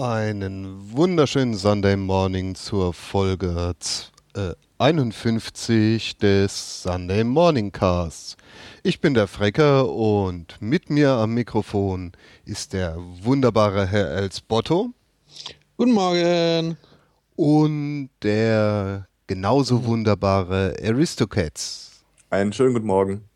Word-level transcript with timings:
Einen 0.00 0.94
wunderschönen 0.96 1.52
Sunday 1.52 1.94
Morning 1.94 2.54
zur 2.54 2.94
Folge 2.94 3.74
äh, 4.34 4.54
51 4.78 6.16
des 6.16 6.84
Sunday 6.84 7.22
Morning 7.22 7.70
Casts. 7.70 8.38
Ich 8.82 9.02
bin 9.02 9.12
der 9.12 9.26
Frecker 9.26 9.90
und 9.90 10.56
mit 10.62 10.88
mir 10.88 11.10
am 11.10 11.34
Mikrofon 11.34 12.12
ist 12.46 12.72
der 12.72 12.96
wunderbare 12.96 13.86
Herr 13.86 14.08
Elsbotto. 14.12 14.88
Guten 15.76 15.92
Morgen. 15.92 16.78
Und 17.36 18.08
der 18.22 19.06
genauso 19.26 19.84
wunderbare 19.84 20.76
Aristocats. 20.82 22.02
Einen 22.30 22.54
schönen 22.54 22.72
guten 22.72 22.86
Morgen. 22.86 23.28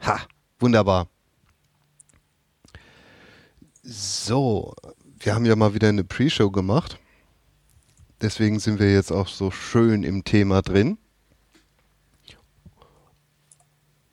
Ha, 0.00 0.18
wunderbar. 0.58 1.06
So, 3.84 4.74
wir 5.20 5.34
haben 5.34 5.44
ja 5.44 5.56
mal 5.56 5.74
wieder 5.74 5.88
eine 5.88 6.04
Pre-Show 6.04 6.50
gemacht. 6.50 6.98
Deswegen 8.20 8.58
sind 8.58 8.80
wir 8.80 8.92
jetzt 8.92 9.12
auch 9.12 9.28
so 9.28 9.50
schön 9.50 10.02
im 10.02 10.24
Thema 10.24 10.62
drin. 10.62 10.98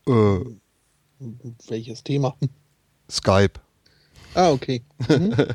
Äh, 0.08 0.40
Welches 1.68 2.04
Thema? 2.04 2.36
Skype. 3.10 3.60
Ah, 4.34 4.52
okay. 4.52 4.84
Mhm. 5.08 5.34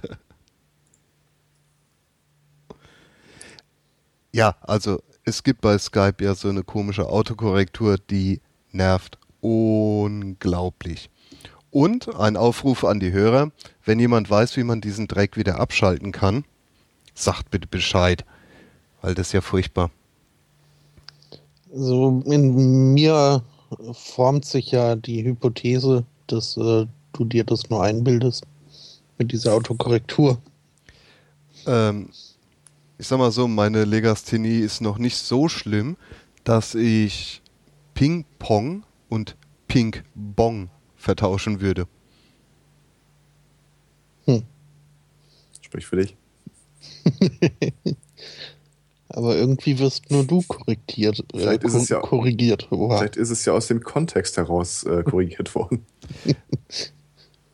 ja, 4.33 4.56
also 4.62 5.03
es 5.25 5.42
gibt 5.42 5.61
bei 5.61 5.78
Skype 5.78 6.25
ja 6.25 6.34
so 6.34 6.48
eine 6.48 6.64
komische 6.64 7.09
Autokorrektur, 7.09 7.98
die 7.98 8.41
nervt 8.73 9.19
unglaublich. 9.41 11.11
Und 11.70 12.15
ein 12.16 12.37
Aufruf 12.37 12.84
an 12.84 12.98
die 12.98 13.12
Hörer, 13.12 13.52
wenn 13.84 14.01
jemand 14.01 14.28
weiß, 14.28 14.56
wie 14.56 14.65
man 14.65 14.80
diesen 14.80 15.06
Dreck 15.06 15.37
wieder 15.37 15.61
abschalten 15.61 16.12
kann, 16.12 16.45
sagt 17.15 17.51
bitte 17.51 17.69
Bescheid, 17.69 18.24
weil 19.02 19.15
das 19.15 19.28
ist 19.28 19.33
ja 19.33 19.41
furchtbar. 19.41 19.91
So 21.72 22.22
in 22.27 22.95
mir 22.95 23.45
formt 23.92 24.45
sich 24.45 24.72
ja 24.72 24.97
die 24.97 25.25
Hypothese, 25.25 26.05
dass 26.27 26.56
äh, 26.56 26.86
du 27.12 27.25
dir 27.25 27.45
das 27.45 27.70
nur 27.70 27.83
einbildest 27.83 28.45
mit 29.19 29.30
dieser 29.30 29.55
Autokorrektur. 29.55 30.39
Ähm, 31.67 32.08
ich 32.98 33.06
sag 33.06 33.19
mal 33.19 33.30
so, 33.30 33.47
meine 33.47 33.84
Legasthenie 33.84 34.58
ist 34.58 34.80
noch 34.80 34.98
nicht 34.98 35.17
so 35.17 35.48
schlimm, 35.48 35.97
dass 36.42 36.75
ich 36.75 37.42
Ping-Pong 37.95 38.83
und 39.08 39.36
Ping-Bong 39.69 40.70
vertauschen 41.01 41.61
würde. 41.61 41.87
Hm. 44.27 44.43
Sprich 45.61 45.87
für 45.87 45.97
dich. 45.97 46.17
Aber 49.09 49.34
irgendwie 49.34 49.79
wirst 49.81 50.11
nur 50.11 50.25
du 50.25 50.42
korrigiert. 50.42 51.19
Äh, 51.33 51.39
vielleicht 51.39 51.65
ist 51.65 51.75
es 51.75 51.89
ja, 51.89 51.98
korrigiert. 51.98 52.70
Oha. 52.70 52.98
Vielleicht 52.98 53.17
ist 53.17 53.31
es 53.31 53.45
ja 53.45 53.53
aus 53.53 53.67
dem 53.67 53.83
Kontext 53.83 54.37
heraus 54.37 54.84
äh, 54.84 55.03
korrigiert 55.03 55.53
worden. 55.57 55.84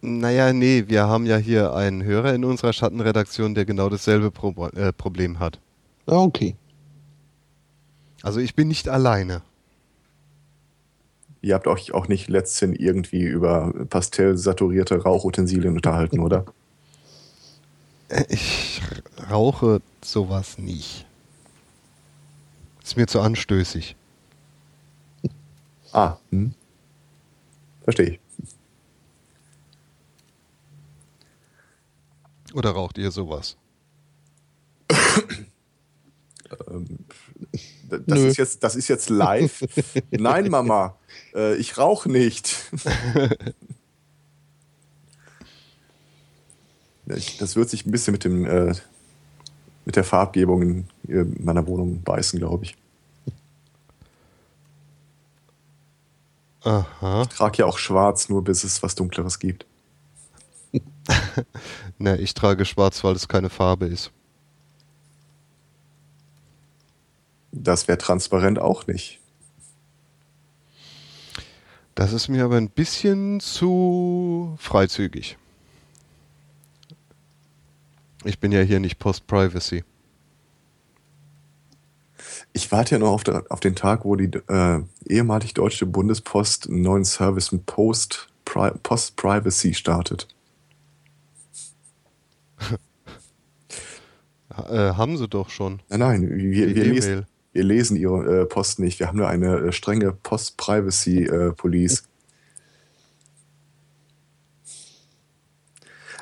naja, 0.03 0.53
nee, 0.53 0.85
wir 0.89 1.07
haben 1.07 1.25
ja 1.25 1.39
hier 1.39 1.73
einen 1.73 2.05
Hörer 2.05 2.35
in 2.35 2.45
unserer 2.45 2.75
Schattenredaktion, 2.75 3.55
der 3.55 3.65
genau 3.65 3.89
dasselbe 3.89 4.31
Pro 4.31 4.67
äh, 4.67 4.93
Problem 4.93 5.39
hat. 5.39 5.59
Ah, 6.07 6.19
okay. 6.19 6.57
Also 8.23 8.41
ich 8.41 8.55
bin 8.55 8.69
nicht 8.69 8.89
alleine. 8.89 9.43
Ihr 11.47 11.55
habt 11.55 11.69
euch 11.69 11.95
auch 11.95 12.09
nicht 12.09 12.27
letztens 12.29 12.77
irgendwie 12.77 13.23
über 13.23 13.73
pastellsaturierte 13.89 15.01
Rauchutensilien 15.01 15.77
unterhalten, 15.77 16.19
oder? 16.19 16.45
Ich 18.29 18.83
rauche 19.31 19.81
sowas 20.03 20.59
nicht. 20.59 21.07
Ist 22.83 22.97
mir 22.97 23.07
zu 23.07 23.21
anstößig. 23.21 23.95
Ah, 25.93 26.17
hm. 26.31 26.53
Verstehe 27.85 28.09
ich. 28.09 28.21
Oder 32.55 32.71
raucht 32.71 32.99
ihr 32.99 33.13
sowas? 33.13 33.57
ähm, 36.69 36.99
das, 37.89 38.21
ist 38.21 38.37
jetzt, 38.37 38.63
das 38.65 38.77
ist 38.77 38.89
jetzt 38.89 39.11
live. 39.11 39.65
Nein, 40.11 40.49
Mama, 40.51 40.97
äh, 41.35 41.57
ich 41.57 41.79
rauche 41.79 42.11
nicht. 42.11 42.57
das 47.07 47.57
wird 47.57 47.71
sich 47.71 47.87
ein 47.87 47.91
bisschen 47.91 48.13
mit 48.13 48.25
dem 48.25 48.45
äh, 48.47 48.75
mit 49.87 49.97
der 49.97 50.05
Farbgebung 50.05 50.89
in 51.07 51.37
meiner 51.43 51.67
Wohnung 51.67 52.03
beißen, 52.03 52.39
glaube 52.39 52.65
ich. 52.65 52.77
Aha. 56.63 57.23
Ich 57.23 57.29
trage 57.29 57.59
ja 57.59 57.67
auch 57.67 57.79
schwarz, 57.79 58.29
nur 58.29 58.43
bis 58.43 58.65
es 58.65 58.83
was 58.83 58.97
Dunkleres 58.97 59.39
gibt. 59.39 59.65
ne, 61.99 62.17
ich 62.19 62.35
trage 62.35 62.65
schwarz, 62.65 63.05
weil 63.05 63.15
es 63.15 63.29
keine 63.29 63.49
Farbe 63.49 63.87
ist. 63.87 64.11
Das 67.59 67.89
wäre 67.89 67.99
transparent 67.99 68.59
auch 68.59 68.87
nicht. 68.87 69.19
Das 71.95 72.13
ist 72.13 72.29
mir 72.29 72.45
aber 72.45 72.59
ein 72.59 72.69
bisschen 72.69 73.41
zu 73.41 74.55
freizügig. 74.59 75.39
Ich 78.25 78.39
bin 78.39 78.53
ja 78.53 78.61
hier 78.61 78.79
nicht 78.81 78.99
Post-Privacy. 78.99 79.85
Ich 82.53 82.71
warte 82.73 82.97
ja 82.97 82.99
noch 82.99 83.13
auf, 83.13 83.25
der, 83.25 83.47
auf 83.49 83.61
den 83.61 83.75
Tag, 83.75 84.05
wo 84.05 84.17
die 84.17 84.31
äh, 84.49 84.83
ehemalig 85.09 85.55
deutsche 85.55 85.87
Bundespost 85.87 86.69
einen 86.69 86.83
neuen 86.83 87.07
Service 87.07 87.53
mit 87.53 87.65
Post-Privacy 87.65 89.73
startet. 89.73 90.29
äh, 94.69 94.93
haben 94.93 95.17
sie 95.17 95.29
doch 95.29 95.49
schon. 95.49 95.81
Nein, 95.89 96.01
nein, 96.01 96.29
wir, 96.29 96.75
wir 96.75 96.85
lesen, 96.85 97.27
wir 97.57 97.65
lesen 97.65 97.97
ihre 97.97 98.43
äh, 98.43 98.45
Post 98.45 98.79
nicht. 98.79 99.01
Wir 99.01 99.09
haben 99.09 99.17
nur 99.17 99.29
eine 99.29 99.57
äh, 99.57 99.73
strenge 99.73 100.13
Post-Privacy-Police. 100.13 102.01
Äh, 102.01 102.03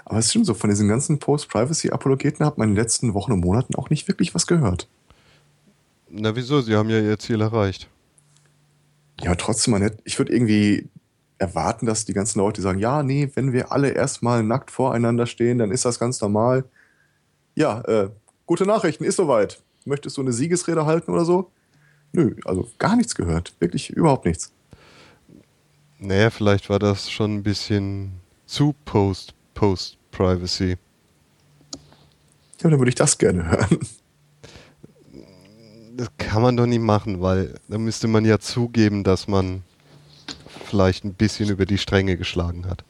Aber 0.04 0.18
es 0.18 0.32
schon 0.32 0.44
so, 0.44 0.54
von 0.54 0.70
diesen 0.70 0.86
ganzen 0.86 1.18
Post-Privacy-Apologeten 1.18 2.44
hat 2.46 2.56
man 2.56 2.68
in 2.68 2.74
den 2.74 2.82
letzten 2.82 3.14
Wochen 3.14 3.32
und 3.32 3.40
Monaten 3.40 3.74
auch 3.74 3.90
nicht 3.90 4.06
wirklich 4.06 4.34
was 4.34 4.46
gehört. 4.46 4.88
Na 6.08 6.36
wieso? 6.36 6.60
Sie 6.60 6.76
haben 6.76 6.90
ja 6.90 7.00
ihr 7.00 7.18
Ziel 7.18 7.40
erreicht. 7.40 7.88
Ja, 9.20 9.34
trotzdem, 9.34 9.72
man 9.72 9.82
hätte, 9.82 9.98
ich 10.04 10.18
würde 10.18 10.32
irgendwie 10.32 10.88
erwarten, 11.38 11.86
dass 11.86 12.04
die 12.04 12.12
ganzen 12.12 12.38
Leute 12.38 12.62
sagen, 12.62 12.78
ja, 12.78 13.02
nee, 13.02 13.30
wenn 13.34 13.52
wir 13.52 13.72
alle 13.72 13.88
erstmal 13.88 14.44
nackt 14.44 14.70
voreinander 14.70 15.26
stehen, 15.26 15.58
dann 15.58 15.72
ist 15.72 15.84
das 15.84 15.98
ganz 15.98 16.20
normal. 16.20 16.64
Ja, 17.56 17.80
äh, 17.80 18.10
gute 18.46 18.66
Nachrichten, 18.66 19.02
ist 19.02 19.16
soweit. 19.16 19.63
Möchtest 19.84 20.16
du 20.16 20.22
eine 20.22 20.32
Siegesrede 20.32 20.86
halten 20.86 21.10
oder 21.10 21.24
so? 21.24 21.50
Nö, 22.12 22.36
also 22.44 22.70
gar 22.78 22.96
nichts 22.96 23.14
gehört. 23.14 23.54
Wirklich 23.58 23.90
überhaupt 23.90 24.24
nichts. 24.24 24.52
Naja, 25.98 26.30
vielleicht 26.30 26.70
war 26.70 26.78
das 26.78 27.10
schon 27.10 27.34
ein 27.34 27.42
bisschen 27.42 28.12
zu 28.46 28.74
Post, 28.84 29.34
Post 29.54 29.98
Privacy. 30.10 30.76
Ja, 32.62 32.70
dann 32.70 32.78
würde 32.78 32.88
ich 32.88 32.94
das 32.94 33.18
gerne 33.18 33.50
hören. 33.50 33.78
Das 35.96 36.08
kann 36.18 36.42
man 36.42 36.56
doch 36.56 36.66
nicht 36.66 36.80
machen, 36.80 37.20
weil 37.20 37.60
da 37.68 37.78
müsste 37.78 38.08
man 38.08 38.24
ja 38.24 38.38
zugeben, 38.38 39.04
dass 39.04 39.28
man 39.28 39.62
vielleicht 40.64 41.04
ein 41.04 41.14
bisschen 41.14 41.50
über 41.50 41.66
die 41.66 41.78
Stränge 41.78 42.16
geschlagen 42.16 42.66
hat. 42.66 42.84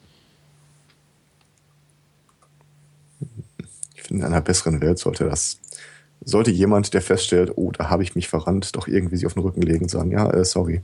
Ich 3.94 4.02
finde, 4.02 4.26
in 4.26 4.32
einer 4.32 4.40
besseren 4.40 4.80
Welt 4.80 4.98
sollte 4.98 5.24
das 5.24 5.58
sollte 6.22 6.50
jemand, 6.50 6.94
der 6.94 7.02
feststellt, 7.02 7.52
oh, 7.56 7.70
da 7.72 7.90
habe 7.90 8.02
ich 8.02 8.14
mich 8.14 8.28
verrannt, 8.28 8.76
doch 8.76 8.88
irgendwie 8.88 9.16
sich 9.16 9.26
auf 9.26 9.34
den 9.34 9.42
Rücken 9.42 9.62
legen 9.62 9.88
sagen, 9.88 10.10
ja, 10.10 10.30
äh, 10.30 10.44
sorry. 10.44 10.82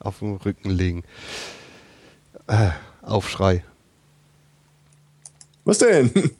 Auf 0.00 0.18
den 0.20 0.36
Rücken 0.36 0.70
legen. 0.70 1.02
Äh, 2.46 2.70
Aufschrei. 3.02 3.64
Was 5.64 5.78
denn? 5.78 6.10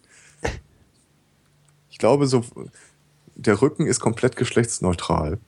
Ich 1.88 1.98
glaube, 1.98 2.26
so 2.26 2.44
der 3.36 3.62
Rücken 3.62 3.86
ist 3.86 4.00
komplett 4.00 4.36
geschlechtsneutral. 4.36 5.38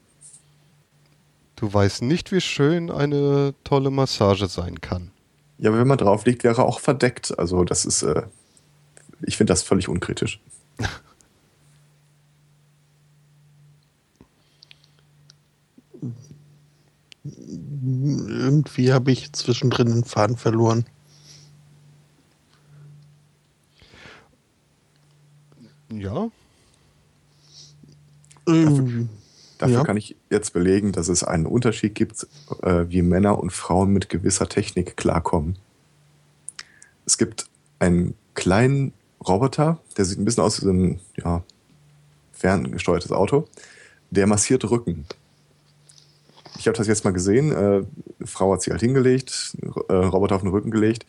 Du 1.57 1.71
weißt 1.71 2.01
nicht, 2.01 2.33
wie 2.33 2.41
schön 2.41 2.91
eine 2.91 3.55
tolle 3.65 3.91
Massage 3.91 4.47
sein 4.47 4.81
kann. 4.81 5.11
Ja, 5.59 5.71
aber 5.71 5.81
wenn 5.81 5.89
man 5.89 5.99
drauf 5.99 6.25
liegt, 6.25 6.45
wäre 6.45 6.63
er 6.63 6.65
auch 6.65 6.81
verdeckt. 6.81 7.39
Also 7.39 7.65
das 7.65 7.85
ist, 7.85 8.03
äh, 8.03 8.23
ich 9.21 9.37
finde 9.37 9.53
das 9.53 9.63
völlig 9.63 9.89
unkritisch. 9.89 10.41
Irgendwie 18.29 18.93
habe 18.93 19.11
ich 19.13 19.33
zwischendrin 19.33 19.89
den 19.89 20.05
Faden 20.05 20.37
verloren. 20.37 20.85
Ja, 25.91 26.31
Ähm, 28.47 29.09
Dafür 29.59 29.79
Ja. 29.79 29.85
kann 29.85 29.97
ich 29.97 30.17
jetzt 30.31 30.53
belegen, 30.53 30.93
dass 30.93 31.09
es 31.09 31.25
einen 31.25 31.45
Unterschied 31.45 31.95
gibt, 31.97 32.27
äh, 32.63 32.85
wie 32.89 33.03
Männer 33.03 33.39
und 33.41 33.53
Frauen 33.53 33.93
mit 33.93 34.09
gewisser 34.09 34.49
Technik 34.49 34.97
klarkommen. 34.97 35.59
Es 37.05 37.19
gibt 37.19 37.47
einen 37.81 38.15
kleinen 38.35 38.93
Roboter, 39.27 39.81
der 39.97 40.05
sieht 40.05 40.19
ein 40.19 40.25
bisschen 40.25 40.45
aus 40.45 40.61
wie 40.61 40.65
so 40.65 40.71
ein 40.73 41.01
ja, 41.17 41.43
ferngesteuertes 42.33 43.11
Auto, 43.11 43.49
der 44.11 44.29
massiert 44.29 44.65
Rücken. 44.71 45.07
Ich 46.59 46.67
habe 46.67 46.77
das 46.77 46.87
jetzt 46.89 47.05
mal 47.05 47.13
gesehen. 47.13 47.53
Äh, 47.53 47.83
Frau 48.27 48.53
hat 48.53 48.63
sie 48.63 48.71
halt 48.71 48.81
hingelegt, 48.81 49.57
äh, 49.89 49.93
Roboter 49.93 50.35
auf 50.35 50.43
den 50.43 50.51
Rücken 50.51 50.71
gelegt. 50.71 51.07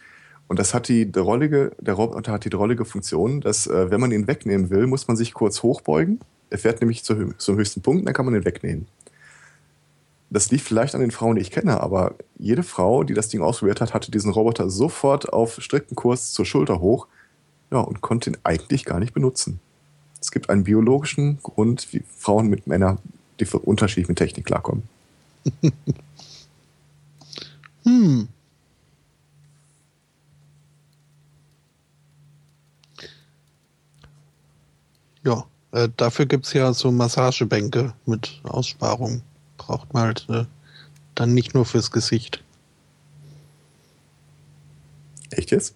Und 0.47 0.59
das 0.59 0.73
hat 0.73 0.87
die 0.87 1.11
drollige, 1.11 1.71
der 1.79 1.95
Roboter 1.95 2.31
hat 2.31 2.45
die 2.45 2.49
drollige 2.49 2.85
Funktion, 2.85 3.41
dass, 3.41 3.67
äh, 3.67 3.91
wenn 3.91 3.99
man 3.99 4.11
ihn 4.11 4.27
wegnehmen 4.27 4.69
will, 4.69 4.87
muss 4.87 5.07
man 5.07 5.17
sich 5.17 5.33
kurz 5.33 5.63
hochbeugen. 5.63 6.19
Er 6.49 6.57
fährt 6.57 6.81
nämlich 6.81 7.03
zu, 7.03 7.33
zum 7.37 7.57
höchsten 7.57 7.81
Punkt, 7.81 8.07
dann 8.07 8.13
kann 8.13 8.25
man 8.25 8.35
ihn 8.35 8.45
wegnehmen. 8.45 8.87
Das 10.31 10.51
liegt 10.51 10.63
vielleicht 10.63 10.93
an 10.93 11.01
den 11.01 11.11
Frauen, 11.11 11.35
die 11.35 11.41
ich 11.41 11.51
kenne, 11.51 11.81
aber 11.81 12.15
jede 12.37 12.63
Frau, 12.63 13.03
die 13.03 13.15
das 13.15 13.29
Ding 13.29 13.41
ausprobiert 13.41 13.81
hat, 13.81 13.93
hatte 13.93 14.11
diesen 14.11 14.31
Roboter 14.31 14.69
sofort 14.69 15.33
auf 15.33 15.59
strikten 15.59 15.95
Kurs 15.95 16.31
zur 16.31 16.45
Schulter 16.45 16.79
hoch 16.79 17.07
ja, 17.71 17.79
und 17.79 18.01
konnte 18.01 18.31
ihn 18.31 18.37
eigentlich 18.43 18.85
gar 18.85 18.99
nicht 18.99 19.13
benutzen. 19.13 19.59
Es 20.21 20.31
gibt 20.31 20.49
einen 20.49 20.63
biologischen 20.63 21.39
Grund, 21.41 21.87
wie 21.91 22.03
Frauen 22.17 22.47
mit 22.47 22.67
Männern 22.67 22.99
die 23.39 23.45
für 23.45 23.59
unterschiedlich 23.59 24.07
mit 24.07 24.17
Technik 24.17 24.45
klarkommen. 24.45 24.83
hm. 27.83 28.27
Ja, 35.24 35.45
äh, 35.71 35.89
dafür 35.97 36.25
gibt 36.25 36.45
es 36.45 36.53
ja 36.53 36.74
so 36.74 36.91
Massagebänke 36.91 37.94
mit 38.06 38.41
Aussparung. 38.44 39.21
Braucht 39.57 39.94
man 39.94 40.03
halt 40.03 40.25
äh, 40.30 40.45
dann 41.15 41.33
nicht 41.33 41.53
nur 41.53 41.65
fürs 41.65 41.92
Gesicht. 41.92 42.44
Echt 45.31 45.51
jetzt? 45.51 45.75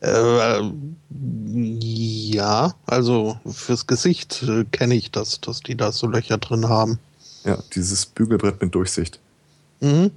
Äh, 0.00 0.70
ja, 1.10 2.74
also 2.86 3.38
fürs 3.46 3.86
Gesicht 3.86 4.42
äh, 4.42 4.64
kenne 4.64 4.94
ich 4.94 5.10
das, 5.10 5.40
dass 5.40 5.60
die 5.60 5.76
da 5.76 5.92
so 5.92 6.06
Löcher 6.06 6.38
drin 6.38 6.68
haben. 6.68 6.98
Ja, 7.46 7.62
dieses 7.74 8.04
Bügelbrett 8.06 8.60
mit 8.60 8.74
Durchsicht. 8.74 9.20
Mhm. 9.80 10.10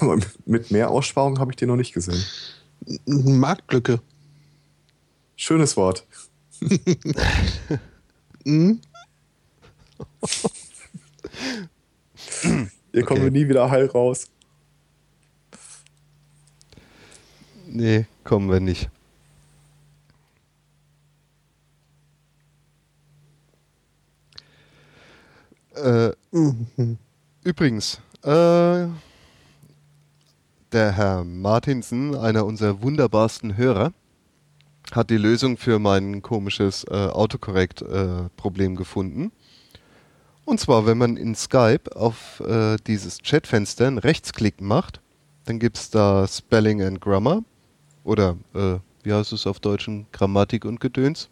Aber 0.00 0.18
mit 0.46 0.70
mehr 0.70 0.90
Aussparung 0.90 1.38
habe 1.38 1.52
ich 1.52 1.56
den 1.56 1.68
noch 1.68 1.76
nicht 1.76 1.92
gesehen. 1.92 2.24
Marktlücke. 3.06 4.00
Schönes 5.36 5.76
Wort. 5.76 6.04
Mhm. 8.44 8.80
Hier 12.92 13.02
kommen 13.04 13.20
Okay. 13.20 13.22
wir 13.24 13.30
nie 13.32 13.48
wieder 13.48 13.68
heil 13.70 13.86
raus. 13.86 14.28
nee, 17.66 18.06
kommen 18.22 18.48
wir 18.48 18.60
nicht. 18.60 18.88
Äh, 25.76 26.12
übrigens, 27.44 28.00
äh, 28.22 28.86
der 30.72 30.92
Herr 30.92 31.24
Martinsen, 31.24 32.14
einer 32.14 32.44
unserer 32.44 32.82
wunderbarsten 32.82 33.56
Hörer, 33.56 33.92
hat 34.92 35.10
die 35.10 35.16
Lösung 35.16 35.56
für 35.56 35.78
mein 35.78 36.22
komisches 36.22 36.84
äh, 36.84 36.94
Autokorrekt-Problem 36.94 38.76
gefunden. 38.76 39.32
Und 40.44 40.60
zwar, 40.60 40.86
wenn 40.86 40.96
man 40.96 41.16
in 41.16 41.34
Skype 41.34 41.94
auf 41.94 42.40
äh, 42.40 42.76
dieses 42.86 43.18
Chatfenster 43.22 43.86
einen 43.86 43.98
Rechtsklick 43.98 44.60
macht, 44.60 45.00
dann 45.44 45.58
gibt 45.58 45.76
es 45.76 45.90
da 45.90 46.26
Spelling 46.26 46.82
and 46.82 47.00
Grammar 47.00 47.42
oder 48.04 48.36
äh, 48.54 48.78
wie 49.02 49.12
heißt 49.12 49.32
es 49.32 49.46
auf 49.46 49.60
Deutschen? 49.60 50.06
Grammatik 50.12 50.64
und 50.64 50.80
Gedöns. 50.80 51.28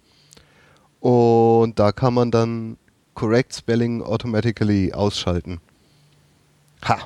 Und 1.00 1.78
da 1.78 1.92
kann 1.92 2.14
man 2.14 2.30
dann 2.30 2.76
Correct 3.14 3.54
Spelling 3.54 4.02
Automatically 4.02 4.92
ausschalten. 4.92 5.60
Ha! 6.84 6.98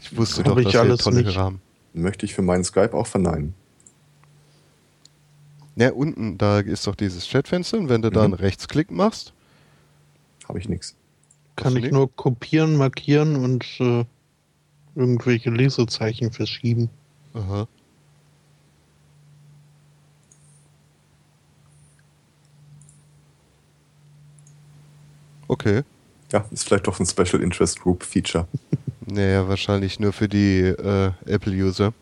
Ich 0.00 0.16
wusste 0.16 0.38
Hab 0.44 0.46
doch, 0.46 0.56
ich 0.58 0.64
dass 0.64 0.74
wir 0.74 0.80
alles 0.80 1.00
tolle 1.00 1.22
nicht. 1.22 1.36
Haben. 1.36 1.60
Möchte 1.94 2.26
ich 2.26 2.34
für 2.34 2.42
meinen 2.42 2.64
Skype 2.64 2.94
auch 2.94 3.06
verneinen. 3.06 3.54
Ja, 5.76 5.92
unten, 5.92 6.38
da 6.38 6.58
ist 6.60 6.86
doch 6.86 6.94
dieses 6.96 7.28
Chatfenster 7.28 7.78
und 7.78 7.88
wenn 7.88 8.02
du 8.02 8.10
da 8.10 8.22
einen 8.24 8.32
Mhm. 8.32 8.38
Rechtsklick 8.40 8.90
machst, 8.90 9.32
Habe 10.48 10.58
ich 10.58 10.68
nichts. 10.68 10.94
Kann 11.56 11.76
ich 11.76 11.84
die? 11.84 11.92
nur 11.92 12.14
kopieren, 12.14 12.76
markieren 12.76 13.36
und 13.36 13.64
äh, 13.80 14.04
irgendwelche 14.94 15.50
Lesezeichen 15.50 16.32
verschieben. 16.32 16.90
aha. 17.34 17.68
Okay. 25.48 25.82
Ja, 26.30 26.44
ist 26.50 26.64
vielleicht 26.64 26.86
doch 26.86 27.00
ein 27.00 27.06
Special 27.06 27.42
Interest 27.42 27.80
Group 27.80 28.04
Feature. 28.04 28.46
Naja, 29.10 29.48
wahrscheinlich 29.48 29.98
nur 29.98 30.12
für 30.12 30.28
die 30.28 30.60
äh, 30.60 31.12
Apple-User. 31.24 31.94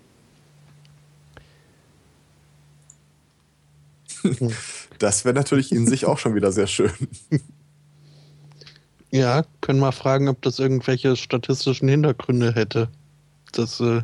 Das 4.98 5.26
wäre 5.26 5.34
natürlich 5.34 5.72
in 5.72 5.86
sich 5.86 6.06
auch 6.06 6.18
schon 6.18 6.34
wieder 6.34 6.50
sehr 6.52 6.66
schön. 6.66 6.90
Ja, 9.12 9.44
können 9.60 9.78
wir 9.78 9.92
fragen, 9.92 10.28
ob 10.28 10.42
das 10.42 10.58
irgendwelche 10.58 11.16
statistischen 11.16 11.88
Hintergründe 11.88 12.52
hätte, 12.54 12.90
dass 13.52 13.78
äh, 13.80 14.02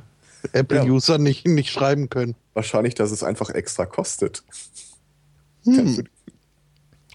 Apple-User 0.53 1.19
nicht, 1.19 1.47
nicht 1.47 1.71
schreiben 1.71 2.09
können. 2.09 2.37
Wahrscheinlich, 2.55 2.95
dass 2.95 3.11
es 3.11 3.23
einfach 3.23 3.51
extra 3.51 3.85
kostet. 3.85 4.45
Hm. 5.65 6.07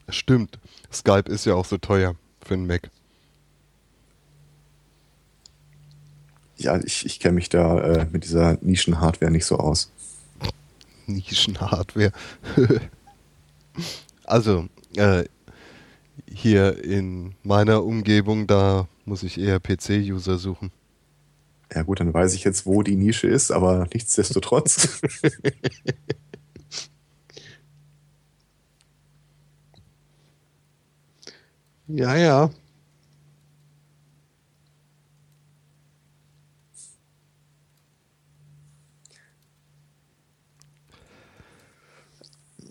Stimmt. 0.10 0.60
Skype 0.92 1.32
ist 1.32 1.46
ja 1.46 1.56
auch 1.56 1.66
so 1.66 1.78
teuer 1.78 2.16
für 2.42 2.54
einen 2.54 2.68
Mac. 2.68 2.90
Ja, 6.58 6.80
ich, 6.84 7.06
ich 7.06 7.20
kenne 7.20 7.36
mich 7.36 7.50
da 7.50 7.80
äh, 7.80 8.08
mit 8.12 8.24
dieser 8.24 8.58
Nischen-Hardware 8.62 9.32
nicht 9.32 9.46
so 9.46 9.58
aus. 9.58 9.92
Nischenhardware. 11.06 12.12
also, 14.26 14.68
äh, 14.96 15.26
hier 16.30 16.84
in 16.84 17.36
meiner 17.44 17.84
Umgebung, 17.84 18.48
da 18.48 18.88
muss 19.06 19.24
ich 19.24 19.40
eher 19.40 19.60
PC-User 19.60 20.38
suchen. 20.38 20.72
Ja 21.74 21.84
gut, 21.84 22.00
dann 22.00 22.14
weiß 22.14 22.34
ich 22.34 22.44
jetzt, 22.44 22.66
wo 22.66 22.82
die 22.82 22.96
Nische 22.96 23.28
ist, 23.28 23.52
aber 23.52 23.88
nichtsdestotrotz. 23.94 25.02
Ja, 31.88 32.16
ja. 32.16 32.50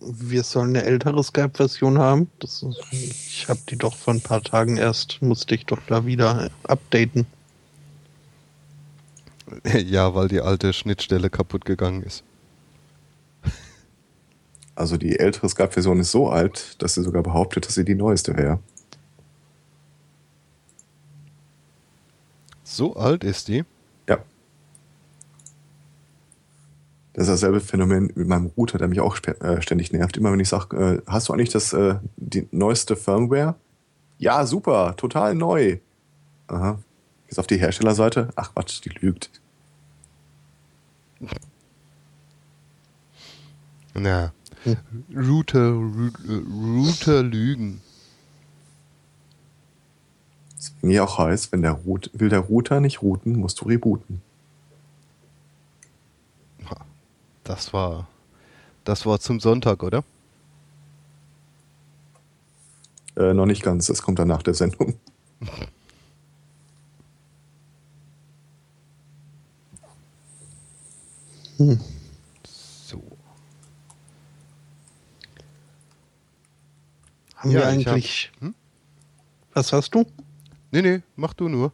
Wir 0.09 0.45
sollen 0.45 0.77
eine 0.77 0.85
ältere 0.85 1.23
Skype-Version 1.25 1.99
haben. 1.99 2.31
Das 2.39 2.63
ist, 2.63 2.79
ich 2.93 3.49
habe 3.49 3.61
die 3.69 3.77
doch 3.77 3.95
vor 3.97 4.15
ein 4.15 4.21
paar 4.21 4.43
Tagen 4.43 4.77
erst, 4.77 5.21
musste 5.23 5.55
ich 5.55 5.67
doch 5.67 5.81
da 5.87 6.07
wieder 6.07 6.51
updaten. 6.65 7.27
ja, 9.65 10.15
weil 10.15 10.29
die 10.29 10.41
alte 10.41 10.73
Schnittstelle 10.73 11.31
kaputt 11.31 11.65
gegangen 11.65 12.03
ist. 12.03 12.23
Also 14.75 14.99
die 14.99 15.19
ältere 15.19 15.49
Skype-Version 15.49 16.01
ist 16.01 16.13
so 16.13 16.29
alt, 16.29 16.81
dass 16.83 16.95
sie 16.95 17.03
sogar 17.03 17.23
behauptet, 17.23 17.67
dass 17.67 17.75
sie 17.75 17.85
die 17.85 17.95
neueste 17.95 18.37
wäre. 18.37 18.61
So 22.69 22.97
alt 22.97 23.23
ist 23.23 23.47
die. 23.47 23.65
Ja. 24.09 24.19
Das 27.13 27.29
ist 27.29 27.31
dasselbe 27.31 27.61
Phänomen 27.61 28.11
mit 28.17 28.27
meinem 28.27 28.47
Router, 28.57 28.77
der 28.79 28.89
mich 28.89 28.99
auch 29.01 29.17
äh, 29.23 29.63
ständig 29.63 29.93
nervt. 29.93 30.17
Immer 30.17 30.33
wenn 30.33 30.41
ich 30.41 30.49
sage, 30.49 30.77
äh, 30.77 31.03
hast 31.07 31.29
du 31.29 31.33
eigentlich 31.33 31.51
das 31.51 31.73
äh, 31.73 31.95
die 32.17 32.49
neueste 32.51 32.97
Firmware? 32.97 33.55
Ja, 34.19 34.45
super, 34.47 34.97
total 34.97 35.37
neu. 35.37 35.79
Aha. 36.49 36.81
Jetzt 37.29 37.39
auf 37.39 37.47
die 37.47 37.59
Herstellerseite. 37.59 38.31
Ach 38.35 38.53
Quatsch, 38.53 38.81
die 38.85 38.89
lügt. 38.89 39.31
Na. 43.95 44.33
Hm. 44.65 44.77
Router, 45.15 45.71
Router, 45.71 46.43
Router 46.51 47.23
lügen. 47.23 47.81
Deswegen 50.75 50.91
ja 50.93 51.05
auch 51.05 51.19
heißt, 51.19 51.53
wenn 51.53 51.63
der 51.63 51.73
Root, 51.73 52.11
will 52.15 52.29
der 52.29 52.41
Router 52.41 52.81
nicht 52.81 53.03
routen, 53.03 53.37
musst 53.37 53.61
du 53.61 53.67
rebooten. 53.67 54.23
Das 57.45 57.73
war 57.73 58.09
das 58.83 59.07
Wort 59.07 59.23
zum 59.23 59.39
Sonntag, 59.39 59.85
oder? 59.85 60.03
Äh, 63.17 63.35
noch 63.35 63.47
nicht 63.47 63.63
ganz, 63.63 63.87
das 63.87 64.03
kommt 64.03 64.19
dann 64.19 64.27
nach 64.29 64.43
der 64.43 64.55
Sendung. 64.55 64.95
Hm. 71.59 71.81
So. 72.45 73.03
Haben 77.37 77.51
Ja, 77.51 77.61
wir 77.61 77.79
ich 77.79 77.87
hab- 77.87 77.95
eigentlich. 77.95 78.33
Hm? 78.41 78.55
Was 79.55 79.73
hast 79.73 79.95
du? 79.95 80.05
Nee, 80.77 80.83
nee, 80.83 81.03
mach 81.17 81.33
du 81.33 81.49
nur. 81.49 81.73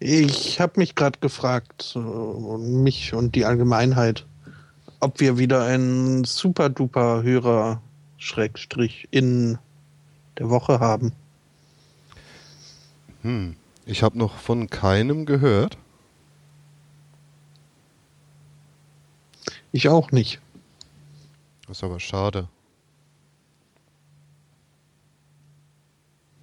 Ich 0.00 0.60
habe 0.60 0.80
mich 0.80 0.94
gerade 0.94 1.18
gefragt, 1.18 1.92
äh, 1.94 1.98
mich 1.98 3.12
und 3.12 3.34
die 3.34 3.44
Allgemeinheit, 3.44 4.24
ob 4.98 5.20
wir 5.20 5.36
wieder 5.36 5.64
einen 5.64 6.24
super 6.24 6.70
duper 6.70 7.22
Hörer 7.22 7.82
Schrägstrich 8.16 9.08
in 9.10 9.58
der 10.38 10.48
Woche 10.48 10.80
haben. 10.80 11.12
Hm. 13.20 13.56
Ich 13.84 14.02
habe 14.02 14.16
noch 14.16 14.38
von 14.38 14.70
keinem 14.70 15.26
gehört. 15.26 15.76
Ich 19.70 19.90
auch 19.90 20.12
nicht. 20.12 20.40
Das 21.66 21.76
ist 21.76 21.84
aber 21.84 22.00
schade. 22.00 22.48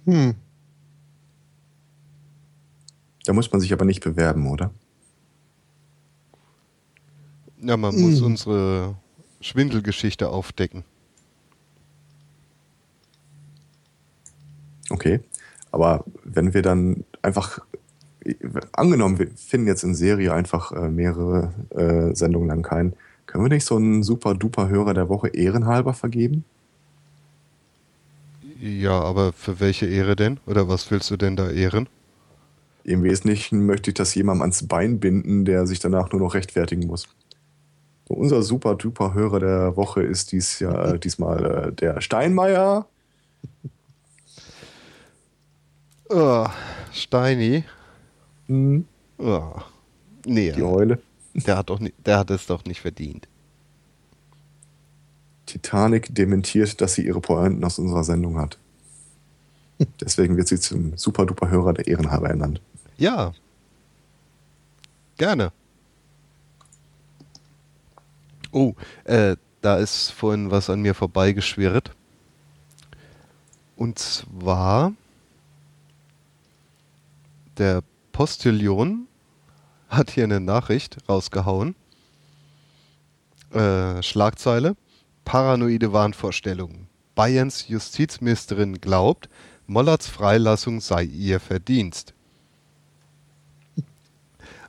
Hm. 0.04 0.36
Da 3.26 3.32
muss 3.32 3.50
man 3.50 3.60
sich 3.60 3.72
aber 3.72 3.84
nicht 3.84 4.02
bewerben, 4.02 4.48
oder? 4.48 4.70
Ja, 7.60 7.76
man 7.76 8.00
muss 8.00 8.20
Hm. 8.20 8.26
unsere 8.26 8.94
Schwindelgeschichte 9.40 10.28
aufdecken. 10.28 10.84
Okay. 14.90 15.20
Aber 15.72 16.04
wenn 16.24 16.54
wir 16.54 16.62
dann 16.62 17.04
einfach, 17.22 17.58
angenommen, 18.72 19.18
wir 19.18 19.28
finden 19.36 19.66
jetzt 19.66 19.82
in 19.82 19.94
Serie 19.96 20.32
einfach 20.32 20.70
äh, 20.72 20.88
mehrere 20.88 21.52
äh, 21.70 22.14
Sendungen 22.14 22.48
lang 22.48 22.62
keinen, 22.62 22.94
können 23.26 23.44
wir 23.44 23.48
nicht 23.48 23.66
so 23.66 23.74
einen 23.76 24.04
super 24.04 24.34
duper 24.34 24.68
Hörer 24.68 24.94
der 24.94 25.08
Woche 25.08 25.28
ehrenhalber 25.28 25.94
vergeben? 25.94 26.44
Ja, 28.60 29.00
aber 29.00 29.32
für 29.32 29.58
welche 29.58 29.86
Ehre 29.86 30.14
denn? 30.14 30.38
Oder 30.46 30.68
was 30.68 30.88
willst 30.92 31.10
du 31.10 31.16
denn 31.16 31.34
da 31.34 31.50
ehren? 31.50 31.88
Im 32.86 33.02
Wesentlichen 33.02 33.66
möchte 33.66 33.90
ich 33.90 33.94
das 33.94 34.14
jemandem 34.14 34.42
ans 34.42 34.68
Bein 34.68 35.00
binden, 35.00 35.44
der 35.44 35.66
sich 35.66 35.80
danach 35.80 36.12
nur 36.12 36.20
noch 36.20 36.34
rechtfertigen 36.34 36.86
muss. 36.86 37.08
So, 38.08 38.14
unser 38.14 38.42
super 38.42 38.76
duper 38.76 39.12
Hörer 39.12 39.40
der 39.40 39.76
Woche 39.76 40.02
ist 40.02 40.30
dies 40.30 40.60
Jahr, 40.60 40.94
äh, 40.94 40.98
diesmal 41.00 41.44
äh, 41.44 41.72
der 41.72 42.00
Steinmeier. 42.00 42.86
Oh, 46.08 46.46
Steini. 46.92 47.64
Hm, 48.46 48.84
Oh. 49.18 49.54
Nee, 50.26 50.52
die 50.52 50.62
Eule. 50.62 51.00
der 51.34 51.56
hat, 51.56 51.70
doch 51.70 51.80
ni- 51.80 51.94
der 52.04 52.18
hat 52.18 52.30
es 52.30 52.46
doch 52.46 52.64
nicht 52.66 52.82
verdient. 52.82 53.26
Titanic 55.46 56.14
dementiert, 56.14 56.80
dass 56.80 56.94
sie 56.94 57.06
ihre 57.06 57.20
Pointen 57.20 57.64
aus 57.64 57.78
unserer 57.78 58.04
Sendung 58.04 58.38
hat. 58.38 58.58
Deswegen 60.00 60.36
wird 60.36 60.48
sie 60.48 60.58
zum 60.58 60.96
super 60.96 61.26
duper 61.26 61.50
Hörer 61.50 61.74
der 61.74 61.86
Ehrenhalber 61.86 62.28
ernannt. 62.28 62.60
Ja. 62.96 63.32
Gerne. 65.16 65.52
Oh, 68.52 68.74
äh, 69.04 69.36
da 69.60 69.76
ist 69.76 70.10
vorhin 70.10 70.50
was 70.50 70.70
an 70.70 70.80
mir 70.80 70.94
vorbeigeschwirrt. 70.94 71.90
Und 73.76 73.98
zwar 73.98 74.92
der 77.58 77.82
Postillon 78.12 79.08
hat 79.88 80.10
hier 80.10 80.24
eine 80.24 80.40
Nachricht 80.40 80.98
rausgehauen. 81.08 81.74
Äh, 83.52 84.02
Schlagzeile. 84.02 84.76
Paranoide 85.24 85.92
Wahnvorstellungen. 85.92 86.86
Bayerns 87.14 87.68
Justizministerin 87.68 88.80
glaubt, 88.80 89.28
Mollerts 89.66 90.06
Freilassung 90.06 90.80
sei 90.80 91.04
ihr 91.04 91.40
Verdienst. 91.40 92.14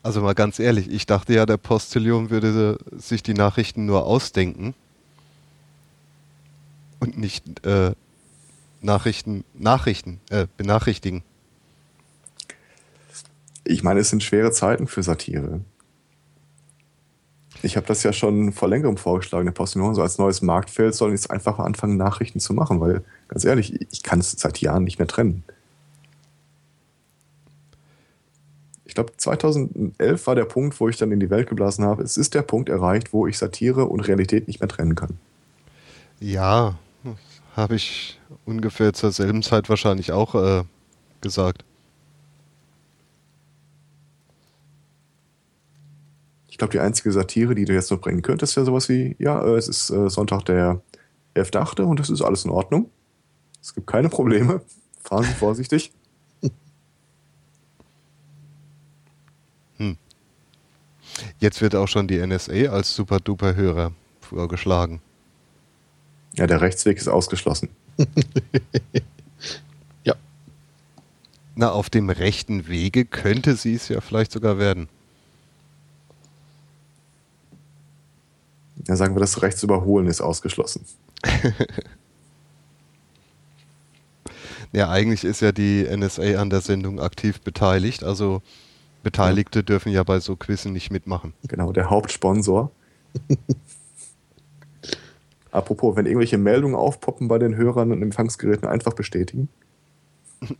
Also 0.03 0.21
mal 0.21 0.35
ganz 0.35 0.59
ehrlich, 0.59 0.89
ich 0.89 1.05
dachte 1.05 1.33
ja, 1.33 1.45
der 1.45 1.57
Postillon 1.57 2.29
würde 2.29 2.77
sich 2.95 3.23
die 3.23 3.33
Nachrichten 3.33 3.85
nur 3.85 4.05
ausdenken 4.05 4.73
und 6.99 7.17
nicht 7.17 7.65
äh, 7.65 7.91
Nachrichten, 8.81 9.43
Nachrichten, 9.53 10.21
äh, 10.29 10.47
benachrichtigen. 10.55 11.23
Ich 13.63 13.83
meine, 13.83 13.99
es 13.99 14.09
sind 14.09 14.23
schwere 14.23 14.51
Zeiten 14.51 14.87
für 14.87 15.03
Satire. 15.03 15.61
Ich 17.63 17.75
habe 17.75 17.87
das 17.87 18.03
ja 18.03 18.13
schon 18.13 18.53
vor 18.53 18.69
längerem 18.69 18.97
vorgeschlagen. 18.97 19.45
Der 19.45 19.51
Postillon 19.51 19.95
so 19.95 20.01
als 20.01 20.17
neues 20.17 20.41
Marktfeld 20.41 20.93
soll 20.95 21.11
jetzt 21.11 21.31
einfach 21.31 21.59
anfangen, 21.59 21.97
Nachrichten 21.97 22.39
zu 22.39 22.53
machen, 22.53 22.79
weil, 22.79 23.03
ganz 23.27 23.45
ehrlich, 23.45 23.87
ich 23.91 24.03
kann 24.03 24.19
es 24.19 24.31
seit 24.31 24.59
Jahren 24.59 24.83
nicht 24.83 24.99
mehr 24.99 25.07
trennen. 25.07 25.43
Ich 28.85 28.93
glaube, 28.93 29.11
2011 29.17 30.27
war 30.27 30.35
der 30.35 30.45
Punkt, 30.45 30.79
wo 30.79 30.87
ich 30.87 30.97
dann 30.97 31.11
in 31.11 31.19
die 31.19 31.29
Welt 31.29 31.49
geblasen 31.49 31.83
habe. 31.83 32.03
Es 32.03 32.17
ist 32.17 32.33
der 32.33 32.41
Punkt 32.41 32.69
erreicht, 32.69 33.11
wo 33.11 33.27
ich 33.27 33.37
Satire 33.37 33.85
und 33.85 34.01
Realität 34.01 34.47
nicht 34.47 34.59
mehr 34.59 34.69
trennen 34.69 34.95
kann. 34.95 35.17
Ja, 36.19 36.75
habe 37.55 37.75
ich 37.75 38.19
ungefähr 38.45 38.93
zur 38.93 39.11
selben 39.11 39.43
Zeit 39.43 39.69
wahrscheinlich 39.69 40.11
auch 40.11 40.35
äh, 40.35 40.63
gesagt. 41.21 41.63
Ich 46.57 46.59
glaube, 46.59 46.71
die 46.71 46.79
einzige 46.79 47.11
Satire, 47.11 47.53
die 47.53 47.65
du 47.65 47.73
jetzt 47.73 47.91
noch 47.91 48.01
bringen 48.01 48.23
könntest, 48.23 48.55
wäre 48.55 48.65
sowas 48.65 48.89
wie, 48.89 49.15
ja, 49.19 49.45
äh, 49.45 49.57
es 49.57 49.67
ist 49.67 49.91
äh, 49.91 50.09
Sonntag 50.09 50.43
der 50.45 50.81
11.8. 51.35 51.83
und 51.83 51.99
es 51.99 52.09
ist 52.09 52.23
alles 52.23 52.45
in 52.45 52.49
Ordnung. 52.49 52.89
Es 53.61 53.75
gibt 53.75 53.85
keine 53.85 54.09
Probleme. 54.09 54.61
Fahren 55.03 55.21
Sie 55.23 55.33
vorsichtig. 55.33 55.91
Jetzt 61.39 61.61
wird 61.61 61.75
auch 61.75 61.87
schon 61.87 62.07
die 62.07 62.17
NSA 62.25 62.71
als 62.71 62.95
super 62.95 63.19
duper 63.19 63.53
Hörer 63.53 63.91
vorgeschlagen. 64.19 64.99
Ja, 66.37 66.47
der 66.47 66.61
Rechtsweg 66.61 66.97
ist 66.97 67.07
ausgeschlossen. 67.07 67.69
Ja. 70.03 70.15
Na, 71.53 71.69
auf 71.69 71.91
dem 71.91 72.09
rechten 72.09 72.67
Wege 72.67 73.05
könnte 73.05 73.55
sie 73.55 73.75
es 73.75 73.89
ja 73.89 74.01
vielleicht 74.01 74.31
sogar 74.31 74.57
werden. 74.57 74.89
Ja, 78.87 78.95
sagen 78.95 79.15
wir, 79.15 79.19
das 79.19 79.41
Rechtsüberholen 79.41 80.07
ist 80.07 80.21
ausgeschlossen. 80.21 80.85
Ja, 84.73 84.89
eigentlich 84.89 85.23
ist 85.23 85.39
ja 85.41 85.53
die 85.53 85.87
NSA 85.89 86.39
an 86.41 86.49
der 86.49 86.59
Sendung 86.59 86.99
aktiv 86.99 87.39
beteiligt, 87.41 88.03
also 88.03 88.41
Beteiligte 89.01 89.63
dürfen 89.63 89.91
ja 89.91 90.03
bei 90.03 90.19
so 90.19 90.35
Quizzen 90.35 90.73
nicht 90.73 90.91
mitmachen. 90.91 91.33
Genau, 91.47 91.71
der 91.71 91.89
Hauptsponsor. 91.89 92.69
Apropos, 95.51 95.95
wenn 95.95 96.05
irgendwelche 96.05 96.37
Meldungen 96.37 96.75
aufpoppen 96.75 97.29
bei 97.29 97.39
den 97.39 97.55
Hörern 97.55 97.93
und 97.93 98.01
Empfangsgeräten, 98.01 98.67
einfach 98.67 98.93
bestätigen. 98.93 99.47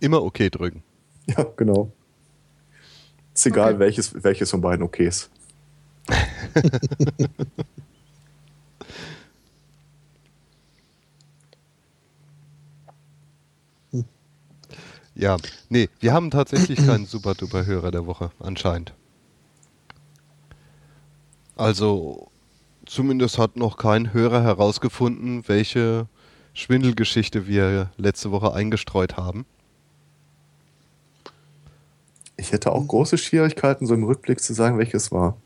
Immer 0.00 0.22
okay 0.22 0.50
drücken. 0.50 0.82
Ja, 1.26 1.46
genau. 1.56 1.92
Ist 3.32 3.46
egal, 3.46 3.74
Okay. 3.74 3.78
welches, 3.78 4.24
welches 4.24 4.50
von 4.50 4.60
beiden 4.60 4.82
okay 4.82 5.06
ist. 5.06 5.30
Ja, 15.16 15.36
nee, 15.68 15.88
wir 16.00 16.12
haben 16.12 16.30
tatsächlich 16.30 16.84
keinen 16.84 17.06
super 17.06 17.34
duper 17.34 17.66
Hörer 17.66 17.92
der 17.92 18.06
Woche, 18.06 18.32
anscheinend. 18.40 18.92
Also, 21.56 22.30
zumindest 22.84 23.38
hat 23.38 23.56
noch 23.56 23.76
kein 23.76 24.12
Hörer 24.12 24.42
herausgefunden, 24.42 25.46
welche 25.46 26.08
Schwindelgeschichte 26.52 27.46
wir 27.46 27.90
letzte 27.96 28.32
Woche 28.32 28.52
eingestreut 28.54 29.16
haben. 29.16 29.46
Ich 32.36 32.50
hätte 32.52 32.72
auch 32.72 32.86
große 32.86 33.16
Schwierigkeiten, 33.18 33.86
so 33.86 33.94
im 33.94 34.04
Rückblick 34.04 34.40
zu 34.40 34.52
sagen, 34.52 34.78
welches 34.78 35.12
war. 35.12 35.36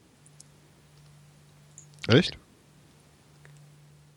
Echt? 2.08 2.38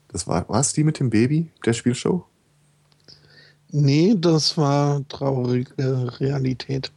Das 0.07 0.27
war, 0.27 0.48
war 0.50 0.60
es 0.60 0.74
die 0.74 0.83
mit 0.83 1.00
dem 1.00 1.10
Baby, 1.10 1.51
der 1.65 1.74
Spielshow? 1.74 2.25
Nee, 3.69 4.15
das 4.17 4.57
war 4.57 5.07
traurige 5.07 6.19
Realität. 6.19 6.91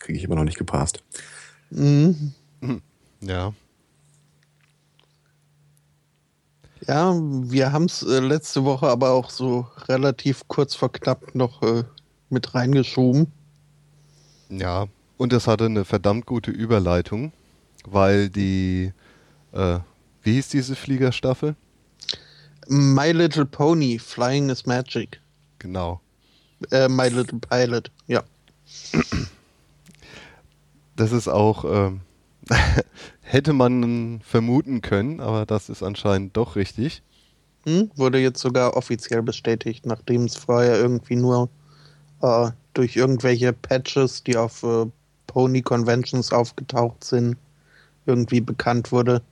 Kriege 0.00 0.18
ich 0.18 0.24
immer 0.24 0.34
noch 0.34 0.44
nicht 0.44 0.58
gepasst. 0.58 1.02
Mhm. 1.70 2.32
Ja. 3.20 3.54
Ja, 6.86 7.14
wir 7.14 7.72
haben 7.72 7.84
es 7.86 8.02
äh, 8.02 8.18
letzte 8.20 8.64
Woche 8.64 8.88
aber 8.88 9.10
auch 9.12 9.30
so 9.30 9.66
relativ 9.88 10.46
kurz 10.48 10.74
vor 10.74 10.92
knapp 10.92 11.34
noch 11.34 11.62
äh, 11.62 11.84
mit 12.28 12.54
reingeschoben. 12.54 13.32
Ja. 14.48 14.86
Und 15.16 15.32
es 15.32 15.46
hatte 15.46 15.66
eine 15.66 15.84
verdammt 15.84 16.26
gute 16.26 16.50
Überleitung, 16.50 17.32
weil 17.84 18.28
die, 18.28 18.92
äh, 19.52 19.78
wie 20.22 20.32
hieß 20.34 20.48
diese 20.48 20.74
Fliegerstaffel? 20.74 21.54
My 22.68 23.12
Little 23.12 23.46
Pony, 23.46 23.98
Flying 23.98 24.48
is 24.48 24.66
Magic. 24.66 25.20
Genau. 25.58 26.00
Äh, 26.70 26.88
My 26.88 27.08
Little 27.08 27.38
Pilot, 27.38 27.90
ja. 28.06 28.22
Das 30.96 31.12
ist 31.12 31.28
auch, 31.28 31.64
ähm, 31.64 32.00
hätte 33.22 33.52
man 33.52 34.20
vermuten 34.20 34.80
können, 34.80 35.20
aber 35.20 35.46
das 35.46 35.68
ist 35.68 35.82
anscheinend 35.82 36.36
doch 36.36 36.56
richtig. 36.56 37.02
Hm? 37.66 37.90
Wurde 37.96 38.18
jetzt 38.18 38.40
sogar 38.40 38.76
offiziell 38.76 39.22
bestätigt, 39.22 39.86
nachdem 39.86 40.24
es 40.24 40.36
vorher 40.36 40.76
irgendwie 40.78 41.16
nur 41.16 41.48
äh, 42.20 42.50
durch 42.74 42.96
irgendwelche 42.96 43.52
Patches, 43.52 44.22
die 44.22 44.36
auf 44.36 44.62
äh, 44.62 44.86
Pony 45.26 45.62
Conventions 45.62 46.32
aufgetaucht 46.32 47.02
sind, 47.04 47.36
irgendwie 48.06 48.40
bekannt 48.40 48.92
wurde, 48.92 49.22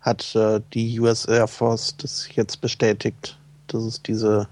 hat 0.00 0.34
äh, 0.34 0.60
die 0.72 1.00
US 1.00 1.24
Air 1.24 1.48
Force 1.48 1.96
das 1.96 2.28
jetzt 2.34 2.60
bestätigt, 2.60 3.38
dass 3.68 3.82
es 3.84 4.02
diese 4.02 4.48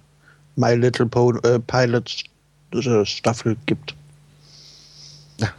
My 0.56 0.74
Little 0.74 1.06
po 1.06 1.32
äh, 1.38 1.58
Pilot 1.60 2.24
äh, 2.72 3.04
Staffel 3.04 3.56
gibt. 3.66 3.94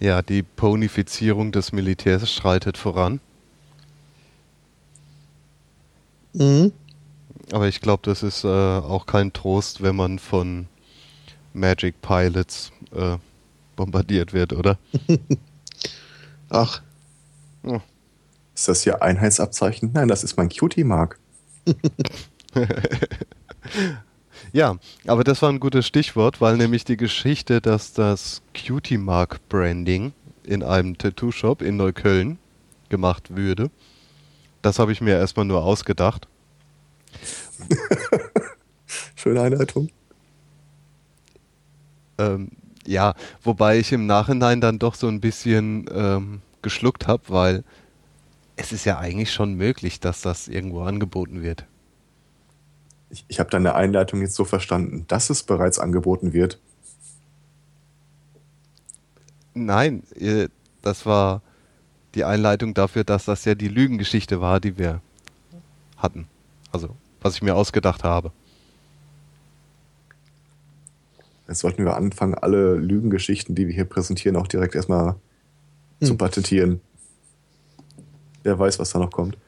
Ja, 0.00 0.20
die 0.20 0.42
Ponifizierung 0.42 1.50
des 1.50 1.72
Militärs 1.72 2.30
schreitet 2.30 2.76
voran. 2.76 3.20
Mhm. 6.34 6.72
Aber 7.52 7.68
ich 7.68 7.80
glaube, 7.80 8.02
das 8.04 8.22
ist 8.22 8.44
äh, 8.44 8.48
auch 8.48 9.06
kein 9.06 9.32
Trost, 9.32 9.82
wenn 9.82 9.96
man 9.96 10.18
von 10.18 10.66
Magic 11.54 12.00
Pilots 12.02 12.70
äh, 12.94 13.16
bombardiert 13.76 14.32
wird, 14.32 14.52
oder? 14.52 14.78
Ach, 16.50 16.82
Ist 18.54 18.68
das 18.68 18.82
hier 18.82 19.02
Einheitsabzeichen? 19.02 19.90
Nein, 19.94 20.08
das 20.08 20.22
ist 20.22 20.36
mein 20.36 20.48
Cutie-Mark. 20.48 21.18
Ja, 24.52 24.76
aber 25.06 25.24
das 25.24 25.42
war 25.42 25.48
ein 25.48 25.58
gutes 25.58 25.84
Stichwort, 25.86 26.40
weil 26.40 26.56
nämlich 26.56 26.84
die 26.84 26.96
Geschichte, 26.96 27.60
dass 27.60 27.92
das 27.92 28.40
Cutie 28.54 28.98
Mark 28.98 29.40
Branding 29.48 30.12
in 30.44 30.62
einem 30.62 30.96
Tattoo-Shop 30.96 31.60
in 31.60 31.76
Neukölln 31.76 32.38
gemacht 32.88 33.34
würde, 33.34 33.70
das 34.62 34.78
habe 34.78 34.92
ich 34.92 35.00
mir 35.00 35.16
erstmal 35.16 35.46
nur 35.46 35.64
ausgedacht. 35.64 36.28
Schöne 39.16 39.40
Einleitung. 39.40 39.90
Ähm, 42.18 42.50
ja, 42.86 43.14
wobei 43.42 43.78
ich 43.78 43.92
im 43.92 44.06
Nachhinein 44.06 44.60
dann 44.60 44.78
doch 44.78 44.94
so 44.94 45.08
ein 45.08 45.20
bisschen 45.20 45.86
ähm, 45.92 46.42
geschluckt 46.62 47.06
habe, 47.06 47.22
weil 47.28 47.64
es 48.56 48.72
ist 48.72 48.84
ja 48.84 48.98
eigentlich 48.98 49.32
schon 49.32 49.54
möglich, 49.54 50.00
dass 50.00 50.20
das 50.20 50.48
irgendwo 50.48 50.82
angeboten 50.82 51.42
wird. 51.42 51.64
Ich, 53.10 53.24
ich 53.28 53.40
habe 53.40 53.50
deine 53.50 53.74
Einleitung 53.74 54.20
jetzt 54.20 54.34
so 54.34 54.44
verstanden, 54.44 55.04
dass 55.08 55.30
es 55.30 55.42
bereits 55.42 55.78
angeboten 55.78 56.32
wird. 56.32 56.58
Nein, 59.54 60.02
äh, 60.18 60.48
das 60.82 61.06
war 61.06 61.42
die 62.14 62.24
Einleitung 62.24 62.74
dafür, 62.74 63.04
dass 63.04 63.24
das 63.24 63.44
ja 63.44 63.54
die 63.54 63.68
Lügengeschichte 63.68 64.40
war, 64.40 64.60
die 64.60 64.78
wir 64.78 65.00
hatten. 65.96 66.26
Also, 66.72 66.96
was 67.20 67.36
ich 67.36 67.42
mir 67.42 67.54
ausgedacht 67.54 68.04
habe. 68.04 68.32
Jetzt 71.48 71.60
sollten 71.60 71.84
wir 71.84 71.96
anfangen, 71.96 72.34
alle 72.34 72.74
Lügengeschichten, 72.76 73.54
die 73.54 73.66
wir 73.66 73.74
hier 73.74 73.84
präsentieren, 73.84 74.36
auch 74.36 74.46
direkt 74.48 74.74
erstmal 74.74 75.16
zu 76.02 76.10
Hm. 76.12 76.18
patentieren. 76.18 76.80
Wer 78.42 78.58
weiß, 78.58 78.78
was 78.78 78.90
da 78.90 78.98
noch 78.98 79.10
kommt. 79.10 79.38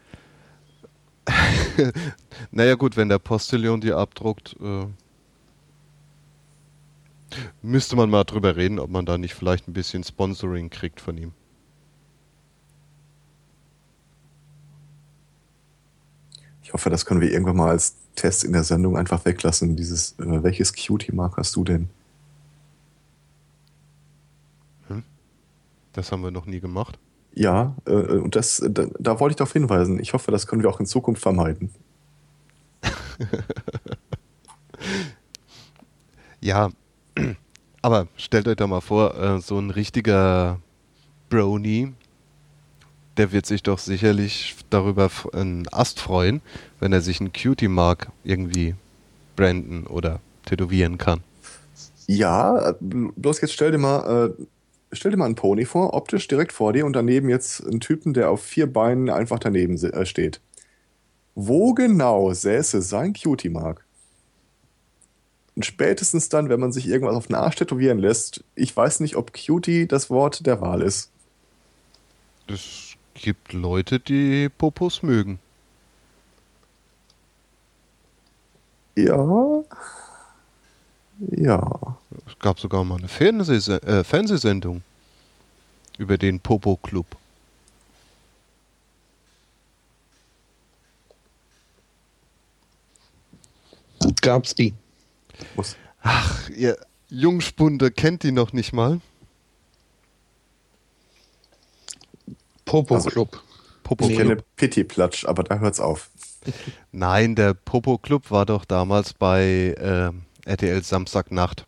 Naja 2.50 2.74
gut, 2.74 2.96
wenn 2.96 3.08
der 3.08 3.18
Postillon 3.18 3.80
die 3.80 3.92
abdruckt, 3.92 4.56
äh, 4.60 4.86
müsste 7.62 7.96
man 7.96 8.08
mal 8.10 8.24
drüber 8.24 8.56
reden, 8.56 8.78
ob 8.78 8.90
man 8.90 9.04
da 9.06 9.18
nicht 9.18 9.34
vielleicht 9.34 9.68
ein 9.68 9.72
bisschen 9.72 10.04
Sponsoring 10.04 10.70
kriegt 10.70 11.00
von 11.00 11.18
ihm. 11.18 11.32
Ich 16.62 16.65
hoffe, 16.76 16.90
das 16.90 17.06
können 17.06 17.22
wir 17.22 17.32
irgendwann 17.32 17.56
mal 17.56 17.70
als 17.70 17.96
Test 18.14 18.44
in 18.44 18.52
der 18.52 18.62
Sendung 18.62 18.98
einfach 18.98 19.24
weglassen. 19.24 19.76
Dieses, 19.76 20.12
äh, 20.18 20.42
welches 20.42 20.74
Cutie-Mark 20.74 21.38
hast 21.38 21.56
du 21.56 21.64
denn? 21.64 21.88
Das 25.94 26.12
haben 26.12 26.22
wir 26.22 26.30
noch 26.30 26.44
nie 26.44 26.60
gemacht. 26.60 26.98
Ja, 27.32 27.74
äh, 27.86 27.92
und 27.92 28.36
das, 28.36 28.62
da, 28.68 28.86
da 28.98 29.18
wollte 29.18 29.32
ich 29.32 29.36
darauf 29.36 29.54
hinweisen. 29.54 29.98
Ich 29.98 30.12
hoffe, 30.12 30.30
das 30.30 30.46
können 30.46 30.62
wir 30.62 30.68
auch 30.68 30.78
in 30.78 30.84
Zukunft 30.86 31.22
vermeiden. 31.22 31.70
Ja, 36.46 36.70
aber 37.82 38.06
stellt 38.16 38.46
euch 38.46 38.54
da 38.54 38.68
mal 38.68 38.80
vor, 38.80 39.18
äh, 39.18 39.40
so 39.40 39.58
ein 39.58 39.70
richtiger 39.70 40.60
Brony, 41.28 41.92
der 43.16 43.32
wird 43.32 43.46
sich 43.46 43.62
doch 43.62 43.78
sicherlich 43.78 44.56
darüber 44.70 45.10
einen 45.32 45.66
Ast 45.72 46.00
freuen, 46.00 46.40
wenn 46.80 46.92
er 46.92 47.00
sich 47.00 47.20
einen 47.20 47.32
Cutie-Mark 47.32 48.10
irgendwie 48.24 48.74
branden 49.36 49.86
oder 49.86 50.20
tätowieren 50.44 50.98
kann. 50.98 51.22
Ja, 52.06 52.70
äh, 52.70 52.74
bloß 52.80 53.40
jetzt 53.40 53.52
stell 53.52 53.72
dir 53.72 53.78
mal, 53.78 54.34
äh, 54.38 54.44
stell 54.92 55.10
dir 55.10 55.16
mal 55.16 55.26
einen 55.26 55.34
Pony 55.34 55.64
vor, 55.64 55.94
optisch 55.94 56.28
direkt 56.28 56.52
vor 56.52 56.72
dir 56.72 56.86
und 56.86 56.94
daneben 56.94 57.28
jetzt 57.28 57.66
einen 57.66 57.80
Typen, 57.80 58.14
der 58.14 58.30
auf 58.30 58.42
vier 58.42 58.72
Beinen 58.72 59.10
einfach 59.10 59.38
daneben 59.38 59.76
äh, 59.76 60.06
steht. 60.06 60.40
Wo 61.34 61.74
genau 61.74 62.32
säße 62.32 62.80
sein 62.80 63.12
Cutie-Mark? 63.12 63.84
Und 65.54 65.64
spätestens 65.64 66.28
dann, 66.28 66.48
wenn 66.48 66.60
man 66.60 66.72
sich 66.72 66.86
irgendwas 66.86 67.16
auf 67.16 67.26
den 67.28 67.36
Arsch 67.36 67.56
tätowieren 67.56 67.98
lässt, 67.98 68.44
ich 68.54 68.76
weiß 68.76 69.00
nicht, 69.00 69.16
ob 69.16 69.32
Cutie 69.32 69.86
das 69.86 70.10
Wort 70.10 70.46
der 70.46 70.60
Wahl 70.60 70.82
ist. 70.82 71.10
Es 72.46 72.85
gibt 73.22 73.52
Leute, 73.52 74.00
die 74.00 74.48
Popos 74.48 75.02
mögen. 75.02 75.38
Ja. 78.96 79.62
Ja. 81.30 81.98
Es 82.26 82.38
gab 82.38 82.60
sogar 82.60 82.84
mal 82.84 82.98
eine 82.98 83.08
Fernsehse 83.08 83.82
äh, 83.82 84.04
Fernsehsendung 84.04 84.82
über 85.98 86.18
den 86.18 86.40
Popo 86.40 86.76
Club. 86.76 87.06
gab's 94.26 94.54
die. 94.56 94.74
Ach, 96.02 96.48
ihr 96.50 96.76
Jungspunde 97.08 97.92
kennt 97.92 98.24
die 98.24 98.32
noch 98.32 98.52
nicht 98.52 98.72
mal. 98.72 99.00
Popo 102.66 102.94
Also- 102.96 103.08
Club. 103.08 103.40
Popo 103.82 104.08
Ich 104.10 104.16
kenne 104.16 104.36
Pitti-Platsch, 104.56 105.24
aber 105.26 105.44
da 105.44 105.58
hört's 105.60 105.78
auf. 105.80 106.10
Nein, 106.92 107.34
der 107.36 107.54
Popo 107.54 107.96
Club 107.98 108.30
war 108.32 108.44
doch 108.44 108.64
damals 108.64 109.14
bei 109.14 109.74
äh, 109.78 110.10
RTL 110.50 110.82
Samstagnacht, 110.82 111.66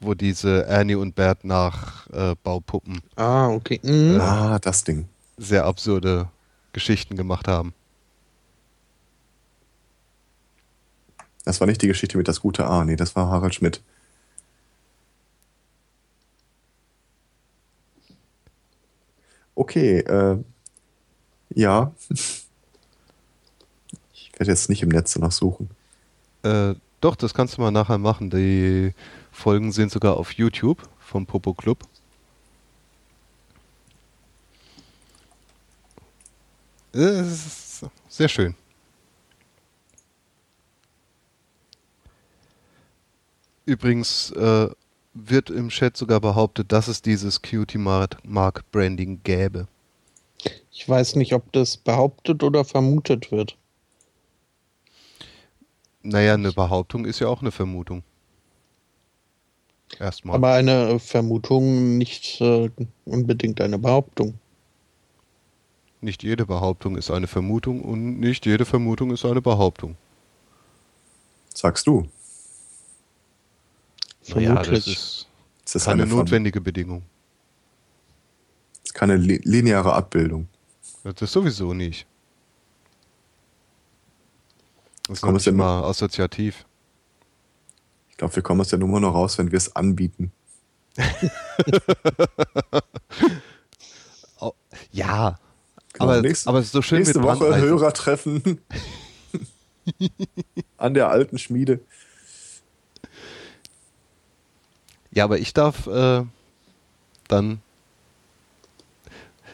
wo 0.00 0.14
diese 0.14 0.66
Ernie 0.66 0.96
und 0.96 1.14
Bert 1.14 1.44
nach 1.44 2.08
äh, 2.10 2.34
Baupuppen 2.42 3.00
Ah, 3.16 3.48
okay. 3.48 3.80
Mhm. 3.84 4.20
Ah, 4.20 4.58
das 4.58 4.82
Ding. 4.84 5.08
sehr 5.36 5.64
absurde 5.66 6.28
Geschichten 6.72 7.16
gemacht 7.16 7.46
haben. 7.46 7.72
Das 11.44 11.60
war 11.60 11.66
nicht 11.68 11.82
die 11.82 11.86
Geschichte 11.88 12.16
mit 12.18 12.26
das 12.26 12.40
gute 12.40 12.66
A. 12.66 12.84
Nee, 12.84 12.96
das 12.96 13.14
war 13.14 13.28
Harald 13.28 13.54
Schmidt. 13.54 13.82
Okay, 19.54 19.98
äh, 20.00 20.38
ja. 21.54 21.92
Ich 24.12 24.32
werde 24.36 24.50
jetzt 24.50 24.68
nicht 24.68 24.82
im 24.82 24.88
Netz 24.88 25.14
danach 25.14 25.32
suchen. 25.32 25.70
Äh, 26.42 26.74
doch, 27.00 27.16
das 27.16 27.34
kannst 27.34 27.56
du 27.56 27.60
mal 27.60 27.70
nachher 27.70 27.98
machen. 27.98 28.30
Die 28.30 28.94
Folgen 29.30 29.72
sind 29.72 29.92
sogar 29.92 30.16
auf 30.16 30.32
YouTube 30.32 30.88
vom 30.98 31.26
Popo 31.26 31.54
Club. 31.54 31.84
Äh, 36.94 37.24
sehr 38.08 38.28
schön. 38.28 38.54
Übrigens, 43.66 44.30
äh, 44.32 44.68
wird 45.14 45.48
im 45.48 45.68
Chat 45.68 45.96
sogar 45.96 46.20
behauptet, 46.20 46.72
dass 46.72 46.88
es 46.88 47.00
dieses 47.00 47.40
Cutie 47.40 47.78
Mark 47.78 48.70
Branding 48.70 49.20
gäbe. 49.22 49.68
Ich 50.70 50.88
weiß 50.88 51.16
nicht, 51.16 51.32
ob 51.32 51.52
das 51.52 51.76
behauptet 51.76 52.42
oder 52.42 52.64
vermutet 52.64 53.30
wird. 53.30 53.56
Naja, 56.02 56.34
eine 56.34 56.52
Behauptung 56.52 57.06
ist 57.06 57.20
ja 57.20 57.28
auch 57.28 57.40
eine 57.40 57.52
Vermutung. 57.52 58.02
Erstmal. 59.98 60.36
Aber 60.36 60.52
eine 60.52 60.98
Vermutung 60.98 61.96
nicht 61.96 62.40
äh, 62.40 62.68
unbedingt 63.04 63.60
eine 63.60 63.78
Behauptung. 63.78 64.34
Nicht 66.00 66.22
jede 66.22 66.44
Behauptung 66.44 66.96
ist 66.96 67.10
eine 67.10 67.26
Vermutung 67.26 67.80
und 67.80 68.20
nicht 68.20 68.44
jede 68.44 68.66
Vermutung 68.66 69.10
ist 69.12 69.24
eine 69.24 69.40
Behauptung. 69.40 69.96
Sagst 71.54 71.86
du. 71.86 72.06
Ja, 74.26 74.62
das 74.62 74.86
ist, 74.86 75.28
das 75.64 75.74
ist 75.76 75.88
eine 75.88 76.06
notwendige 76.06 76.60
Bedingung. 76.60 77.02
Das 78.82 78.90
ist 78.90 78.94
keine 78.94 79.16
lineare 79.16 79.92
Abbildung. 79.92 80.48
Das 81.02 81.20
ist 81.20 81.32
sowieso 81.32 81.74
nicht. 81.74 82.06
Das 85.08 85.18
ist 85.18 85.24
nicht 85.24 85.46
immer 85.46 85.84
assoziativ. 85.84 86.64
Ich 88.08 88.16
glaube, 88.16 88.34
wir 88.36 88.42
kommen 88.42 88.60
aus 88.60 88.68
der 88.68 88.78
Nummer 88.78 89.00
noch 89.00 89.12
raus, 89.14 89.36
wenn 89.38 89.50
wir 89.50 89.58
es 89.58 89.74
anbieten. 89.76 90.32
oh, 94.40 94.52
ja. 94.92 95.38
Genau, 95.92 96.04
aber, 96.04 96.22
nächste, 96.22 96.48
aber 96.48 96.60
es 96.60 96.66
ist 96.66 96.72
so 96.72 96.80
schön 96.82 96.98
nächste 96.98 97.22
Woche 97.22 97.56
Hörer 97.56 97.92
treffen 97.92 98.60
an 100.76 100.94
der 100.94 101.08
alten 101.08 101.38
Schmiede. 101.38 101.80
Ja, 105.14 105.24
aber 105.24 105.38
ich 105.38 105.54
darf 105.54 105.86
äh, 105.86 106.24
dann. 107.28 107.62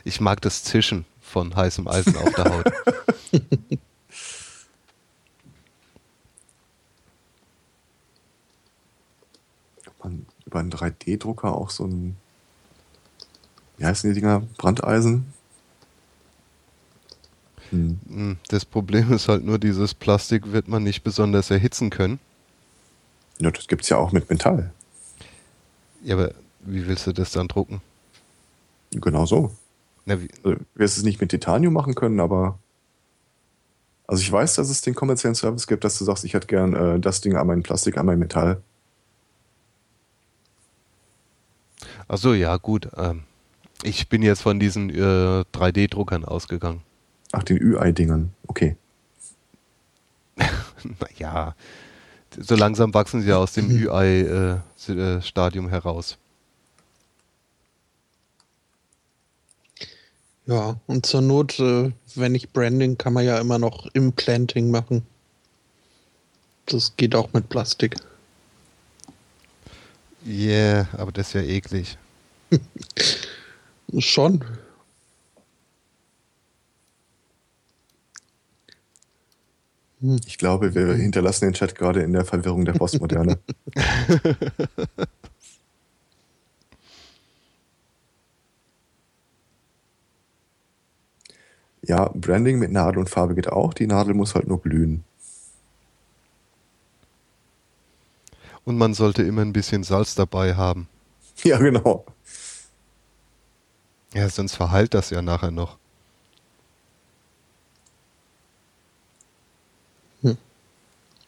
Ich 0.05 0.21
mag 0.21 0.41
das 0.41 0.65
Zischen 0.65 1.05
von 1.21 1.55
heißem 1.55 1.87
Eisen 1.87 2.17
auf 2.17 2.33
der 2.33 2.45
Haut. 2.47 2.65
Man 10.03 10.25
über 10.47 10.61
einen 10.61 10.73
3D-Drucker 10.73 11.55
auch 11.55 11.69
so 11.69 11.85
ein, 11.85 12.17
wie 13.77 13.85
heißen 13.85 14.09
die 14.09 14.19
Dinger? 14.19 14.41
Brandeisen? 14.57 15.31
Hm. 17.69 18.01
hm. 18.09 18.39
Das 18.49 18.65
Problem 18.65 19.13
ist 19.13 19.29
halt 19.29 19.45
nur, 19.45 19.59
dieses 19.59 19.93
Plastik 19.93 20.53
wird 20.53 20.69
man 20.69 20.83
nicht 20.83 21.03
besonders 21.03 21.51
erhitzen 21.51 21.91
können. 21.91 22.19
Ja, 23.39 23.51
das 23.51 23.69
gibt 23.69 23.83
es 23.83 23.91
ja 23.91 23.99
auch 23.99 24.13
mit 24.13 24.31
Metall. 24.31 24.73
Ja, 26.03 26.17
aber 26.17 26.33
wie 26.61 26.87
willst 26.87 27.07
du 27.07 27.13
das 27.13 27.33
dann 27.33 27.49
drucken? 27.49 27.81
Genau 28.93 29.27
so. 29.27 29.53
Na, 30.05 30.21
wie? 30.21 30.29
Also, 30.43 30.59
wirst 30.75 30.99
es 30.99 31.05
nicht 31.05 31.21
mit 31.21 31.31
Titanium 31.31 31.73
machen 31.73 31.95
können, 31.95 32.21
aber. 32.21 32.59
Also 34.07 34.23
ich 34.23 34.33
weiß, 34.33 34.57
dass 34.57 34.71
es 34.71 34.83
den 34.83 34.95
kommerziellen 34.95 35.37
Service 35.37 35.69
gibt, 35.69 35.85
dass 35.85 35.97
du 35.99 36.05
sagst, 36.05 36.25
ich 36.25 36.35
hätte 36.35 36.49
gern 36.49 36.75
äh, 36.75 36.99
das 36.99 37.21
Ding 37.21 37.37
einmal 37.37 37.57
in 37.57 37.63
Plastik, 37.63 37.97
einmal 37.97 38.15
in 38.15 38.19
Metall. 38.19 38.61
Ach 42.09 42.19
so, 42.19 42.35
ja, 42.35 42.57
gut. 42.57 42.89
Ähm, 42.97 43.23
ich 43.85 44.09
bin 44.09 44.23
jetzt 44.23 44.43
von 44.43 44.59
diesen 44.59 44.91
äh, 44.91 45.45
3D-Druckern 45.55 46.25
ausgegangen. 46.25 46.83
Ach, 47.31 47.45
den 47.45 47.59
Ü-Ei-Dingern. 47.59 48.35
Okay. 48.49 48.77
naja, 50.83 51.55
so 52.39 52.55
langsam 52.55 52.93
wachsen 52.95 53.23
sie 53.23 53.29
ja 53.29 53.37
aus 53.39 53.53
dem 53.53 53.71
Ü-Ei-Stadium 53.71 55.69
äh, 55.69 55.71
heraus. 55.71 56.19
Ja, 60.47 60.77
und 60.87 61.07
zur 61.07 61.21
Not, 61.21 61.61
äh, 61.61 61.93
wenn 62.15 62.33
nicht 62.33 62.53
Branding, 62.53 62.99
kann 62.99 63.13
man 63.13 63.25
ja 63.25 63.39
immer 63.39 63.59
noch 63.59 63.87
Implanting 63.95 64.71
machen. 64.71 65.07
Das 66.67 66.97
geht 66.97 67.15
auch 67.15 67.33
mit 67.33 67.49
Plastik. 67.49 67.97
Yeah, 70.27 70.89
aber 70.93 71.13
das 71.13 71.29
ist 71.29 71.35
ja 71.35 71.43
eklig. 71.43 71.97
Schon. 73.99 74.45
Ich 80.03 80.39
glaube, 80.39 80.75
wir 80.75 80.95
hinterlassen 80.95 81.45
den 81.47 81.53
Chat 81.53 81.75
gerade 81.75 82.03
in 82.03 82.15
der 82.15 82.25
Verwirrung 82.25 82.65
der 82.65 82.73
Postmoderne. 82.73 83.39
ja, 91.83 92.09
Branding 92.15 92.59
mit 92.59 92.73
Nadel 92.73 93.01
und 93.01 93.11
Farbe 93.11 93.35
geht 93.35 93.49
auch. 93.49 93.75
Die 93.75 93.87
Nadel 93.87 94.15
muss 94.15 94.35
halt 94.35 94.49
nur 94.49 94.63
glühen. 94.63 95.05
Und 98.65 98.79
man 98.79 98.95
sollte 98.95 99.23
immer 99.23 99.43
ein 99.43 99.53
bisschen 99.53 99.83
Salz 99.83 100.15
dabei 100.15 100.55
haben. 100.55 100.89
Ja, 101.43 101.59
genau. 101.59 102.07
Ja, 104.15 104.29
sonst 104.29 104.55
verheilt 104.55 104.95
das 104.95 105.11
ja 105.11 105.21
nachher 105.23 105.51
noch. 105.51 105.79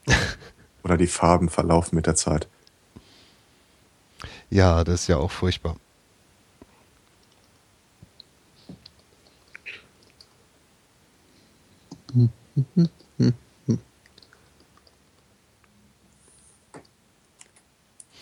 Oder 0.85 0.97
die 0.97 1.07
Farben 1.07 1.49
verlaufen 1.49 1.97
mit 1.97 2.07
der 2.07 2.15
Zeit. 2.15 2.49
Ja, 4.51 4.85
das 4.85 5.03
ist 5.03 5.07
ja 5.09 5.17
auch 5.17 5.31
furchtbar. 5.31 5.77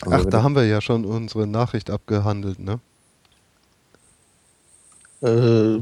Also 0.03 0.27
Ach, 0.27 0.31
da 0.31 0.43
haben 0.43 0.55
wir 0.55 0.66
ja 0.66 0.81
schon 0.81 1.05
unsere 1.05 1.47
Nachricht 1.47 1.90
abgehandelt, 1.90 2.59
ne? 2.59 2.81
Äh, 5.23 5.81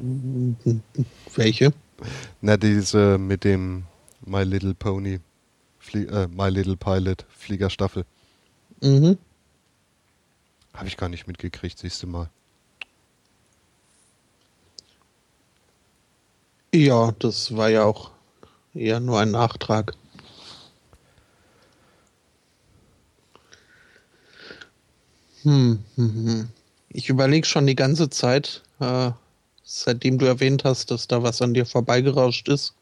welche? 1.37 1.73
Na, 2.41 2.57
diese 2.57 3.19
mit 3.19 3.45
dem 3.45 3.85
My 4.25 4.43
Little 4.43 4.75
Pony, 4.75 5.21
Flie 5.79 6.07
äh, 6.07 6.29
My 6.29 6.49
Little 6.49 6.77
Pilot 6.77 7.25
Fliegerstaffel. 7.31 8.05
Mhm. 8.83 9.19
Habe 10.75 10.89
ich 10.89 10.97
gar 10.97 11.09
nicht 11.09 11.27
mitgekriegt, 11.27 11.79
siehst 11.79 12.03
du 12.03 12.07
mal. 12.07 12.31
Ja, 16.75 17.13
das 17.19 17.57
war 17.57 17.71
ja 17.71 17.85
auch 17.85 18.11
eher 18.75 19.01
nur 19.01 19.19
ein 19.19 19.31
Nachtrag. 19.31 19.95
Hm, 25.43 25.79
hm, 25.97 26.15
hm. 26.15 26.49
Ich 26.91 27.09
überlege 27.09 27.47
schon 27.47 27.67
die 27.67 27.75
ganze 27.75 28.11
Zeit, 28.11 28.63
äh, 28.81 29.11
seitdem 29.65 30.19
du 30.19 30.27
erwähnt 30.27 30.65
hast, 30.65 30.91
dass 30.91 31.09
da 31.09 31.23
was 31.23 31.41
an 31.43 31.55
dir 31.55 31.65
vorbeigerauscht 31.67 32.49
ist, 32.49 32.75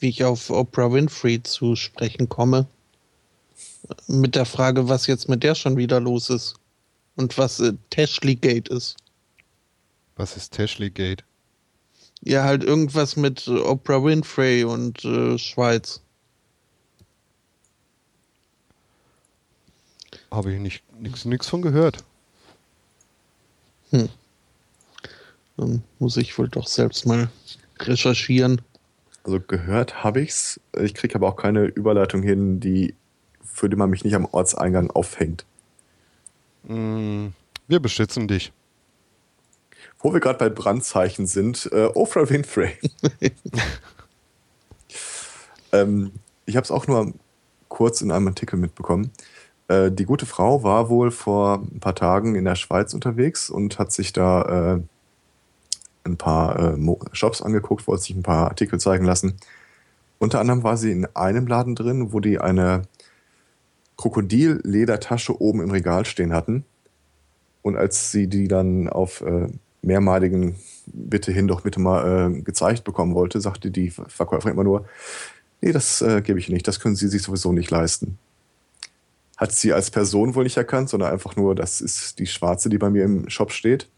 wie 0.00 0.08
ich 0.08 0.24
auf 0.24 0.50
Oprah 0.50 0.92
Winfrey 0.92 1.42
zu 1.42 1.76
sprechen 1.76 2.28
komme. 2.28 2.66
Mit 4.06 4.34
der 4.34 4.46
Frage, 4.46 4.88
was 4.88 5.06
jetzt 5.06 5.28
mit 5.28 5.42
der 5.42 5.54
schon 5.54 5.76
wieder 5.76 6.00
los 6.00 6.30
ist. 6.30 6.54
Und 7.16 7.36
was 7.38 7.60
äh, 7.60 7.74
Tashley 7.90 8.34
Gate 8.34 8.68
ist. 8.68 8.96
Was 10.16 10.36
ist 10.36 10.54
Tashley 10.54 10.90
Gate? 10.90 11.22
Ja, 12.22 12.44
halt 12.44 12.64
irgendwas 12.64 13.16
mit 13.16 13.46
Oprah 13.48 14.02
Winfrey 14.02 14.64
und 14.64 15.04
äh, 15.04 15.38
Schweiz. 15.38 16.00
Habe 20.30 20.52
ich 20.52 20.60
nicht 20.60 20.82
nichts 21.00 21.48
von 21.48 21.62
gehört. 21.62 22.04
Hm. 23.90 24.08
Dann 25.56 25.82
muss 25.98 26.16
ich 26.16 26.38
wohl 26.38 26.48
doch 26.48 26.66
selbst 26.66 27.06
mal 27.06 27.30
recherchieren. 27.80 28.62
Also 29.22 29.40
gehört 29.40 30.02
habe 30.02 30.20
ich's. 30.20 30.60
Ich 30.76 30.94
kriege 30.94 31.14
aber 31.14 31.28
auch 31.28 31.36
keine 31.36 31.64
Überleitung 31.64 32.22
hin, 32.22 32.60
die 32.60 32.94
für 33.42 33.68
die 33.68 33.76
man 33.76 33.90
mich 33.90 34.04
nicht 34.04 34.14
am 34.14 34.26
Ortseingang 34.26 34.90
aufhängt. 34.90 35.44
Hm, 36.66 37.32
wir 37.68 37.80
beschützen 37.80 38.28
dich. 38.28 38.52
Wo 39.98 40.12
wir 40.12 40.20
gerade 40.20 40.38
bei 40.38 40.48
Brandzeichen 40.48 41.26
sind, 41.26 41.68
äh, 41.72 41.86
Oprah 41.94 42.28
Winfrey. 42.30 42.72
ähm, 45.72 46.12
ich 46.46 46.56
habe 46.56 46.64
es 46.64 46.70
auch 46.70 46.86
nur 46.86 47.12
kurz 47.68 48.00
in 48.00 48.10
einem 48.10 48.28
Artikel 48.28 48.58
mitbekommen. 48.58 49.10
Äh, 49.68 49.90
die 49.90 50.04
gute 50.04 50.26
Frau 50.26 50.62
war 50.62 50.88
wohl 50.88 51.10
vor 51.10 51.60
ein 51.60 51.80
paar 51.80 51.94
Tagen 51.94 52.34
in 52.34 52.44
der 52.44 52.56
Schweiz 52.56 52.94
unterwegs 52.94 53.50
und 53.50 53.78
hat 53.78 53.92
sich 53.92 54.12
da 54.12 54.76
äh, 54.76 54.80
ein 56.04 56.16
paar 56.16 56.74
äh, 56.74 56.96
Shops 57.12 57.42
angeguckt, 57.42 57.86
wollte 57.86 58.04
sich 58.04 58.16
ein 58.16 58.22
paar 58.22 58.48
Artikel 58.48 58.78
zeigen 58.80 59.04
lassen. 59.04 59.36
Unter 60.18 60.40
anderem 60.40 60.62
war 60.62 60.76
sie 60.76 60.92
in 60.92 61.06
einem 61.14 61.46
Laden 61.46 61.74
drin, 61.74 62.12
wo 62.12 62.20
die 62.20 62.38
eine 62.38 62.82
Krokodilledertasche 63.96 65.40
oben 65.40 65.62
im 65.62 65.70
Regal 65.70 66.04
stehen 66.04 66.32
hatten. 66.32 66.64
Und 67.62 67.76
als 67.76 68.10
sie 68.12 68.26
die 68.26 68.48
dann 68.48 68.88
auf 68.88 69.20
äh, 69.20 69.48
mehrmaligen 69.82 70.56
Bitte 70.92 71.30
hin 71.30 71.46
doch 71.46 71.60
bitte 71.60 71.80
mal 71.80 72.32
äh, 72.32 72.40
gezeigt 72.42 72.84
bekommen 72.84 73.14
wollte, 73.14 73.40
sagte 73.40 73.70
die 73.70 73.90
Verkäuferin 73.90 74.54
immer 74.54 74.64
nur, 74.64 74.86
nee, 75.60 75.72
das 75.72 76.02
äh, 76.02 76.20
gebe 76.20 76.38
ich 76.38 76.48
nicht, 76.48 76.66
das 76.66 76.80
können 76.80 76.96
Sie 76.96 77.08
sich 77.08 77.22
sowieso 77.22 77.52
nicht 77.52 77.70
leisten. 77.70 78.18
Hat 79.36 79.52
sie 79.52 79.72
als 79.72 79.90
Person 79.90 80.34
wohl 80.34 80.44
nicht 80.44 80.56
erkannt, 80.56 80.88
sondern 80.90 81.12
einfach 81.12 81.36
nur, 81.36 81.54
das 81.54 81.80
ist 81.80 82.18
die 82.18 82.26
schwarze, 82.26 82.68
die 82.68 82.78
bei 82.78 82.90
mir 82.90 83.04
im 83.04 83.30
Shop 83.30 83.52
steht. 83.52 83.88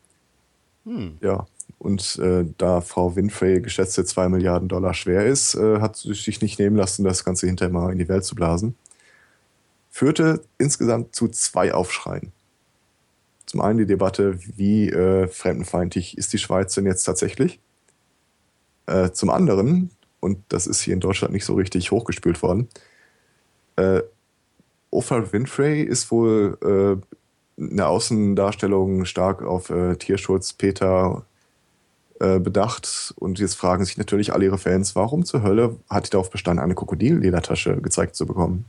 Hm. 0.85 1.17
Ja, 1.21 1.47
und 1.83 2.17
äh, 2.21 2.45
da 2.59 2.81
Frau 2.81 3.17
Winfrey 3.17 3.61
geschätzte 3.61 4.05
2 4.05 4.29
Milliarden 4.29 4.69
Dollar 4.69 4.95
schwer 4.95 5.27
ist, 5.27 5.57
äh, 5.57 5.81
hat 5.81 5.97
sie 5.97 6.15
sich 6.15 6.41
nicht 6.41 6.61
nehmen 6.61 6.77
lassen, 6.77 7.03
das 7.03 7.25
Ganze 7.25 7.49
hinterher 7.49 7.73
mal 7.73 7.91
in 7.91 7.99
die 7.99 8.09
Welt 8.09 8.25
zu 8.25 8.37
blasen. 8.37 8.77
Führte 9.91 10.45
insgesamt 10.59 11.17
zu 11.17 11.27
zwei 11.27 11.75
Aufschreien. 11.75 12.31
Zum 13.47 13.61
einen 13.61 13.79
die 13.79 13.87
Debatte, 13.87 14.39
wie 14.57 14.91
äh, 14.91 15.27
fremdenfeindlich 15.27 16.17
ist 16.17 16.33
die 16.33 16.39
Schweiz 16.39 16.73
denn 16.75 16.87
jetzt 16.87 17.03
tatsächlich? 17.03 17.59
Äh, 18.87 19.11
zum 19.11 19.31
anderen, 19.31 19.91
und 20.21 20.39
das 20.51 20.69
ist 20.69 20.83
hier 20.83 20.95
in 20.95 21.01
Deutschland 21.01 21.35
nicht 21.35 21.45
so 21.45 21.55
richtig 21.55 21.91
hochgespült 21.91 22.43
worden, 22.43 22.69
äh, 23.75 24.03
Oprah 24.91 25.33
Winfrey 25.33 25.83
ist 25.83 26.13
wohl 26.13 26.59
äh, 26.63 27.61
in 27.61 27.77
der 27.77 27.89
Außendarstellung 27.89 29.05
stark 29.05 29.43
auf 29.43 29.69
äh, 29.71 29.97
Tierschutz, 29.97 30.53
Peter 30.53 31.27
äh, 32.23 32.39
bedacht. 32.39 33.15
Und 33.17 33.39
jetzt 33.39 33.55
fragen 33.55 33.85
sich 33.85 33.99
natürlich 33.99 34.33
alle 34.33 34.47
ihre 34.47 34.59
Fans, 34.59 34.95
warum 34.95 35.25
zur 35.25 35.43
Hölle 35.43 35.77
hat 35.91 36.07
die 36.07 36.11
darauf 36.11 36.31
bestanden, 36.31 36.63
eine 36.63 36.75
Krokodilledertasche 36.75 37.81
gezeigt 37.81 38.17
zu 38.17 38.27
bekommen? 38.27 38.65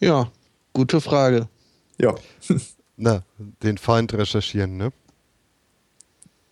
Ja, 0.00 0.30
Gute 0.74 1.00
Frage. 1.00 1.48
Ja. 1.98 2.16
Na, 2.96 3.22
den 3.38 3.78
Feind 3.78 4.12
recherchieren, 4.12 4.76
ne? 4.76 4.92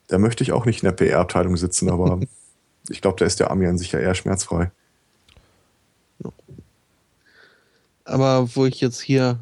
Da 0.07 0.19
möchte 0.19 0.45
ich 0.45 0.53
auch 0.53 0.65
nicht 0.65 0.83
in 0.83 0.87
der 0.87 0.93
PR-Abteilung 0.93 1.57
sitzen, 1.57 1.91
aber 1.91 2.21
ich 2.89 3.01
glaube, 3.01 3.19
da 3.19 3.27
ist 3.27 3.41
der 3.41 3.51
Ami 3.51 3.67
an 3.67 3.79
sich 3.79 3.93
ja 3.93 3.99
eher 3.99 4.15
schmerzfrei. 4.15 4.71
Aber 8.05 8.55
wo 8.55 8.67
ich 8.67 8.81
jetzt 8.81 9.01
hier 9.01 9.39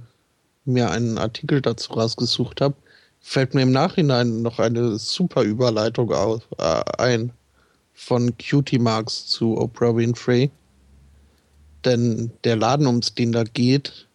mir 0.64 0.90
einen 0.90 1.18
Artikel 1.18 1.60
dazu 1.60 1.92
rausgesucht 1.94 2.60
habe, 2.60 2.76
fällt 3.20 3.54
mir 3.54 3.62
im 3.62 3.72
Nachhinein 3.72 4.42
noch 4.42 4.58
eine 4.58 4.98
super 4.98 5.42
Überleitung 5.42 6.12
auf, 6.12 6.42
äh, 6.58 6.82
ein 6.98 7.32
von 7.94 8.34
Cutie 8.38 8.78
Marks 8.78 9.26
zu 9.26 9.58
Oprah 9.58 9.94
Winfrey. 9.94 10.50
Denn 11.84 12.32
der 12.44 12.56
Laden, 12.56 12.86
um 12.86 13.00
den 13.00 13.32
da 13.32 13.44
geht, 13.44 14.08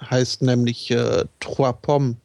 heißt 0.00 0.42
nämlich 0.42 0.90
äh, 0.90 1.24
Trois 1.40 1.72
Pommes, 1.72 2.16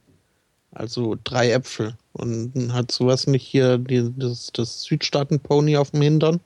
also 0.72 1.18
drei 1.24 1.52
Äpfel. 1.52 1.98
Und 2.14 2.74
hat 2.74 2.92
sowas 2.92 3.28
nicht 3.28 3.46
hier 3.46 3.78
die, 3.78 4.12
das, 4.18 4.52
das 4.54 4.84
Südstaaten-Pony 4.84 5.78
auf 5.78 5.92
dem 5.92 6.02
Hintern? 6.02 6.40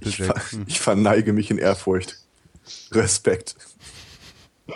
Ich, 0.00 0.16
ver 0.16 0.34
hm. 0.50 0.64
ich 0.66 0.80
verneige 0.80 1.32
mich 1.32 1.50
in 1.50 1.58
Ehrfurcht. 1.58 2.18
Respekt. 2.90 3.54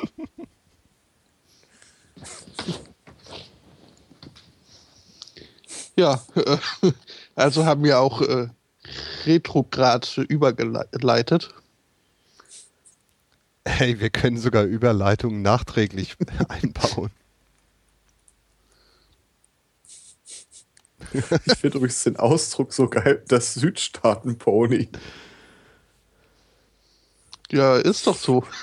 ja, 6.00 6.20
äh, 6.34 6.56
also 7.34 7.64
haben 7.64 7.84
wir 7.84 8.00
auch 8.00 8.22
äh, 8.22 8.48
retrograd 9.26 10.16
übergeleitet. 10.16 11.54
Hey, 13.66 14.00
wir 14.00 14.10
können 14.10 14.38
sogar 14.38 14.64
Überleitungen 14.64 15.42
nachträglich 15.42 16.16
einbauen. 16.48 17.10
Ich 21.12 21.58
finde 21.58 21.78
übrigens 21.78 22.04
den 22.04 22.16
Ausdruck 22.16 22.72
so 22.72 22.88
geil, 22.88 23.22
das 23.28 23.54
Südstaaten-Pony. 23.54 24.88
Ja, 27.50 27.76
ist 27.76 28.06
doch 28.06 28.16
so. 28.16 28.44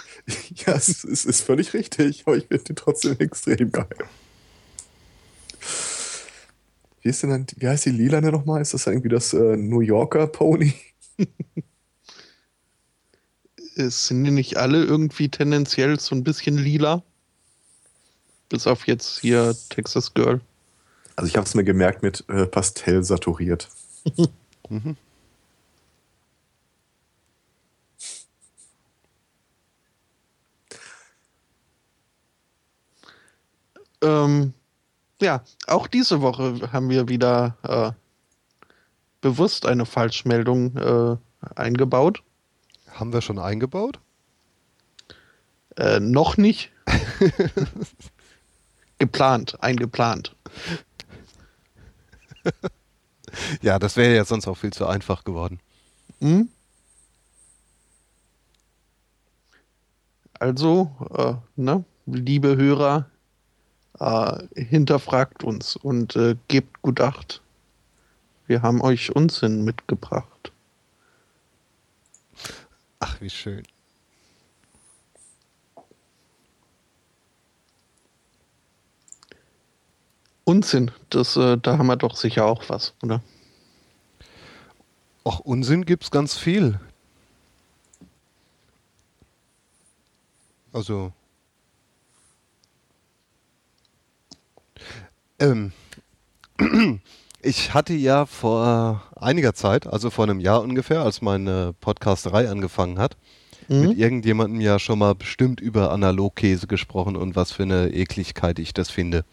Ja, 0.66 0.74
es, 0.74 1.06
es 1.06 1.24
ist 1.24 1.40
völlig 1.40 1.74
richtig, 1.74 2.24
aber 2.26 2.36
ich 2.36 2.48
finde 2.48 2.66
den 2.66 2.76
trotzdem 2.76 3.18
extrem 3.18 3.72
geil. 3.72 3.88
Wie 7.08 7.12
ist 7.12 7.24
denn 7.24 7.30
dann, 7.30 7.48
wie 7.56 7.70
heißt 7.70 7.86
die 7.86 7.92
Lilane 7.92 8.34
nochmal? 8.34 8.62
Ist 8.62 8.74
das 8.74 8.86
irgendwie 8.86 9.08
das 9.08 9.32
äh, 9.32 9.56
New 9.56 9.80
Yorker 9.80 10.28
Pony? 10.28 10.74
sind 13.78 14.26
die 14.26 14.32
nicht 14.32 14.58
alle 14.58 14.84
irgendwie 14.84 15.30
tendenziell 15.30 15.98
so 16.02 16.16
ein 16.16 16.26
bisschen 16.26 16.58
lila? 16.58 17.02
Bis 18.50 18.68
auf 18.68 18.88
jetzt 18.88 19.22
hier 19.22 19.56
Texas 19.70 20.14
Girl. 20.16 20.42
Also 21.16 21.30
ich 21.30 21.38
habe 21.38 21.48
es 21.48 21.56
mir 21.56 21.64
gemerkt 21.64 22.04
mit 22.04 22.26
äh, 22.28 22.46
Pastell 22.46 23.02
saturiert. 23.06 23.70
mhm. 24.70 24.98
ähm, 34.02 34.54
ja, 35.22 35.44
auch 35.66 35.88
diese 35.88 36.22
Woche 36.22 36.72
haben 36.72 36.90
wir 36.90 37.08
wieder 37.08 37.58
äh, 37.64 37.92
bewusst 39.22 39.66
eine 39.66 39.86
Falschmeldung 39.86 40.76
äh, 40.78 41.18
eingebaut. 41.56 42.24
Haben 42.92 43.14
wir 43.14 43.22
schon 43.22 43.40
eingebaut? 43.40 44.00
Äh, 45.76 46.00
noch 46.00 46.38
nicht. 46.38 46.72
geplant, 49.00 49.62
eingeplant. 49.62 50.36
ja, 53.62 53.78
das 53.80 53.98
wäre 53.98 54.16
ja 54.16 54.26
sonst 54.26 54.48
auch 54.48 54.58
viel 54.58 54.74
zu 54.74 54.88
einfach 54.88 55.24
geworden. 55.24 55.60
Hm? 56.20 56.50
Also, 60.40 60.92
äh, 61.14 61.34
ne, 61.56 61.84
liebe 62.06 62.56
Hörer, 62.58 63.10
hinterfragt 64.56 65.44
uns 65.44 65.76
und 65.76 66.16
äh, 66.16 66.36
gebt 66.48 66.82
gut 66.82 67.02
Acht. 67.02 67.42
Wir 68.46 68.62
haben 68.62 68.82
euch 68.82 69.16
Unsinn 69.16 69.64
mitgebracht. 69.64 70.52
Ach, 73.00 73.20
wie 73.22 73.30
schön. 73.30 73.64
Unsinn, 80.46 80.92
das, 81.10 81.36
äh, 81.36 81.58
da 81.58 81.78
haben 81.78 81.88
wir 81.88 81.98
doch 81.98 82.16
sicher 82.16 82.46
auch 82.46 82.70
was, 82.70 82.94
oder? 83.04 83.22
Ach, 85.26 85.40
Unsinn 85.40 85.84
gibt's 85.84 86.10
ganz 86.10 86.38
viel. 86.38 86.80
Also. 90.72 91.12
Ähm. 95.40 95.72
Ich 97.44 97.74
hatte 97.74 97.94
ja 97.94 98.26
vor 98.26 99.04
einiger 99.16 99.54
Zeit, 99.54 99.86
also 99.86 100.10
vor 100.10 100.26
einem 100.26 100.40
Jahr 100.40 100.62
ungefähr, 100.62 101.02
als 101.02 101.22
meine 101.22 101.74
Podcasterei 101.80 102.50
angefangen 102.50 102.98
hat, 102.98 103.16
mhm. 103.68 103.82
mit 103.82 103.98
irgendjemandem 103.98 104.60
ja 104.60 104.80
schon 104.80 105.00
mal 105.00 105.14
bestimmt 105.14 105.62
über 105.62 105.92
Analogkäse 105.92 106.68
gesprochen 106.68 107.16
und 107.16 107.36
was 107.36 107.52
für 107.52 107.64
eine 107.64 107.90
Ekligkeit 107.94 108.58
ich 108.60 108.74
das 108.74 108.90
finde. 108.90 109.24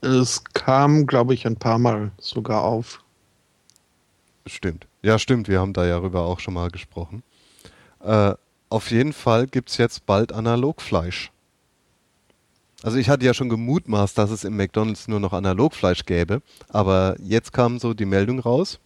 Es 0.00 0.42
kam, 0.52 1.06
glaube 1.06 1.34
ich, 1.34 1.46
ein 1.46 1.56
paar 1.56 1.78
Mal 1.78 2.10
sogar 2.18 2.62
auf. 2.62 3.04
Stimmt. 4.46 4.86
Ja, 5.02 5.18
stimmt. 5.18 5.48
Wir 5.48 5.60
haben 5.60 5.72
da 5.72 5.84
ja 5.84 5.98
darüber 5.98 6.22
auch 6.22 6.40
schon 6.40 6.54
mal 6.54 6.70
gesprochen. 6.70 7.22
Äh, 8.00 8.34
auf 8.68 8.90
jeden 8.90 9.12
Fall 9.12 9.46
gibt 9.46 9.70
es 9.70 9.76
jetzt 9.76 10.06
bald 10.06 10.32
Analogfleisch. 10.32 11.31
Also 12.82 12.98
ich 12.98 13.08
hatte 13.08 13.24
ja 13.24 13.32
schon 13.32 13.48
gemutmaßt, 13.48 14.18
dass 14.18 14.30
es 14.30 14.44
im 14.44 14.56
McDonald's 14.56 15.06
nur 15.06 15.20
noch 15.20 15.32
Analogfleisch 15.32 16.04
gäbe, 16.04 16.42
aber 16.68 17.16
jetzt 17.22 17.52
kam 17.52 17.78
so 17.78 17.94
die 17.94 18.04
Meldung 18.04 18.40
raus, 18.40 18.80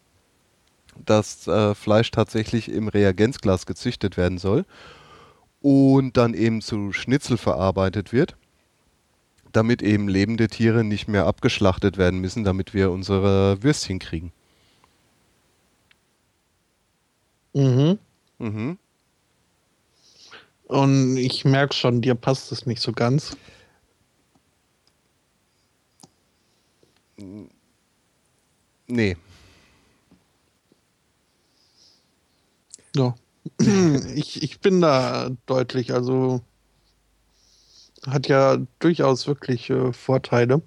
dass 1.04 1.46
äh, 1.46 1.74
Fleisch 1.74 2.10
tatsächlich 2.10 2.70
im 2.70 2.88
Reagenzglas 2.88 3.64
gezüchtet 3.64 4.16
werden 4.16 4.38
soll 4.38 4.66
und 5.62 6.16
dann 6.16 6.34
eben 6.34 6.60
zu 6.60 6.92
Schnitzel 6.92 7.38
verarbeitet 7.38 8.12
wird, 8.12 8.36
damit 9.52 9.80
eben 9.80 10.08
lebende 10.08 10.48
Tiere 10.48 10.84
nicht 10.84 11.08
mehr 11.08 11.26
abgeschlachtet 11.26 11.96
werden 11.96 12.20
müssen, 12.20 12.44
damit 12.44 12.74
wir 12.74 12.90
unsere 12.90 13.62
Würstchen 13.62 13.98
kriegen. 13.98 14.32
Mhm. 17.54 17.98
Mhm. 18.38 18.78
Und 20.66 21.16
ich 21.16 21.46
merke 21.46 21.74
schon, 21.74 22.02
dir 22.02 22.14
passt 22.14 22.52
es 22.52 22.66
nicht 22.66 22.82
so 22.82 22.92
ganz. 22.92 23.36
Nee. 27.18 29.16
Ja. 32.94 33.14
ich, 34.14 34.42
ich 34.42 34.60
bin 34.60 34.80
da 34.80 35.30
deutlich, 35.46 35.92
also 35.92 36.40
hat 38.06 38.28
ja 38.28 38.58
durchaus 38.78 39.26
wirklich 39.26 39.70
äh, 39.70 39.92
Vorteile. 39.92 40.62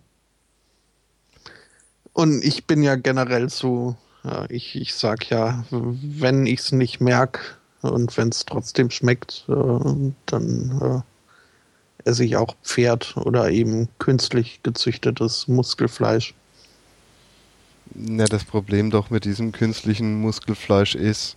Und 2.13 2.43
ich 2.43 2.67
bin 2.67 2.83
ja 2.83 2.95
generell 2.95 3.49
so, 3.49 3.95
ja, 4.23 4.45
ich, 4.49 4.75
ich 4.75 4.93
sag 4.93 5.29
ja, 5.29 5.63
wenn 5.71 6.45
ich 6.45 6.59
es 6.59 6.71
nicht 6.71 6.99
merke 6.99 7.41
und 7.81 8.17
wenn 8.17 8.29
es 8.29 8.45
trotzdem 8.45 8.89
schmeckt, 8.89 9.45
äh, 9.47 10.11
dann 10.25 11.03
esse 12.05 12.23
ich 12.23 12.37
auch 12.37 12.55
Pferd 12.63 13.15
oder 13.17 13.49
eben 13.49 13.89
künstlich 13.99 14.61
gezüchtetes 14.63 15.47
Muskelfleisch. 15.47 16.33
Na, 17.93 18.25
das 18.25 18.43
Problem 18.43 18.91
doch 18.91 19.09
mit 19.09 19.25
diesem 19.25 19.51
künstlichen 19.51 20.21
Muskelfleisch 20.21 20.95
ist, 20.95 21.35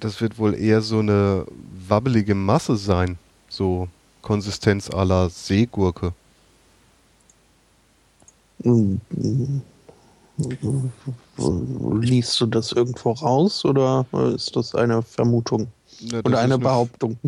das 0.00 0.20
wird 0.20 0.38
wohl 0.38 0.54
eher 0.54 0.82
so 0.82 0.98
eine 1.00 1.46
wabbelige 1.88 2.34
Masse 2.34 2.76
sein. 2.76 3.18
So 3.48 3.88
Konsistenz 4.22 4.90
aller 4.90 5.30
Seegurke. 5.30 6.12
Liest 12.00 12.40
du 12.40 12.46
das 12.46 12.72
irgendwo 12.72 13.12
raus 13.12 13.64
oder 13.64 14.06
ist 14.34 14.56
das 14.56 14.74
eine 14.74 15.02
Vermutung? 15.02 15.68
Ja, 16.00 16.20
oder 16.20 16.40
eine 16.40 16.58
Behauptung? 16.58 17.18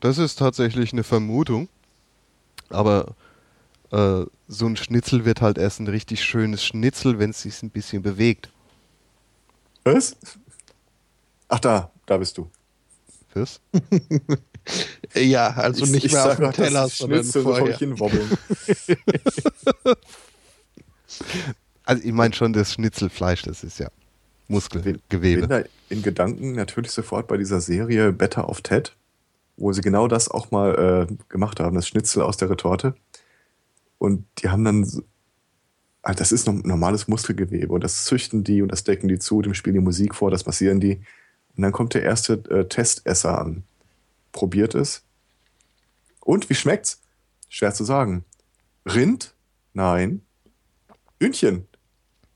Das 0.00 0.18
ist 0.18 0.38
tatsächlich 0.38 0.92
eine 0.92 1.04
Vermutung. 1.04 1.68
Aber 2.70 3.14
äh, 3.90 4.24
so 4.48 4.66
ein 4.66 4.76
Schnitzel 4.76 5.24
wird 5.24 5.40
halt 5.40 5.58
erst 5.58 5.80
ein 5.80 5.88
richtig 5.88 6.22
schönes 6.22 6.64
Schnitzel, 6.64 7.18
wenn 7.18 7.30
es 7.30 7.42
sich 7.42 7.62
ein 7.62 7.70
bisschen 7.70 8.02
bewegt. 8.02 8.50
Was? 9.84 10.16
Ach 11.48 11.60
da, 11.60 11.90
da 12.06 12.18
bist 12.18 12.36
du. 12.36 12.50
Was? 13.34 13.60
ja, 15.14 15.48
also 15.48 15.86
nicht 15.86 16.04
ich, 16.04 16.12
mehr 16.12 16.24
ich 16.24 16.30
auf 16.30 16.36
dem 16.36 16.52
Teller, 16.52 16.88
sondern 16.88 17.24
vorher. 17.24 17.78
also 21.84 22.02
ich 22.04 22.12
meine 22.12 22.34
schon 22.34 22.52
das 22.52 22.74
Schnitzelfleisch, 22.74 23.42
das 23.42 23.64
ist 23.64 23.78
ja 23.78 23.88
Muskelgewebe. 24.48 25.42
Ich 25.42 25.48
bin 25.48 25.48
da 25.48 25.62
in 25.88 26.02
Gedanken 26.02 26.52
natürlich 26.52 26.90
sofort 26.90 27.28
bei 27.28 27.36
dieser 27.36 27.60
Serie 27.60 28.12
Better 28.12 28.48
of 28.48 28.60
Ted, 28.60 28.94
wo 29.58 29.72
sie 29.72 29.82
genau 29.82 30.08
das 30.08 30.30
auch 30.30 30.50
mal 30.50 31.06
äh, 31.10 31.14
gemacht 31.28 31.60
haben, 31.60 31.74
das 31.74 31.88
Schnitzel 31.88 32.22
aus 32.22 32.36
der 32.36 32.48
Retorte. 32.48 32.94
Und 33.98 34.24
die 34.38 34.48
haben 34.48 34.64
dann, 34.64 34.82
also 36.02 36.18
das 36.18 36.32
ist 36.32 36.46
normales 36.46 37.08
Muskelgewebe 37.08 37.72
und 37.72 37.82
das 37.82 38.04
züchten 38.04 38.44
die 38.44 38.62
und 38.62 38.70
das 38.70 38.84
decken 38.84 39.08
die 39.08 39.18
zu, 39.18 39.42
dem 39.42 39.54
spielen 39.54 39.74
die 39.74 39.80
Musik 39.80 40.14
vor, 40.14 40.30
das 40.30 40.46
massieren 40.46 40.80
die. 40.80 41.00
Und 41.56 41.62
dann 41.62 41.72
kommt 41.72 41.94
der 41.94 42.04
erste 42.04 42.34
äh, 42.50 42.68
Testesser 42.68 43.38
an, 43.38 43.64
probiert 44.30 44.76
es. 44.76 45.02
Und 46.20 46.48
wie 46.48 46.54
schmeckt's? 46.54 47.00
Schwer 47.48 47.74
zu 47.74 47.84
sagen. 47.84 48.24
Rind? 48.86 49.34
Nein. 49.72 50.22
Hühnchen? 51.20 51.66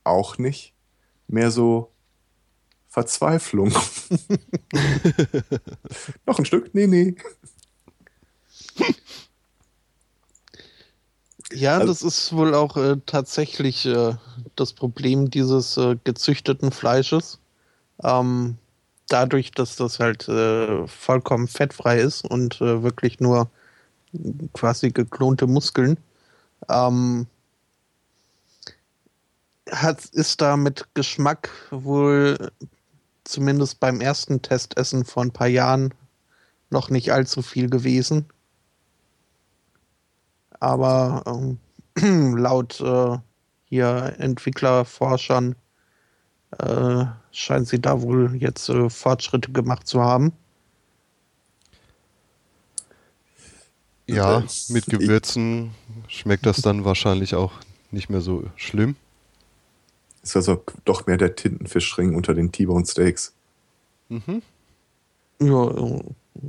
Auch 0.03 0.39
nicht. 0.39 0.75
Mehr 1.29 1.51
so 1.51 1.92
Verzweiflung. 2.93 3.73
Noch 6.27 6.39
ein 6.39 6.45
Stück? 6.45 6.75
Nee, 6.75 6.87
nee. 6.87 7.17
Ja, 11.55 11.79
also, 11.79 11.87
das 11.87 12.03
ist 12.03 12.35
wohl 12.35 12.55
auch 12.55 12.77
äh, 12.77 12.99
tatsächlich 13.07 13.87
äh, 13.87 14.15
das 14.57 14.75
Problem 14.75 15.31
dieses 15.31 15.79
äh, 15.79 15.97
gezüchteten 16.05 16.71
Fleisches. 16.71 17.39
Ähm, 18.03 18.59
dadurch, 19.09 19.53
dass 19.53 19.77
das 19.77 19.99
halt 19.99 20.29
äh, 20.29 20.87
vollkommen 20.87 21.49
fettfrei 21.49 21.99
ist 21.99 22.31
und 22.31 22.61
äh, 22.61 22.83
wirklich 22.83 23.21
nur 23.21 23.49
quasi 24.53 24.91
geklonte 24.91 25.47
Muskeln, 25.47 25.97
ähm, 26.69 27.27
hat, 29.71 30.05
ist 30.13 30.43
da 30.43 30.59
mit 30.59 30.89
Geschmack 30.93 31.49
wohl 31.71 32.53
zumindest 33.25 33.81
beim 33.81 34.01
ersten 34.01 34.43
Testessen 34.43 35.05
vor 35.05 35.23
ein 35.23 35.33
paar 35.33 35.49
Jahren 35.49 35.95
noch 36.71 36.91
nicht 36.91 37.13
allzu 37.13 37.43
viel 37.43 37.69
gewesen. 37.69 38.27
Aber 40.61 41.59
ähm, 41.97 42.37
laut 42.37 42.81
äh, 42.81 43.19
hier 43.65 44.15
Entwicklerforschern 44.19 45.57
äh, 46.59 47.05
scheinen 47.31 47.65
sie 47.65 47.81
da 47.81 48.03
wohl 48.03 48.37
jetzt 48.37 48.69
äh, 48.69 48.91
Fortschritte 48.91 49.53
gemacht 49.53 49.87
zu 49.87 50.03
haben. 50.03 50.33
Ja, 54.07 54.45
mit 54.69 54.87
Gewürzen 54.87 55.75
schmeckt 56.09 56.45
das 56.45 56.59
dann 56.59 56.85
wahrscheinlich 56.85 57.35
auch 57.35 57.53
nicht 57.91 58.11
mehr 58.11 58.21
so 58.21 58.45
schlimm. 58.57 58.97
Ist 60.23 60.37
also 60.37 60.63
doch 60.85 61.07
mehr 61.07 61.17
der 61.17 61.35
Tintenfischring 61.35 62.15
unter 62.15 62.35
den 62.35 62.53
T-Bone 62.53 62.87
Steaks. 62.87 63.35
Mhm. 64.09 64.43
Ja, 65.41 66.01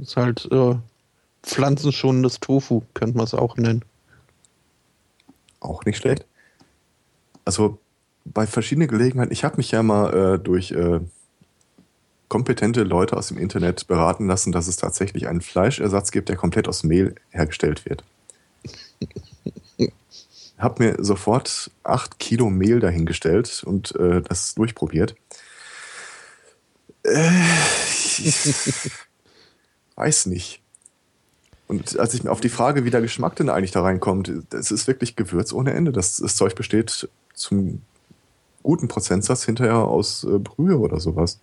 ist 0.01 0.15
halt 0.15 0.47
äh, 0.51 0.75
pflanzenschonendes 1.41 2.39
Tofu, 2.39 2.83
könnte 2.93 3.17
man 3.17 3.25
es 3.25 3.33
auch 3.33 3.57
nennen 3.57 3.83
auch 5.63 5.85
nicht 5.85 5.97
schlecht. 5.97 6.25
Also 7.45 7.79
bei 8.25 8.47
verschiedenen 8.47 8.87
Gelegenheiten, 8.87 9.33
ich 9.33 9.43
habe 9.43 9.57
mich 9.57 9.71
ja 9.71 9.83
mal 9.83 10.35
äh, 10.35 10.39
durch 10.39 10.71
äh, 10.71 10.99
kompetente 12.27 12.83
Leute 12.83 13.17
aus 13.17 13.27
dem 13.27 13.37
Internet 13.37 13.87
beraten 13.87 14.27
lassen, 14.27 14.51
dass 14.51 14.67
es 14.67 14.77
tatsächlich 14.77 15.27
einen 15.27 15.41
Fleischersatz 15.41 16.11
gibt, 16.11 16.29
der 16.29 16.35
komplett 16.35 16.67
aus 16.67 16.83
Mehl 16.83 17.15
hergestellt 17.29 17.85
wird. 17.85 18.03
habe 20.63 20.83
mir 20.83 20.95
sofort 21.03 21.71
acht 21.83 22.19
Kilo 22.19 22.49
Mehl 22.49 22.79
dahingestellt 22.79 23.63
und 23.65 23.95
äh, 23.95 24.21
das 24.21 24.55
durchprobiert. 24.55 25.15
Äh, 27.03 27.29
weiß 29.95 30.27
nicht. 30.27 30.61
Und 31.67 31.97
als 31.99 32.13
ich 32.13 32.23
mir 32.23 32.31
auf 32.31 32.41
die 32.41 32.49
Frage, 32.49 32.85
wie 32.85 32.91
der 32.91 33.01
Geschmack 33.01 33.35
denn 33.35 33.49
eigentlich 33.49 33.71
da 33.71 33.81
reinkommt, 33.81 34.31
es 34.53 34.71
ist 34.71 34.87
wirklich 34.87 35.15
Gewürz 35.15 35.53
ohne 35.53 35.73
Ende. 35.73 35.91
Das, 35.91 36.17
das 36.17 36.35
Zeug 36.35 36.55
besteht 36.55 37.09
zum 37.33 37.81
guten 38.61 38.87
Prozentsatz 38.87 39.43
hinterher 39.43 39.77
aus 39.77 40.23
äh, 40.23 40.39
Brühe 40.39 40.77
oder 40.77 40.99
sowas. 40.99 41.39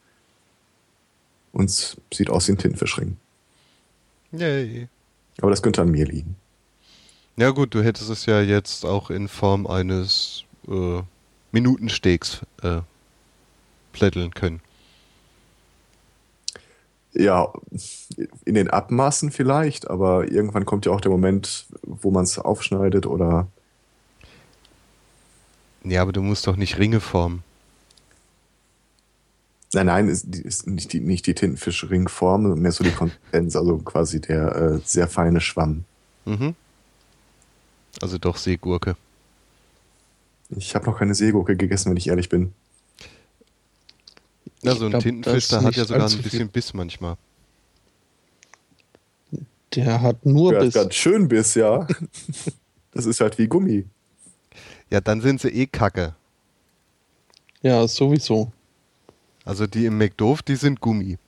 Und 1.53 1.97
sieht 2.13 2.31
aus 2.31 2.47
wie 2.49 2.53
ein 2.53 2.59
Tintenfischring. 2.59 3.17
Yay. 4.33 4.89
Aber 5.41 5.51
das 5.51 5.63
könnte 5.63 5.83
an 5.83 5.91
mir 5.91 6.07
liegen. 6.07 6.37
Ja 7.41 7.53
gut, 7.53 7.75
du 7.75 7.83
hättest 7.83 8.11
es 8.11 8.27
ja 8.27 8.43
jetzt 8.43 8.85
auch 8.85 9.09
in 9.09 9.27
Form 9.27 9.67
eines 9.67 10.45
äh, 10.69 11.01
Minutensteaks 11.53 12.43
äh, 12.63 12.83
plätteln 13.95 14.35
können. 14.35 14.61
Ja, 17.15 17.51
in 18.45 18.57
den 18.57 18.69
Abmaßen 18.69 19.31
vielleicht, 19.31 19.89
aber 19.89 20.31
irgendwann 20.31 20.67
kommt 20.67 20.85
ja 20.85 20.93
auch 20.93 21.01
der 21.01 21.11
Moment, 21.11 21.65
wo 21.81 22.11
man 22.11 22.25
es 22.25 22.39
aufschneidet 22.39 23.07
oder. 23.07 23.49
Ja, 25.83 26.03
aber 26.03 26.13
du 26.13 26.21
musst 26.21 26.47
doch 26.47 26.57
nicht 26.57 26.77
Ringe 26.77 27.01
formen. 27.01 27.43
Nein, 29.73 29.87
nein, 29.87 30.09
ist, 30.09 30.37
ist 30.37 30.67
nicht 30.67 30.93
die, 30.93 31.01
nicht 31.01 31.27
die 31.27 31.35
Tintenfisch-Ringform, 31.35 32.61
mehr 32.61 32.73
so 32.73 32.85
die 32.85 32.91
Konsistenz, 32.91 33.57
also 33.57 33.79
quasi 33.79 34.21
der 34.21 34.55
äh, 34.57 34.81
sehr 34.85 35.09
feine 35.09 35.41
Schwamm. 35.41 35.85
Mhm. 36.27 36.55
Also 38.01 38.19
doch 38.19 38.37
Seegurke. 38.37 38.97
Ich 40.51 40.75
habe 40.75 40.87
noch 40.87 40.99
keine 40.99 41.15
Seegurke 41.15 41.57
gegessen, 41.57 41.91
wenn 41.91 41.97
ich 41.97 42.09
ehrlich 42.09 42.29
bin. 42.29 42.53
Ja, 44.63 44.75
so 44.75 44.87
ein 44.87 44.91
glaub, 44.91 45.03
Tintenfisch, 45.03 45.49
der 45.49 45.63
hat 45.63 45.77
ja 45.77 45.85
sogar 45.85 46.09
ein 46.09 46.17
bisschen 46.17 46.31
viel. 46.31 46.49
Biss 46.49 46.75
manchmal. 46.75 47.17
Der 49.75 50.03
hat 50.03 50.27
nur 50.27 50.53
der 50.53 50.61
Biss. 50.61 50.75
Hat 50.75 50.83
ganz 50.83 50.95
schön 50.95 51.29
Biss, 51.29 51.55
ja. 51.55 51.87
das 52.93 53.07
ist 53.07 53.21
halt 53.21 53.39
wie 53.39 53.47
Gummi. 53.47 53.87
Ja, 54.91 55.01
dann 55.01 55.21
sind 55.21 55.41
sie 55.41 55.49
eh 55.49 55.67
kacke. 55.67 56.15
Ja, 57.63 57.87
sowieso. 57.87 58.53
Also 59.45 59.67
die 59.67 59.87
im 59.87 59.99
McDoof, 59.99 60.43
die 60.43 60.57
sind 60.57 60.81
Gummi. 60.81 61.19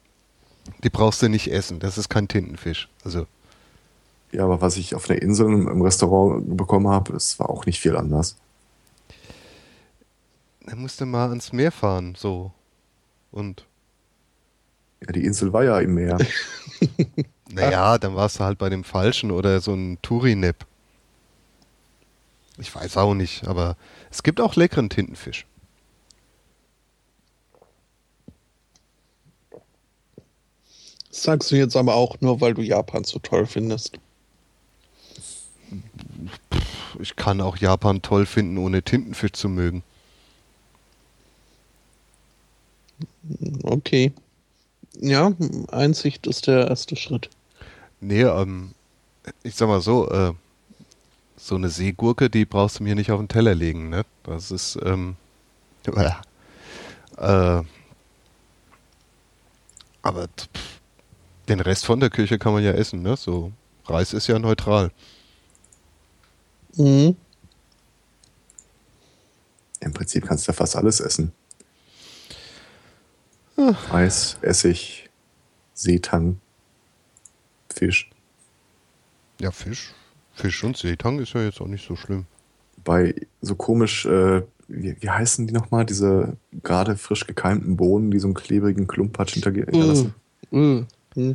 Die 0.82 0.90
brauchst 0.90 1.22
du 1.22 1.28
nicht 1.28 1.50
essen. 1.50 1.78
Das 1.78 1.98
ist 1.98 2.08
kein 2.08 2.28
Tintenfisch. 2.28 2.88
Also. 3.04 3.26
Ja, 4.32 4.44
aber 4.44 4.62
was 4.62 4.78
ich 4.78 4.94
auf 4.94 5.06
der 5.06 5.20
Insel 5.20 5.46
im 5.46 5.82
Restaurant 5.82 6.56
bekommen 6.56 6.88
habe, 6.88 7.14
es 7.14 7.38
war 7.38 7.50
auch 7.50 7.66
nicht 7.66 7.80
viel 7.80 7.96
anders. 7.96 8.36
Da 10.64 10.74
musst 10.74 11.00
du 11.00 11.06
mal 11.06 11.28
ans 11.28 11.52
Meer 11.52 11.70
fahren, 11.70 12.14
so. 12.16 12.52
Und. 13.30 13.66
Ja, 15.04 15.12
die 15.12 15.24
Insel 15.24 15.52
war 15.52 15.64
ja 15.64 15.78
im 15.80 15.94
Meer. 15.94 16.18
naja, 17.50 17.98
dann 17.98 18.14
warst 18.14 18.40
du 18.40 18.44
halt 18.44 18.58
bei 18.58 18.70
dem 18.70 18.84
Falschen 18.84 19.30
oder 19.30 19.60
so 19.60 19.74
ein 19.74 19.98
Turinep. 20.00 20.64
Ich 22.58 22.74
weiß 22.74 22.96
auch 22.96 23.14
nicht, 23.14 23.46
aber 23.46 23.76
es 24.10 24.22
gibt 24.22 24.40
auch 24.40 24.56
leckeren 24.56 24.88
Tintenfisch. 24.88 25.46
Das 31.10 31.22
sagst 31.22 31.50
du 31.50 31.56
jetzt 31.56 31.76
aber 31.76 31.94
auch 31.94 32.20
nur, 32.20 32.40
weil 32.40 32.54
du 32.54 32.62
Japan 32.62 33.04
so 33.04 33.18
toll 33.18 33.46
findest. 33.46 33.98
Ich 37.02 37.16
kann 37.16 37.40
auch 37.40 37.56
Japan 37.56 38.00
toll 38.00 38.26
finden, 38.26 38.58
ohne 38.58 38.82
Tintenfisch 38.82 39.32
zu 39.32 39.48
mögen. 39.48 39.82
Okay. 43.64 44.12
Ja, 45.00 45.32
Einsicht 45.72 46.26
ist 46.26 46.46
der 46.46 46.68
erste 46.68 46.94
Schritt. 46.96 47.28
Nee, 48.00 48.22
ähm, 48.22 48.72
ich 49.42 49.54
sag 49.56 49.68
mal 49.68 49.80
so, 49.80 50.08
äh, 50.10 50.32
so 51.36 51.56
eine 51.56 51.70
Seegurke, 51.70 52.30
die 52.30 52.44
brauchst 52.44 52.78
du 52.78 52.84
mir 52.84 52.94
nicht 52.94 53.10
auf 53.10 53.18
den 53.18 53.28
Teller 53.28 53.54
legen, 53.54 53.88
ne? 53.88 54.04
Das 54.22 54.52
ist, 54.52 54.78
ähm, 54.84 55.16
äh, 55.86 57.62
aber 60.02 60.28
pff, 60.28 60.80
den 61.48 61.60
Rest 61.60 61.84
von 61.84 61.98
der 61.98 62.10
Küche 62.10 62.38
kann 62.38 62.52
man 62.52 62.62
ja 62.62 62.72
essen, 62.72 63.02
ne? 63.02 63.16
So, 63.16 63.50
Reis 63.86 64.12
ist 64.12 64.28
ja 64.28 64.38
neutral. 64.38 64.92
Mhm. 66.76 67.16
Im 69.80 69.92
Prinzip 69.92 70.26
kannst 70.26 70.46
du 70.46 70.52
ja 70.52 70.56
fast 70.56 70.76
alles 70.76 71.00
essen. 71.00 71.32
Reis, 73.56 74.38
Essig, 74.42 75.10
Seetang, 75.74 76.40
Fisch. 77.72 78.10
Ja, 79.40 79.50
Fisch. 79.50 79.92
Fisch 80.34 80.64
und 80.64 80.76
Seetang 80.76 81.18
ist 81.18 81.34
ja 81.34 81.42
jetzt 81.42 81.60
auch 81.60 81.66
nicht 81.66 81.86
so 81.86 81.96
schlimm. 81.96 82.26
Bei 82.84 83.14
so 83.40 83.54
komisch, 83.54 84.06
äh, 84.06 84.42
wie, 84.68 84.96
wie 85.00 85.10
heißen 85.10 85.46
die 85.46 85.52
nochmal, 85.52 85.84
diese 85.84 86.36
gerade 86.62 86.96
frisch 86.96 87.26
gekeimten 87.26 87.76
Bohnen, 87.76 88.10
die 88.10 88.18
so 88.18 88.28
einen 88.28 88.34
klebrigen 88.34 88.86
Klumpatsch 88.86 89.34
hinterlassen? 89.34 90.14
Mhm. 90.50 90.86
Mhm. 91.14 91.32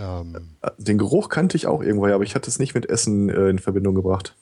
Ähm, 0.00 0.56
Äh, 0.62 0.70
Den 0.78 0.98
Geruch 0.98 1.28
kannte 1.28 1.56
ich 1.56 1.66
auch 1.66 1.82
irgendwoher, 1.82 2.14
aber 2.14 2.24
ich 2.24 2.34
hatte 2.34 2.48
es 2.50 2.58
nicht 2.58 2.74
mit 2.74 2.88
Essen 2.88 3.28
äh, 3.28 3.48
in 3.48 3.58
Verbindung 3.58 3.94
gebracht. 3.94 4.34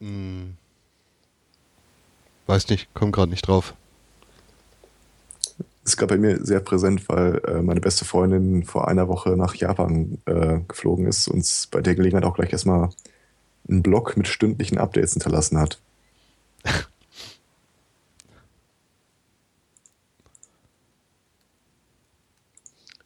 hm. 0.00 0.56
weiß 2.46 2.68
nicht, 2.68 2.88
komm 2.94 3.12
gerade 3.12 3.30
nicht 3.30 3.46
drauf. 3.46 3.74
ist 5.84 5.96
gerade 5.96 6.14
bei 6.14 6.20
mir 6.20 6.44
sehr 6.44 6.60
präsent, 6.60 7.08
weil 7.08 7.40
äh, 7.46 7.62
meine 7.62 7.80
beste 7.80 8.04
Freundin 8.04 8.64
vor 8.64 8.88
einer 8.88 9.08
Woche 9.08 9.30
nach 9.36 9.54
Japan 9.54 10.18
äh, 10.26 10.60
geflogen 10.68 11.06
ist 11.06 11.28
und 11.28 11.36
uns 11.36 11.68
bei 11.70 11.80
der 11.80 11.94
Gelegenheit 11.94 12.24
auch 12.24 12.34
gleich 12.34 12.52
erstmal 12.52 12.90
einen 13.68 13.82
Blog 13.82 14.16
mit 14.16 14.28
stündlichen 14.28 14.78
Updates 14.78 15.12
hinterlassen 15.12 15.58
hat. 15.58 15.80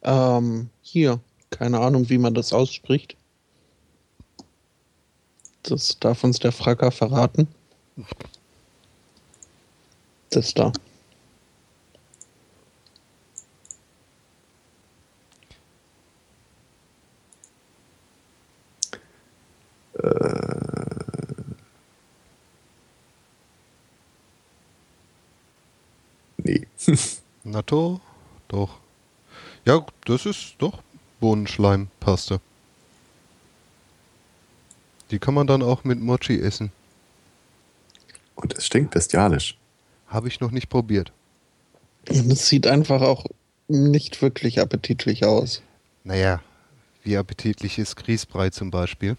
Ähm, 0.05 0.71
hier, 0.83 1.21
keine 1.51 1.81
Ahnung, 1.81 2.09
wie 2.11 2.19
man 2.19 2.35
das 2.35 2.53
ausspricht. 2.53 3.17
Das 5.63 5.99
darf 5.99 6.25
uns 6.25 6.39
der 6.39 6.53
Fracker 6.53 6.91
verraten. 6.91 7.49
Das 10.31 10.53
da. 10.53 10.73
Nee. 26.45 26.67
Natto? 27.45 28.01
Doch. 28.49 28.84
Ja, 29.65 29.85
das 30.05 30.27
ist 30.27 30.55
doch 30.59 30.83
Bohnenschleimpaste. 31.21 32.41
Die 35.11 35.19
kann 35.19 35.35
man 35.35 35.47
dann 35.47 35.63
auch 35.63 35.85
mit 35.85 36.01
Mochi 36.01 36.39
essen. 36.39 36.71
Und 38.35 38.57
es 38.57 38.67
stinkt 38.67 38.91
bestialisch. 38.91 39.57
Habe 40.09 40.29
ich 40.29 40.41
noch 40.41 40.51
nicht 40.51 40.69
probiert. 40.69 41.13
Und 42.09 42.31
es 42.31 42.49
sieht 42.49 42.67
einfach 42.67 43.01
auch 43.01 43.25
nicht 43.69 44.21
wirklich 44.21 44.61
appetitlich 44.61 45.25
aus. 45.25 45.63
Naja, 46.05 46.43
wie 47.03 47.17
appetitlich 47.17 47.79
ist 47.79 47.97
Grießbrei 47.97 48.51
zum 48.51 48.71
Beispiel? 48.71 49.17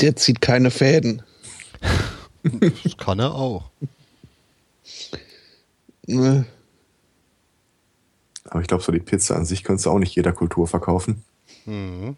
Der 0.00 0.16
zieht 0.16 0.40
keine 0.40 0.70
Fäden. 0.70 1.22
Das 2.42 2.96
kann 2.96 3.18
er 3.18 3.34
auch. 3.34 3.68
Aber 8.50 8.60
ich 8.60 8.66
glaube, 8.66 8.82
so 8.82 8.92
die 8.92 9.00
Pizza 9.00 9.36
an 9.36 9.44
sich 9.44 9.62
könntest 9.62 9.86
du 9.86 9.90
auch 9.90 9.98
nicht 9.98 10.14
jeder 10.14 10.32
Kultur 10.32 10.66
verkaufen. 10.66 11.24
Mhm. 11.66 12.16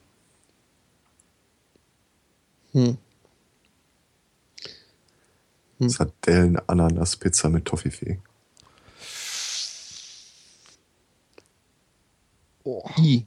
Hm. 2.72 2.98
Hm. 5.78 5.88
Sardellen, 5.88 6.60
Ananas, 6.68 7.16
Pizza 7.16 7.48
mit 7.48 7.64
Toffifee. 7.64 8.20
I. 12.98 13.26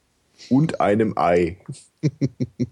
Und 0.49 0.79
einem 0.79 1.17
Ei. 1.17 1.57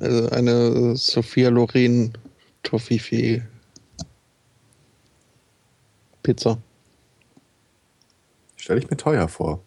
Also 0.00 0.28
eine 0.28 0.96
Sophia 0.96 1.48
Loren 1.48 2.16
Toffifee 2.62 3.42
Pizza. 6.22 6.62
Stelle 8.68 8.80
ich 8.80 8.90
mir 8.90 8.98
teuer 8.98 9.28
vor. 9.28 9.62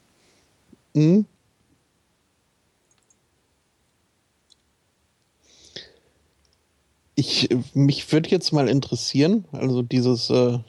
Hm? 0.93 1.25
Ich, 7.15 7.49
mich 7.73 8.11
würde 8.11 8.29
jetzt 8.29 8.53
mal 8.53 8.69
interessieren, 8.69 9.45
also 9.53 9.81
dieses 9.81 10.29
äh, 10.29 10.59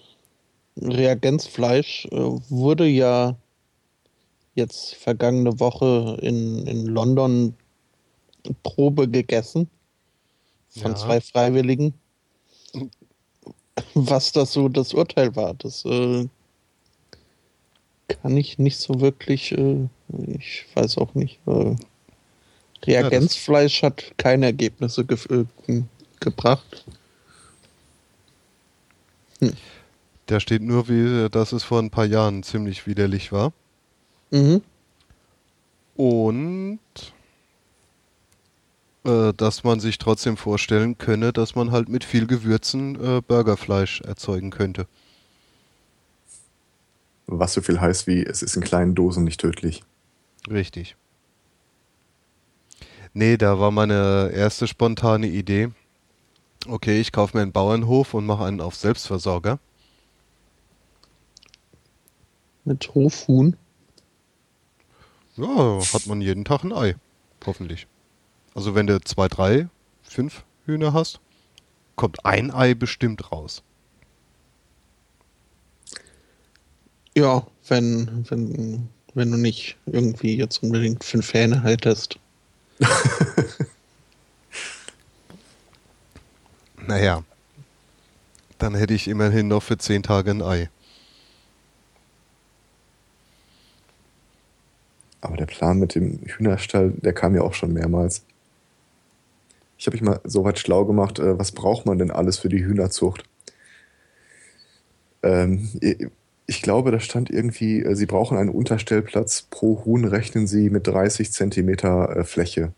Reagenzfleisch 0.79 2.07
äh, 2.07 2.17
wurde 2.49 2.87
ja 2.87 3.37
jetzt 4.55 4.95
vergangene 4.95 5.61
Woche 5.61 6.17
in, 6.23 6.67
in 6.67 6.87
London 6.87 7.55
Probe 8.63 9.09
gegessen 9.11 9.69
von 10.71 10.93
Ja. 10.93 10.97
zwei 10.97 11.21
Freiwilligen. 11.21 11.93
Was 13.93 14.33
das 14.33 14.55
so 14.55 14.71
das 14.71 14.95
Urteil 14.95 15.37
war, 15.37 15.53
das 15.53 15.85
äh, 15.85 16.27
kann 18.09 18.37
ich 18.37 18.59
nicht 18.59 18.79
so 18.79 19.01
wirklich, 19.01 19.53
äh, 19.53 19.89
ich 20.29 20.67
weiß 20.75 20.99
auch 20.99 21.15
nicht. 21.15 21.39
Äh, 21.47 21.77
Reagenzfleisch 22.85 23.83
hat 23.83 24.13
keine 24.17 24.47
Ergebnisse 24.47 25.05
ge 25.05 25.47
äh, 25.69 25.83
gebracht. 26.21 26.85
Da 30.27 30.41
steht 30.41 30.63
nur, 30.63 30.89
wie, 30.89 31.29
dass 31.31 31.53
es 31.53 31.65
vor 31.65 31.81
ein 31.81 31.91
paar 31.91 32.07
Jahren 32.07 32.43
ziemlich 32.43 32.87
widerlich 32.87 33.33
war. 33.33 33.53
Mhm. 34.31 34.63
Und 35.97 36.81
äh, 39.05 39.33
dass 39.37 39.65
man 39.65 39.81
sich 39.81 39.99
trotzdem 39.99 40.37
vorstellen 40.37 40.97
könne, 40.97 41.33
dass 41.33 41.55
man 41.55 41.73
halt 41.73 41.89
mit 41.89 42.05
viel 42.05 42.27
Gewürzen 42.27 42.95
äh, 42.95 43.21
Burgerfleisch 43.21 44.01
erzeugen 44.03 44.51
könnte. 44.51 44.87
Was 47.39 47.55
so 47.55 47.63
viel 47.63 47.81
heißt 47.81 48.07
wie, 48.07 48.23
es 48.23 48.43
ist 48.43 48.57
in 48.57 48.63
kleinen 48.63 48.95
Dosen 48.95 49.25
nicht 49.25 49.41
tödlich. 49.41 49.83
Richtig. 50.51 50.97
Nee, 53.15 53.37
da 53.37 53.59
war 53.59 53.71
meine 53.71 54.31
erste 54.35 54.67
spontane 54.67 55.27
Idee. 55.27 55.71
Okay, 56.67 57.01
ich 57.01 57.11
kaufe 57.11 57.37
mir 57.37 57.43
einen 57.43 57.53
Bauernhof 57.53 58.15
und 58.15 58.27
mache 58.27 58.45
einen 58.45 58.61
auf 58.61 58.77
Selbstversorger. 58.77 59.59
Mit 62.65 62.95
Hofhuhn. 62.95 63.57
Ja, 65.37 65.81
hat 65.93 66.07
man 66.07 66.21
jeden 66.21 66.45
Tag 66.45 66.65
ein 66.65 66.73
Ei. 66.73 66.95
Hoffentlich. 67.47 67.87
Also 68.55 68.75
wenn 68.75 68.87
du 68.87 69.01
zwei, 69.01 69.29
drei, 69.29 69.69
fünf 70.03 70.45
Hühner 70.67 70.93
hast, 70.93 71.21
kommt 71.97 72.25
ein 72.27 72.51
Ei 72.53 72.75
bestimmt 72.75 73.33
raus. 73.33 73.63
Ja, 77.15 77.47
wenn, 77.69 78.25
wenn, 78.29 78.89
wenn 79.15 79.31
du 79.31 79.37
nicht 79.37 79.77
irgendwie 79.87 80.37
jetzt 80.37 80.63
unbedingt 80.63 81.05
fünf 81.05 81.33
Hähne 81.35 81.63
haltest. 81.63 82.19
Naja, 86.87 87.23
dann 88.59 88.75
hätte 88.75 88.95
ich 88.95 89.09
immerhin 89.09 89.49
noch 89.49 89.63
für 89.63 89.79
zehn 89.79 90.03
Tage 90.03 90.31
ein 90.31 90.43
Ei. 90.43 90.69
Aber 95.21 95.37
der 95.37 95.47
Plan 95.47 95.79
mit 95.79 95.95
dem 95.95 96.19
Hühnerstall, 96.25 96.91
der 96.91 97.13
kam 97.13 97.35
ja 97.35 97.43
auch 97.43 97.55
schon 97.55 97.73
mehrmals. 97.73 98.25
Ich 99.79 99.87
habe 99.87 99.95
mich 99.95 100.03
mal 100.03 100.21
so 100.25 100.45
weit 100.45 100.59
schlau 100.59 100.85
gemacht, 100.85 101.19
äh, 101.19 101.39
was 101.39 101.53
braucht 101.53 101.87
man 101.87 101.99
denn 101.99 102.11
alles 102.11 102.39
für 102.39 102.49
die 102.49 102.65
Hühnerzucht? 102.65 103.25
Ähm, 105.23 105.71
ich 106.53 106.61
glaube, 106.61 106.91
da 106.91 107.01
stand 107.01 107.31
irgendwie, 107.31 107.81
äh, 107.81 107.95
Sie 107.95 108.05
brauchen 108.05 108.37
einen 108.37 108.51
Unterstellplatz. 108.51 109.47
Pro 109.49 109.87
Huhn 109.87 110.05
rechnen 110.05 110.47
Sie 110.47 110.69
mit 110.69 110.87
30 110.87 111.33
Zentimeter 111.33 112.15
äh, 112.15 112.25
Fläche. 112.25 112.75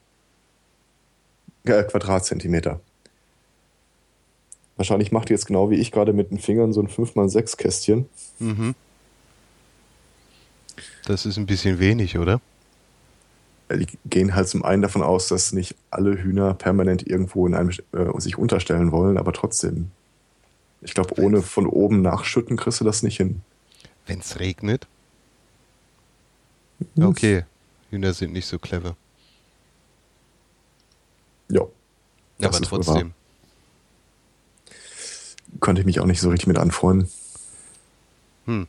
Äh, 1.64 1.82
Quadratzentimeter. 1.82 2.78
Wahrscheinlich 4.76 5.10
macht 5.10 5.28
ihr 5.28 5.34
jetzt 5.34 5.46
genau 5.46 5.70
wie 5.70 5.74
ich 5.74 5.90
gerade 5.90 6.12
mit 6.12 6.30
den 6.30 6.38
Fingern 6.38 6.72
so 6.72 6.80
ein 6.82 6.86
5x6 6.86 7.56
Kästchen. 7.56 8.08
Mhm. 8.38 8.76
Das 11.06 11.26
ist 11.26 11.36
ein 11.36 11.46
bisschen 11.46 11.80
wenig, 11.80 12.16
oder? 12.16 12.40
Die 13.72 13.88
gehen 14.04 14.36
halt 14.36 14.46
zum 14.46 14.64
einen 14.64 14.82
davon 14.82 15.02
aus, 15.02 15.26
dass 15.26 15.52
nicht 15.52 15.74
alle 15.90 16.22
Hühner 16.22 16.54
permanent 16.54 17.08
irgendwo 17.08 17.44
in 17.44 17.56
einem 17.56 17.70
äh, 17.70 18.20
sich 18.20 18.38
unterstellen 18.38 18.92
wollen, 18.92 19.18
aber 19.18 19.32
trotzdem. 19.32 19.90
Ich 20.80 20.94
glaube, 20.94 21.20
ohne 21.20 21.42
von 21.42 21.66
oben 21.66 22.02
nachschütten 22.02 22.56
kriegst 22.56 22.80
du 22.80 22.84
das 22.84 23.02
nicht 23.02 23.16
hin. 23.16 23.42
Wenn 24.06 24.20
es 24.20 24.38
regnet? 24.38 24.86
Okay, 26.98 27.44
Hühner 27.90 28.12
sind 28.12 28.32
nicht 28.32 28.46
so 28.46 28.58
clever. 28.58 28.96
Ja. 31.48 31.62
Aber 32.42 32.60
trotzdem. 32.60 33.14
Konnte 35.60 35.80
ich 35.80 35.86
mich 35.86 36.00
auch 36.00 36.06
nicht 36.06 36.20
so 36.20 36.30
richtig 36.30 36.48
mit 36.48 36.58
anfreunden. 36.58 37.08
Hm. 38.46 38.66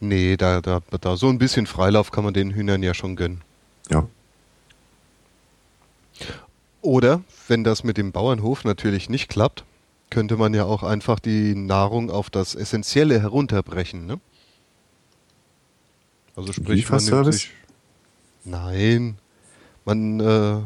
Nee, 0.00 0.36
da, 0.36 0.60
da, 0.60 0.80
da 1.00 1.16
so 1.16 1.28
ein 1.28 1.38
bisschen 1.38 1.66
Freilauf 1.66 2.10
kann 2.10 2.24
man 2.24 2.32
den 2.32 2.52
Hühnern 2.52 2.82
ja 2.82 2.94
schon 2.94 3.16
gönnen. 3.16 3.42
Ja. 3.90 4.08
Oder, 6.80 7.22
wenn 7.48 7.64
das 7.64 7.84
mit 7.84 7.98
dem 7.98 8.12
Bauernhof 8.12 8.64
natürlich 8.64 9.10
nicht 9.10 9.28
klappt, 9.28 9.64
könnte 10.08 10.36
man 10.36 10.54
ja 10.54 10.64
auch 10.64 10.82
einfach 10.82 11.20
die 11.20 11.54
Nahrung 11.54 12.10
auf 12.10 12.30
das 12.30 12.54
Essentielle 12.54 13.20
herunterbrechen, 13.20 14.06
ne? 14.06 14.18
Also 16.40 16.54
sprich, 16.54 16.88
man 16.88 17.04
nimmt 17.04 17.34
sich, 17.34 17.50
Nein, 18.44 19.18
man 19.84 20.20
äh, 20.20 20.62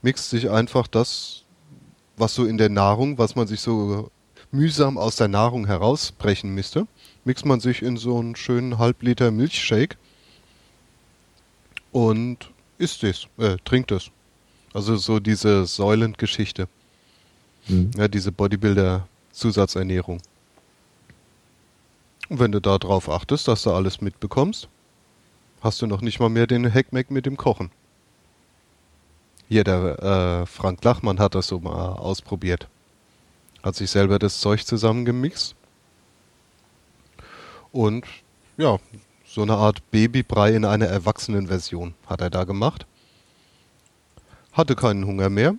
mixt 0.00 0.30
sich 0.30 0.48
einfach 0.48 0.86
das, 0.86 1.42
was 2.16 2.34
so 2.34 2.44
in 2.44 2.56
der 2.56 2.68
Nahrung, 2.68 3.18
was 3.18 3.34
man 3.34 3.48
sich 3.48 3.60
so 3.60 4.12
mühsam 4.52 4.96
aus 4.96 5.16
der 5.16 5.26
Nahrung 5.26 5.66
herausbrechen 5.66 6.54
müsste, 6.54 6.86
mixt 7.24 7.44
man 7.44 7.58
sich 7.58 7.82
in 7.82 7.96
so 7.96 8.16
einen 8.16 8.36
schönen 8.36 8.78
Halbliter 8.78 9.32
Milchshake 9.32 9.96
und 11.90 12.52
isst 12.78 13.02
es, 13.02 13.26
äh, 13.38 13.56
trinkt 13.64 13.90
es. 13.90 14.12
Also 14.72 14.94
so 14.94 15.18
diese 15.18 15.66
Säulengeschichte. 15.66 16.68
Mhm. 17.66 17.90
Ja, 17.96 18.06
diese 18.06 18.30
Bodybuilder-Zusatzernährung. 18.30 20.20
Und 22.28 22.38
wenn 22.38 22.52
du 22.52 22.60
da 22.60 22.78
drauf 22.78 23.08
achtest, 23.08 23.48
dass 23.48 23.64
du 23.64 23.72
alles 23.72 24.00
mitbekommst, 24.00 24.68
hast 25.60 25.82
du 25.82 25.86
noch 25.86 26.00
nicht 26.00 26.20
mal 26.20 26.28
mehr 26.28 26.46
den 26.46 26.72
Hackmack 26.72 27.10
mit 27.10 27.26
dem 27.26 27.36
Kochen. 27.36 27.70
Hier, 29.48 29.64
der 29.64 30.42
äh, 30.42 30.46
Frank 30.46 30.82
Lachmann 30.82 31.20
hat 31.20 31.34
das 31.34 31.46
so 31.46 31.60
mal 31.60 31.92
ausprobiert. 31.92 32.68
Hat 33.62 33.76
sich 33.76 33.90
selber 33.90 34.18
das 34.18 34.40
Zeug 34.40 34.66
zusammengemixt. 34.66 35.54
Und 37.72 38.06
ja, 38.56 38.78
so 39.24 39.42
eine 39.42 39.54
Art 39.54 39.88
Babybrei 39.90 40.54
in 40.54 40.64
einer 40.64 40.86
erwachsenen 40.86 41.48
Version 41.48 41.94
hat 42.06 42.20
er 42.20 42.30
da 42.30 42.44
gemacht. 42.44 42.86
Hatte 44.52 44.74
keinen 44.74 45.06
Hunger 45.06 45.28
mehr 45.28 45.54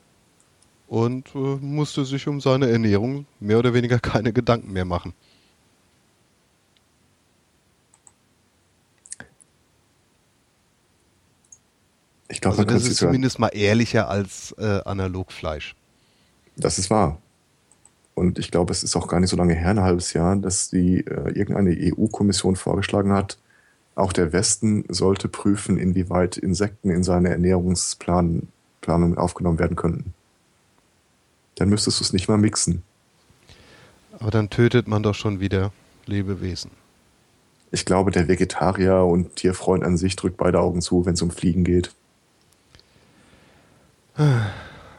und 0.87 1.33
äh, 1.35 1.37
musste 1.37 2.05
sich 2.05 2.27
um 2.27 2.41
seine 2.41 2.69
Ernährung 2.69 3.25
mehr 3.39 3.59
oder 3.59 3.73
weniger 3.73 3.99
keine 3.99 4.33
Gedanken 4.33 4.73
mehr 4.73 4.85
machen. 4.85 5.13
Ich 12.37 12.41
glaube, 12.41 12.59
also 12.59 12.71
das 12.71 12.85
ist 12.85 12.97
zumindest 12.97 13.39
mal 13.39 13.47
ehrlicher 13.47 14.09
als 14.09 14.53
äh, 14.59 14.81
Analogfleisch. 14.85 15.75
Das 16.55 16.77
ist 16.77 16.91
wahr. 16.91 17.17
Und 18.13 18.37
ich 18.37 18.51
glaube, 18.51 18.71
es 18.71 18.83
ist 18.83 18.95
auch 18.95 19.07
gar 19.07 19.19
nicht 19.19 19.31
so 19.31 19.37
lange 19.37 19.55
her, 19.55 19.71
ein 19.71 19.81
halbes 19.81 20.13
Jahr, 20.13 20.35
dass 20.35 20.69
die 20.69 20.99
äh, 20.99 21.31
irgendeine 21.31 21.75
EU-Kommission 21.75 22.55
vorgeschlagen 22.55 23.11
hat, 23.11 23.39
auch 23.95 24.13
der 24.13 24.33
Westen 24.33 24.85
sollte 24.87 25.27
prüfen, 25.29 25.79
inwieweit 25.79 26.37
Insekten 26.37 26.91
in 26.91 27.01
seine 27.01 27.29
Ernährungsplanung 27.29 28.47
aufgenommen 28.85 29.57
werden 29.57 29.75
könnten. 29.75 30.13
Dann 31.55 31.69
müsstest 31.69 31.99
du 31.99 32.03
es 32.03 32.13
nicht 32.13 32.27
mal 32.27 32.37
mixen. 32.37 32.83
Aber 34.19 34.29
dann 34.29 34.51
tötet 34.51 34.87
man 34.87 35.01
doch 35.01 35.15
schon 35.15 35.39
wieder 35.39 35.71
Lebewesen. 36.05 36.69
Ich 37.71 37.83
glaube, 37.83 38.11
der 38.11 38.27
Vegetarier 38.27 39.05
und 39.05 39.37
Tierfreund 39.37 39.83
an 39.83 39.97
sich 39.97 40.15
drückt 40.15 40.37
beide 40.37 40.59
Augen 40.59 40.83
zu, 40.83 41.07
wenn 41.07 41.15
es 41.15 41.21
um 41.23 41.31
Fliegen 41.31 41.63
geht. 41.63 41.95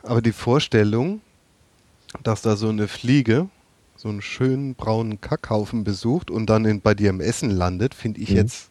Aber 0.03 0.23
die 0.23 0.33
Vorstellung, 0.33 1.21
dass 2.23 2.43
da 2.43 2.57
so 2.57 2.69
eine 2.69 2.89
Fliege 2.89 3.49
so 3.99 4.09
einen 4.09 4.23
schönen 4.23 4.77
braunen 4.77 5.21
Kackhaufen 5.21 5.83
besucht 5.83 6.31
und 6.31 6.47
dann 6.47 6.65
in, 6.65 6.81
bei 6.81 6.95
dir 6.95 7.11
im 7.11 7.21
Essen 7.21 7.51
landet, 7.51 7.95
finde 7.95 8.21
ich 8.21 8.31
mhm. 8.31 8.37
jetzt 8.37 8.71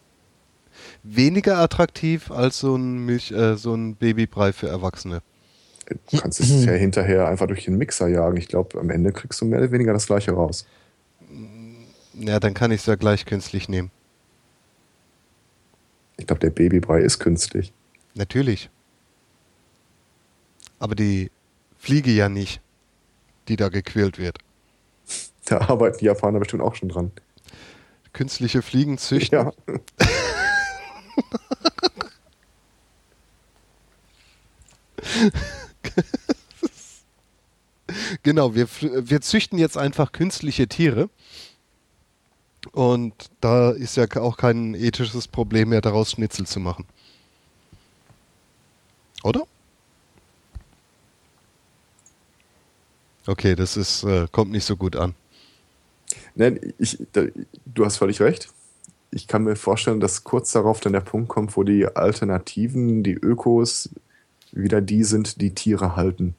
weniger 1.02 1.58
attraktiv 1.58 2.30
als 2.30 2.58
so 2.58 2.76
ein 2.76 3.04
Milch, 3.04 3.30
äh, 3.30 3.56
so 3.56 3.74
ein 3.74 3.94
Babybrei 3.94 4.54
für 4.54 4.68
Erwachsene. 4.68 5.20
Du 6.10 6.18
kannst 6.18 6.40
es 6.40 6.64
ja 6.64 6.72
hinterher 6.72 7.28
einfach 7.28 7.46
durch 7.46 7.64
den 7.64 7.76
Mixer 7.76 8.08
jagen. 8.08 8.36
Ich 8.38 8.48
glaube, 8.48 8.78
am 8.78 8.90
Ende 8.90 9.12
kriegst 9.12 9.40
du 9.40 9.44
mehr 9.44 9.58
oder 9.58 9.70
weniger 9.70 9.92
das 9.92 10.06
gleiche 10.06 10.32
raus. 10.32 10.66
Ja, 12.14 12.40
dann 12.40 12.54
kann 12.54 12.70
ich 12.72 12.80
es 12.80 12.86
ja 12.86 12.94
gleich 12.94 13.26
künstlich 13.26 13.68
nehmen. 13.68 13.90
Ich 16.16 16.26
glaube, 16.26 16.40
der 16.40 16.50
Babybrei 16.50 17.00
ist 17.00 17.18
künstlich. 17.18 17.72
Natürlich. 18.14 18.70
Aber 20.78 20.94
die 20.94 21.30
Fliege 21.78 22.10
ja 22.10 22.28
nicht, 22.28 22.60
die 23.48 23.56
da 23.56 23.68
gequält 23.68 24.18
wird. 24.18 24.38
Da 25.46 25.62
arbeiten 25.62 25.98
die 25.98 26.06
Japaner 26.06 26.38
bestimmt 26.38 26.62
auch 26.62 26.74
schon 26.74 26.90
dran. 26.90 27.10
Künstliche 28.12 28.62
Fliegen 28.62 28.98
züchten. 28.98 29.38
Ja. 29.38 29.52
genau, 38.22 38.54
wir, 38.54 38.68
wir 38.80 39.20
züchten 39.20 39.58
jetzt 39.58 39.76
einfach 39.76 40.12
künstliche 40.12 40.68
Tiere. 40.68 41.10
Und 42.72 43.14
da 43.40 43.70
ist 43.70 43.96
ja 43.96 44.06
auch 44.16 44.36
kein 44.36 44.74
ethisches 44.74 45.28
Problem 45.28 45.70
mehr, 45.70 45.80
daraus 45.80 46.10
Schnitzel 46.12 46.46
zu 46.46 46.60
machen. 46.60 46.84
Oder? 49.22 49.46
Okay, 53.28 53.54
das 53.54 53.76
ist, 53.76 54.04
äh, 54.04 54.26
kommt 54.32 54.52
nicht 54.52 54.64
so 54.64 54.74
gut 54.74 54.96
an. 54.96 55.14
Nein, 56.34 56.72
ich, 56.78 56.96
da, 57.12 57.24
du 57.66 57.84
hast 57.84 57.98
völlig 57.98 58.22
recht. 58.22 58.48
Ich 59.10 59.28
kann 59.28 59.44
mir 59.44 59.54
vorstellen, 59.54 60.00
dass 60.00 60.24
kurz 60.24 60.52
darauf 60.52 60.80
dann 60.80 60.94
der 60.94 61.02
Punkt 61.02 61.28
kommt, 61.28 61.54
wo 61.54 61.62
die 61.62 61.84
Alternativen, 61.84 63.02
die 63.02 63.12
Ökos, 63.12 63.90
wieder 64.52 64.80
die 64.80 65.04
sind, 65.04 65.42
die 65.42 65.54
Tiere 65.54 65.94
halten. 65.94 66.36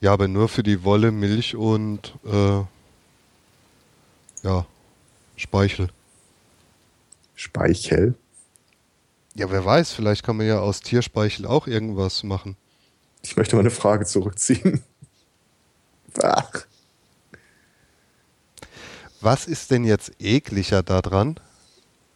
Ja, 0.00 0.12
aber 0.12 0.26
nur 0.26 0.48
für 0.48 0.64
die 0.64 0.82
Wolle, 0.82 1.12
Milch 1.12 1.54
und 1.54 2.16
äh, 2.24 2.62
ja, 4.42 4.66
Speichel. 5.36 5.90
Speichel? 7.36 8.16
Ja, 9.36 9.48
wer 9.48 9.64
weiß, 9.64 9.92
vielleicht 9.92 10.24
kann 10.24 10.36
man 10.36 10.46
ja 10.48 10.58
aus 10.58 10.80
Tierspeichel 10.80 11.46
auch 11.46 11.68
irgendwas 11.68 12.24
machen. 12.24 12.56
Ich 13.28 13.36
möchte 13.36 13.56
meine 13.56 13.70
Frage 13.70 14.06
zurückziehen. 14.06 14.82
Ach. 16.22 16.50
Was 19.20 19.46
ist 19.46 19.70
denn 19.70 19.84
jetzt 19.84 20.12
ekliger 20.18 20.82
daran, 20.82 21.38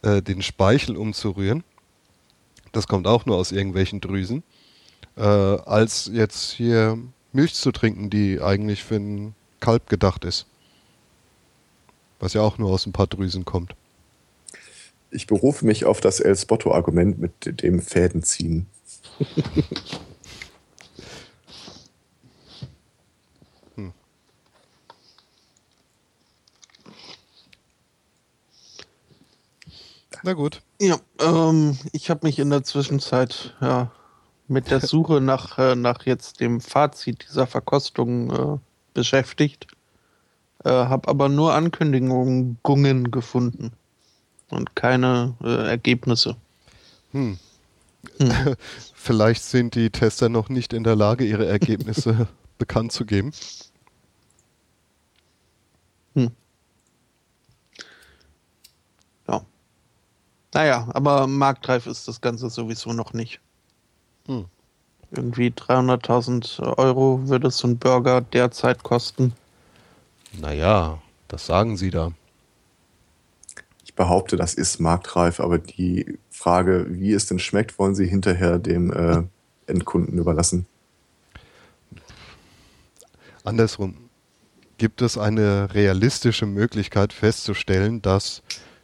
äh, 0.01 0.23
den 0.23 0.41
Speichel 0.41 0.97
umzurühren? 0.97 1.63
Das 2.71 2.87
kommt 2.87 3.05
auch 3.05 3.27
nur 3.27 3.37
aus 3.37 3.51
irgendwelchen 3.51 4.01
Drüsen. 4.01 4.41
Äh, 5.15 5.21
als 5.21 6.09
jetzt 6.11 6.49
hier 6.53 6.97
Milch 7.31 7.53
zu 7.53 7.71
trinken, 7.71 8.09
die 8.09 8.41
eigentlich 8.41 8.83
für 8.83 8.95
ein 8.95 9.35
Kalb 9.59 9.89
gedacht 9.89 10.25
ist. 10.25 10.47
Was 12.19 12.33
ja 12.33 12.41
auch 12.41 12.57
nur 12.57 12.71
aus 12.71 12.87
ein 12.87 12.91
paar 12.91 13.05
Drüsen 13.05 13.45
kommt. 13.45 13.75
Ich 15.11 15.27
berufe 15.27 15.63
mich 15.63 15.85
auf 15.85 16.01
das 16.01 16.19
El 16.19 16.35
Spotto-Argument 16.35 17.19
mit 17.19 17.61
dem 17.61 17.83
Fäden 17.83 18.23
Na 30.23 30.33
gut. 30.33 30.61
Ja, 30.79 30.97
ähm, 31.19 31.77
ich 31.91 32.09
habe 32.09 32.25
mich 32.25 32.39
in 32.39 32.49
der 32.49 32.63
Zwischenzeit 32.63 33.55
ja, 33.59 33.91
mit 34.47 34.71
der 34.71 34.79
Suche 34.79 35.19
nach, 35.21 35.57
äh, 35.59 35.75
nach 35.75 36.05
jetzt 36.05 36.39
dem 36.39 36.61
Fazit 36.61 37.25
dieser 37.27 37.45
Verkostung 37.45 38.31
äh, 38.31 38.59
beschäftigt. 38.93 39.67
Äh, 40.63 40.69
hab 40.69 41.09
aber 41.09 41.27
nur 41.27 41.53
Ankündigungen 41.53 42.57
gefunden 43.11 43.73
und 44.49 44.75
keine 44.77 45.35
äh, 45.43 45.67
Ergebnisse. 45.67 46.37
Hm. 47.11 47.37
Hm. 48.17 48.55
Vielleicht 48.93 49.43
sind 49.43 49.75
die 49.75 49.89
Tester 49.89 50.29
noch 50.29 50.47
nicht 50.47 50.71
in 50.71 50.85
der 50.85 50.95
Lage, 50.95 51.25
ihre 51.25 51.45
Ergebnisse 51.45 52.27
bekannt 52.57 52.93
zu 52.93 53.05
geben. 53.05 53.33
Hm. 56.15 56.31
Naja, 60.53 60.87
aber 60.93 61.27
marktreif 61.27 61.87
ist 61.87 62.07
das 62.07 62.21
Ganze 62.21 62.49
sowieso 62.49 62.93
noch 62.93 63.13
nicht. 63.13 63.39
Hm. 64.27 64.45
Irgendwie 65.11 65.49
300.000 65.49 66.77
Euro 66.77 67.27
würde 67.27 67.51
so 67.51 67.67
ein 67.67 67.77
Burger 67.77 68.21
derzeit 68.21 68.83
kosten. 68.83 69.33
Naja, 70.39 71.01
das 71.27 71.45
sagen 71.45 71.77
sie 71.77 71.91
da. 71.91 72.11
Ich 73.85 73.93
behaupte, 73.93 74.37
das 74.37 74.55
ist 74.55 74.79
marktreif, 74.79 75.39
aber 75.39 75.59
die 75.59 76.17
Frage, 76.31 76.87
wie 76.89 77.13
es 77.13 77.27
denn 77.27 77.39
schmeckt, 77.39 77.77
wollen 77.77 77.93
sie 77.93 78.07
hinterher 78.07 78.57
dem 78.57 78.91
äh, 78.91 79.23
Endkunden 79.67 80.17
überlassen. 80.17 80.65
Andersrum. 83.43 83.97
Gibt 84.79 85.01
es 85.03 85.17
eine 85.17 85.73
realistische 85.73 86.47
Möglichkeit 86.47 87.13
festzustellen, 87.13 88.01
dass 88.01 88.41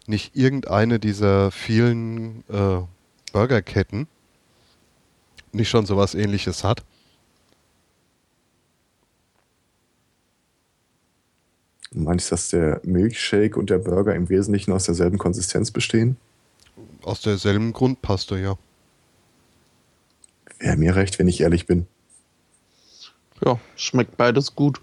nicht 0.09 0.35
irgendeine 0.35 0.99
dieser 0.99 1.51
vielen 1.51 2.43
äh, 2.49 2.81
Burgerketten 3.31 4.07
nicht 5.51 5.69
schon 5.69 5.85
sowas 5.85 6.15
ähnliches 6.15 6.63
hat? 6.63 6.83
Du 11.91 12.01
meinst, 12.01 12.31
dass 12.31 12.49
der 12.49 12.81
Milkshake 12.83 13.57
und 13.57 13.69
der 13.69 13.79
Burger 13.79 14.13
im 14.15 14.29
Wesentlichen 14.29 14.71
aus 14.71 14.83
derselben 14.83 15.17
Konsistenz 15.17 15.71
bestehen? 15.71 16.17
Aus 17.03 17.21
derselben 17.21 17.73
Grundpaste, 17.73 18.37
ja. 18.37 18.57
Wäre 20.59 20.77
mir 20.77 20.95
recht, 20.95 21.17
wenn 21.17 21.27
ich 21.27 21.41
ehrlich 21.41 21.65
bin. 21.65 21.87
Ja, 23.43 23.59
schmeckt 23.75 24.17
beides 24.17 24.55
gut. 24.55 24.81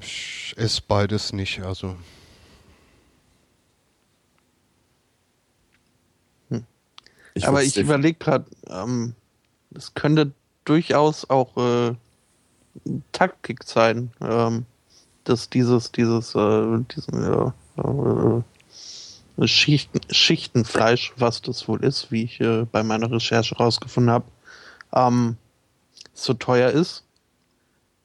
Ich 0.00 0.54
esse 0.56 0.82
beides 0.86 1.32
nicht, 1.32 1.62
also. 1.62 1.96
Ich 7.38 7.48
Aber 7.48 7.62
ich 7.62 7.76
überlege 7.76 8.18
gerade, 8.18 8.46
ähm, 8.68 9.14
es 9.74 9.94
könnte 9.94 10.32
durchaus 10.64 11.28
auch 11.30 11.56
äh, 11.56 11.94
Taktik 13.12 13.64
sein, 13.64 14.10
ähm, 14.20 14.66
dass 15.24 15.48
dieses, 15.48 15.92
dieses, 15.92 16.34
äh, 16.34 16.78
diesen, 16.94 17.22
äh, 17.22 17.80
äh, 17.80 19.46
Schichten, 19.46 20.00
Schichtenfleisch, 20.10 21.12
was 21.16 21.42
das 21.42 21.68
wohl 21.68 21.84
ist, 21.84 22.10
wie 22.10 22.24
ich 22.24 22.40
äh, 22.40 22.66
bei 22.70 22.82
meiner 22.82 23.10
Recherche 23.10 23.56
rausgefunden 23.56 24.12
habe, 24.12 24.24
ähm, 24.92 25.36
so 26.12 26.34
teuer 26.34 26.70
ist. 26.70 27.04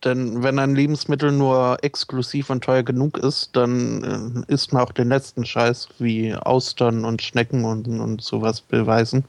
Denn 0.03 0.43
wenn 0.43 0.59
ein 0.59 0.75
Lebensmittel 0.75 1.31
nur 1.31 1.77
exklusiv 1.81 2.49
und 2.49 2.63
teuer 2.63 2.83
genug 2.83 3.17
ist, 3.17 3.55
dann 3.55 4.43
äh, 4.47 4.53
isst 4.53 4.73
man 4.73 4.83
auch 4.83 4.91
den 4.91 5.07
letzten 5.07 5.45
Scheiß 5.45 5.89
wie 5.99 6.35
Austern 6.35 7.05
und 7.05 7.21
Schnecken 7.21 7.63
und, 7.63 7.87
und 7.87 8.21
sowas 8.21 8.59
beweisen. 8.59 9.23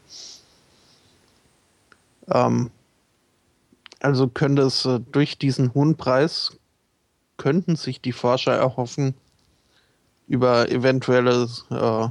Ähm, 2.29 2.71
also 4.01 4.27
könnte 4.29 4.63
es 4.63 4.85
äh, 4.85 4.99
durch 5.13 5.39
diesen 5.39 5.75
hohen 5.75 5.97
Preis, 5.97 6.59
könnten 7.37 7.77
sich 7.77 8.01
die 8.01 8.13
Forscher 8.13 8.55
erhoffen, 8.55 9.15
über 10.27 10.69
eventuelle 10.71 11.49
äh, 11.71 12.09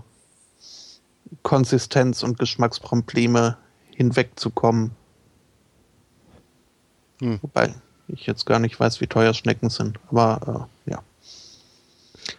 Konsistenz- 1.41 2.23
und 2.23 2.39
Geschmacksprobleme 2.39 3.57
hinwegzukommen. 3.89 4.91
Hm. 7.19 7.39
Wobei 7.41 7.73
ich 8.07 8.25
jetzt 8.25 8.45
gar 8.45 8.59
nicht 8.59 8.79
weiß, 8.79 9.01
wie 9.01 9.07
teuer 9.07 9.33
Schnecken 9.33 9.69
sind. 9.69 9.99
Aber 10.09 10.67
äh, 10.87 10.91
ja. 10.91 11.03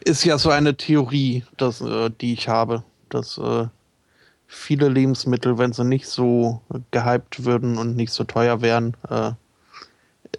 Ist 0.04 0.24
ja 0.24 0.38
so 0.38 0.50
eine 0.50 0.76
Theorie, 0.76 1.44
dass, 1.56 1.80
äh, 1.80 2.10
die 2.20 2.32
ich 2.32 2.48
habe, 2.48 2.84
dass 3.08 3.38
äh, 3.38 3.66
viele 4.46 4.88
Lebensmittel, 4.88 5.58
wenn 5.58 5.72
sie 5.72 5.84
nicht 5.84 6.06
so 6.06 6.60
gehypt 6.90 7.44
würden 7.44 7.78
und 7.78 7.96
nicht 7.96 8.12
so 8.12 8.24
teuer 8.24 8.60
wären, 8.62 8.96
äh, 9.08 9.32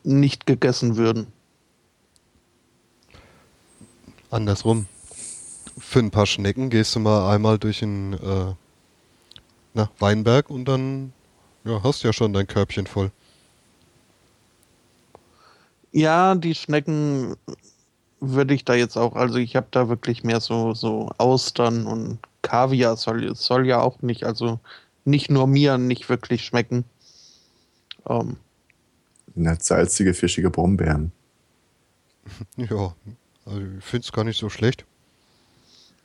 nicht 0.03 0.45
gegessen 0.45 0.97
würden. 0.97 1.27
Andersrum. 4.29 4.87
Für 5.77 5.99
ein 5.99 6.11
paar 6.11 6.25
Schnecken 6.25 6.69
gehst 6.69 6.95
du 6.95 6.99
mal 6.99 7.33
einmal 7.33 7.59
durch 7.59 7.79
den 7.79 8.13
äh, 8.13 8.53
na, 9.73 9.89
Weinberg 9.99 10.49
und 10.49 10.65
dann 10.65 11.13
ja, 11.65 11.83
hast 11.83 12.03
du 12.03 12.07
ja 12.07 12.13
schon 12.13 12.31
dein 12.31 12.47
Körbchen 12.47 12.87
voll. 12.87 13.11
Ja, 15.95 16.35
die 16.35 16.55
Schnecken 16.55 17.37
würde 18.19 18.53
ich 18.53 18.65
da 18.65 18.73
jetzt 18.73 18.97
auch, 18.97 19.15
also 19.15 19.37
ich 19.37 19.55
habe 19.55 19.67
da 19.71 19.87
wirklich 19.87 20.25
mehr 20.25 20.41
so, 20.41 20.73
so 20.73 21.09
Austern 21.17 21.87
und 21.87 22.19
Kaviar 22.41 22.97
soll, 22.97 23.33
soll 23.33 23.65
ja 23.65 23.79
auch 23.79 24.01
nicht, 24.01 24.25
also 24.25 24.59
nicht 25.05 25.31
nur 25.31 25.47
mir 25.47 25.77
nicht 25.77 26.09
wirklich 26.09 26.43
schmecken. 26.43 26.83
Ähm. 28.09 28.35
Na, 29.35 29.55
salzige, 29.57 30.13
fischige 30.13 30.49
Brombeeren. 30.49 31.13
Ja, 32.57 32.93
also 33.45 33.61
ich 33.61 33.83
finde 33.85 34.03
es 34.05 34.11
gar 34.11 34.25
nicht 34.25 34.37
so 34.37 34.49
schlecht. 34.49 34.83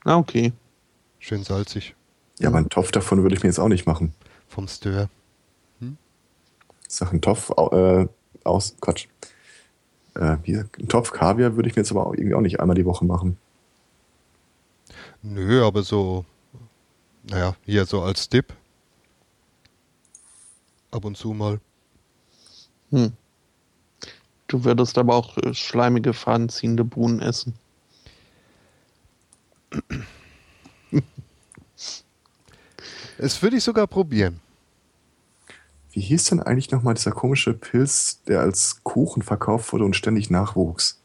Ah, 0.04 0.18
okay. 0.18 0.52
Schön 1.18 1.42
salzig. 1.42 1.96
Ja, 2.38 2.50
aber 2.50 2.58
einen 2.58 2.68
Topf 2.68 2.92
davon 2.92 3.22
würde 3.22 3.34
ich 3.34 3.42
mir 3.42 3.48
jetzt 3.48 3.58
auch 3.58 3.66
nicht 3.66 3.86
machen. 3.86 4.14
Vom 4.46 4.68
Stör. 4.68 5.10
Hm? 5.80 5.96
Sag 6.86 7.12
ein 7.12 7.20
Topf 7.20 7.50
äh, 7.72 8.06
aus, 8.44 8.76
Quatsch. 8.80 9.08
Äh, 10.14 10.36
hier, 10.44 10.68
ein 10.78 10.88
Topf 10.88 11.12
Kaviar 11.12 11.56
würde 11.56 11.68
ich 11.68 11.76
mir 11.76 11.82
jetzt 11.82 11.90
aber 11.90 12.06
auch 12.06 12.14
irgendwie 12.14 12.34
auch 12.34 12.40
nicht 12.40 12.60
einmal 12.60 12.76
die 12.76 12.84
Woche 12.84 13.04
machen. 13.04 13.36
Nö, 15.22 15.64
aber 15.64 15.82
so, 15.82 16.24
naja, 17.22 17.54
hier 17.64 17.84
so 17.86 18.02
als 18.02 18.28
Dip. 18.28 18.54
Ab 20.90 21.04
und 21.04 21.16
zu 21.16 21.32
mal. 21.32 21.60
Hm. 22.90 23.12
Du 24.48 24.64
würdest 24.64 24.98
aber 24.98 25.14
auch 25.14 25.38
äh, 25.38 25.54
schleimige, 25.54 26.12
fadenziehende 26.12 26.82
Bohnen 26.84 27.20
essen. 27.20 27.54
Es 33.18 33.40
würde 33.42 33.58
ich 33.58 33.64
sogar 33.64 33.86
probieren. 33.86 34.40
Wie 35.92 36.00
hieß 36.00 36.24
denn 36.24 36.40
eigentlich 36.40 36.70
nochmal 36.70 36.94
dieser 36.94 37.10
komische 37.10 37.52
Pilz, 37.52 38.22
der 38.28 38.40
als 38.40 38.82
Kuchen 38.84 39.22
verkauft 39.22 39.72
wurde 39.72 39.84
und 39.84 39.96
ständig 39.96 40.30
nachwuchs? 40.30 41.00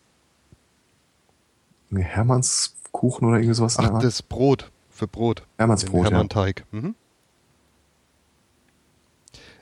Hermanns 1.94 2.76
Kuchen 2.92 3.28
oder 3.28 3.38
irgendwie 3.38 3.56
sowas? 3.56 3.78
Ach, 3.80 4.00
das 4.00 4.22
Brot. 4.22 4.72
Für 4.90 5.08
Brot. 5.08 5.46
Hermannsbrot. 5.58 6.06
Hermann-Teig. 6.06 6.66
Ja. 6.72 6.80
Mhm. 6.80 6.96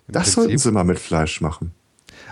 Das 0.08 0.24
Prinzip, 0.24 0.34
sollten 0.34 0.58
sie 0.58 0.72
mal 0.72 0.84
mit 0.84 1.00
Fleisch 1.00 1.42
machen. 1.42 1.74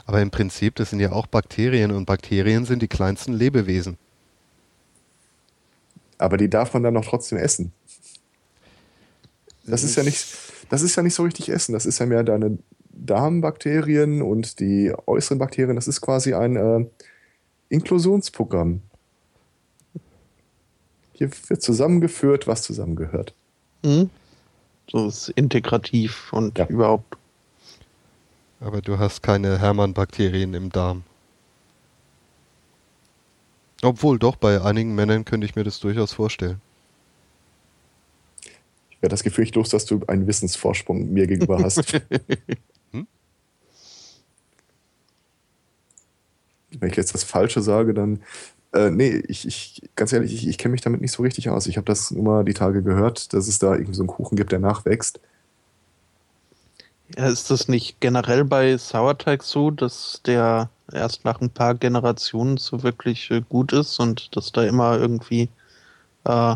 Aber 0.05 0.21
im 0.21 0.29
Prinzip, 0.29 0.75
das 0.75 0.89
sind 0.89 0.99
ja 0.99 1.11
auch 1.11 1.25
Bakterien 1.27 1.91
und 1.91 2.05
Bakterien 2.05 2.65
sind 2.65 2.81
die 2.81 2.87
kleinsten 2.87 3.33
Lebewesen. 3.33 3.97
Aber 6.17 6.37
die 6.37 6.49
darf 6.49 6.73
man 6.73 6.83
dann 6.83 6.93
noch 6.93 7.05
trotzdem 7.05 7.39
essen. 7.39 7.71
Das 9.65 9.83
ist 9.83 9.95
ja 9.95 10.03
nicht, 10.03 10.25
das 10.69 10.81
ist 10.81 10.95
ja 10.95 11.03
nicht 11.03 11.15
so 11.15 11.23
richtig 11.23 11.49
Essen. 11.49 11.73
Das 11.73 11.85
ist 11.85 11.97
ja 11.99 12.05
mehr 12.05 12.23
deine 12.23 12.57
Darmbakterien 13.05 14.21
und 14.21 14.59
die 14.59 14.93
äußeren 15.05 15.39
Bakterien. 15.39 15.75
Das 15.75 15.87
ist 15.87 16.01
quasi 16.01 16.33
ein 16.33 16.55
äh, 16.55 16.85
Inklusionsprogramm. 17.69 18.81
Hier 21.13 21.29
wird 21.47 21.61
zusammengeführt, 21.61 22.47
was 22.47 22.63
zusammengehört. 22.63 23.33
Mhm. 23.83 24.09
So 24.89 25.07
ist 25.07 25.29
integrativ 25.29 26.31
und 26.33 26.57
ja. 26.57 26.67
überhaupt. 26.67 27.17
Aber 28.59 28.81
du 28.81 28.99
hast 28.99 29.23
keine 29.23 29.59
Hermann-Bakterien 29.59 30.53
im 30.53 30.69
Darm. 30.69 31.03
Obwohl, 33.81 34.19
doch, 34.19 34.35
bei 34.35 34.61
einigen 34.61 34.93
Männern 34.93 35.25
könnte 35.25 35.45
ich 35.45 35.55
mir 35.55 35.63
das 35.63 35.79
durchaus 35.79 36.13
vorstellen. 36.13 36.61
Ich 38.91 39.01
werde 39.01 39.13
das 39.13 39.23
Gefühl 39.23 39.49
los, 39.55 39.69
dass 39.69 39.85
du 39.85 40.01
einen 40.05 40.27
Wissensvorsprung 40.27 41.11
mir 41.11 41.25
gegenüber 41.25 41.57
hast. 41.57 41.81
Wenn 46.79 46.89
ich 46.89 46.95
jetzt 46.95 47.13
das 47.13 47.23
Falsche 47.23 47.61
sage, 47.61 47.93
dann 47.93 48.21
äh, 48.73 48.89
nee, 48.89 49.21
ich, 49.27 49.45
ich, 49.47 49.81
ganz 49.95 50.13
ehrlich, 50.13 50.33
ich, 50.33 50.47
ich 50.47 50.57
kenne 50.57 50.71
mich 50.71 50.81
damit 50.81 51.01
nicht 51.01 51.11
so 51.11 51.23
richtig 51.23 51.49
aus. 51.49 51.67
Ich 51.67 51.77
habe 51.77 51.85
das 51.85 52.11
nur 52.11 52.23
mal 52.23 52.45
die 52.45 52.53
Tage 52.53 52.81
gehört, 52.81 53.33
dass 53.33 53.47
es 53.47 53.59
da 53.59 53.73
irgendwie 53.73 53.95
so 53.95 54.03
einen 54.03 54.07
Kuchen 54.07 54.37
gibt, 54.37 54.51
der 54.51 54.59
nachwächst. 54.59 55.19
Ja, 57.17 57.27
ist 57.27 57.51
das 57.51 57.67
nicht 57.67 57.99
generell 57.99 58.45
bei 58.45 58.77
Sauerteig 58.77 59.43
so, 59.43 59.71
dass 59.71 60.21
der 60.25 60.69
erst 60.93 61.25
nach 61.25 61.41
ein 61.41 61.49
paar 61.49 61.75
Generationen 61.75 62.57
so 62.57 62.83
wirklich 62.83 63.29
äh, 63.31 63.41
gut 63.41 63.73
ist 63.73 63.99
und 63.99 64.35
dass 64.35 64.53
da 64.53 64.63
immer 64.63 64.97
irgendwie 64.97 65.49
äh, 66.23 66.55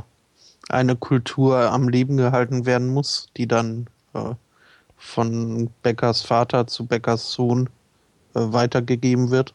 eine 0.69 0.95
Kultur 0.95 1.57
am 1.57 1.89
Leben 1.89 2.15
gehalten 2.15 2.65
werden 2.65 2.87
muss, 2.87 3.27
die 3.35 3.47
dann 3.47 3.87
äh, 4.13 4.33
von 4.97 5.69
Beckers 5.83 6.21
Vater 6.21 6.67
zu 6.67 6.85
Beckers 6.85 7.31
Sohn 7.31 7.69
äh, 8.33 8.39
weitergegeben 8.39 9.31
wird? 9.31 9.53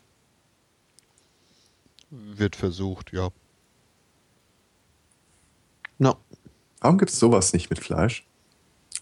Wird 2.10 2.56
versucht, 2.56 3.12
ja. 3.12 3.30
No. 5.98 6.16
Warum 6.80 6.98
gibt 6.98 7.10
es 7.10 7.18
sowas 7.18 7.52
nicht 7.52 7.70
mit 7.70 7.78
Fleisch? 7.78 8.26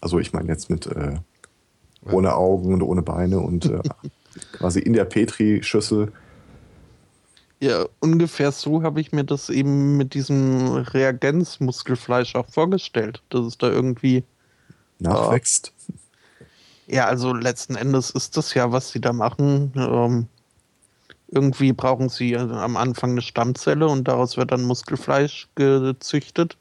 Also 0.01 0.19
ich 0.19 0.33
meine 0.33 0.49
jetzt 0.49 0.69
mit 0.69 0.85
äh, 0.87 1.17
ohne 2.05 2.35
Augen 2.35 2.73
und 2.73 2.81
ohne 2.81 3.01
Beine 3.01 3.39
und 3.39 3.65
äh, 3.65 3.81
quasi 4.53 4.79
in 4.79 4.93
der 4.93 5.05
Petri-Schüssel. 5.05 6.11
Ja, 7.61 7.85
ungefähr 7.99 8.51
so 8.51 8.83
habe 8.83 9.01
ich 9.01 9.11
mir 9.11 9.25
das 9.25 9.49
eben 9.49 9.97
mit 9.97 10.13
diesem 10.13 10.75
Reagenzmuskelfleisch 10.77 12.35
auch 12.35 12.47
vorgestellt, 12.47 13.21
dass 13.29 13.45
es 13.45 13.57
da 13.57 13.69
irgendwie 13.69 14.23
nachwächst. 14.99 15.73
Äh, 16.87 16.95
ja, 16.95 17.05
also 17.05 17.33
letzten 17.33 17.75
Endes 17.75 18.11
ist 18.11 18.37
das 18.37 18.53
ja, 18.53 18.71
was 18.71 18.91
sie 18.91 19.01
da 19.01 19.13
machen. 19.13 19.73
Ähm, 19.75 20.27
irgendwie 21.31 21.73
brauchen 21.73 22.09
sie 22.09 22.35
also 22.35 22.55
am 22.55 22.75
Anfang 22.75 23.11
eine 23.11 23.21
Stammzelle 23.21 23.87
und 23.87 24.07
daraus 24.07 24.37
wird 24.37 24.51
dann 24.51 24.63
Muskelfleisch 24.63 25.47
gezüchtet. 25.55 26.57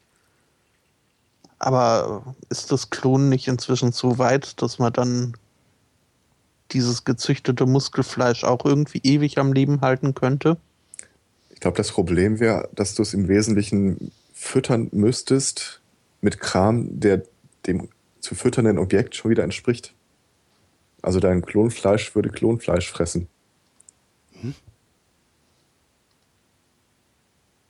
Aber 1.58 2.34
ist 2.50 2.70
das 2.70 2.90
Klonen 2.90 3.28
nicht 3.28 3.48
inzwischen 3.48 3.92
so 3.92 4.18
weit, 4.18 4.60
dass 4.62 4.78
man 4.78 4.92
dann 4.92 5.36
dieses 6.72 7.04
gezüchtete 7.04 7.66
Muskelfleisch 7.66 8.44
auch 8.44 8.64
irgendwie 8.64 9.00
ewig 9.02 9.38
am 9.38 9.52
Leben 9.52 9.80
halten 9.80 10.14
könnte? 10.14 10.58
Ich 11.50 11.60
glaube, 11.60 11.76
das 11.76 11.90
Problem 11.90 12.38
wäre, 12.38 12.68
dass 12.74 12.94
du 12.94 13.02
es 13.02 13.14
im 13.14 13.26
Wesentlichen 13.26 14.12
füttern 14.34 14.88
müsstest 14.92 15.80
mit 16.20 16.38
Kram, 16.38 17.00
der 17.00 17.22
dem 17.66 17.88
zu 18.20 18.34
fütternden 18.34 18.78
Objekt 18.78 19.16
schon 19.16 19.30
wieder 19.30 19.44
entspricht. 19.44 19.94
Also 21.02 21.20
dein 21.20 21.42
Klonfleisch 21.42 22.14
würde 22.14 22.28
Klonfleisch 22.28 22.90
fressen. 22.90 23.28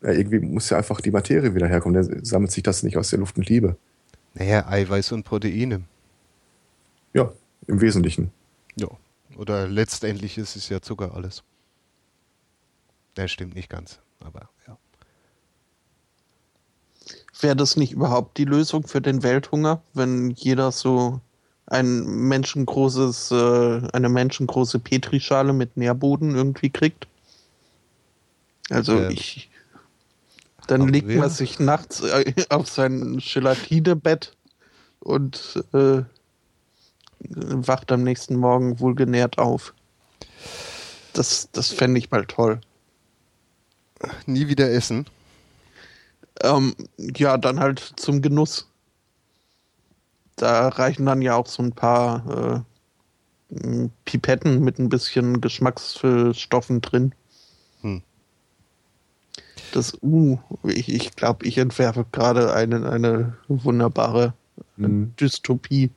Ja, 0.02 0.12
irgendwie 0.12 0.38
muss 0.38 0.70
ja 0.70 0.78
einfach 0.78 1.00
die 1.00 1.10
Materie 1.10 1.54
wieder 1.54 1.66
herkommen. 1.66 2.02
Der 2.02 2.24
sammelt 2.24 2.52
sich 2.52 2.62
das 2.62 2.82
nicht 2.82 2.96
aus 2.96 3.10
der 3.10 3.18
Luft 3.18 3.36
und 3.36 3.48
Liebe. 3.48 3.76
Naja, 4.34 4.66
Eiweiß 4.68 5.12
und 5.12 5.24
Proteine. 5.24 5.82
Ja, 7.12 7.32
im 7.66 7.80
Wesentlichen. 7.80 8.30
Ja. 8.76 8.88
Oder 9.36 9.66
letztendlich 9.68 10.38
ist 10.38 10.56
es 10.56 10.68
ja 10.68 10.80
Zucker 10.80 11.14
alles. 11.14 11.42
Das 13.14 13.30
stimmt 13.30 13.54
nicht 13.54 13.68
ganz, 13.68 13.98
aber 14.20 14.48
ja. 14.66 14.78
Wäre 17.40 17.56
das 17.56 17.76
nicht 17.76 17.92
überhaupt 17.92 18.38
die 18.38 18.44
Lösung 18.44 18.86
für 18.86 19.00
den 19.00 19.22
Welthunger, 19.22 19.82
wenn 19.94 20.30
jeder 20.30 20.70
so 20.70 21.20
ein 21.66 22.04
menschengroßes, 22.04 23.30
äh, 23.30 23.88
eine 23.92 24.08
menschengroße 24.08 24.78
Petrischale 24.78 25.52
mit 25.52 25.76
Nährboden 25.76 26.34
irgendwie 26.34 26.70
kriegt? 26.70 27.06
Also 28.70 28.98
äh, 28.98 29.12
ich. 29.12 29.47
Dann 30.68 30.88
legt 30.88 31.08
man 31.08 31.30
sich 31.30 31.58
nachts 31.58 32.02
äh, 32.02 32.32
auf 32.50 32.68
sein 32.68 33.18
Gelatinebett 33.18 34.36
und 35.00 35.64
äh, 35.72 36.02
wacht 37.20 37.90
am 37.90 38.04
nächsten 38.04 38.36
Morgen 38.36 38.78
wohlgenährt 38.78 39.38
auf. 39.38 39.74
Das, 41.14 41.48
das 41.50 41.72
fände 41.72 41.98
ich 41.98 42.12
mal 42.12 42.24
toll 42.26 42.60
nie 44.26 44.48
wieder 44.48 44.70
essen? 44.70 45.06
Ähm, 46.42 46.74
ja, 46.98 47.36
dann 47.36 47.60
halt 47.60 47.80
zum 47.96 48.22
Genuss. 48.22 48.68
Da 50.36 50.68
reichen 50.68 51.06
dann 51.06 51.22
ja 51.22 51.34
auch 51.34 51.46
so 51.46 51.62
ein 51.62 51.72
paar 51.72 52.64
äh, 53.50 53.88
Pipetten 54.04 54.60
mit 54.60 54.78
ein 54.78 54.88
bisschen 54.88 55.40
Geschmacksstoffen 55.40 56.80
drin. 56.80 57.14
Das, 59.72 59.98
uh, 60.02 60.38
ich, 60.64 60.88
ich 60.88 61.16
glaube, 61.16 61.46
ich 61.46 61.58
entwerfe 61.58 62.06
gerade 62.12 62.52
eine, 62.52 62.88
eine 62.90 63.36
wunderbare 63.48 64.34
hm. 64.76 65.14
Dystopie. 65.20 65.90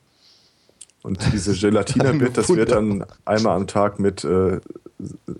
Und 1.02 1.20
diese 1.32 1.54
Gelatine-Bit, 1.54 2.36
das 2.36 2.48
wird 2.48 2.70
dann 2.70 3.04
einmal 3.24 3.56
am 3.56 3.66
Tag 3.66 3.98
mit 3.98 4.24
äh, 4.24 4.60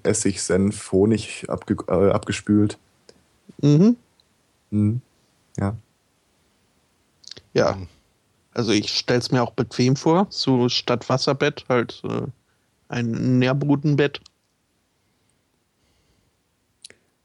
Essig, 0.02 0.42
Senf, 0.42 0.90
Honig 0.92 1.44
abge 1.48 1.76
äh, 1.88 2.10
abgespült. 2.10 2.78
Mhm. 3.60 3.96
mhm. 4.70 5.00
Ja. 5.56 5.76
Ja. 7.54 7.76
Also 8.54 8.72
ich 8.72 8.92
stelle 8.92 9.20
es 9.20 9.30
mir 9.30 9.42
auch 9.42 9.52
bequem 9.52 9.96
vor, 9.96 10.26
so 10.30 10.68
statt 10.68 11.08
Wasserbett 11.08 11.64
halt 11.68 12.02
äh, 12.04 12.22
ein 12.88 13.38
Nährbodenbett. 13.38 14.20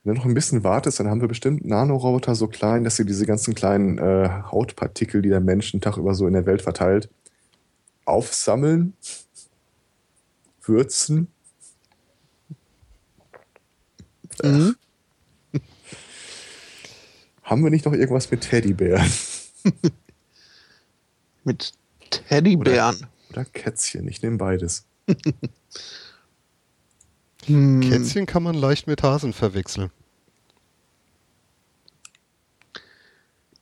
Wenn 0.07 0.15
du 0.15 0.21
noch 0.21 0.25
ein 0.25 0.33
bisschen 0.33 0.63
wartest, 0.63 1.01
dann 1.01 1.09
haben 1.09 1.19
wir 1.19 1.27
bestimmt 1.27 1.65
Nanoroboter 1.65 2.33
so 2.33 2.47
klein, 2.47 2.85
dass 2.85 2.95
sie 2.95 3.05
diese 3.05 3.25
ganzen 3.25 3.53
kleinen 3.55 3.97
äh, 3.97 4.29
Hautpartikel, 4.49 5.21
die 5.21 5.27
der 5.27 5.41
Mensch 5.41 5.73
einen 5.73 5.81
Tag 5.81 5.97
über 5.97 6.13
so 6.13 6.25
in 6.27 6.33
der 6.33 6.45
Welt 6.45 6.61
verteilt, 6.61 7.09
aufsammeln, 8.05 8.93
würzen 10.61 11.27
Mhm. 14.43 14.75
Haben 17.43 17.63
wir 17.63 17.69
nicht 17.69 17.85
noch 17.85 17.93
irgendwas 17.93 18.31
mit 18.31 18.41
Teddybären? 18.41 19.11
mit 21.43 21.73
Teddybären? 22.09 22.95
Oder, 22.95 23.09
oder 23.31 23.45
Kätzchen, 23.45 24.07
ich 24.07 24.21
nehme 24.21 24.37
beides. 24.37 24.85
Hm. 27.45 27.79
Kätzchen 27.79 28.25
kann 28.25 28.43
man 28.43 28.55
leicht 28.55 28.87
mit 28.87 29.03
Hasen 29.03 29.31
verwechseln. 29.31 29.89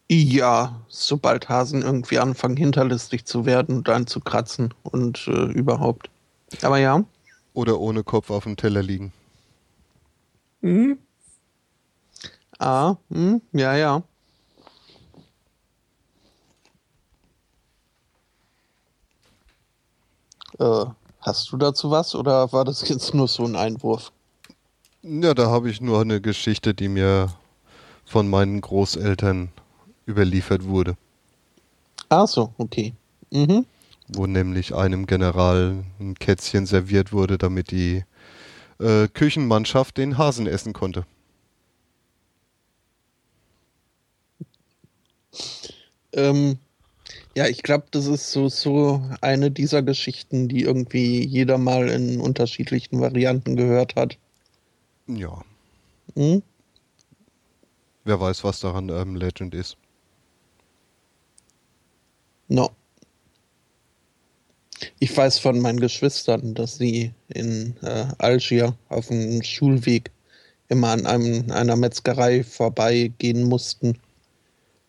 Ja, 0.10 0.82
sobald 0.88 1.50
Hasen 1.50 1.82
irgendwie 1.82 2.20
anfangen, 2.20 2.58
hinterlistig 2.58 3.26
zu 3.26 3.46
werden 3.46 3.78
und 3.78 3.88
dann 3.88 4.06
zu 4.06 4.20
kratzen 4.20 4.74
und 4.84 5.28
äh, 5.28 5.46
überhaupt. 5.52 6.10
Aber 6.62 6.78
ja. 6.78 7.04
Oder 7.54 7.80
ohne 7.80 8.04
Kopf 8.04 8.30
auf 8.30 8.44
dem 8.44 8.56
Teller 8.56 8.84
liegen. 8.84 9.12
Mhm. 10.62 11.00
Ah, 12.60 12.96
mh, 13.10 13.42
ja, 13.54 13.76
ja. 13.76 14.04
Äh, 20.60 20.86
hast 21.20 21.52
du 21.52 21.58
dazu 21.58 21.90
was 21.92 22.16
oder 22.16 22.52
war 22.54 22.64
das 22.64 22.88
jetzt 22.88 23.14
nur 23.14 23.28
so 23.28 23.44
ein 23.44 23.56
Einwurf? 23.56 24.12
Ja, 25.02 25.34
da 25.34 25.48
habe 25.48 25.70
ich 25.70 25.82
nur 25.82 26.02
eine 26.02 26.22
Geschichte, 26.22 26.74
die 26.74 26.88
mir 26.88 27.34
von 28.06 28.30
meinen 28.30 28.62
Großeltern 28.62 29.50
überliefert 30.08 30.66
wurde. 30.66 30.96
Ach 32.10 32.28
so, 32.28 32.54
okay. 32.58 32.94
Mhm. 33.32 33.66
Wo 34.08 34.28
nämlich 34.28 34.76
einem 34.76 35.08
General 35.08 35.84
ein 36.00 36.16
Kätzchen 36.16 36.66
serviert 36.66 37.12
wurde, 37.12 37.38
damit 37.38 37.72
die 37.72 38.04
äh, 38.80 39.08
Küchenmannschaft 39.08 39.98
den 39.98 40.18
Hasen 40.18 40.48
essen 40.48 40.74
konnte. 40.74 41.06
Ähm, 46.14 46.60
ja, 47.36 47.48
ich 47.48 47.64
glaube, 47.64 47.86
das 47.92 48.06
ist 48.06 48.32
so, 48.32 48.48
so 48.48 49.04
eine 49.22 49.52
dieser 49.52 49.82
Geschichten, 49.82 50.48
die 50.48 50.62
irgendwie 50.62 51.26
jeder 51.26 51.58
mal 51.58 51.90
in 51.90 52.22
unterschiedlichen 52.22 53.02
Varianten 53.02 53.56
gehört 53.56 53.96
hat. 53.96 54.18
Ja. 55.08 55.42
Hm? 56.16 56.42
Wer 58.06 58.20
weiß, 58.20 58.44
was 58.44 58.60
daran 58.60 58.90
ähm, 58.90 59.16
Legend 59.16 59.54
ist. 59.54 59.78
No. 62.48 62.70
Ich 65.00 65.16
weiß 65.16 65.40
von 65.40 65.60
meinen 65.60 65.80
Geschwistern, 65.80 66.54
dass 66.54 66.78
sie 66.78 67.14
in 67.30 67.76
äh, 67.82 68.08
Algier 68.18 68.78
auf 68.90 69.08
dem 69.08 69.42
Schulweg 69.42 70.12
immer 70.68 70.90
an 70.90 71.06
einem, 71.06 71.50
einer 71.52 71.76
Metzgerei 71.76 72.44
vorbeigehen 72.44 73.44
mussten, 73.44 73.98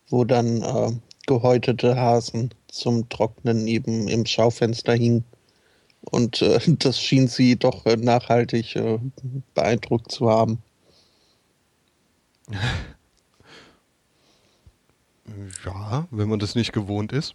wo 0.08 0.24
dann 0.24 0.62
äh, 0.62 0.92
gehäutete 1.26 1.96
Hasen 1.96 2.50
zum 2.68 3.08
Trocknen 3.08 3.66
eben 3.66 4.08
im 4.08 4.26
Schaufenster 4.26 4.94
hingen. 4.94 5.24
Und 6.02 6.42
äh, 6.42 6.60
das 6.78 7.00
schien 7.00 7.28
sie 7.28 7.56
doch 7.56 7.86
äh, 7.86 7.96
nachhaltig 7.96 8.76
äh, 8.76 8.98
beeindruckt 9.54 10.12
zu 10.12 10.30
haben. 10.30 10.62
Ja, 15.64 16.06
wenn 16.12 16.28
man 16.28 16.38
das 16.38 16.54
nicht 16.54 16.72
gewohnt 16.72 17.10
ist. 17.12 17.34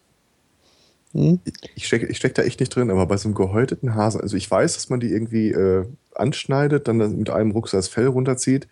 Hm? 1.13 1.39
Ich 1.75 1.87
stecke 1.87 2.07
ich 2.07 2.17
steck 2.17 2.35
da 2.35 2.43
echt 2.43 2.59
nicht 2.59 2.69
drin, 2.69 2.89
aber 2.89 3.05
bei 3.05 3.17
so 3.17 3.27
einem 3.27 3.35
gehäuteten 3.35 3.95
Hasen, 3.95 4.21
also 4.21 4.37
ich 4.37 4.49
weiß, 4.49 4.73
dass 4.75 4.89
man 4.89 4.99
die 4.99 5.11
irgendwie 5.11 5.51
äh, 5.51 5.85
anschneidet, 6.15 6.87
dann 6.87 6.97
mit 6.97 7.29
einem 7.29 7.51
Rucksack 7.51 7.79
das 7.79 7.87
Fell 7.87 8.07
runterzieht. 8.07 8.67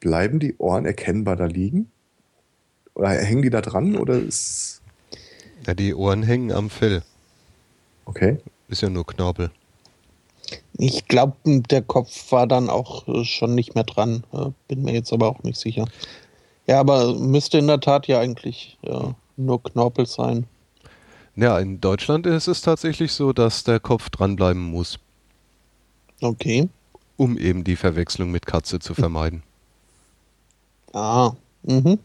Bleiben 0.00 0.38
die 0.38 0.56
Ohren 0.58 0.86
erkennbar 0.86 1.36
da 1.36 1.46
liegen? 1.46 1.90
Oder 2.94 3.10
hängen 3.10 3.42
die 3.42 3.50
da 3.50 3.60
dran? 3.60 3.96
Oder 3.96 4.18
ist. 4.18 4.82
Ja, 5.66 5.74
die 5.74 5.94
Ohren 5.94 6.22
hängen 6.22 6.52
am 6.52 6.70
Fell. 6.70 7.02
Okay. 8.04 8.38
Ist 8.68 8.82
ja 8.82 8.90
nur 8.90 9.06
Knorpel. 9.06 9.50
Ich 10.76 11.08
glaube, 11.08 11.36
der 11.44 11.82
Kopf 11.82 12.30
war 12.32 12.46
dann 12.46 12.68
auch 12.68 13.08
äh, 13.08 13.24
schon 13.24 13.54
nicht 13.54 13.74
mehr 13.74 13.84
dran. 13.84 14.24
Äh, 14.32 14.50
bin 14.68 14.82
mir 14.82 14.92
jetzt 14.92 15.12
aber 15.12 15.28
auch 15.28 15.42
nicht 15.42 15.58
sicher. 15.58 15.86
Ja, 16.66 16.80
aber 16.80 17.14
müsste 17.14 17.58
in 17.58 17.66
der 17.66 17.80
Tat 17.80 18.06
ja 18.06 18.20
eigentlich 18.20 18.78
ja, 18.82 19.14
nur 19.36 19.62
Knorpel 19.62 20.06
sein. 20.06 20.46
Ja, 21.36 21.58
in 21.58 21.80
Deutschland 21.80 22.26
ist 22.26 22.46
es 22.46 22.60
tatsächlich 22.60 23.12
so, 23.12 23.32
dass 23.32 23.64
der 23.64 23.80
Kopf 23.80 24.10
dranbleiben 24.10 24.62
muss. 24.62 24.98
Okay. 26.20 26.68
Um 27.16 27.38
eben 27.38 27.64
die 27.64 27.76
Verwechslung 27.76 28.30
mit 28.30 28.46
Katze 28.46 28.78
zu 28.78 28.94
vermeiden. 28.94 29.42
Ah, 30.96 31.32
mhm. 31.64 31.98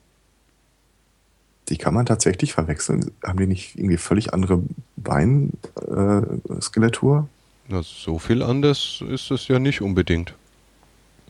Die 1.70 1.78
kann 1.78 1.94
man 1.94 2.08
tatsächlich 2.08 2.54
verwechseln. 2.54 3.12
Haben 3.24 3.38
die 3.38 3.46
nicht 3.46 3.76
irgendwie 3.76 3.98
völlig 3.98 4.34
andere 4.34 4.64
Beinskeletur? 4.96 7.30
Äh, 7.70 7.84
so 7.84 8.18
viel 8.18 8.42
anders 8.42 9.04
ist 9.08 9.30
es 9.30 9.48
ja 9.48 9.60
nicht 9.60 9.82
unbedingt. 9.82 10.34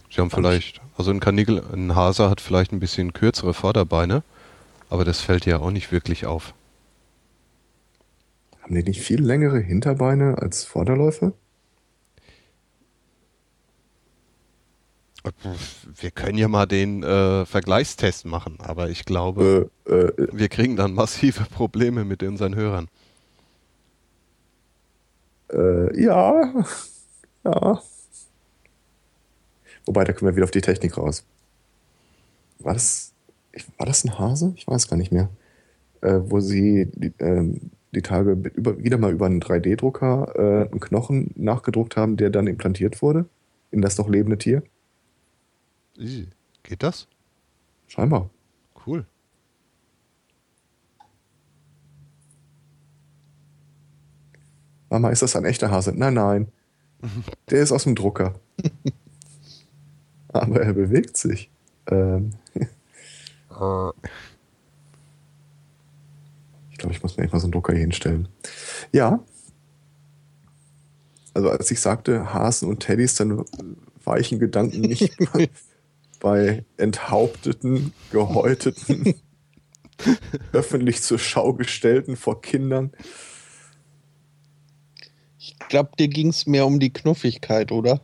Sie 0.09 0.21
haben 0.21 0.31
vielleicht, 0.31 0.79
also 0.97 1.11
ein 1.11 1.19
Kanickel, 1.19 1.61
ein 1.73 1.95
Hase 1.95 2.29
hat 2.29 2.39
vielleicht 2.39 2.71
ein 2.71 2.79
bisschen 2.79 3.11
kürzere 3.11 3.53
Vorderbeine, 3.53 4.23
aber 4.89 5.03
das 5.03 5.19
fällt 5.19 5.45
ja 5.45 5.59
auch 5.59 5.71
nicht 5.71 5.91
wirklich 5.91 6.25
auf. 6.25 6.53
Haben 8.69 8.75
die 8.75 8.83
nicht 8.83 9.01
viel 9.01 9.19
längere 9.19 9.59
Hinterbeine 9.59 10.37
als 10.37 10.63
Vorderläufe? 10.63 11.33
Wir 15.95 16.11
können 16.11 16.37
ja 16.37 16.47
mal 16.47 16.67
den 16.67 17.01
äh, 17.01 17.47
Vergleichstest 17.47 18.25
machen, 18.25 18.59
aber 18.59 18.91
ich 18.91 19.05
glaube, 19.05 19.71
äh, 19.87 19.91
äh, 19.91 20.27
wir 20.31 20.49
kriegen 20.49 20.75
dann 20.75 20.93
massive 20.93 21.45
Probleme 21.45 22.05
mit 22.05 22.21
unseren 22.21 22.55
Hörern. 22.55 22.89
Äh, 25.51 26.03
ja, 26.03 26.63
ja. 27.45 27.81
Wobei, 29.87 30.03
da 30.03 30.13
kommen 30.13 30.29
wir 30.29 30.35
wieder 30.35 30.43
auf 30.43 30.51
die 30.51 30.61
Technik 30.61 30.95
raus. 30.95 31.25
War 32.59 32.75
das, 32.75 33.13
war 33.79 33.87
das 33.87 34.05
ein 34.05 34.19
Hase? 34.19 34.53
Ich 34.55 34.67
weiß 34.67 34.87
gar 34.87 34.97
nicht 34.97 35.11
mehr. 35.11 35.27
Äh, 36.01 36.19
wo 36.25 36.39
sie 36.39 36.87
die, 37.93 38.01
Tage 38.01 38.31
über, 38.53 38.77
wieder 38.83 38.97
mal 38.97 39.11
über 39.11 39.25
einen 39.25 39.41
3D-Drucker 39.41 40.33
äh, 40.35 40.69
einen 40.69 40.79
Knochen 40.79 41.31
nachgedruckt 41.35 41.97
haben, 41.97 42.17
der 42.17 42.29
dann 42.29 42.47
implantiert 42.47 43.01
wurde 43.01 43.25
in 43.71 43.81
das 43.81 43.97
noch 43.97 44.09
lebende 44.09 44.37
Tier. 44.37 44.63
Geht 46.63 46.83
das? 46.83 47.07
Scheinbar. 47.87 48.29
Cool. 48.85 49.05
Mama, 54.89 55.09
ist 55.09 55.21
das 55.21 55.35
ein 55.35 55.45
echter 55.45 55.69
Hase? 55.69 55.93
Nein, 55.95 56.15
nein. 56.15 56.47
Der 57.49 57.61
ist 57.61 57.71
aus 57.71 57.83
dem 57.83 57.95
Drucker. 57.95 58.39
Aber 60.29 60.61
er 60.61 60.73
bewegt 60.73 61.17
sich. 61.17 61.49
Ähm. 61.87 62.31
Ich 66.79 66.81
glaube, 66.81 66.95
ich 66.95 67.03
muss 67.03 67.17
mir 67.17 67.27
mal 67.27 67.39
so 67.41 67.47
einen 67.47 67.51
Drucker 67.51 67.73
hier 67.73 67.81
hinstellen. 67.81 68.29
Ja. 68.93 69.19
Also 71.33 71.49
als 71.49 71.69
ich 71.71 71.81
sagte 71.81 72.33
Hasen 72.33 72.69
und 72.69 72.79
Teddys, 72.79 73.15
dann 73.15 73.43
weichen 74.05 74.39
Gedanken 74.39 74.79
nicht 74.79 75.13
bei 76.21 76.63
enthaupteten, 76.77 77.91
gehäuteten, 78.11 79.13
öffentlich 80.53 81.01
zur 81.01 81.19
Schau 81.19 81.51
gestellten 81.51 82.15
vor 82.15 82.41
Kindern. 82.41 82.91
Ich 85.37 85.59
glaube, 85.67 85.91
dir 85.99 86.07
ging 86.07 86.29
es 86.29 86.47
mehr 86.47 86.65
um 86.65 86.79
die 86.79 86.93
Knuffigkeit, 86.93 87.73
oder? 87.73 87.99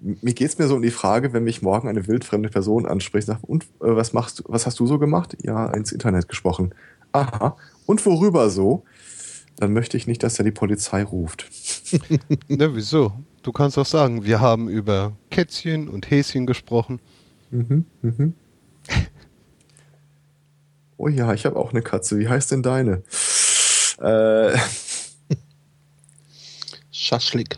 Mir 0.00 0.32
geht 0.32 0.48
es 0.48 0.56
mir 0.56 0.66
so 0.66 0.76
um 0.76 0.82
die 0.82 0.90
Frage, 0.90 1.34
wenn 1.34 1.44
mich 1.44 1.60
morgen 1.60 1.88
eine 1.88 2.06
wildfremde 2.06 2.48
Person 2.48 2.86
anspricht, 2.86 3.26
sagt, 3.26 3.44
und 3.44 3.64
äh, 3.64 3.94
was 3.94 4.14
machst 4.14 4.38
du, 4.38 4.44
was 4.46 4.64
hast 4.64 4.80
du 4.80 4.86
so 4.86 4.98
gemacht? 4.98 5.36
Ja, 5.42 5.66
ins 5.74 5.92
Internet 5.92 6.26
gesprochen. 6.26 6.72
Aha. 7.20 7.56
Und 7.86 8.04
worüber 8.06 8.50
so? 8.50 8.84
Dann 9.56 9.72
möchte 9.72 9.96
ich 9.96 10.06
nicht, 10.06 10.22
dass 10.22 10.38
er 10.38 10.44
die 10.44 10.52
Polizei 10.52 11.02
ruft. 11.02 11.46
ne, 12.48 12.74
wieso? 12.74 13.12
Du 13.42 13.52
kannst 13.52 13.78
auch 13.78 13.86
sagen, 13.86 14.24
wir 14.24 14.40
haben 14.40 14.68
über 14.68 15.16
Kätzchen 15.30 15.88
und 15.88 16.10
Häschen 16.10 16.46
gesprochen. 16.46 17.00
Mhm, 17.50 17.84
mhm. 18.02 18.34
Oh 21.00 21.06
ja, 21.06 21.32
ich 21.32 21.46
habe 21.46 21.54
auch 21.54 21.70
eine 21.70 21.80
Katze. 21.80 22.18
Wie 22.18 22.28
heißt 22.28 22.50
denn 22.50 22.64
deine? 22.64 23.04
Äh. 24.00 24.58
Schaschlik. 26.90 27.56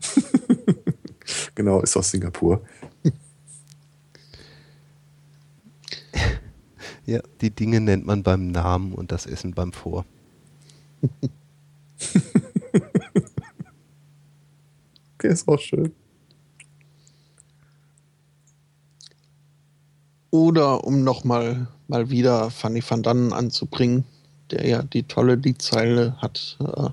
genau, 1.56 1.80
ist 1.80 1.96
aus 1.96 2.12
Singapur. 2.12 2.62
Ja, 7.10 7.20
die 7.40 7.50
Dinge 7.50 7.80
nennt 7.80 8.06
man 8.06 8.22
beim 8.22 8.52
Namen 8.52 8.92
und 8.92 9.10
das 9.10 9.26
Essen 9.26 9.52
beim 9.52 9.72
Vor. 9.72 10.04
okay, 15.14 15.32
ist 15.32 15.48
auch 15.48 15.58
schön. 15.58 15.92
Oder 20.30 20.84
um 20.84 21.02
nochmal 21.02 21.66
mal 21.88 22.10
wieder 22.10 22.48
Fanny 22.48 22.80
van 22.88 23.02
Dannen 23.02 23.32
anzubringen, 23.32 24.04
der 24.52 24.64
ja 24.68 24.82
die 24.84 25.02
tolle 25.02 25.34
Liedzeile 25.34 26.16
hat. 26.18 26.58
Äh, 26.60 26.90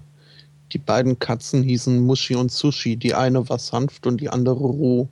die 0.73 0.79
beiden 0.79 1.19
Katzen 1.19 1.61
hießen 1.61 2.03
Muschi 2.03 2.33
und 2.33 2.51
Sushi. 2.51 2.97
Die 2.97 3.13
eine 3.13 3.47
war 3.49 3.59
sanft 3.59 4.07
und 4.07 4.19
die 4.19 4.29
andere 4.29 4.63
roh. 4.65 5.09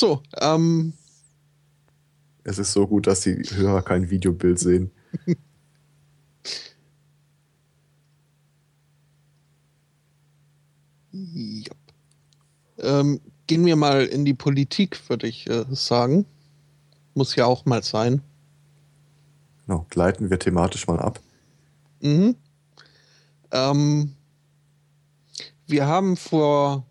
So, 0.00 0.22
ähm. 0.40 0.94
Es 2.42 2.58
ist 2.58 2.72
so 2.72 2.86
gut, 2.86 3.06
dass 3.06 3.20
die 3.20 3.34
Hörer 3.34 3.82
kein 3.82 4.08
Videobild 4.08 4.58
sehen. 4.58 4.90
Ja. 11.12 11.74
Ähm, 12.78 13.20
gehen 13.48 13.66
wir 13.66 13.74
mal 13.74 14.06
in 14.06 14.24
die 14.24 14.32
Politik, 14.32 15.10
würde 15.10 15.26
ich 15.26 15.50
äh, 15.50 15.66
sagen. 15.70 16.24
Muss 17.14 17.34
ja 17.34 17.46
auch 17.46 17.66
mal 17.66 17.82
sein. 17.82 18.22
Genau, 19.66 19.86
gleiten 19.90 20.30
wir 20.30 20.38
thematisch 20.38 20.86
mal 20.86 21.00
ab. 21.00 21.20
Mhm. 22.00 22.36
Ähm, 23.50 24.14
wir 25.66 25.86
haben 25.86 26.16
vor 26.16 26.86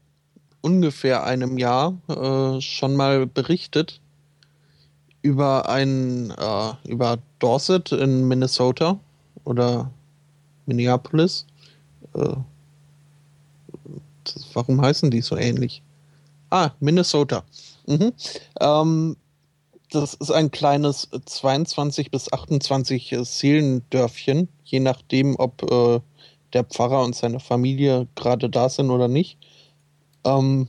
ungefähr 0.61 1.23
einem 1.23 1.57
Jahr 1.57 1.93
äh, 2.07 2.61
schon 2.61 2.95
mal 2.95 3.25
berichtet 3.25 4.01
über 5.21 5.69
ein 5.69 6.31
äh, 6.31 6.73
über 6.87 7.19
Dorset 7.39 7.91
in 7.91 8.27
Minnesota 8.27 8.99
oder 9.43 9.91
Minneapolis. 10.65 11.45
Äh, 12.13 12.35
das, 14.23 14.45
warum 14.53 14.81
heißen 14.81 15.11
die 15.11 15.21
so 15.21 15.35
ähnlich? 15.37 15.81
Ah, 16.49 16.71
Minnesota. 16.79 17.43
Mhm. 17.87 18.13
Ähm, 18.59 19.17
das 19.91 20.13
ist 20.13 20.31
ein 20.31 20.51
kleines 20.51 21.09
22 21.25 22.11
bis 22.11 22.31
28 22.31 23.17
Seelendörfchen, 23.21 24.47
je 24.63 24.79
nachdem, 24.79 25.35
ob 25.37 25.63
äh, 25.71 25.99
der 26.53 26.63
Pfarrer 26.63 27.03
und 27.03 27.15
seine 27.15 27.39
Familie 27.39 28.07
gerade 28.15 28.49
da 28.49 28.69
sind 28.69 28.91
oder 28.91 29.07
nicht. 29.07 29.37
Ähm, 30.23 30.67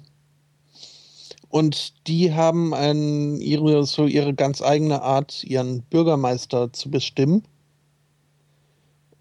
und 1.48 2.07
die 2.07 2.32
haben 2.32 2.72
ein, 2.74 3.40
ihre, 3.40 3.84
so 3.84 4.07
ihre 4.07 4.34
ganz 4.34 4.62
eigene 4.62 5.03
Art, 5.03 5.42
ihren 5.42 5.82
Bürgermeister 5.82 6.72
zu 6.72 6.90
bestimmen. 6.90 7.42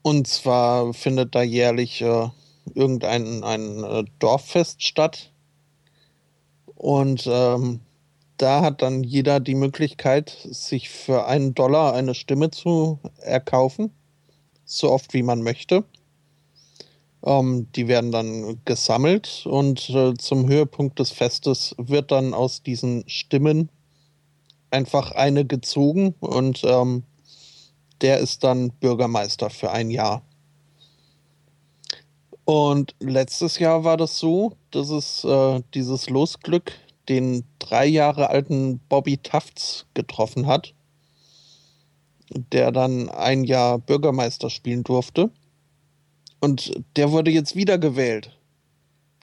Und 0.04 0.28
zwar 0.28 0.94
findet 0.94 1.34
da 1.34 1.42
jährlich 1.42 2.02
äh, 2.02 2.30
irgendein 2.76 3.44
ein 3.44 3.84
äh, 3.84 4.04
Dorffest 4.20 4.84
statt. 4.84 5.32
Und 6.76 7.28
ähm, 7.30 7.82
da 8.38 8.62
hat 8.62 8.82
dann 8.84 9.04
jeder 9.04 9.40
die 9.40 9.56
Möglichkeit, 9.56 10.38
sich 10.50 10.90
für 10.90 11.26
einen 11.26 11.56
Dollar 11.56 11.94
eine 11.94 12.14
Stimme 12.14 12.52
zu 12.52 13.00
erkaufen, 13.18 13.92
so 14.66 14.92
oft 14.92 15.14
wie 15.14 15.24
man 15.24 15.42
möchte. 15.42 15.84
Ähm, 17.24 17.68
die 17.76 17.88
werden 17.88 18.12
dann 18.12 18.62
gesammelt 18.66 19.46
und 19.46 19.90
äh, 19.90 20.14
zum 20.16 20.48
Höhepunkt 20.48 21.00
des 21.00 21.12
Festes 21.12 21.76
wird 21.78 22.12
dann 22.12 22.34
aus 22.34 22.64
diesen 22.64 23.04
Stimmen 23.08 23.70
einfach 24.72 25.12
eine 25.12 25.46
gezogen 25.46 26.16
und 26.20 26.62
ähm, 26.64 27.04
der 28.02 28.20
ist 28.20 28.44
dann 28.44 28.72
Bürgermeister 28.80 29.50
für 29.50 29.72
ein 29.72 29.90
Jahr. 29.90 30.22
Und 32.46 32.96
letztes 33.00 33.60
Jahr 33.60 33.84
war 33.84 33.98
das 33.98 34.18
so, 34.18 34.54
dass 34.72 34.90
es 34.90 35.24
äh, 35.24 35.62
dieses 35.74 36.10
Losglück 36.10 36.72
den 37.08 37.44
drei 37.60 37.86
Jahre 37.86 38.30
alten 38.30 38.80
Bobby 38.90 39.18
Tufts 39.18 39.86
getroffen 39.94 40.48
hat, 40.48 40.74
der 42.52 42.72
dann 42.72 43.10
ein 43.10 43.44
Jahr 43.44 43.78
Bürgermeister 43.78 44.50
spielen 44.50 44.84
durfte. 44.84 45.30
Und 46.40 46.72
der 46.96 47.12
wurde 47.12 47.32
jetzt 47.32 47.56
wiedergewählt. 47.56 48.38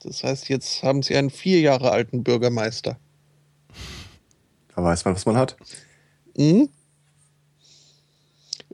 Das 0.03 0.23
heißt, 0.23 0.49
jetzt 0.49 0.83
haben 0.83 1.03
sie 1.03 1.17
einen 1.17 1.31
vier 1.31 1.61
Jahre 1.61 1.91
alten 1.91 2.23
Bürgermeister. 2.23 2.99
Da 4.75 4.83
weiß 4.83 5.05
man, 5.05 5.15
was 5.15 5.27
man 5.27 5.37
hat. 5.37 5.57
Mhm. 6.37 6.69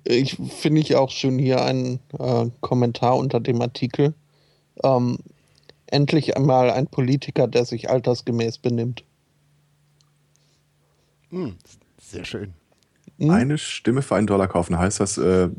Ich 0.05 0.36
finde 0.36 0.80
ich 0.80 0.97
auch 0.97 1.11
schön 1.11 1.38
hier 1.38 1.64
einen 1.64 2.01
äh, 2.18 2.47
Kommentar 2.61 3.16
unter 3.16 3.38
dem 3.38 3.62
Artikel. 3.62 4.14
Ähm, 4.82 5.18
endlich 5.86 6.36
einmal 6.36 6.70
ein 6.70 6.88
Politiker, 6.88 7.47
der 7.47 7.64
sich 7.64 7.88
altersgemäß 7.88 8.59
benimmt. 8.59 9.05
Hm, 11.30 11.55
sehr 12.01 12.24
schön. 12.24 12.53
Mhm. 13.18 13.30
Eine 13.30 13.59
Stimme 13.59 14.03
für 14.03 14.16
einen 14.16 14.26
Dollar 14.26 14.49
kaufen, 14.49 14.78
heißt 14.78 14.99
das, 14.99 15.18
äh, 15.18 15.51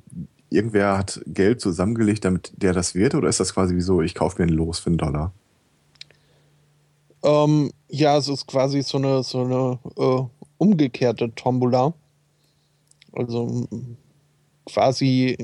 irgendwer 0.54 0.98
hat 0.98 1.22
Geld 1.26 1.62
zusammengelegt, 1.62 2.26
damit 2.26 2.54
der 2.56 2.74
das 2.74 2.96
wird? 2.96 3.16
Oder 3.16 3.30
ist 3.30 3.40
das 3.40 3.54
quasi 3.54 3.76
wie 3.76 3.82
so, 3.82 4.02
ich 4.02 4.16
kaufe 4.16 4.42
mir 4.42 4.48
ein 4.48 4.54
Los 4.54 4.80
für 4.80 4.88
einen 4.88 4.98
Dollar? 4.98 5.34
Ähm, 7.24 7.72
ja, 7.88 8.18
es 8.18 8.28
ist 8.28 8.48
quasi 8.48 8.82
so 8.82 8.98
eine, 8.98 9.24
so 9.24 9.42
eine 9.42 9.80
äh, 9.98 10.24
umgekehrte 10.58 11.34
Tombola. 11.36 11.94
Also 13.14 13.68
quasi 14.66 15.38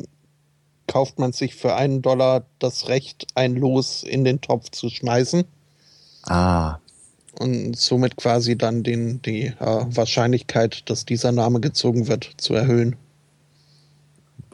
kauft 0.88 1.20
man 1.20 1.32
sich 1.32 1.56
für 1.56 1.76
einen 1.76 2.02
Dollar 2.02 2.46
das 2.58 2.88
Recht, 2.88 3.28
ein 3.36 3.56
Los 3.56 4.04
in 4.04 4.24
den 4.24 4.42
Topf 4.42 4.72
zu 4.72 4.90
schmeißen. 4.90 5.44
Ah. 6.24 6.80
Und 7.40 7.78
somit 7.78 8.18
quasi 8.18 8.58
dann 8.58 8.84
den, 8.84 9.22
die 9.22 9.46
äh, 9.46 9.56
Wahrscheinlichkeit, 9.60 10.90
dass 10.90 11.06
dieser 11.06 11.32
Name 11.32 11.60
gezogen 11.60 12.08
wird, 12.08 12.34
zu 12.38 12.56
erhöhen. 12.56 12.96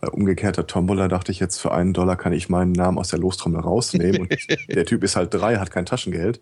Bei 0.06 0.12
umgekehrter 0.12 0.68
Tombola 0.68 1.08
dachte 1.08 1.32
ich 1.32 1.40
jetzt, 1.40 1.58
für 1.58 1.72
einen 1.72 1.92
Dollar 1.92 2.16
kann 2.16 2.32
ich 2.32 2.48
meinen 2.48 2.74
Namen 2.74 3.00
aus 3.00 3.08
der 3.08 3.18
Lostrommel 3.18 3.60
rausnehmen 3.60 4.22
und 4.22 4.38
der 4.70 4.86
Typ 4.86 5.04
ist 5.04 5.16
halt 5.16 5.34
drei, 5.34 5.56
hat 5.56 5.72
kein 5.72 5.88
Taschengeld. 5.88 6.40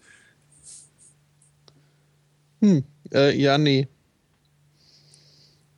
Hm, 2.60 2.84
äh, 3.14 3.34
ja, 3.40 3.58
nee. 3.58 3.88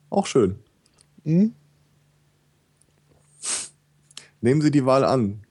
Auch 0.09 0.25
schön. 0.25 0.57
Hm? 1.25 1.53
Nehmen 4.41 4.61
Sie 4.61 4.71
die 4.71 4.87
Wahl 4.87 5.03
an. 5.03 5.43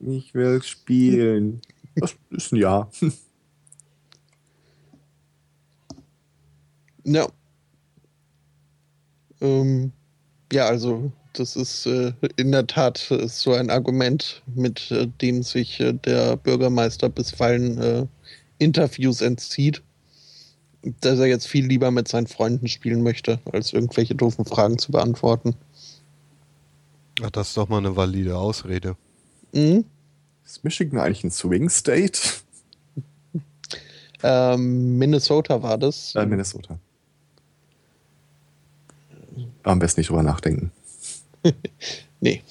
Ich 0.00 0.34
will 0.34 0.62
spielen. 0.62 1.62
Das 1.98 2.14
ist 2.28 2.52
ein 2.52 2.56
Ja. 2.56 2.90
Ja. 7.04 7.26
Ähm, 9.40 9.92
ja, 10.52 10.66
also 10.66 11.12
das 11.38 11.56
ist 11.56 11.86
äh, 11.86 12.12
in 12.36 12.52
der 12.52 12.66
Tat 12.66 13.10
äh, 13.10 13.28
so 13.28 13.52
ein 13.52 13.70
Argument, 13.70 14.42
mit 14.54 14.90
äh, 14.90 15.06
dem 15.06 15.42
sich 15.42 15.80
äh, 15.80 15.92
der 15.92 16.36
Bürgermeister 16.36 17.08
bisweilen 17.08 17.78
äh, 17.78 18.06
Interviews 18.58 19.20
entzieht, 19.20 19.82
dass 21.00 21.18
er 21.18 21.26
jetzt 21.26 21.46
viel 21.46 21.66
lieber 21.66 21.90
mit 21.90 22.08
seinen 22.08 22.26
Freunden 22.26 22.68
spielen 22.68 23.02
möchte, 23.02 23.40
als 23.52 23.72
irgendwelche 23.72 24.14
doofen 24.14 24.44
Fragen 24.44 24.78
zu 24.78 24.92
beantworten. 24.92 25.54
Ach, 27.22 27.30
das 27.30 27.48
ist 27.48 27.56
doch 27.56 27.68
mal 27.68 27.78
eine 27.78 27.96
valide 27.96 28.36
Ausrede. 28.36 28.96
Mhm. 29.52 29.84
Ist 30.44 30.64
Michigan 30.64 31.00
eigentlich 31.00 31.24
ein 31.24 31.30
Swing 31.30 31.68
State? 31.70 32.20
Ähm, 34.22 34.96
Minnesota 34.96 35.62
war 35.62 35.76
das. 35.76 36.14
Äh, 36.14 36.24
Minnesota. 36.24 36.78
Am 39.62 39.78
besten 39.78 40.00
nicht 40.00 40.08
drüber 40.08 40.22
nachdenken. 40.22 40.72
nee. 42.20 42.42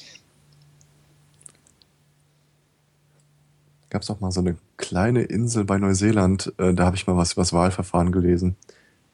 Gab 3.89 4.01
es 4.01 4.09
auch 4.09 4.19
mal 4.19 4.31
so 4.31 4.41
eine 4.41 4.57
kleine 4.77 5.23
Insel 5.23 5.63
bei 5.63 5.77
Neuseeland, 5.77 6.53
äh, 6.57 6.73
da 6.73 6.85
habe 6.85 6.95
ich 6.95 7.07
mal 7.07 7.17
was 7.17 7.33
über 7.33 7.41
das 7.41 7.53
Wahlverfahren 7.53 8.11
gelesen. 8.11 8.55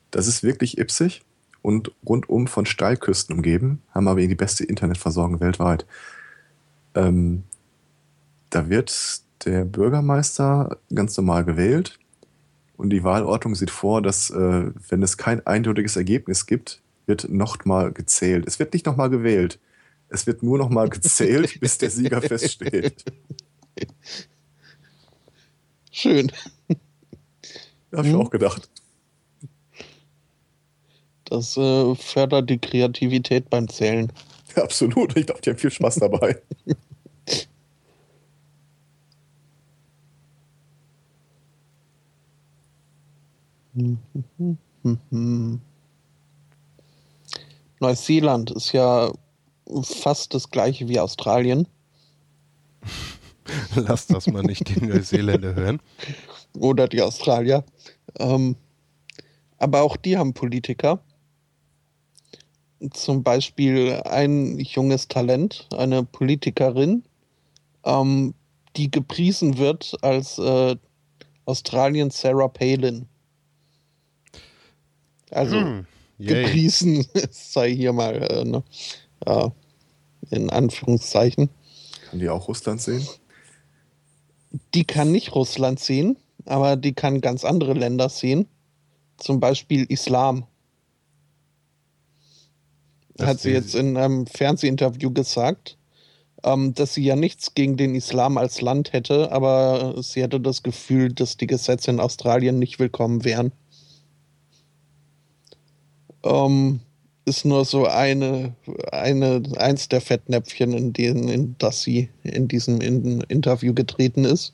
Das 0.09 0.27
ist 0.27 0.43
wirklich 0.43 0.77
ipsig 0.77 1.21
und 1.61 1.91
rundum 2.05 2.47
von 2.47 2.65
Steilküsten 2.65 3.35
umgeben, 3.35 3.81
haben 3.93 4.07
aber 4.07 4.21
die 4.21 4.35
beste 4.35 4.63
Internetversorgung 4.63 5.39
weltweit. 5.39 5.85
Ähm, 6.95 7.43
da 8.49 8.69
wird 8.69 9.21
der 9.45 9.65
Bürgermeister 9.65 10.77
ganz 10.93 11.15
normal 11.17 11.45
gewählt 11.45 11.99
und 12.77 12.89
die 12.89 13.03
Wahlordnung 13.03 13.55
sieht 13.55 13.71
vor, 13.71 14.01
dass 14.01 14.29
äh, 14.31 14.71
wenn 14.89 15.03
es 15.03 15.17
kein 15.17 15.45
eindeutiges 15.45 15.95
Ergebnis 15.95 16.47
gibt, 16.47 16.81
wird 17.05 17.29
nochmal 17.29 17.91
gezählt. 17.91 18.45
Es 18.47 18.59
wird 18.59 18.73
nicht 18.73 18.85
nochmal 18.85 19.09
gewählt. 19.09 19.59
Es 20.13 20.27
wird 20.27 20.43
nur 20.43 20.57
nochmal 20.57 20.89
gezählt, 20.89 21.57
bis 21.61 21.77
der 21.77 21.89
Sieger 21.89 22.21
feststeht. 22.21 23.05
Schön. 25.89 26.31
Habe 27.93 28.07
ich 28.07 28.13
hm. 28.13 28.21
auch 28.21 28.29
gedacht. 28.29 28.69
Das 31.25 31.55
äh, 31.55 31.95
fördert 31.95 32.49
die 32.49 32.57
Kreativität 32.57 33.49
beim 33.49 33.69
Zählen. 33.69 34.11
Ja, 34.55 34.63
absolut. 34.63 35.15
Ich 35.15 35.25
glaube, 35.25 35.39
die 35.41 35.49
haben 35.51 35.57
viel 35.57 35.71
Spaß 35.71 35.95
dabei. 35.95 36.41
Neuseeland 47.79 48.51
ist 48.51 48.73
ja 48.73 49.13
fast 49.83 50.33
das 50.33 50.49
gleiche 50.49 50.87
wie 50.87 50.99
Australien. 50.99 51.67
Lass 53.75 54.07
das 54.07 54.27
mal 54.27 54.43
nicht 54.43 54.67
die 54.69 54.85
Neuseeländer 54.85 55.55
hören. 55.55 55.81
Oder 56.57 56.87
die 56.87 57.01
Australier. 57.01 57.63
Ähm, 58.19 58.55
aber 59.57 59.81
auch 59.81 59.95
die 59.95 60.17
haben 60.17 60.33
Politiker. 60.33 60.99
Zum 62.91 63.23
Beispiel 63.23 64.01
ein 64.05 64.59
junges 64.59 65.07
Talent, 65.07 65.67
eine 65.77 66.03
Politikerin, 66.03 67.03
ähm, 67.83 68.33
die 68.75 68.89
gepriesen 68.89 69.57
wird 69.57 69.95
als 70.01 70.39
äh, 70.39 70.75
Australien 71.45 72.09
Sarah 72.09 72.47
Palin. 72.47 73.07
Also 75.29 75.57
hm, 75.57 75.85
gepriesen 76.17 77.05
sei 77.31 77.73
hier 77.73 77.93
mal 77.93 78.15
äh, 78.15 78.43
ne, 78.45 78.63
äh, 79.25 79.49
in 80.29 80.49
Anführungszeichen. 80.49 81.49
Kann 82.09 82.19
die 82.19 82.29
auch 82.29 82.47
Russland 82.47 82.81
sehen? 82.81 83.05
Die 84.73 84.83
kann 84.83 85.11
nicht 85.11 85.33
Russland 85.33 85.79
sehen, 85.79 86.17
aber 86.45 86.75
die 86.75 86.93
kann 86.93 87.21
ganz 87.21 87.45
andere 87.45 87.73
Länder 87.73 88.09
sehen. 88.09 88.47
Zum 89.17 89.39
Beispiel 89.39 89.85
Islam. 89.87 90.45
Das 93.15 93.27
Hat 93.27 93.39
sie 93.39 93.51
jetzt 93.51 93.75
in 93.75 93.97
einem 93.97 94.25
Fernsehinterview 94.25 95.11
gesagt, 95.11 95.77
ähm, 96.43 96.73
dass 96.73 96.95
sie 96.95 97.03
ja 97.03 97.15
nichts 97.15 97.53
gegen 97.53 97.77
den 97.77 97.95
Islam 97.95 98.37
als 98.37 98.61
Land 98.61 98.93
hätte, 98.93 99.31
aber 99.31 100.01
sie 100.01 100.23
hätte 100.23 100.39
das 100.39 100.63
Gefühl, 100.63 101.13
dass 101.13 101.37
die 101.37 101.47
Gesetze 101.47 101.91
in 101.91 101.99
Australien 101.99 102.57
nicht 102.57 102.79
willkommen 102.79 103.23
wären. 103.23 103.51
Ähm, 106.23 106.81
ist 107.31 107.45
nur 107.45 107.63
so 107.63 107.85
eine, 107.85 108.53
eine, 108.91 109.41
eins 109.57 109.87
der 109.87 110.01
Fettnäpfchen, 110.01 110.73
in 110.73 110.91
denen, 110.91 111.29
in 111.29 111.55
das 111.59 111.81
sie 111.81 112.09
in 112.23 112.49
diesem 112.49 112.81
in 112.81 113.21
Interview 113.21 113.73
getreten 113.73 114.25
ist. 114.25 114.53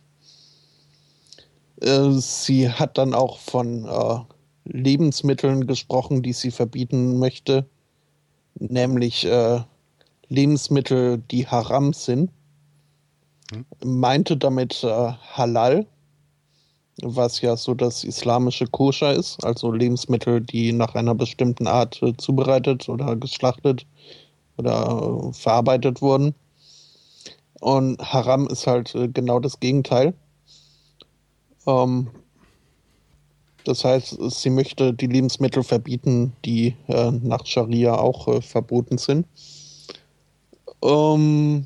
Äh, 1.81 2.11
sie 2.11 2.69
hat 2.69 2.99
dann 2.99 3.15
auch 3.15 3.39
von 3.39 3.85
äh, 3.85 4.19
Lebensmitteln 4.65 5.65
gesprochen, 5.65 6.21
die 6.21 6.33
sie 6.33 6.51
verbieten 6.51 7.17
möchte, 7.17 7.65
nämlich 8.59 9.25
äh, 9.25 9.61
Lebensmittel, 10.29 11.17
die 11.31 11.47
haram 11.47 11.93
sind. 11.93 12.29
Hm. 13.51 13.65
Meinte 13.83 14.37
damit 14.37 14.83
äh, 14.83 14.87
Halal, 15.33 15.87
was 17.03 17.41
ja 17.41 17.55
so 17.57 17.73
das 17.73 18.03
islamische 18.03 18.65
Koscher 18.67 19.13
ist, 19.13 19.43
also 19.43 19.71
Lebensmittel, 19.71 20.41
die 20.41 20.73
nach 20.73 20.95
einer 20.95 21.15
bestimmten 21.15 21.67
Art 21.67 22.01
äh, 22.01 22.15
zubereitet 22.17 22.89
oder 22.89 23.15
geschlachtet 23.15 23.85
oder 24.57 25.29
äh, 25.29 25.33
verarbeitet 25.33 26.01
wurden. 26.01 26.33
Und 27.59 27.99
Haram 28.01 28.47
ist 28.47 28.67
halt 28.67 28.95
äh, 28.95 29.07
genau 29.07 29.39
das 29.39 29.59
Gegenteil. 29.59 30.13
Ähm, 31.67 32.09
Das 33.63 33.83
heißt, 33.83 34.17
sie 34.31 34.49
möchte 34.49 34.93
die 34.93 35.07
Lebensmittel 35.07 35.61
verbieten, 35.61 36.31
die 36.45 36.73
äh, 36.87 37.11
nach 37.11 37.45
Scharia 37.45 37.95
auch 37.95 38.27
äh, 38.29 38.41
verboten 38.41 38.97
sind. 38.97 39.27
Ähm, 40.81 41.65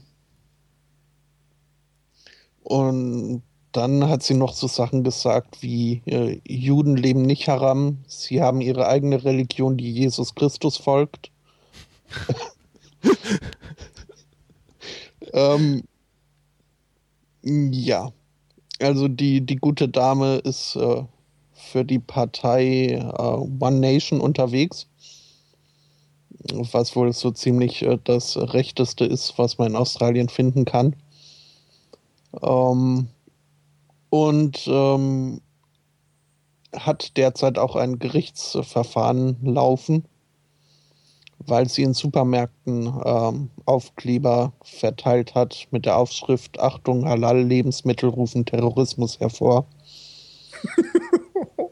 und 2.64 3.44
dann 3.72 4.09
hat 4.09 4.24
sie 4.24 4.34
noch 4.34 4.53
so 4.53 4.67
Sachen 4.67 5.03
gesagt 5.03 5.61
wie 5.61 6.01
äh, 6.05 6.41
Juden 6.45 6.97
leben 6.97 7.22
nicht 7.22 7.47
haram, 7.47 7.99
sie 8.07 8.41
haben 8.41 8.61
ihre 8.61 8.88
eigene 8.88 9.24
Religion, 9.24 9.78
die 9.78 9.91
Jesus 9.91 10.36
Christus 10.36 10.78
folgt. 10.78 11.32
ähm, 15.34 15.84
ja, 17.43 18.11
also 18.80 19.07
die, 19.07 19.41
die 19.41 19.55
gute 19.55 19.88
Dame 19.88 20.38
ist 20.38 20.76
äh, 20.76 21.03
für 21.53 21.86
die 21.86 21.99
Partei 21.99 22.95
äh, 22.95 23.22
One 23.22 23.80
Nation 23.80 24.19
unterwegs, 24.19 24.88
was 26.49 26.95
wohl 26.95 27.13
so 27.13 27.32
ziemlich 27.32 27.84
äh, 27.84 27.97
das 28.03 28.36
Rechteste 28.38 29.05
ist, 29.05 29.38
was 29.38 29.57
man 29.57 29.69
in 29.69 29.76
Australien 29.76 30.28
finden 30.28 30.65
kann. 30.65 30.95
Ähm, 32.41 33.07
und 34.12 34.68
ähm, 34.68 35.41
hat 36.76 37.18
derzeit 37.18 37.57
auch 37.57 37.76
ein 37.76 37.97
Gerichtsverfahren 37.97 39.38
laufen, 39.41 40.05
weil 41.39 41.68
sie 41.70 41.84
in 41.84 41.93
Supermärkten 41.93 42.93
ähm, 43.05 43.49
Aufkleber 43.66 44.51
verteilt 44.62 45.34
hat 45.34 45.68
mit 45.72 45.86
der 45.86 45.97
Aufschrift 45.97 46.59
Achtung, 46.59 47.07
Halal-Lebensmittel 47.07 48.09
rufen 48.09 48.45
Terrorismus 48.45 49.22
hervor. 49.22 49.66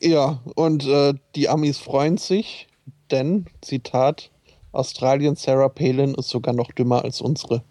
ja, 0.00 0.40
und 0.54 0.86
äh, 0.86 1.14
die 1.34 1.48
Amis 1.48 1.78
freuen 1.78 2.16
sich, 2.16 2.68
denn, 3.10 3.46
Zitat, 3.60 4.30
Australien 4.70 5.34
Sarah 5.34 5.68
Palin 5.68 6.14
ist 6.14 6.28
sogar 6.28 6.54
noch 6.54 6.70
dümmer 6.70 7.02
als 7.02 7.20
unsere. 7.20 7.64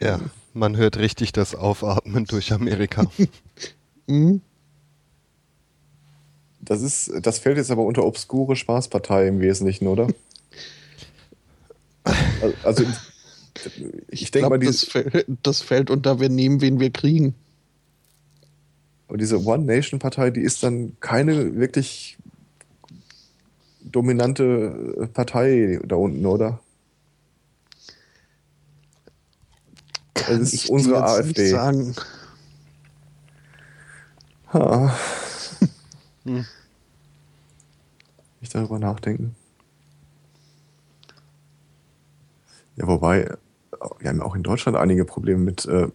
Ja, 0.00 0.20
man 0.54 0.76
hört 0.76 0.98
richtig 0.98 1.32
das 1.32 1.54
Aufatmen 1.54 2.24
durch 2.24 2.52
Amerika. 2.52 3.06
Mhm. 4.06 4.40
Das 6.60 6.82
ist, 6.82 7.12
das 7.22 7.38
fällt 7.38 7.58
jetzt 7.58 7.70
aber 7.70 7.84
unter 7.84 8.04
obskure 8.04 8.56
Spaßpartei 8.56 9.28
im 9.28 9.40
Wesentlichen, 9.40 9.86
oder? 9.86 10.08
Also, 12.64 12.84
ich, 14.10 14.22
Ich 14.22 14.30
denke 14.30 14.48
mal, 14.48 14.58
das, 14.58 14.90
das 15.42 15.60
fällt 15.62 15.90
unter 15.90 16.18
wir 16.18 16.28
nehmen, 16.28 16.60
wen 16.60 16.80
wir 16.80 16.90
kriegen. 16.90 17.34
diese 19.14 19.44
One-Nation-Partei, 19.44 20.30
die 20.30 20.40
ist 20.40 20.62
dann 20.62 20.96
keine 21.00 21.54
wirklich 21.56 22.18
dominante 23.82 25.08
Partei 25.12 25.78
da 25.84 25.96
unten, 25.96 26.24
oder? 26.26 26.60
Kann 30.14 30.40
ist 30.40 30.52
ich 30.52 30.64
dir 30.64 30.72
unsere 30.72 30.96
jetzt 30.96 31.10
AfD. 31.10 31.42
Nicht 31.42 31.50
sagen. 31.50 31.94
Ha. 34.52 34.96
Hm. 36.24 36.44
Nicht 38.42 38.54
darüber 38.54 38.78
nachdenken. 38.78 39.34
Ja, 42.76 42.86
wobei, 42.86 43.22
äh, 43.22 43.36
wir 43.98 44.10
haben 44.10 44.20
auch 44.20 44.34
in 44.34 44.42
Deutschland 44.42 44.76
einige 44.76 45.06
Probleme 45.06 45.42
mit 45.42 45.64
äh, 45.64 45.88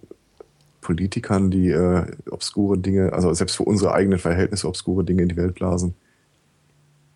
Politikern, 0.82 1.50
die 1.50 1.70
äh, 1.70 2.06
obskure 2.30 2.78
Dinge, 2.78 3.14
also 3.14 3.34
selbst 3.34 3.56
für 3.58 3.64
unsere 3.64 3.94
eigenen 3.94 4.20
Verhältnisse 4.20 4.68
obskure 4.68 5.04
Dinge 5.04 5.24
in 5.24 5.30
die 5.30 5.38
Welt 5.38 5.56
blasen. 5.56 5.96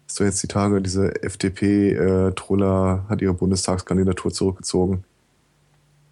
Hast 0.07 0.19
du 0.19 0.23
jetzt 0.23 0.41
die 0.41 0.47
Tage, 0.47 0.81
diese 0.81 1.21
FDP-Truller 1.21 3.05
hat 3.07 3.21
ihre 3.21 3.35
Bundestagskandidatur 3.35 4.31
zurückgezogen, 4.31 5.03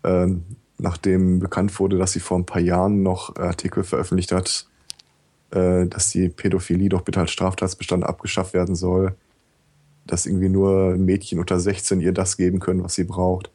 ähm, 0.03 0.43
nachdem 0.77 1.39
bekannt 1.39 1.79
wurde, 1.79 1.97
dass 1.97 2.11
sie 2.11 2.19
vor 2.19 2.37
ein 2.37 2.45
paar 2.45 2.61
Jahren 2.61 3.03
noch 3.03 3.35
Artikel 3.35 3.83
veröffentlicht 3.83 4.31
hat, 4.31 4.67
äh, 5.51 5.85
dass 5.87 6.11
die 6.11 6.29
Pädophilie 6.29 6.89
doch 6.89 7.01
bitte 7.01 7.19
als 7.19 7.31
Straftatsbestand 7.31 8.03
abgeschafft 8.03 8.53
werden 8.53 8.75
soll, 8.75 9.15
dass 10.05 10.25
irgendwie 10.25 10.49
nur 10.49 10.95
Mädchen 10.95 11.39
unter 11.39 11.59
16 11.59 12.01
ihr 12.01 12.13
das 12.13 12.37
geben 12.37 12.59
können, 12.59 12.83
was 12.83 12.95
sie 12.95 13.03
braucht. 13.03 13.49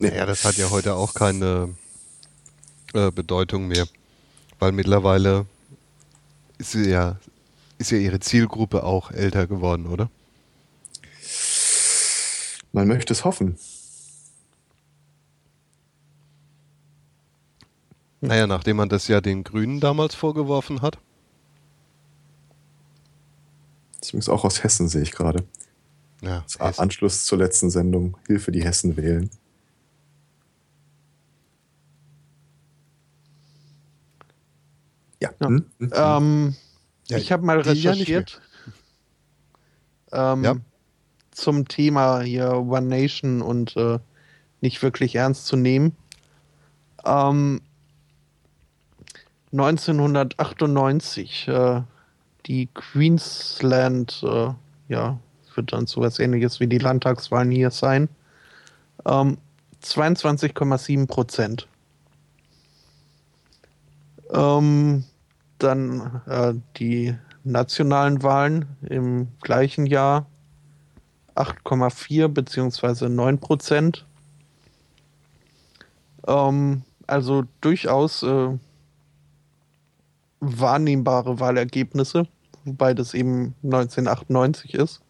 Nee. 0.00 0.14
Ja, 0.16 0.26
das 0.26 0.44
hat 0.44 0.56
ja 0.56 0.70
heute 0.70 0.94
auch 0.94 1.12
keine 1.12 1.74
äh, 2.94 3.10
Bedeutung 3.10 3.66
mehr, 3.66 3.86
weil 4.60 4.70
mittlerweile 4.70 5.44
ist 6.58 6.72
sie 6.72 6.88
ja, 6.88 7.18
ist 7.78 7.90
ja 7.90 7.98
ihre 7.98 8.20
Zielgruppe 8.20 8.84
auch 8.84 9.10
älter 9.10 9.48
geworden, 9.48 9.86
oder? 9.86 10.08
Man 12.72 12.86
möchte 12.88 13.12
es 13.12 13.24
hoffen. 13.24 13.56
Naja, 18.20 18.46
nachdem 18.46 18.76
man 18.76 18.88
das 18.88 19.08
ja 19.08 19.20
den 19.20 19.44
Grünen 19.44 19.80
damals 19.80 20.14
vorgeworfen 20.14 20.82
hat. 20.82 20.98
Das 23.92 24.08
ist 24.08 24.10
übrigens 24.10 24.28
auch 24.28 24.44
aus 24.44 24.62
Hessen, 24.62 24.88
sehe 24.88 25.02
ich 25.02 25.12
gerade. 25.12 25.44
Ja, 26.20 26.44
Anschluss 26.58 27.24
zur 27.24 27.38
letzten 27.38 27.70
Sendung. 27.70 28.16
Hilfe, 28.26 28.50
die 28.50 28.64
Hessen 28.64 28.96
wählen. 28.96 29.30
Ja. 35.20 35.30
Ja. 35.40 35.48
Hm? 35.48 35.66
Hm? 35.78 35.92
Ähm, 35.94 36.56
Ja, 37.08 37.18
ich 37.18 37.32
habe 37.32 37.44
mal 37.44 37.62
die 37.62 37.68
ja 37.70 37.92
recherchiert 37.92 38.40
ähm, 40.12 40.44
Ja. 40.44 40.56
Zum 41.38 41.68
Thema 41.68 42.20
hier 42.20 42.52
One 42.52 42.86
Nation 42.86 43.42
und 43.42 43.76
äh, 43.76 43.98
nicht 44.60 44.82
wirklich 44.82 45.14
ernst 45.14 45.46
zu 45.46 45.56
nehmen. 45.56 45.96
Ähm, 47.04 47.60
1998 49.52 51.48
äh, 51.48 51.82
die 52.46 52.66
Queensland, 52.74 54.22
äh, 54.22 54.50
ja, 54.88 55.18
wird 55.54 55.72
dann 55.72 55.86
sowas 55.86 56.18
ähnliches 56.18 56.60
wie 56.60 56.66
die 56.66 56.78
Landtagswahlen 56.78 57.50
hier 57.50 57.70
sein. 57.70 58.08
Ähm, 59.06 59.38
22,7 59.82 61.06
Prozent. 61.06 61.68
Ähm, 64.30 65.04
dann 65.58 66.20
äh, 66.26 66.54
die 66.78 67.14
nationalen 67.44 68.22
Wahlen 68.22 68.66
im 68.88 69.28
gleichen 69.40 69.86
Jahr 69.86 70.26
8,4 71.38 72.28
beziehungsweise 72.28 73.08
9 73.08 73.38
Prozent. 73.38 74.04
Ähm, 76.26 76.82
also 77.06 77.44
durchaus 77.60 78.22
äh, 78.22 78.58
wahrnehmbare 80.40 81.40
Wahlergebnisse, 81.40 82.26
wobei 82.64 82.94
das 82.94 83.14
eben 83.14 83.54
1998 83.62 84.74
ist. 84.74 85.00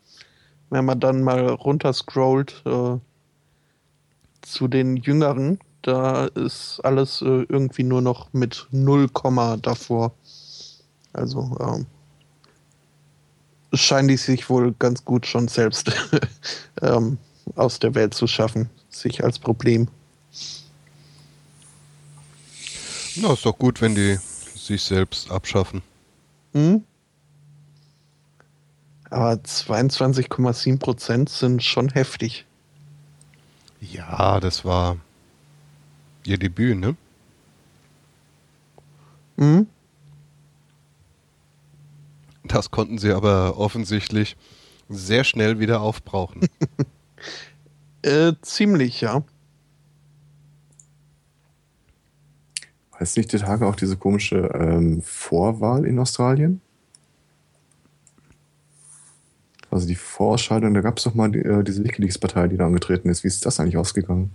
Wenn 0.70 0.84
man 0.84 1.00
dann 1.00 1.22
mal 1.22 1.48
runterscrollt 1.48 2.62
äh, 2.66 2.98
zu 4.42 4.68
den 4.68 4.96
Jüngeren, 4.96 5.58
da 5.82 6.26
ist 6.26 6.80
alles 6.84 7.22
äh, 7.22 7.46
irgendwie 7.48 7.84
nur 7.84 8.02
noch 8.02 8.32
mit 8.32 8.68
0, 8.70 9.08
Komma 9.08 9.56
davor. 9.56 10.12
Also 11.12 11.56
ähm, 11.60 11.86
scheinen 13.72 14.08
die 14.08 14.16
sich 14.16 14.48
wohl 14.48 14.74
ganz 14.78 15.04
gut 15.04 15.26
schon 15.26 15.48
selbst 15.48 15.92
ähm, 16.82 17.18
aus 17.54 17.78
der 17.78 17.94
Welt 17.94 18.14
zu 18.14 18.26
schaffen, 18.26 18.70
sich 18.90 19.24
als 19.24 19.38
Problem. 19.38 19.88
Na, 23.16 23.32
ist 23.32 23.44
doch 23.44 23.58
gut, 23.58 23.80
wenn 23.80 23.94
die 23.94 24.18
sich 24.54 24.82
selbst 24.82 25.30
abschaffen. 25.30 25.82
Hm? 26.52 26.84
Aber 29.10 29.32
22,7 29.32 30.78
Prozent 30.78 31.30
sind 31.30 31.62
schon 31.62 31.88
heftig. 31.88 32.44
Ja, 33.80 34.38
das 34.40 34.64
war 34.64 34.96
ihr 36.24 36.38
Debüt, 36.38 36.76
ne? 36.78 36.96
Hm? 39.38 39.66
Das 42.48 42.70
konnten 42.70 42.98
sie 42.98 43.12
aber 43.12 43.58
offensichtlich 43.58 44.36
sehr 44.88 45.24
schnell 45.24 45.58
wieder 45.58 45.80
aufbrauchen. 45.80 46.48
Äh, 48.02 48.34
ziemlich, 48.42 49.00
ja. 49.00 49.24
Heißt 52.98 53.16
nicht 53.16 53.32
die 53.32 53.38
Tage 53.38 53.66
auch 53.66 53.74
diese 53.74 53.96
komische 53.96 54.50
ähm, 54.54 55.02
Vorwahl 55.02 55.84
in 55.84 55.98
Australien? 55.98 56.60
Also 59.70 59.86
die 59.86 59.94
Vorausscheidung, 59.94 60.74
da 60.74 60.80
gab 60.80 60.98
es 60.98 61.04
doch 61.04 61.14
mal 61.14 61.30
die, 61.30 61.40
äh, 61.40 61.62
diese 61.62 61.84
Wikileaks-Partei, 61.84 62.48
die 62.48 62.56
da 62.56 62.66
angetreten 62.66 63.08
ist. 63.08 63.24
Wie 63.24 63.28
ist 63.28 63.44
das 63.44 63.60
eigentlich 63.60 63.76
ausgegangen? 63.76 64.30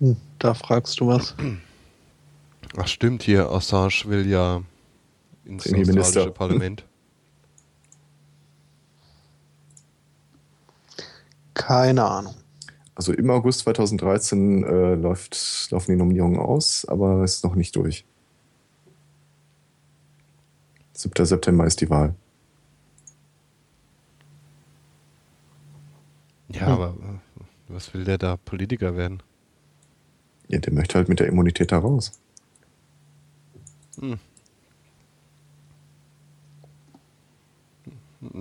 Hm, 0.00 0.16
da 0.38 0.54
fragst 0.54 1.00
du 1.00 1.08
was. 1.08 1.34
Ach 2.76 2.86
stimmt, 2.86 3.22
hier 3.22 3.50
Assange 3.50 4.04
will 4.06 4.28
ja 4.28 4.62
ins 5.44 5.64
Premierminister. 5.64 6.00
australische 6.02 6.32
Parlament. 6.32 6.84
Keine 11.54 12.04
Ahnung. 12.04 12.34
Also 12.94 13.12
im 13.12 13.30
August 13.30 13.60
2013 13.60 14.62
äh, 14.64 14.94
läuft, 14.94 15.68
laufen 15.70 15.92
die 15.92 15.96
Nominierungen 15.96 16.38
aus, 16.38 16.84
aber 16.86 17.22
es 17.22 17.36
ist 17.36 17.44
noch 17.44 17.54
nicht 17.54 17.74
durch. 17.76 18.04
7. 20.92 21.24
September 21.24 21.64
ist 21.66 21.80
die 21.80 21.88
Wahl. 21.88 22.14
Ja, 26.52 26.66
Hm. 26.66 26.72
aber 26.72 26.88
äh, 26.88 27.42
was 27.68 27.94
will 27.94 28.04
der 28.04 28.18
da 28.18 28.36
Politiker 28.36 28.96
werden? 28.96 29.22
Ja, 30.48 30.58
der 30.58 30.72
möchte 30.72 30.96
halt 30.98 31.08
mit 31.08 31.20
der 31.20 31.28
Immunität 31.28 31.70
da 31.72 31.78
raus. 31.78 32.12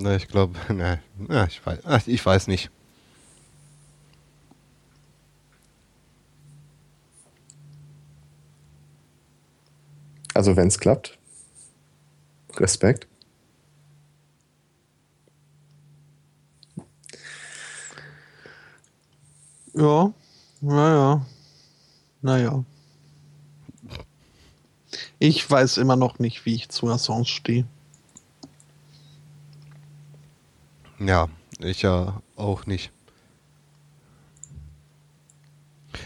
Na, 0.02 0.16
ich 0.16 0.30
glaube, 0.30 0.58
ne, 0.74 1.02
na, 1.18 1.46
ich 1.46 1.66
weiß, 1.66 1.80
ach, 1.86 2.08
ich 2.08 2.26
weiß 2.26 2.48
nicht. 2.48 2.72
Also 10.34 10.56
wenn 10.56 10.70
es 10.70 10.80
klappt, 10.80 11.18
Respekt. 12.56 13.08
Ja, 19.74 20.14
naja. 20.62 21.26
Naja. 22.22 22.64
Ich 25.20 25.50
weiß 25.50 25.78
immer 25.78 25.96
noch 25.98 26.20
nicht, 26.20 26.46
wie 26.46 26.56
ich 26.56 26.70
zu 26.70 26.88
Assange 26.88 27.26
stehe. 27.26 27.66
Ja, 31.00 31.28
ich 31.60 31.82
ja 31.82 32.22
auch 32.36 32.66
nicht. 32.66 32.92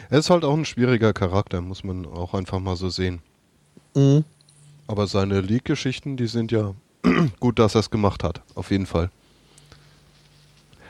Er 0.09 0.19
ist 0.19 0.29
halt 0.29 0.45
auch 0.45 0.55
ein 0.55 0.65
schwieriger 0.65 1.13
Charakter, 1.13 1.61
muss 1.61 1.83
man 1.83 2.05
auch 2.05 2.33
einfach 2.33 2.59
mal 2.59 2.75
so 2.75 2.89
sehen. 2.89 3.21
Mhm. 3.95 4.23
Aber 4.87 5.07
seine 5.07 5.41
Leak-Geschichten, 5.41 6.17
die 6.17 6.27
sind 6.27 6.51
ja 6.51 6.73
gut, 7.39 7.59
dass 7.59 7.75
er 7.75 7.79
es 7.79 7.89
gemacht 7.89 8.23
hat, 8.23 8.41
auf 8.55 8.71
jeden 8.71 8.85
Fall. 8.85 9.09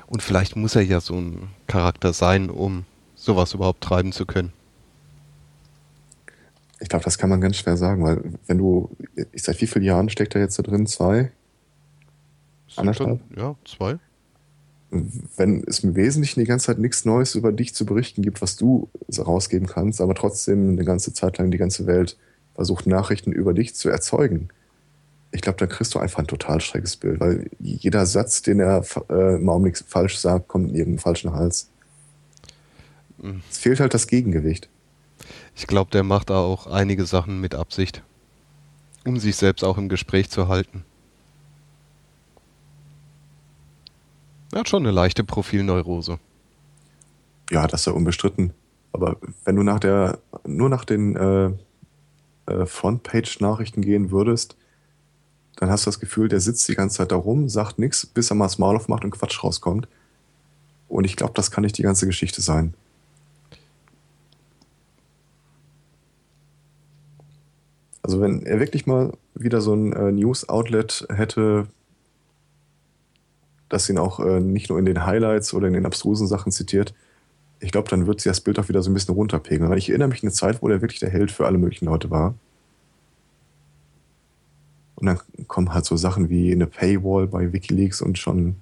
Und 0.08 0.22
vielleicht 0.22 0.56
muss 0.56 0.76
er 0.76 0.84
ja 0.84 1.00
so 1.00 1.16
ein 1.16 1.50
Charakter 1.68 2.14
sein, 2.14 2.50
um 2.50 2.86
sowas 3.16 3.54
überhaupt 3.54 3.82
treiben 3.82 4.12
zu 4.12 4.26
können. 4.26 4.52
Ich 6.80 6.90
glaube, 6.90 7.06
das 7.06 7.18
kann 7.18 7.30
man 7.30 7.40
ganz 7.40 7.56
schwer 7.56 7.78
sagen, 7.78 8.04
weil 8.04 8.22
wenn 8.46 8.58
du, 8.58 8.90
ich 9.32 9.44
seit 9.44 9.62
wie 9.62 9.68
vielen 9.68 9.86
Jahren 9.86 10.10
steckt 10.10 10.36
er 10.36 10.42
jetzt 10.42 10.60
da 10.60 10.64
drin? 10.64 10.86
Zwei? 10.86 11.32
Anderthalb? 12.76 13.20
Ja, 13.36 13.56
zwei. 13.66 13.98
Wenn 14.90 15.64
es 15.66 15.80
im 15.80 15.96
Wesentlichen 15.96 16.40
die 16.40 16.46
ganze 16.46 16.68
Zeit 16.68 16.80
nichts 16.80 17.04
Neues 17.04 17.36
über 17.36 17.52
dich 17.52 17.74
zu 17.74 17.86
berichten 17.86 18.22
gibt, 18.22 18.42
was 18.42 18.56
du 18.56 18.90
rausgeben 19.18 19.68
kannst, 19.68 20.02
aber 20.02 20.14
trotzdem 20.14 20.70
eine 20.70 20.86
ganze 20.86 21.14
Zeit 21.14 21.38
lang 21.38 21.50
die 21.50 21.58
ganze 21.58 21.88
Welt 21.88 22.18
versucht, 22.54 22.86
Nachrichten 22.86 23.32
über 23.32 23.54
dich 23.54 23.74
zu 23.74 23.90
erzeugen. 23.90 24.50
Ich 25.32 25.42
glaube, 25.42 25.58
dann 25.58 25.70
kriegst 25.70 25.96
du 25.96 26.00
einfach 26.00 26.20
ein 26.20 26.28
total 26.28 26.62
schräges 26.62 26.96
Bild, 26.96 27.20
weil 27.20 27.50
jeder 27.60 28.06
Satz, 28.06 28.44
den 28.44 28.60
er 28.60 28.86
äh, 29.10 29.38
im 29.38 29.50
Augenblick 29.50 29.78
falsch 29.78 30.20
sagt, 30.20 30.48
kommt 30.48 30.70
in 30.70 30.76
irgendeinen 30.76 31.00
falschen 31.00 31.34
Hals. 31.34 31.72
Mhm. 33.18 33.42
Es 33.50 33.58
fehlt 33.58 33.80
halt 33.80 33.96
das 33.96 34.06
Gegengewicht. 34.06 34.70
Ich 35.56 35.66
glaube, 35.66 35.90
der 35.92 36.04
macht 36.04 36.30
da 36.30 36.38
auch 36.38 36.68
einige 36.68 37.06
Sachen 37.06 37.42
mit 37.42 37.56
Absicht, 37.56 38.04
um 39.06 39.18
sich 39.18 39.36
selbst 39.36 39.64
auch 39.64 39.78
im 39.78 39.90
Gespräch 39.90 40.30
zu 40.30 40.48
halten. 40.48 40.86
Er 44.54 44.60
hat 44.60 44.70
schon 44.70 44.84
eine 44.84 44.92
leichte 44.92 45.24
Profilneurose. 45.24 46.20
Ja, 47.50 47.66
das 47.68 47.82
ist 47.82 47.86
ja 47.88 47.94
unbestritten. 47.94 48.54
Aber 48.92 49.18
wenn 49.46 49.56
du 49.56 49.64
nach 49.64 49.80
der, 49.80 50.20
nur 50.46 50.70
nach 50.70 50.86
den 50.86 51.16
äh, 51.16 51.52
äh, 52.46 52.66
Frontpage-Nachrichten 52.68 53.82
gehen 53.82 54.12
würdest, 54.12 54.56
dann 55.56 55.72
hast 55.72 55.86
du 55.86 55.88
das 55.88 56.00
Gefühl, 56.00 56.30
der 56.30 56.40
sitzt 56.40 56.68
die 56.68 56.76
ganze 56.76 56.98
Zeit 56.98 57.12
da 57.12 57.16
rum, 57.16 57.50
sagt 57.50 57.80
nichts, 57.80 58.06
bis 58.06 58.30
er 58.32 58.36
mal 58.36 58.46
das 58.46 58.60
Maul 58.60 58.76
aufmacht 58.76 59.04
und 59.04 59.12
Quatsch 59.12 59.44
rauskommt. 59.44 59.88
Und 60.88 61.06
ich 61.06 61.16
glaube, 61.16 61.34
das 61.34 61.50
kann 61.50 61.64
nicht 61.64 61.78
die 61.80 61.84
ganze 61.84 62.06
Geschichte 62.06 62.42
sein. 62.42 62.76
Also 68.04 68.22
wenn 68.22 68.46
er 68.46 68.60
wirklich 68.60 68.86
mal 68.86 69.14
wieder 69.34 69.62
so 69.62 69.74
ein 69.74 69.94
äh, 69.94 70.12
News-Outlet 70.12 71.08
hätte, 71.10 71.68
das 73.74 73.90
ihn 73.90 73.98
auch 73.98 74.20
äh, 74.20 74.40
nicht 74.40 74.70
nur 74.70 74.80
in 74.80 74.86
den 74.86 75.06
Highlights 75.06 75.54
oder 75.54 75.68
in 75.68 75.74
den 75.74 75.86
abstrusen 75.86 76.28
Sachen 76.28 76.52
zitiert, 76.52 76.94
ich 77.60 77.72
glaube, 77.72 77.90
dann 77.90 78.08
wird 78.08 78.20
sich 78.20 78.30
das 78.30 78.42
Bild 78.42 78.60
auch 78.60 78.70
wieder 78.70 78.82
so 78.84 78.92
ein 78.92 78.94
bisschen 78.94 79.16
runterpegeln. 79.16 79.70
Weil 79.70 79.78
ich 79.78 79.90
erinnere 79.90 80.10
mich 80.10 80.22
an 80.22 80.28
eine 80.28 80.34
Zeit, 80.34 80.62
wo 80.62 80.68
der 80.68 80.82
wirklich 80.82 81.00
der 81.00 81.10
Held 81.10 81.32
für 81.32 81.46
alle 81.46 81.58
möglichen 81.58 81.86
Leute 81.86 82.12
war. 82.12 82.36
Und 84.96 85.08
dann 85.08 85.20
kommen 85.48 85.74
halt 85.74 85.86
so 85.86 85.96
Sachen 85.96 86.30
wie 86.30 86.52
eine 86.52 86.68
Paywall 86.68 87.28
bei 87.28 87.52
Wikileaks 87.52 88.02
und 88.02 88.18
schon 88.18 88.58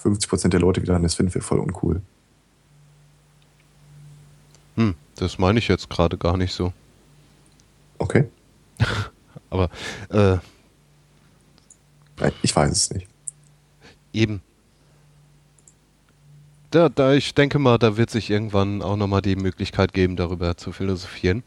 50% 0.00 0.48
der 0.48 0.60
Leute 0.60 0.82
wieder 0.82 0.94
an, 0.94 1.02
das 1.02 1.14
finden 1.14 1.34
wir 1.34 1.42
voll 1.42 1.58
uncool. 1.58 2.00
Hm, 4.76 4.94
das 5.16 5.38
meine 5.38 5.58
ich 5.58 5.68
jetzt 5.68 5.88
gerade 5.90 6.16
gar 6.18 6.36
nicht 6.36 6.52
so. 6.52 6.72
Okay? 7.98 8.28
Aber 9.50 9.70
äh, 10.10 10.36
ich 12.42 12.54
weiß 12.54 12.70
es 12.70 12.90
nicht. 12.92 13.08
Eben. 14.18 14.42
Da, 16.70 16.88
da, 16.90 17.14
ich 17.14 17.34
denke 17.34 17.58
mal, 17.58 17.78
da 17.78 17.96
wird 17.96 18.10
sich 18.10 18.28
irgendwann 18.30 18.82
auch 18.82 18.96
nochmal 18.96 19.22
die 19.22 19.36
Möglichkeit 19.36 19.92
geben, 19.94 20.16
darüber 20.16 20.56
zu 20.56 20.72
philosophieren. 20.72 21.42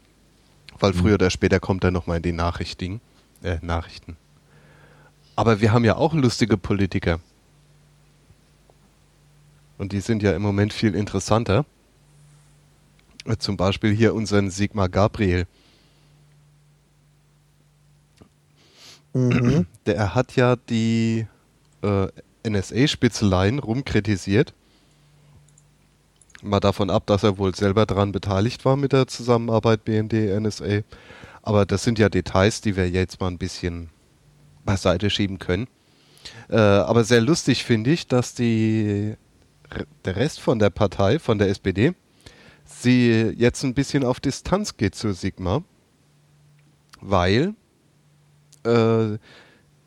Weil 0.80 0.92
Mhm. 0.92 0.98
früher 0.98 1.14
oder 1.14 1.30
später 1.30 1.60
kommt 1.60 1.84
er 1.84 1.90
nochmal 1.92 2.16
in 2.16 2.22
die 2.24 2.32
Nachrichten. 2.32 3.00
Äh, 3.42 3.58
Nachrichten. 3.62 4.16
Aber 5.36 5.60
wir 5.60 5.72
haben 5.72 5.84
ja 5.84 5.96
auch 5.96 6.14
lustige 6.14 6.56
Politiker. 6.56 7.20
Und 9.78 9.92
die 9.92 10.00
sind 10.00 10.22
ja 10.22 10.32
im 10.32 10.42
Moment 10.42 10.72
viel 10.72 10.94
interessanter. 10.94 11.64
Äh, 13.26 13.36
Zum 13.36 13.56
Beispiel 13.56 13.92
hier 13.94 14.14
unseren 14.14 14.50
Sigmar 14.50 14.88
Gabriel. 14.88 15.46
Mhm. 19.14 19.66
Der 19.86 20.14
hat 20.14 20.36
ja 20.36 20.56
die 20.56 21.26
äh, 21.82 22.08
NSA-Spitzeleien 22.44 23.58
rumkritisiert. 23.58 24.54
Mal 26.42 26.60
davon 26.60 26.90
ab, 26.90 27.06
dass 27.06 27.22
er 27.22 27.38
wohl 27.38 27.54
selber 27.54 27.86
daran 27.86 28.12
beteiligt 28.12 28.64
war 28.64 28.76
mit 28.76 28.92
der 28.92 29.06
Zusammenarbeit 29.06 29.84
BND-NSA. 29.84 30.82
Aber 31.42 31.66
das 31.66 31.84
sind 31.84 31.98
ja 31.98 32.08
Details, 32.08 32.60
die 32.60 32.76
wir 32.76 32.88
jetzt 32.88 33.20
mal 33.20 33.28
ein 33.28 33.38
bisschen 33.38 33.90
beiseite 34.64 35.10
schieben 35.10 35.38
können. 35.38 35.68
Äh, 36.48 36.56
aber 36.56 37.04
sehr 37.04 37.20
lustig 37.20 37.64
finde 37.64 37.90
ich, 37.90 38.06
dass 38.06 38.34
die, 38.34 39.14
der 40.04 40.16
Rest 40.16 40.40
von 40.40 40.58
der 40.58 40.70
Partei, 40.70 41.18
von 41.18 41.38
der 41.38 41.48
SPD, 41.48 41.94
sie 42.64 43.34
jetzt 43.36 43.62
ein 43.64 43.74
bisschen 43.74 44.04
auf 44.04 44.20
Distanz 44.20 44.76
geht 44.76 44.94
zu 44.94 45.12
Sigma, 45.12 45.62
weil 47.00 47.54
äh, 48.64 49.18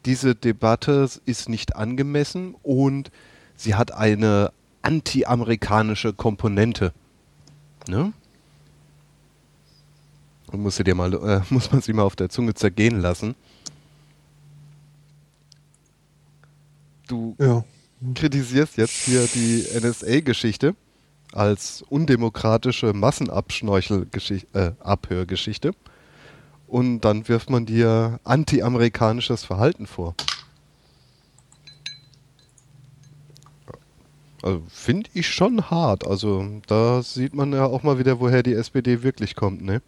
diese 0.06 0.36
Debatte 0.36 1.10
ist 1.26 1.50
nicht 1.50 1.76
angemessen 1.76 2.56
und 2.64 3.12
sie 3.56 3.76
hat 3.76 3.92
eine 3.92 4.52
anti-amerikanische 4.82 6.14
Komponente. 6.14 6.94
Ne? 7.88 8.14
Und 10.52 10.62
dir 10.84 10.96
mal, 10.96 11.14
äh, 11.14 11.42
muss 11.50 11.72
man 11.72 11.82
sie 11.82 11.94
mal 11.94 12.04
auf 12.04 12.16
der 12.16 12.30
Zunge 12.30 12.54
zergehen 12.54 13.00
lassen. 13.00 13.36
Du 17.08 17.36
Ja. 17.40 17.64
kritisierst 18.14 18.78
jetzt 18.78 19.06
hier 19.06 19.28
die 19.34 19.66
NSA-Geschichte 19.80 20.76
als 21.34 21.84
undemokratische 21.90 22.94
Massenabschnorchel-Abhörgeschichte 22.94 25.72
und 26.68 27.02
dann 27.02 27.28
wirft 27.28 27.50
man 27.50 27.66
dir 27.66 28.20
anti-amerikanisches 28.24 29.44
Verhalten 29.44 29.88
vor. 29.88 30.16
Also, 34.42 34.62
Finde 34.70 35.10
ich 35.14 35.28
schon 35.28 35.72
hart. 35.72 36.06
Also 36.06 36.46
da 36.68 37.02
sieht 37.02 37.34
man 37.34 37.52
ja 37.52 37.66
auch 37.66 37.82
mal 37.82 37.98
wieder, 37.98 38.20
woher 38.20 38.44
die 38.44 38.54
SPD 38.54 39.02
wirklich 39.02 39.36
kommt, 39.36 39.64
ne? 39.64 39.82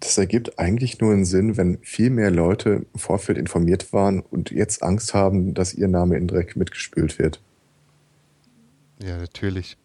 Das 0.00 0.16
ergibt 0.18 0.58
eigentlich 0.58 1.00
nur 1.00 1.12
einen 1.12 1.24
Sinn, 1.24 1.56
wenn 1.56 1.78
viel 1.82 2.10
mehr 2.10 2.30
Leute 2.30 2.86
im 2.92 2.98
Vorfeld 2.98 3.38
informiert 3.38 3.92
waren 3.92 4.20
und 4.20 4.50
jetzt 4.50 4.82
Angst 4.82 5.14
haben, 5.14 5.54
dass 5.54 5.74
ihr 5.74 5.88
Name 5.88 6.16
in 6.16 6.26
Dreck 6.26 6.56
mitgespült 6.56 7.18
wird. 7.18 7.40
Ja, 9.02 9.18
natürlich. 9.18 9.76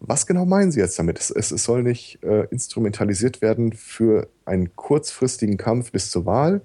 Was 0.00 0.26
genau 0.26 0.46
meinen 0.46 0.72
Sie 0.72 0.80
jetzt 0.80 0.98
damit? 0.98 1.18
Es, 1.18 1.30
es, 1.30 1.50
es 1.50 1.64
soll 1.64 1.82
nicht 1.82 2.22
äh, 2.22 2.46
instrumentalisiert 2.50 3.42
werden 3.42 3.72
für 3.72 4.28
einen 4.44 4.74
kurzfristigen 4.74 5.56
Kampf 5.56 5.92
bis 5.92 6.10
zur 6.10 6.26
Wahl? 6.26 6.62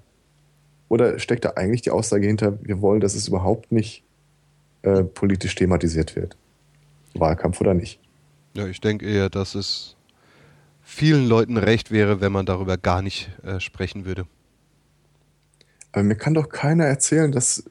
Oder 0.88 1.18
steckt 1.18 1.44
da 1.44 1.50
eigentlich 1.50 1.82
die 1.82 1.90
Aussage 1.90 2.26
hinter, 2.26 2.58
wir 2.62 2.80
wollen, 2.80 3.00
dass 3.00 3.14
es 3.14 3.28
überhaupt 3.28 3.70
nicht 3.70 4.02
äh, 4.82 5.04
politisch 5.04 5.54
thematisiert 5.54 6.16
wird? 6.16 6.36
Wahlkampf 7.20 7.60
oder 7.60 7.74
nicht? 7.74 8.00
Ja, 8.54 8.66
ich 8.66 8.80
denke 8.80 9.06
eher, 9.06 9.28
dass 9.28 9.54
es 9.54 9.96
vielen 10.82 11.28
Leuten 11.28 11.56
recht 11.56 11.90
wäre, 11.90 12.20
wenn 12.20 12.32
man 12.32 12.46
darüber 12.46 12.76
gar 12.76 13.02
nicht 13.02 13.30
äh, 13.44 13.60
sprechen 13.60 14.04
würde. 14.04 14.26
Aber 15.92 16.02
mir 16.02 16.16
kann 16.16 16.34
doch 16.34 16.48
keiner 16.48 16.84
erzählen, 16.84 17.32
dass 17.32 17.64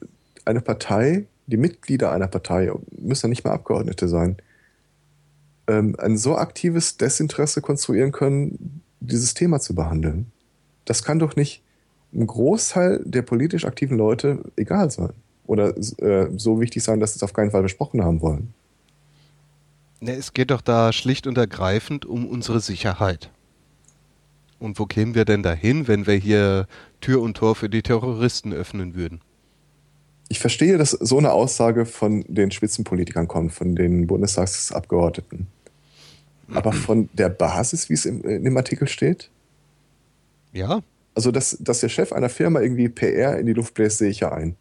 eine 0.44 0.60
Partei, 0.60 1.26
die 1.46 1.56
Mitglieder 1.56 2.12
einer 2.12 2.28
Partei, 2.28 2.70
müssen 2.90 3.26
ja 3.26 3.28
nicht 3.30 3.44
mal 3.44 3.52
Abgeordnete 3.52 4.08
sein, 4.08 4.36
ähm, 5.66 5.94
ein 5.98 6.16
so 6.16 6.36
aktives 6.36 6.96
Desinteresse 6.96 7.60
konstruieren 7.60 8.12
können, 8.12 8.82
dieses 9.00 9.34
Thema 9.34 9.60
zu 9.60 9.74
behandeln. 9.74 10.32
Das 10.84 11.02
kann 11.02 11.18
doch 11.18 11.36
nicht 11.36 11.62
ein 12.14 12.26
Großteil 12.26 13.02
der 13.04 13.22
politisch 13.22 13.64
aktiven 13.66 13.98
Leute 13.98 14.42
egal 14.56 14.90
sein. 14.90 15.12
Oder 15.46 15.76
äh, 15.76 16.28
so 16.36 16.60
wichtig 16.60 16.82
sein, 16.82 17.00
dass 17.00 17.12
sie 17.12 17.18
es 17.18 17.22
auf 17.22 17.32
keinen 17.32 17.50
Fall 17.50 17.62
besprochen 17.62 18.02
haben 18.02 18.20
wollen. 18.20 18.54
Ne, 20.00 20.12
es 20.12 20.32
geht 20.32 20.50
doch 20.50 20.60
da 20.60 20.92
schlicht 20.92 21.26
und 21.26 21.36
ergreifend 21.36 22.04
um 22.06 22.26
unsere 22.26 22.60
Sicherheit. 22.60 23.30
Und 24.58 24.78
wo 24.78 24.86
kämen 24.86 25.14
wir 25.14 25.24
denn 25.24 25.42
dahin, 25.42 25.88
wenn 25.88 26.06
wir 26.06 26.14
hier 26.14 26.66
Tür 27.00 27.20
und 27.20 27.36
Tor 27.36 27.54
für 27.54 27.68
die 27.68 27.82
Terroristen 27.82 28.52
öffnen 28.52 28.94
würden? 28.94 29.20
Ich 30.28 30.40
verstehe, 30.40 30.78
dass 30.78 30.90
so 30.90 31.18
eine 31.18 31.32
Aussage 31.32 31.86
von 31.86 32.24
den 32.28 32.50
Spitzenpolitikern 32.50 33.28
kommt, 33.28 33.52
von 33.52 33.74
den 33.74 34.06
Bundestagsabgeordneten. 34.06 35.46
Aber 36.52 36.72
von 36.72 37.08
der 37.12 37.28
Basis, 37.28 37.88
wie 37.88 37.94
es 37.94 38.06
im, 38.06 38.22
in 38.22 38.44
dem 38.44 38.56
Artikel 38.56 38.88
steht? 38.88 39.30
Ja. 40.52 40.80
Also, 41.14 41.30
dass, 41.30 41.56
dass 41.60 41.80
der 41.80 41.88
Chef 41.88 42.12
einer 42.12 42.28
Firma 42.28 42.60
irgendwie 42.60 42.88
PR 42.88 43.38
in 43.38 43.46
die 43.46 43.52
Luft 43.52 43.74
bläst, 43.74 43.98
sehe 43.98 44.10
ich 44.10 44.20
ja 44.20 44.32
ein. 44.32 44.56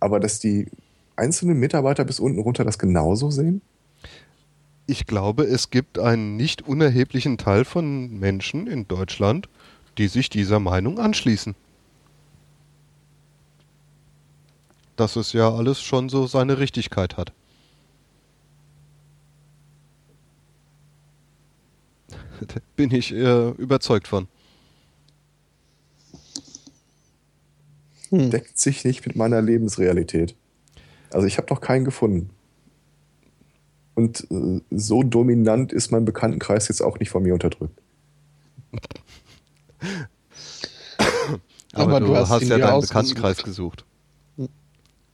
Aber 0.00 0.20
dass 0.20 0.38
die 0.38 0.66
einzelnen 1.16 1.58
Mitarbeiter 1.58 2.04
bis 2.04 2.20
unten 2.20 2.40
runter 2.40 2.64
das 2.64 2.78
genauso 2.78 3.30
sehen? 3.30 3.62
Ich 4.86 5.06
glaube, 5.06 5.44
es 5.44 5.70
gibt 5.70 5.98
einen 5.98 6.36
nicht 6.36 6.62
unerheblichen 6.62 7.38
Teil 7.38 7.64
von 7.64 8.18
Menschen 8.18 8.66
in 8.66 8.86
Deutschland, 8.86 9.48
die 9.96 10.08
sich 10.08 10.28
dieser 10.28 10.60
Meinung 10.60 10.98
anschließen. 10.98 11.54
dass 14.96 15.16
es 15.16 15.32
ja 15.32 15.52
alles 15.52 15.82
schon 15.82 16.08
so 16.08 16.26
seine 16.26 16.58
Richtigkeit 16.58 17.16
hat. 17.16 17.32
Bin 22.76 22.90
ich 22.92 23.12
äh, 23.12 23.50
überzeugt 23.50 24.08
von. 24.08 24.28
Hm. 28.10 28.30
Deckt 28.30 28.58
sich 28.58 28.84
nicht 28.84 29.06
mit 29.06 29.16
meiner 29.16 29.42
Lebensrealität. 29.42 30.34
Also 31.12 31.26
ich 31.26 31.38
habe 31.38 31.52
noch 31.52 31.60
keinen 31.60 31.84
gefunden. 31.84 32.30
Und 33.94 34.26
äh, 34.30 34.60
so 34.70 35.02
dominant 35.02 35.72
ist 35.72 35.90
mein 35.90 36.04
Bekanntenkreis 36.04 36.68
jetzt 36.68 36.82
auch 36.82 36.98
nicht 36.98 37.10
von 37.10 37.22
mir 37.22 37.34
unterdrückt. 37.34 37.80
Aber, 41.74 41.96
Aber 41.96 42.00
du, 42.00 42.16
hast, 42.16 42.30
hast 42.30 42.42
ja 42.42 42.58
deinen 42.58 42.80
Bekanntenkreis 42.80 43.42
gesucht. 43.42 43.84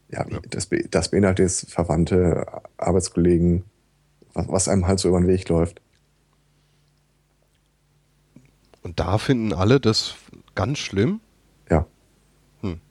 Ja, 0.09 0.25
das, 0.49 0.69
das 0.89 1.09
beinhaltet 1.09 1.45
jetzt 1.45 1.71
Verwandte, 1.71 2.45
Arbeitskollegen, 2.77 3.63
was, 4.33 4.47
was 4.49 4.67
einem 4.67 4.85
halt 4.85 4.99
so 4.99 5.07
über 5.09 5.19
den 5.19 5.27
Weg 5.27 5.47
läuft. 5.47 5.81
Und 8.83 8.99
da 8.99 9.17
finden 9.17 9.53
alle 9.53 9.79
das 9.79 10.15
ganz 10.53 10.79
schlimm? 10.79 11.21
Ja. 11.69 11.85
Hm. 12.61 12.81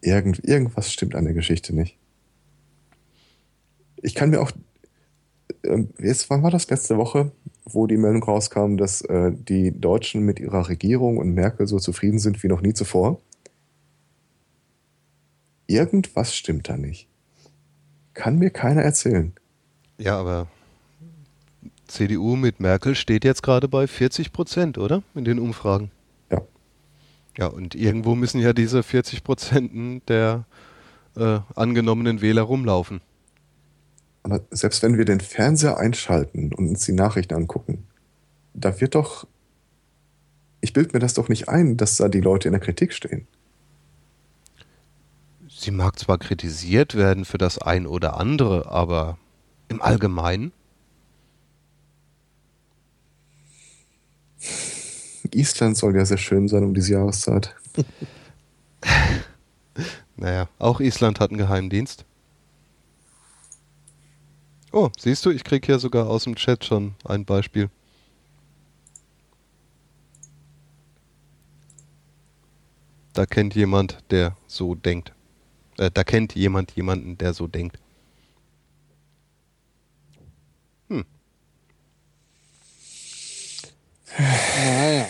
Irgend, 0.00 0.44
irgendwas 0.44 0.92
stimmt 0.92 1.14
an 1.14 1.24
der 1.24 1.34
Geschichte 1.34 1.74
nicht. 1.74 1.96
Ich 3.96 4.14
kann 4.14 4.30
mir 4.30 4.40
auch. 4.40 4.52
Ähm, 5.64 5.90
jetzt, 5.98 6.30
wann 6.30 6.42
war 6.42 6.50
das 6.50 6.70
letzte 6.70 6.96
Woche? 6.96 7.32
wo 7.74 7.86
die 7.86 7.96
Meldung 7.96 8.22
rauskam, 8.22 8.76
dass 8.76 9.02
äh, 9.02 9.32
die 9.32 9.78
Deutschen 9.78 10.22
mit 10.22 10.40
ihrer 10.40 10.68
Regierung 10.68 11.18
und 11.18 11.34
Merkel 11.34 11.66
so 11.66 11.78
zufrieden 11.78 12.18
sind 12.18 12.42
wie 12.42 12.48
noch 12.48 12.60
nie 12.60 12.74
zuvor. 12.74 13.20
Irgendwas 15.66 16.34
stimmt 16.34 16.68
da 16.68 16.76
nicht. 16.76 17.08
Kann 18.14 18.38
mir 18.38 18.50
keiner 18.50 18.82
erzählen. 18.82 19.32
Ja, 19.98 20.18
aber 20.18 20.46
CDU 21.86 22.36
mit 22.36 22.60
Merkel 22.60 22.94
steht 22.94 23.24
jetzt 23.24 23.42
gerade 23.42 23.68
bei 23.68 23.86
40 23.86 24.32
Prozent, 24.32 24.78
oder? 24.78 25.02
In 25.14 25.24
den 25.24 25.38
Umfragen. 25.38 25.90
Ja. 27.38 27.46
Und 27.46 27.74
irgendwo 27.74 28.14
müssen 28.14 28.40
ja 28.40 28.52
diese 28.52 28.82
40 28.82 29.24
Prozent 29.24 30.08
der 30.08 30.44
äh, 31.16 31.38
angenommenen 31.54 32.20
Wähler 32.20 32.42
rumlaufen. 32.42 33.00
Aber 34.24 34.40
selbst 34.50 34.82
wenn 34.82 34.98
wir 34.98 35.06
den 35.06 35.20
Fernseher 35.20 35.78
einschalten 35.78 36.52
und 36.52 36.70
uns 36.70 36.84
die 36.84 36.92
Nachrichten 36.92 37.34
angucken, 37.34 37.86
da 38.52 38.78
wird 38.80 38.94
doch 38.94 39.26
ich 40.60 40.72
bilde 40.72 40.90
mir 40.92 40.98
das 40.98 41.14
doch 41.14 41.28
nicht 41.28 41.48
ein, 41.48 41.76
dass 41.76 41.96
da 41.96 42.08
die 42.08 42.20
Leute 42.20 42.48
in 42.48 42.52
der 42.52 42.60
Kritik 42.60 42.92
stehen. 42.92 43.26
Sie 45.48 45.70
mag 45.70 45.98
zwar 45.98 46.18
kritisiert 46.18 46.94
werden 46.94 47.24
für 47.24 47.38
das 47.38 47.58
ein 47.58 47.86
oder 47.86 48.18
andere, 48.18 48.70
aber 48.70 49.18
im 49.68 49.82
Allgemeinen? 49.82 50.52
Island 55.34 55.76
soll 55.76 55.96
ja 55.96 56.04
sehr 56.04 56.18
schön 56.18 56.48
sein 56.48 56.64
um 56.64 56.74
diese 56.74 56.92
Jahreszeit. 56.92 57.54
naja, 60.16 60.48
auch 60.58 60.80
Island 60.80 61.20
hat 61.20 61.30
einen 61.30 61.38
Geheimdienst. 61.38 62.04
Oh, 64.72 64.90
siehst 64.98 65.24
du, 65.24 65.30
ich 65.30 65.44
kriege 65.44 65.64
hier 65.66 65.78
sogar 65.78 66.08
aus 66.08 66.24
dem 66.24 66.36
Chat 66.36 66.64
schon 66.64 66.94
ein 67.04 67.24
Beispiel. 67.24 67.70
Da 73.14 73.26
kennt 73.26 73.54
jemand, 73.54 73.98
der 74.10 74.36
so 74.46 74.74
denkt. 74.74 75.12
Äh, 75.78 75.90
da 75.90 76.04
kennt 76.04 76.34
jemand 76.34 76.72
jemanden, 76.72 77.18
der 77.18 77.34
so 77.34 77.46
denkt. 77.48 77.78
Hm. 80.88 81.04
Naja. 84.18 85.08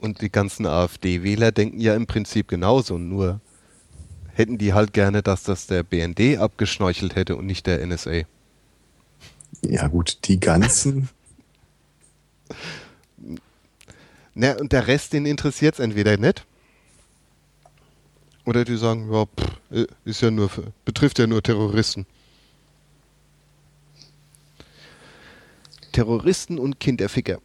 Und 0.00 0.22
die 0.22 0.32
ganzen 0.32 0.64
AfD-Wähler 0.64 1.52
denken 1.52 1.78
ja 1.78 1.94
im 1.94 2.06
Prinzip 2.06 2.48
genauso, 2.48 2.96
nur 2.96 3.40
hätten 4.32 4.56
die 4.56 4.72
halt 4.72 4.94
gerne, 4.94 5.22
dass 5.22 5.42
das 5.42 5.66
der 5.66 5.82
BND 5.82 6.38
abgeschnorchelt 6.38 7.14
hätte 7.14 7.36
und 7.36 7.44
nicht 7.44 7.66
der 7.66 7.84
NSA. 7.86 8.22
Ja 9.62 9.88
gut, 9.88 10.20
die 10.24 10.40
ganzen. 10.40 11.10
Na, 14.34 14.52
und 14.52 14.72
der 14.72 14.86
Rest, 14.86 15.12
den 15.12 15.26
interessiert 15.26 15.74
es 15.74 15.80
entweder 15.80 16.16
nicht. 16.16 16.46
Oder 18.46 18.64
die 18.64 18.76
sagen, 18.76 19.12
ja, 19.12 19.26
pff, 19.26 19.60
äh, 19.70 19.86
ist 20.06 20.22
ja 20.22 20.30
nur, 20.30 20.50
betrifft 20.86 21.18
ja 21.18 21.26
nur 21.26 21.42
Terroristen. 21.42 22.06
Terroristen 25.92 26.58
und 26.58 26.80
Kinderficker. 26.80 27.38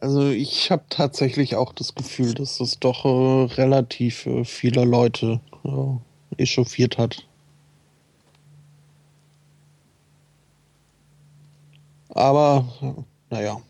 Also 0.00 0.28
ich 0.28 0.70
habe 0.70 0.84
tatsächlich 0.88 1.56
auch 1.56 1.72
das 1.72 1.96
Gefühl, 1.96 2.32
dass 2.32 2.60
es 2.60 2.78
doch 2.78 3.04
äh, 3.04 3.54
relativ 3.54 4.26
äh, 4.26 4.44
viele 4.44 4.84
Leute 4.84 5.40
äh, 5.64 6.40
echauffiert 6.42 6.98
hat. 6.98 7.26
Aber 12.10 13.04
naja, 13.28 13.60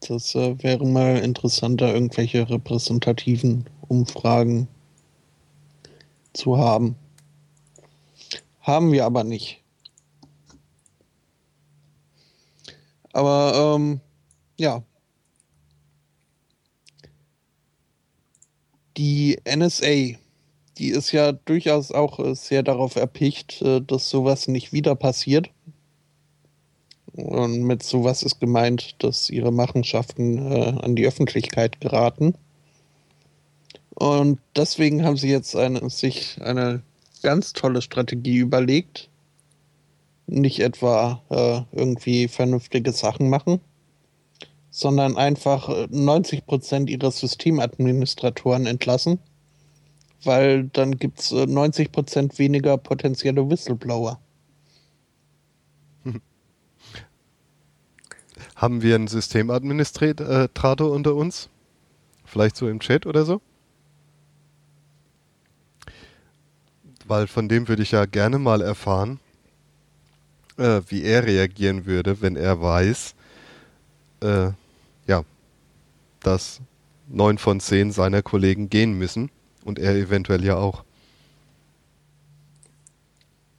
das 0.00 0.34
äh, 0.34 0.62
wäre 0.62 0.86
mal 0.86 1.18
interessanter, 1.18 1.92
irgendwelche 1.92 2.48
repräsentativen 2.48 3.66
Umfragen 3.86 4.66
zu 6.32 6.56
haben. 6.56 6.96
Haben 8.60 8.92
wir 8.92 9.04
aber 9.04 9.24
nicht. 9.24 9.62
Aber 13.12 13.76
ähm, 13.76 14.00
ja, 14.56 14.82
die 18.98 19.38
NSA, 19.48 20.18
die 20.76 20.90
ist 20.90 21.12
ja 21.12 21.32
durchaus 21.32 21.92
auch 21.92 22.18
äh, 22.18 22.34
sehr 22.34 22.62
darauf 22.62 22.96
erpicht, 22.96 23.62
äh, 23.62 23.80
dass 23.80 24.10
sowas 24.10 24.48
nicht 24.48 24.72
wieder 24.72 24.94
passiert. 24.94 25.50
Und 27.14 27.62
mit 27.62 27.82
sowas 27.82 28.22
ist 28.22 28.38
gemeint, 28.38 29.02
dass 29.02 29.30
ihre 29.30 29.52
Machenschaften 29.52 30.52
äh, 30.52 30.74
an 30.82 30.94
die 30.94 31.06
Öffentlichkeit 31.06 31.80
geraten. 31.80 32.34
Und 33.94 34.38
deswegen 34.54 35.04
haben 35.04 35.16
sie 35.16 35.30
jetzt 35.30 35.56
eine, 35.56 35.88
sich 35.90 36.40
eine 36.40 36.82
ganz 37.22 37.52
tolle 37.52 37.82
Strategie 37.82 38.36
überlegt. 38.36 39.08
Nicht 40.26 40.60
etwa 40.60 41.22
äh, 41.30 41.76
irgendwie 41.76 42.28
vernünftige 42.28 42.92
Sachen 42.92 43.28
machen, 43.30 43.60
sondern 44.78 45.16
einfach 45.16 45.88
90 45.90 46.46
Prozent 46.46 46.88
ihrer 46.88 47.10
Systemadministratoren 47.10 48.64
entlassen, 48.66 49.18
weil 50.22 50.68
dann 50.68 50.98
gibt 50.98 51.18
es 51.18 51.32
90 51.32 51.90
Prozent 51.90 52.38
weniger 52.38 52.78
potenzielle 52.78 53.50
Whistleblower. 53.50 54.20
Haben 58.54 58.82
wir 58.82 58.94
einen 58.94 59.08
Systemadministrator 59.08 60.92
unter 60.92 61.16
uns? 61.16 61.48
Vielleicht 62.24 62.56
so 62.56 62.68
im 62.68 62.78
Chat 62.78 63.04
oder 63.04 63.24
so? 63.24 63.40
Weil 67.04 67.26
von 67.26 67.48
dem 67.48 67.66
würde 67.66 67.82
ich 67.82 67.90
ja 67.90 68.06
gerne 68.06 68.38
mal 68.38 68.60
erfahren, 68.60 69.18
äh, 70.56 70.82
wie 70.86 71.02
er 71.02 71.24
reagieren 71.26 71.84
würde, 71.84 72.22
wenn 72.22 72.36
er 72.36 72.62
weiß, 72.62 73.16
äh, 74.20 74.52
dass 76.20 76.60
neun 77.08 77.38
von 77.38 77.60
zehn 77.60 77.90
seiner 77.90 78.22
Kollegen 78.22 78.68
gehen 78.68 78.92
müssen 78.92 79.30
und 79.64 79.78
er 79.78 79.94
eventuell 79.94 80.44
ja 80.44 80.56
auch. 80.56 80.84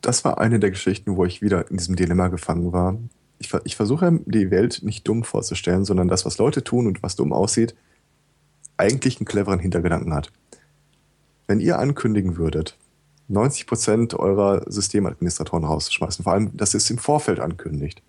Das 0.02 0.24
war 0.24 0.40
eine 0.40 0.60
der 0.60 0.72
Geschichten, 0.72 1.18
wo 1.18 1.26
ich 1.26 1.42
wieder 1.42 1.70
in 1.70 1.78
diesem 1.78 1.96
Dilemma 1.96 2.30
gefangen 2.30 2.72
war. 2.72 2.98
Ich, 3.38 3.54
ich 3.64 3.76
versuche 3.76 4.20
die 4.26 4.52
Welt 4.52 4.82
nicht 4.84 5.08
dumm 5.08 5.24
vorzustellen, 5.24 5.86
sondern 5.86 6.08
das, 6.08 6.26
was 6.26 6.38
Leute 6.38 6.64
tun 6.64 6.88
und 6.88 7.04
was 7.04 7.16
dumm 7.16 7.34
aussieht, 7.34 7.76
eigentlich 8.78 9.20
einen 9.20 9.26
cleveren 9.26 9.60
Hintergedanken 9.60 10.14
hat. 10.14 10.32
Wenn 11.48 11.60
ihr 11.60 11.80
ankündigen 11.80 12.38
würdet, 12.38 12.78
90% 13.30 14.16
eurer 14.16 14.64
Systemadministratoren 14.72 15.66
rauszuschmeißen, 15.66 16.24
vor 16.24 16.34
allem, 16.34 16.56
dass 16.56 16.74
ihr 16.74 16.80
es 16.80 16.90
im 16.90 16.98
Vorfeld 16.98 17.40
ankündigt, 17.40 18.02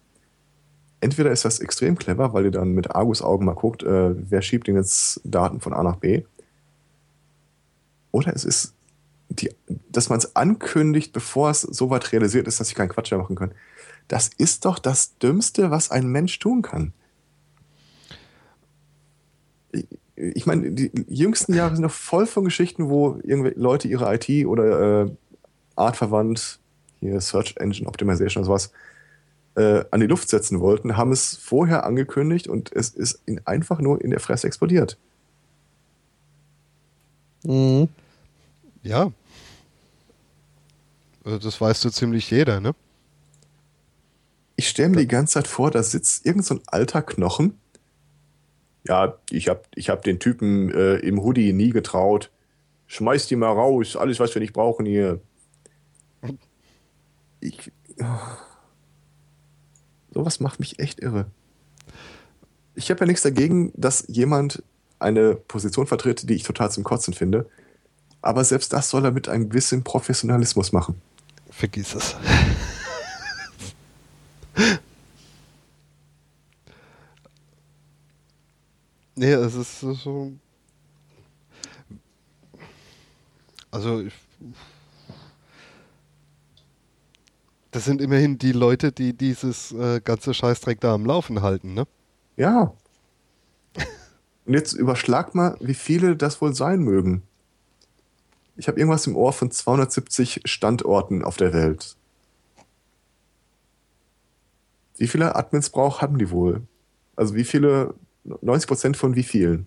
entweder 1.00 1.30
ist 1.30 1.44
das 1.44 1.60
extrem 1.60 1.96
clever, 1.96 2.32
weil 2.32 2.44
ihr 2.44 2.50
dann 2.50 2.72
mit 2.72 2.94
Argus-Augen 2.94 3.44
mal 3.44 3.54
guckt, 3.54 3.82
äh, 3.82 4.14
wer 4.30 4.42
schiebt 4.42 4.66
denn 4.66 4.76
jetzt 4.76 5.20
Daten 5.24 5.60
von 5.60 5.72
A 5.72 5.82
nach 5.82 5.96
B. 5.96 6.24
Oder 8.12 8.34
es 8.34 8.44
ist, 8.44 8.74
die, 9.28 9.50
dass 9.90 10.08
man 10.08 10.18
es 10.18 10.34
ankündigt, 10.36 11.12
bevor 11.12 11.50
es 11.50 11.62
so 11.62 11.90
weit 11.90 12.12
realisiert 12.12 12.48
ist, 12.48 12.60
dass 12.60 12.68
sie 12.68 12.74
keinen 12.74 12.88
Quatsch 12.88 13.10
mehr 13.10 13.20
machen 13.20 13.36
können. 13.36 13.54
Das 14.08 14.30
ist 14.38 14.64
doch 14.64 14.78
das 14.78 15.16
Dümmste, 15.18 15.70
was 15.70 15.90
ein 15.90 16.08
Mensch 16.08 16.38
tun 16.38 16.62
kann. 16.62 16.92
Ich, 19.72 19.86
ich 20.16 20.46
meine, 20.46 20.72
die 20.72 20.90
jüngsten 21.08 21.54
Jahre 21.54 21.76
sind 21.76 21.84
noch 21.84 21.92
voll 21.92 22.26
von 22.26 22.44
Geschichten, 22.44 22.90
wo 22.90 23.20
irgendwie 23.22 23.52
Leute 23.54 23.88
ihre 23.88 24.12
IT 24.14 24.46
oder 24.46 25.04
äh, 25.04 25.10
artverwandt, 25.76 26.58
hier 26.98 27.20
Search 27.20 27.54
Engine 27.56 27.88
Optimization 27.88 28.42
oder 28.42 28.48
sowas, 28.48 28.72
äh, 29.60 29.84
an 29.90 30.00
die 30.00 30.06
Luft 30.06 30.28
setzen 30.28 30.60
wollten, 30.60 30.96
haben 30.96 31.12
es 31.12 31.36
vorher 31.36 31.84
angekündigt 31.84 32.48
und 32.48 32.72
es 32.72 32.90
ist 32.90 33.22
einfach 33.44 33.80
nur 33.80 34.02
in 34.02 34.10
der 34.10 34.20
Fresse 34.20 34.46
explodiert. 34.46 34.96
Mhm. 37.44 37.88
Ja. 38.82 39.12
Also 41.24 41.38
das 41.38 41.60
weißt 41.60 41.84
du 41.84 41.90
ziemlich 41.90 42.30
jeder, 42.30 42.60
ne? 42.60 42.74
Ich 44.56 44.68
stelle 44.68 44.88
mir 44.90 44.96
die 44.96 45.06
ganze 45.06 45.34
Zeit 45.34 45.48
vor, 45.48 45.70
da 45.70 45.82
sitzt 45.82 46.24
irgend 46.24 46.44
so 46.44 46.54
ein 46.54 46.62
alter 46.66 47.02
Knochen. 47.02 47.58
Ja, 48.86 49.18
ich 49.30 49.48
habe 49.48 49.62
ich 49.74 49.90
hab 49.90 50.02
den 50.02 50.18
Typen 50.18 50.72
äh, 50.72 50.96
im 50.96 51.22
Hoodie 51.22 51.52
nie 51.52 51.70
getraut. 51.70 52.30
Schmeiß 52.86 53.26
die 53.26 53.36
mal 53.36 53.52
raus, 53.52 53.96
alles, 53.96 54.20
was 54.20 54.34
wir 54.34 54.40
nicht 54.40 54.54
brauchen 54.54 54.86
hier. 54.86 55.20
Ich. 57.40 57.70
Oh. 58.00 58.04
Sowas 60.12 60.40
macht 60.40 60.60
mich 60.60 60.78
echt 60.78 61.00
irre. 61.00 61.26
Ich 62.74 62.90
habe 62.90 63.00
ja 63.00 63.06
nichts 63.06 63.22
dagegen, 63.22 63.72
dass 63.74 64.04
jemand 64.08 64.62
eine 64.98 65.34
Position 65.34 65.86
vertritt, 65.86 66.28
die 66.28 66.34
ich 66.34 66.42
total 66.42 66.70
zum 66.70 66.84
Kotzen 66.84 67.14
finde. 67.14 67.48
Aber 68.22 68.44
selbst 68.44 68.72
das 68.72 68.90
soll 68.90 69.04
er 69.04 69.12
mit 69.12 69.28
einem 69.28 69.48
gewissen 69.48 69.82
Professionalismus 69.82 70.72
machen. 70.72 71.00
Vergiss 71.50 71.94
es. 71.94 72.16
nee, 79.16 79.32
es 79.32 79.54
ist 79.54 79.80
so. 79.80 80.32
Also, 83.70 84.00
ich 84.00 84.12
Das 87.70 87.84
sind 87.84 88.00
immerhin 88.00 88.38
die 88.38 88.52
Leute, 88.52 88.90
die 88.90 89.12
dieses 89.16 89.72
äh, 89.72 90.00
ganze 90.00 90.34
Scheißdreck 90.34 90.80
da 90.80 90.92
am 90.94 91.06
Laufen 91.06 91.42
halten, 91.42 91.74
ne? 91.74 91.86
Ja. 92.36 92.74
Und 94.46 94.54
jetzt 94.54 94.72
überschlag 94.72 95.34
mal, 95.34 95.56
wie 95.60 95.74
viele 95.74 96.16
das 96.16 96.40
wohl 96.40 96.54
sein 96.54 96.80
mögen. 96.80 97.22
Ich 98.56 98.66
habe 98.66 98.78
irgendwas 98.78 99.06
im 99.06 99.16
Ohr 99.16 99.32
von 99.32 99.50
270 99.50 100.42
Standorten 100.44 101.22
auf 101.22 101.36
der 101.36 101.52
Welt. 101.52 101.96
Wie 104.96 105.06
viele 105.06 105.36
Admins 105.36 105.70
braucht 105.70 106.02
haben 106.02 106.18
die 106.18 106.30
wohl? 106.30 106.62
Also 107.14 107.34
wie 107.34 107.44
viele, 107.44 107.94
90 108.24 108.68
Prozent 108.68 108.96
von 108.96 109.14
wie 109.14 109.22
vielen? 109.22 109.66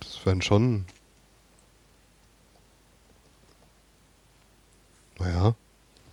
Das 0.00 0.24
wären 0.26 0.42
schon. 0.42 0.84
Naja, 5.18 5.54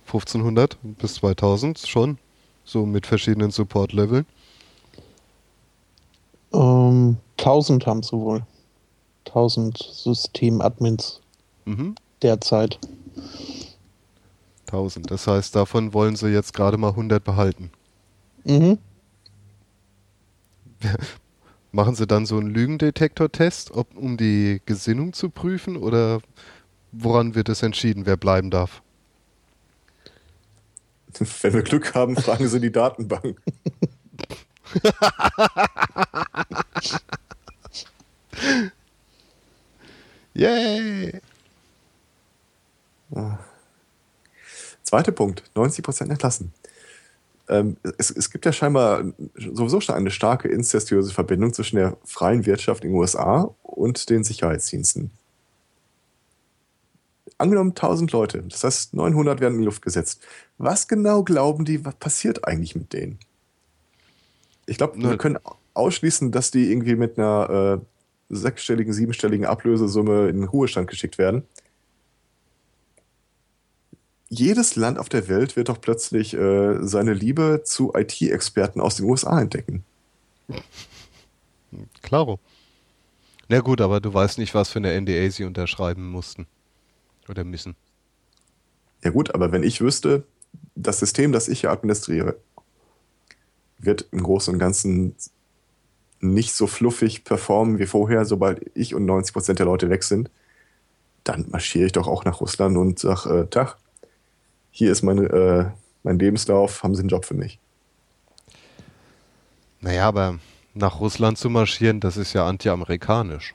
1500 0.08 0.78
bis 0.82 1.14
2000 1.14 1.78
schon. 1.78 2.18
So 2.64 2.84
mit 2.86 3.06
verschiedenen 3.06 3.50
Support-Leveln. 3.50 4.26
Ähm, 6.52 7.18
1000 7.36 7.86
haben 7.86 8.02
sie 8.02 8.12
wohl. 8.12 8.42
1000 9.26 9.76
Systemadmins 9.78 11.20
Mhm. 11.66 11.94
derzeit. 12.22 12.78
1000. 14.66 15.10
Das 15.10 15.26
heißt, 15.26 15.54
davon 15.54 15.92
wollen 15.92 16.16
sie 16.16 16.28
jetzt 16.28 16.54
gerade 16.54 16.78
mal 16.78 16.94
100 16.94 17.22
behalten. 17.22 17.70
Mhm. 18.44 18.78
Machen 21.72 21.94
sie 21.94 22.06
dann 22.06 22.24
so 22.24 22.38
einen 22.38 22.48
Lügendetektor-Test, 22.50 23.70
um 23.70 24.16
die 24.16 24.62
Gesinnung 24.64 25.12
zu 25.12 25.28
prüfen 25.28 25.76
oder 25.76 26.20
woran 26.92 27.34
wird 27.34 27.50
es 27.50 27.62
entschieden, 27.62 28.06
wer 28.06 28.16
bleiben 28.16 28.50
darf? 28.50 28.82
Wenn 31.42 31.52
wir 31.52 31.62
Glück 31.62 31.94
haben, 31.94 32.16
fragen 32.16 32.48
sie 32.48 32.60
die 32.60 32.72
Datenbank. 32.72 33.38
Yay! 40.34 41.20
Zweiter 44.82 45.12
Punkt, 45.12 45.42
90% 45.54 46.10
entlassen. 46.10 46.52
Ähm, 47.48 47.76
es, 47.96 48.10
es 48.10 48.30
gibt 48.30 48.44
ja 48.44 48.52
scheinbar 48.52 49.04
sowieso 49.34 49.80
schon 49.80 49.94
eine 49.94 50.10
starke 50.10 50.48
inzestiöse 50.48 51.12
Verbindung 51.12 51.54
zwischen 51.54 51.76
der 51.76 51.96
freien 52.04 52.44
Wirtschaft 52.46 52.84
in 52.84 52.90
den 52.90 52.98
USA 52.98 53.54
und 53.62 54.10
den 54.10 54.24
Sicherheitsdiensten. 54.24 55.10
Angenommen 57.38 57.70
1000 57.70 58.12
Leute, 58.12 58.42
das 58.42 58.64
heißt 58.64 58.94
900 58.94 59.40
werden 59.40 59.54
in 59.54 59.60
die 59.60 59.66
Luft 59.66 59.82
gesetzt. 59.82 60.26
Was 60.58 60.88
genau 60.88 61.22
glauben 61.22 61.64
die, 61.64 61.84
was 61.84 61.94
passiert 61.94 62.46
eigentlich 62.46 62.74
mit 62.74 62.92
denen? 62.92 63.18
Ich 64.66 64.76
glaube, 64.76 65.00
wir 65.00 65.16
können 65.16 65.38
ausschließen, 65.74 66.32
dass 66.32 66.50
die 66.50 66.70
irgendwie 66.70 66.96
mit 66.96 67.18
einer 67.18 67.80
äh, 67.80 68.34
sechsstelligen, 68.34 68.92
siebenstelligen 68.92 69.46
Ablösesumme 69.46 70.28
in 70.28 70.40
den 70.40 70.48
Ruhestand 70.48 70.88
geschickt 70.88 71.16
werden 71.16 71.44
jedes 74.28 74.76
Land 74.76 74.98
auf 74.98 75.08
der 75.08 75.28
Welt 75.28 75.56
wird 75.56 75.68
doch 75.68 75.80
plötzlich 75.80 76.34
äh, 76.34 76.76
seine 76.86 77.14
Liebe 77.14 77.62
zu 77.64 77.92
IT-Experten 77.94 78.80
aus 78.80 78.96
den 78.96 79.06
USA 79.06 79.40
entdecken. 79.40 79.84
Klaro. 82.02 82.38
Na 83.48 83.60
gut, 83.60 83.80
aber 83.80 84.00
du 84.00 84.12
weißt 84.12 84.38
nicht, 84.38 84.54
was 84.54 84.68
für 84.68 84.78
eine 84.78 84.98
NDA 85.00 85.30
sie 85.30 85.44
unterschreiben 85.44 86.10
mussten. 86.10 86.46
Oder 87.28 87.44
müssen. 87.44 87.76
Ja 89.04 89.10
gut, 89.10 89.34
aber 89.34 89.52
wenn 89.52 89.62
ich 89.62 89.80
wüsste, 89.80 90.24
das 90.74 90.98
System, 90.98 91.32
das 91.32 91.48
ich 91.48 91.60
hier 91.60 91.70
administriere, 91.70 92.36
wird 93.78 94.08
im 94.10 94.22
Großen 94.22 94.52
und 94.52 94.58
Ganzen 94.58 95.14
nicht 96.20 96.52
so 96.52 96.66
fluffig 96.66 97.24
performen 97.24 97.78
wie 97.78 97.86
vorher, 97.86 98.24
sobald 98.24 98.70
ich 98.74 98.94
und 98.94 99.06
90% 99.06 99.54
der 99.54 99.66
Leute 99.66 99.88
weg 99.88 100.02
sind, 100.02 100.30
dann 101.22 101.46
marschiere 101.50 101.86
ich 101.86 101.92
doch 101.92 102.08
auch 102.08 102.24
nach 102.24 102.40
Russland 102.40 102.76
und 102.76 102.98
sage, 102.98 103.42
äh, 103.42 103.46
Tag, 103.46 103.76
hier 104.70 104.90
ist 104.90 105.02
meine, 105.02 105.22
äh, 105.26 105.64
mein 106.02 106.18
Lebenslauf, 106.18 106.82
haben 106.82 106.94
Sie 106.94 107.00
einen 107.00 107.08
Job 107.08 107.24
für 107.24 107.34
mich. 107.34 107.60
Naja, 109.80 110.08
aber 110.08 110.38
nach 110.74 111.00
Russland 111.00 111.38
zu 111.38 111.50
marschieren, 111.50 112.00
das 112.00 112.16
ist 112.16 112.32
ja 112.32 112.46
anti-amerikanisch. 112.46 113.54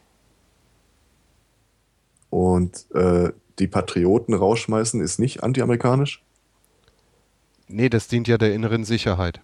Und 2.29 2.89
äh, 2.93 3.31
die 3.59 3.67
Patrioten 3.67 4.33
rausschmeißen 4.33 5.01
ist 5.01 5.19
nicht 5.19 5.43
anti-amerikanisch? 5.43 6.23
Nee, 7.67 7.89
das 7.89 8.07
dient 8.07 8.27
ja 8.27 8.37
der 8.37 8.53
inneren 8.53 8.85
Sicherheit. 8.85 9.41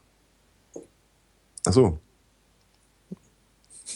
Achso, 1.65 1.99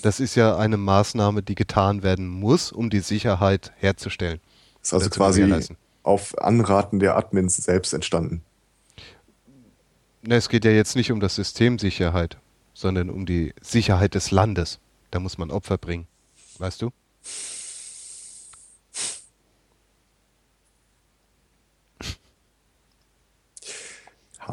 Das 0.02 0.20
ist 0.20 0.36
ja 0.36 0.58
eine 0.58 0.78
Maßnahme, 0.78 1.44
die 1.44 1.56
getan 1.56 2.04
werden 2.04 2.28
muss, 2.28 2.72
um 2.72 2.90
die 2.90 3.00
Sicherheit 3.00 3.72
herzustellen. 3.78 4.42
ist 4.82 4.94
also 4.94 5.10
quasi 5.10 5.44
auf 6.04 6.38
Anraten 6.38 7.00
der 7.00 7.16
Admins 7.16 7.56
selbst 7.56 7.94
entstanden. 7.94 8.44
Ne, 10.22 10.36
es 10.36 10.50
geht 10.50 10.66
ja 10.66 10.72
jetzt 10.72 10.96
nicht 10.96 11.12
um 11.12 11.20
das 11.20 11.36
System 11.36 11.80
Sicherheit, 11.80 12.38
sondern 12.74 13.10
um 13.10 13.26
die 13.26 13.54
Sicherheit 13.62 14.16
des 14.16 14.32
Landes. 14.32 14.80
Da 15.12 15.20
muss 15.20 15.38
man 15.38 15.52
Opfer 15.52 15.78
bringen. 15.78 16.08
Weißt 16.60 16.82
du? 16.82 16.92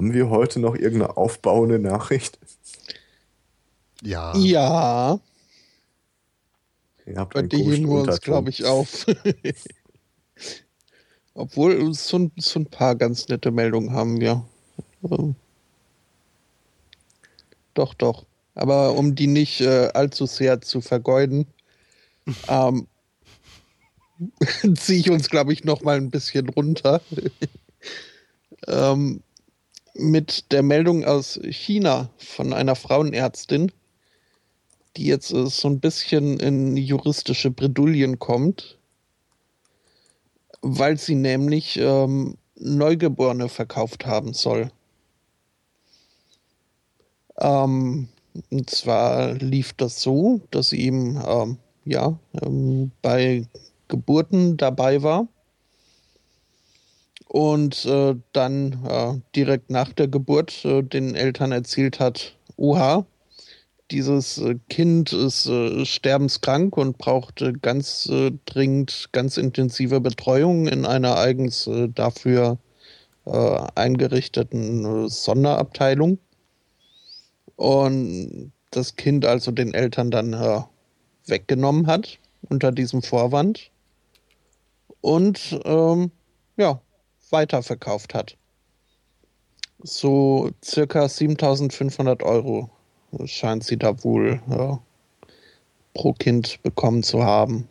Haben 0.01 0.15
wir 0.15 0.31
heute 0.31 0.61
noch 0.61 0.77
irgendeine 0.77 1.19
aufbauende 1.19 1.79
Nachricht? 1.79 2.39
Ja. 4.01 4.35
Ja, 4.35 5.21
Ihr 7.05 7.17
habt 7.17 7.35
bei 7.35 7.41
einen 7.41 7.51
dem 7.51 7.61
komischen 7.61 7.87
wir 7.87 8.01
uns, 8.01 8.21
glaube 8.23 8.49
ich, 8.49 8.65
auf. 8.65 9.05
Obwohl, 11.35 11.93
so 11.93 12.19
ein, 12.19 12.33
so 12.39 12.61
ein 12.61 12.65
paar 12.65 12.97
ganz 12.97 13.29
nette 13.29 13.51
Meldungen 13.51 13.93
haben 13.93 14.19
wir. 14.23 14.43
Ähm, 15.03 15.35
Doch, 17.75 17.93
doch. 17.93 18.25
Aber 18.55 18.95
um 18.95 19.15
die 19.15 19.27
nicht 19.27 19.61
äh, 19.61 19.91
allzu 19.93 20.25
sehr 20.25 20.63
zu 20.63 20.81
vergeuden, 20.81 21.47
ähm, 22.49 22.87
ziehe 24.79 25.01
ich 25.01 25.11
uns, 25.11 25.29
glaube 25.29 25.53
ich, 25.53 25.65
noch 25.65 25.83
mal 25.83 25.99
ein 25.99 26.11
bisschen 26.11 26.49
runter. 26.49 27.03
ähm, 28.67 29.23
mit 29.95 30.53
der 30.53 30.63
Meldung 30.63 31.05
aus 31.05 31.41
China 31.43 32.11
von 32.19 32.53
einer 32.53 32.77
Frauenärztin, 32.77 33.73
die 34.97 35.07
jetzt 35.07 35.33
äh, 35.33 35.47
so 35.47 35.69
ein 35.69 35.81
bisschen 35.81 36.39
in 36.41 36.77
juristische 36.77 37.51
Bredouillen 37.51 38.19
kommt, 38.19 38.79
weil 40.63 40.99
sie 40.99 41.15
nämlich 41.15 41.79
ähm, 41.79 42.37
Neugeborene 42.57 43.49
verkauft 43.49 44.07
haben 44.07 44.35
soll. 44.35 44.71
Ähm, 47.39 48.09
und 48.51 48.71
zwar 48.71 49.35
lief 49.35 49.73
das 49.73 50.03
so, 50.03 50.41
dass 50.51 50.71
sie 50.71 50.81
eben 50.81 51.21
ähm, 51.27 51.59
ja, 51.85 52.19
ähm, 52.43 52.93
bei 53.03 53.47
Geburten 53.89 54.57
dabei 54.57 55.03
war 55.03 55.27
und 57.31 57.85
äh, 57.85 58.17
dann 58.33 58.85
äh, 58.85 59.15
direkt 59.37 59.71
nach 59.71 59.93
der 59.93 60.09
Geburt 60.09 60.65
äh, 60.65 60.83
den 60.83 61.15
Eltern 61.15 61.53
erzählt 61.53 62.01
hat, 62.01 62.35
oha, 62.57 63.07
dieses 63.93 64.39
äh, 64.39 64.57
Kind 64.69 65.13
ist 65.13 65.47
äh, 65.47 65.87
sterbenskrank 65.87 66.77
und 66.77 66.99
braucht 66.99 67.41
äh, 67.41 67.53
ganz 67.53 68.11
dringend 68.47 69.11
ganz 69.13 69.37
intensive 69.37 70.01
Betreuung 70.01 70.67
in 70.67 70.85
einer 70.85 71.19
eigens 71.19 71.71
dafür 71.95 72.59
eingerichteten 73.23 75.09
Sonderabteilung. 75.09 76.19
Und 77.55 78.51
das 78.71 78.97
Kind 78.97 79.25
also 79.25 79.53
den 79.53 79.73
Eltern 79.75 80.11
dann 80.11 80.65
weggenommen 81.27 81.87
hat 81.87 82.19
unter 82.49 82.73
diesem 82.73 83.03
Vorwand 83.03 83.71
und 85.01 85.61
ähm, 85.65 86.11
ja, 86.57 86.81
weiterverkauft 87.33 88.15
hat. 88.15 88.37
So 89.83 90.51
circa 90.63 91.09
7500 91.09 92.23
Euro 92.23 92.71
scheint 93.25 93.65
sie 93.65 93.79
da 93.79 94.05
wohl 94.05 94.41
ja, 94.49 94.81
pro 95.95 96.13
Kind 96.13 96.63
bekommen 96.63 97.03
zu 97.03 97.25
haben. 97.25 97.69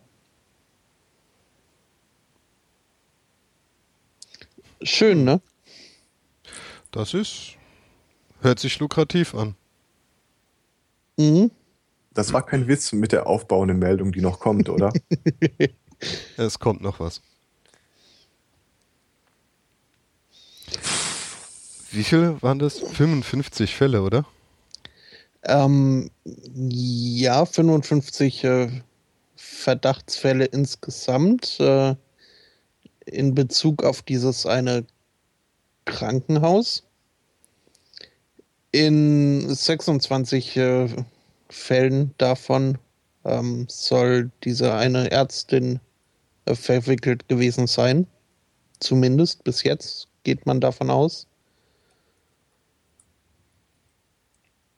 Schön, 4.82 5.24
ne? 5.24 5.40
Das 6.90 7.14
ist. 7.14 7.56
Hört 8.40 8.58
sich 8.58 8.78
lukrativ 8.78 9.34
an. 9.34 9.54
Mhm. 11.18 11.50
Das 12.12 12.32
war 12.32 12.44
kein 12.44 12.66
Witz 12.66 12.92
mit 12.92 13.12
der 13.12 13.26
aufbauenden 13.26 13.78
Meldung, 13.78 14.12
die 14.12 14.20
noch 14.20 14.40
kommt, 14.40 14.68
oder? 14.68 14.92
Es 16.38 16.58
kommt 16.58 16.80
noch 16.80 16.98
was. 16.98 17.20
Wie 21.92 22.04
viele 22.04 22.40
waren 22.42 22.58
das? 22.58 22.78
55 22.78 23.74
Fälle, 23.74 24.02
oder? 24.02 24.24
Ähm, 25.42 26.10
ja, 26.24 27.44
55 27.44 28.44
äh, 28.44 28.68
Verdachtsfälle 29.36 30.44
insgesamt 30.44 31.58
äh, 31.60 31.94
in 33.06 33.34
Bezug 33.34 33.82
auf 33.82 34.02
dieses 34.02 34.46
eine 34.46 34.84
Krankenhaus. 35.84 36.84
In 38.72 39.52
26 39.52 40.56
äh, 40.56 40.88
Fällen 41.48 42.14
davon 42.18 42.78
ähm, 43.24 43.66
soll 43.68 44.30
diese 44.44 44.74
eine 44.74 45.10
Ärztin 45.10 45.80
äh, 46.44 46.54
verwickelt 46.54 47.28
gewesen 47.28 47.66
sein. 47.66 48.06
Zumindest 48.78 49.42
bis 49.42 49.64
jetzt 49.64 50.06
geht 50.22 50.46
man 50.46 50.60
davon 50.60 50.90
aus. 50.90 51.26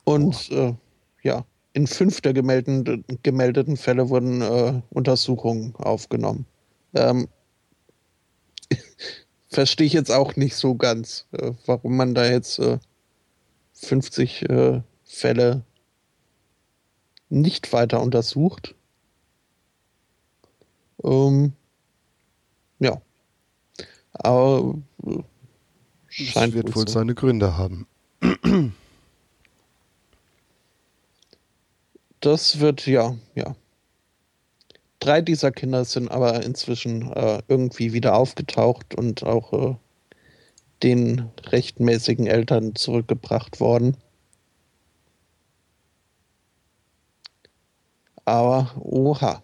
Und 0.05 0.51
äh, 0.51 0.75
ja, 1.23 1.45
in 1.73 1.87
fünf 1.87 2.21
der 2.21 2.33
gemeldeten, 2.33 3.05
gemeldeten 3.23 3.77
Fälle 3.77 4.09
wurden 4.09 4.43
äh, 4.43 4.83
Untersuchungen 4.91 5.75
aufgenommen. 5.77 6.47
Ähm, 6.95 7.29
Verstehe 9.49 9.87
ich 9.87 9.93
jetzt 9.93 10.11
auch 10.11 10.37
nicht 10.37 10.57
so 10.57 10.75
ganz, 10.75 11.27
äh, 11.33 11.53
warum 11.67 11.97
man 11.97 12.15
da 12.15 12.25
jetzt 12.27 12.61
50 13.75 14.43
äh, 14.43 14.55
äh, 14.55 14.83
Fälle 15.05 15.65
nicht 17.29 17.73
weiter 17.73 18.01
untersucht. 18.01 18.75
Ähm, 21.03 21.53
ja. 22.79 23.01
Aber 24.13 24.75
äh, 25.07 25.23
scheint 26.09 26.55
wird 26.55 26.75
wohl 26.75 26.87
so. 26.87 26.95
seine 26.95 27.15
Gründe 27.15 27.57
haben. 27.57 27.87
Das 32.23 32.61
wird, 32.61 32.87
ja, 32.87 33.17
ja. 33.35 33.57
Drei 35.01 35.21
dieser 35.21 35.51
Kinder 35.51 35.85
sind 35.85 36.09
aber 36.09 36.45
inzwischen 36.45 37.11
äh, 37.13 37.43
irgendwie 37.49 37.93
wieder 37.93 38.15
aufgetaucht 38.15 38.95
und 38.95 39.25
auch 39.25 39.53
äh, 39.53 39.77
den 40.85 41.31
rechtmäßigen 41.43 42.29
Eltern 42.29 42.77
zurückgebracht 42.77 43.59
worden. 43.59 43.97
Aber, 48.25 48.73
oha. 48.81 49.43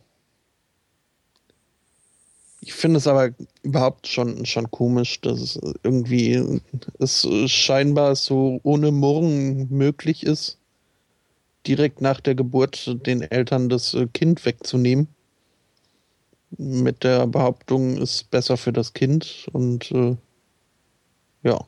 Ich 2.60 2.74
finde 2.74 2.98
es 2.98 3.08
aber 3.08 3.30
überhaupt 3.62 4.06
schon, 4.06 4.46
schon 4.46 4.70
komisch, 4.70 5.20
dass 5.20 5.40
es 5.40 5.60
irgendwie 5.82 6.60
es 7.00 7.26
scheinbar 7.46 8.14
so 8.14 8.60
ohne 8.62 8.92
Murren 8.92 9.68
möglich 9.68 10.22
ist, 10.24 10.57
direkt 11.68 12.00
nach 12.00 12.20
der 12.20 12.34
Geburt 12.34 12.96
den 13.06 13.22
Eltern 13.22 13.68
das 13.68 13.94
äh, 13.94 14.06
Kind 14.12 14.44
wegzunehmen. 14.44 15.08
Mit 16.56 17.04
der 17.04 17.26
Behauptung, 17.26 17.98
ist 17.98 18.30
besser 18.30 18.56
für 18.56 18.72
das 18.72 18.94
Kind 18.94 19.48
und 19.52 19.92
äh, 19.92 20.16
ja. 21.42 21.60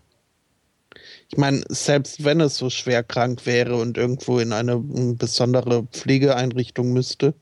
Ich 1.28 1.36
meine, 1.36 1.62
selbst 1.68 2.24
wenn 2.24 2.40
es 2.40 2.56
so 2.56 2.70
schwer 2.70 3.04
krank 3.04 3.44
wäre 3.44 3.76
und 3.76 3.98
irgendwo 3.98 4.38
in 4.38 4.52
eine 4.52 4.78
besondere 4.78 5.84
Pflegeeinrichtung 5.84 6.92
müsste, 6.92 7.34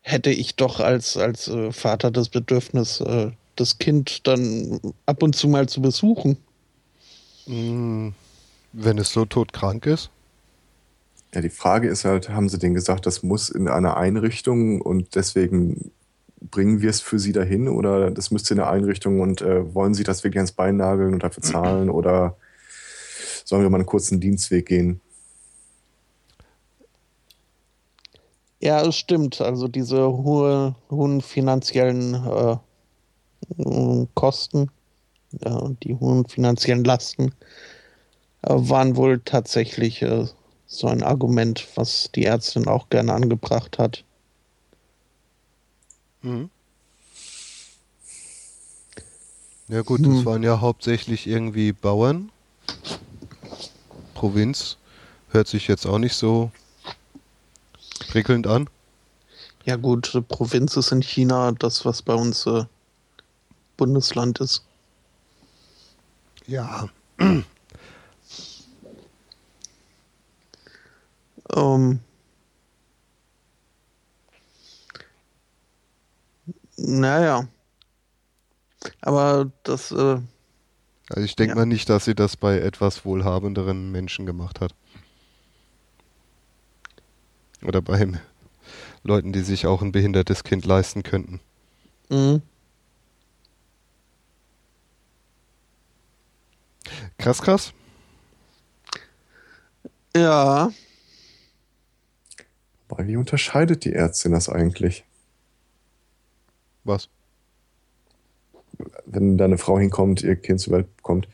hätte 0.00 0.30
ich 0.30 0.56
doch 0.56 0.80
als, 0.80 1.16
als 1.16 1.46
äh, 1.48 1.72
Vater 1.72 2.10
das 2.10 2.30
Bedürfnis, 2.30 3.00
äh, 3.00 3.30
das 3.54 3.78
Kind 3.78 4.26
dann 4.26 4.80
ab 5.04 5.22
und 5.22 5.36
zu 5.36 5.46
mal 5.46 5.68
zu 5.68 5.82
besuchen. 5.82 6.38
Hm, 7.44 8.14
wenn 8.72 8.98
es 8.98 9.12
so 9.12 9.26
todkrank 9.26 9.86
ist? 9.86 10.10
Ja, 11.34 11.40
die 11.40 11.50
Frage 11.50 11.88
ist 11.88 12.04
halt, 12.04 12.28
haben 12.28 12.48
sie 12.48 12.58
denen 12.58 12.74
gesagt, 12.74 13.06
das 13.06 13.22
muss 13.22 13.50
in 13.50 13.68
einer 13.68 13.96
Einrichtung 13.96 14.80
und 14.80 15.14
deswegen 15.14 15.92
bringen 16.40 16.80
wir 16.80 16.90
es 16.90 17.00
für 17.00 17.18
sie 17.18 17.32
dahin 17.32 17.68
oder 17.68 18.10
das 18.10 18.30
müsste 18.30 18.54
in 18.54 18.60
eine 18.60 18.70
Einrichtung 18.70 19.20
und 19.20 19.42
äh, 19.42 19.74
wollen 19.74 19.94
sie 19.94 20.04
das 20.04 20.24
wirklich 20.24 20.38
ans 20.38 20.52
Bein 20.52 20.76
nageln 20.76 21.12
und 21.12 21.22
dafür 21.22 21.42
zahlen 21.42 21.90
oder 21.90 22.36
sollen 23.44 23.62
wir 23.62 23.70
mal 23.70 23.78
einen 23.78 23.86
kurzen 23.86 24.20
Dienstweg 24.20 24.66
gehen? 24.66 25.00
Ja, 28.60 28.82
es 28.86 28.96
stimmt. 28.96 29.40
Also 29.40 29.68
diese 29.68 30.06
hohe, 30.06 30.74
hohen 30.90 31.20
finanziellen 31.20 32.14
äh, 32.14 34.06
Kosten, 34.14 34.70
ja, 35.44 35.70
die 35.82 35.94
hohen 35.94 36.26
finanziellen 36.26 36.84
Lasten 36.84 37.34
äh, 38.42 38.48
waren 38.50 38.96
wohl 38.96 39.20
tatsächlich 39.24 40.02
äh, 40.02 40.26
so 40.72 40.86
ein 40.86 41.02
Argument, 41.02 41.66
was 41.74 42.10
die 42.14 42.24
Ärztin 42.24 42.68
auch 42.68 42.88
gerne 42.90 43.12
angebracht 43.12 43.78
hat. 43.78 44.04
Mhm. 46.22 46.48
Ja 49.66 49.82
gut, 49.82 50.00
das 50.00 50.18
hm. 50.18 50.24
waren 50.24 50.42
ja 50.42 50.60
hauptsächlich 50.60 51.26
irgendwie 51.26 51.72
Bauern. 51.72 52.30
Provinz 54.14 54.76
hört 55.30 55.48
sich 55.48 55.66
jetzt 55.66 55.86
auch 55.86 55.98
nicht 55.98 56.14
so 56.14 56.52
prickelnd 58.08 58.46
an. 58.46 58.70
Ja 59.64 59.76
gut, 59.76 60.22
Provinz 60.28 60.76
ist 60.76 60.92
in 60.92 61.02
China 61.02 61.52
das, 61.52 61.84
was 61.84 62.00
bei 62.00 62.14
uns 62.14 62.46
äh, 62.46 62.64
Bundesland 63.76 64.38
ist. 64.38 64.62
Ja. 66.46 66.88
Ähm, 71.54 72.00
naja. 76.76 77.48
Aber 79.02 79.50
das. 79.64 79.92
Äh, 79.92 80.20
also 81.10 81.24
ich 81.24 81.36
denke 81.36 81.52
ja. 81.52 81.56
mal 81.56 81.66
nicht, 81.66 81.88
dass 81.88 82.04
sie 82.04 82.14
das 82.14 82.36
bei 82.36 82.58
etwas 82.58 83.04
wohlhabenderen 83.04 83.90
Menschen 83.90 84.26
gemacht 84.26 84.60
hat. 84.60 84.74
Oder 87.62 87.82
bei 87.82 88.12
Leuten, 89.02 89.32
die 89.32 89.40
sich 89.40 89.66
auch 89.66 89.82
ein 89.82 89.92
behindertes 89.92 90.44
Kind 90.44 90.64
leisten 90.64 91.02
könnten. 91.02 91.40
Mhm. 92.08 92.42
Krass, 97.18 97.42
krass. 97.42 97.72
Ja. 100.16 100.70
Aber 102.90 103.06
wie 103.06 103.16
unterscheidet 103.16 103.84
die 103.84 103.92
Ärztin 103.92 104.32
das 104.32 104.48
eigentlich? 104.48 105.04
Was? 106.84 107.08
Wenn 109.06 109.38
da 109.38 109.44
eine 109.44 109.58
Frau 109.58 109.78
hinkommt, 109.78 110.22
ihr 110.22 110.36
Kind 110.36 110.60
zur 110.60 110.74
Welt 110.74 110.86
kommt, 111.02 111.28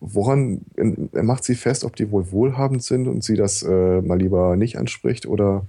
woran 0.00 0.64
macht 1.12 1.44
sie 1.44 1.56
fest, 1.56 1.84
ob 1.84 1.96
die 1.96 2.10
wohl 2.10 2.30
wohlhabend 2.30 2.82
sind 2.82 3.08
und 3.08 3.24
sie 3.24 3.36
das 3.36 3.62
äh, 3.62 4.00
mal 4.00 4.18
lieber 4.18 4.56
nicht 4.56 4.78
anspricht 4.78 5.26
oder? 5.26 5.66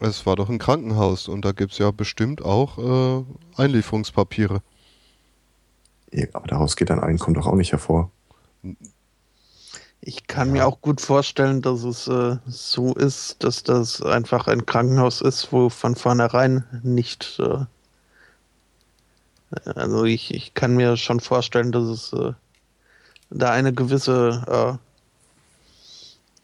Es 0.00 0.26
war 0.26 0.36
doch 0.36 0.50
ein 0.50 0.58
Krankenhaus 0.58 1.28
und 1.28 1.44
da 1.44 1.52
gibt 1.52 1.72
es 1.72 1.78
ja 1.78 1.90
bestimmt 1.92 2.42
auch 2.44 2.78
äh, 2.78 3.24
Einlieferungspapiere. 3.56 4.62
Ja, 6.12 6.26
aber 6.32 6.48
daraus 6.48 6.76
geht 6.76 6.90
ein 6.90 7.00
Einkommen 7.00 7.34
doch 7.34 7.46
auch 7.46 7.54
nicht 7.54 7.72
hervor. 7.72 8.10
Ich 10.06 10.26
kann 10.26 10.48
ja. 10.48 10.52
mir 10.52 10.66
auch 10.66 10.82
gut 10.82 11.00
vorstellen, 11.00 11.62
dass 11.62 11.82
es 11.82 12.06
äh, 12.08 12.36
so 12.46 12.92
ist, 12.92 13.42
dass 13.42 13.62
das 13.62 14.02
einfach 14.02 14.48
ein 14.48 14.66
Krankenhaus 14.66 15.22
ist, 15.22 15.50
wo 15.50 15.70
von 15.70 15.96
vornherein 15.96 16.64
nicht. 16.82 17.40
Äh, 17.40 17.64
also 19.74 20.04
ich, 20.04 20.34
ich 20.34 20.52
kann 20.52 20.76
mir 20.76 20.98
schon 20.98 21.20
vorstellen, 21.20 21.72
dass 21.72 21.84
es 21.84 22.12
äh, 22.12 22.34
da 23.30 23.52
eine 23.52 23.72
gewisse 23.72 24.44
äh, 24.46 24.74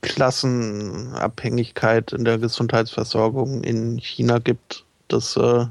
Klassenabhängigkeit 0.01 2.15
in 2.15 2.25
der 2.25 2.39
Gesundheitsversorgung 2.39 3.63
in 3.63 3.99
China 3.99 4.39
gibt, 4.39 4.87
dass 5.09 5.37
äh, 5.37 5.67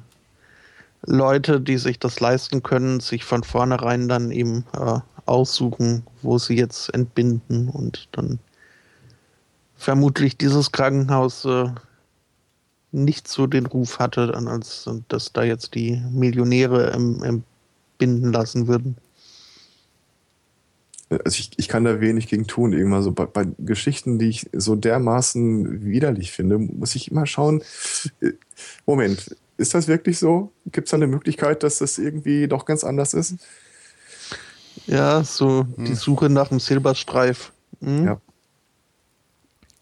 Leute, 1.07 1.59
die 1.59 1.79
sich 1.79 1.97
das 1.97 2.19
leisten 2.19 2.61
können, 2.61 2.99
sich 2.99 3.23
von 3.23 3.43
vornherein 3.43 4.07
dann 4.07 4.29
eben 4.29 4.63
äh, 4.79 4.99
aussuchen, 5.29 6.03
wo 6.21 6.37
sie 6.37 6.55
jetzt 6.55 6.93
entbinden 6.93 7.69
und 7.69 8.09
dann 8.11 8.39
vermutlich 9.75 10.37
dieses 10.37 10.71
Krankenhaus 10.71 11.45
äh, 11.45 11.69
nicht 12.91 13.27
so 13.27 13.47
den 13.47 13.65
Ruf 13.65 13.99
hatte, 13.99 14.33
als 14.33 14.89
dass 15.07 15.31
da 15.31 15.43
jetzt 15.43 15.75
die 15.75 16.01
Millionäre 16.11 16.91
entbinden 16.91 18.33
lassen 18.33 18.67
würden. 18.67 18.97
Also 21.09 21.39
ich, 21.39 21.51
ich 21.57 21.67
kann 21.67 21.85
da 21.85 22.01
wenig 22.01 22.27
gegen 22.27 22.45
tun. 22.45 22.73
Irgendwann 22.73 23.03
so 23.03 23.11
bei, 23.11 23.25
bei 23.25 23.47
Geschichten, 23.57 24.19
die 24.19 24.29
ich 24.29 24.49
so 24.53 24.75
dermaßen 24.75 25.83
widerlich 25.85 26.31
finde, 26.31 26.59
muss 26.59 26.95
ich 26.95 27.09
immer 27.09 27.25
schauen. 27.25 27.63
Äh, 28.21 28.33
Moment, 28.85 29.35
ist 29.57 29.73
das 29.73 29.87
wirklich 29.87 30.19
so? 30.19 30.51
Gibt 30.71 30.87
es 30.87 30.91
da 30.91 30.97
eine 30.97 31.07
Möglichkeit, 31.07 31.63
dass 31.63 31.79
das 31.79 31.97
irgendwie 31.97 32.47
doch 32.47 32.65
ganz 32.65 32.83
anders 32.83 33.13
ist? 33.13 33.35
Ja, 34.87 35.23
so 35.23 35.65
hm. 35.75 35.85
die 35.85 35.95
Suche 35.95 36.29
nach 36.29 36.49
dem 36.49 36.59
Silberstreif. 36.59 37.51
Hm? 37.81 38.05
Ja. 38.05 38.21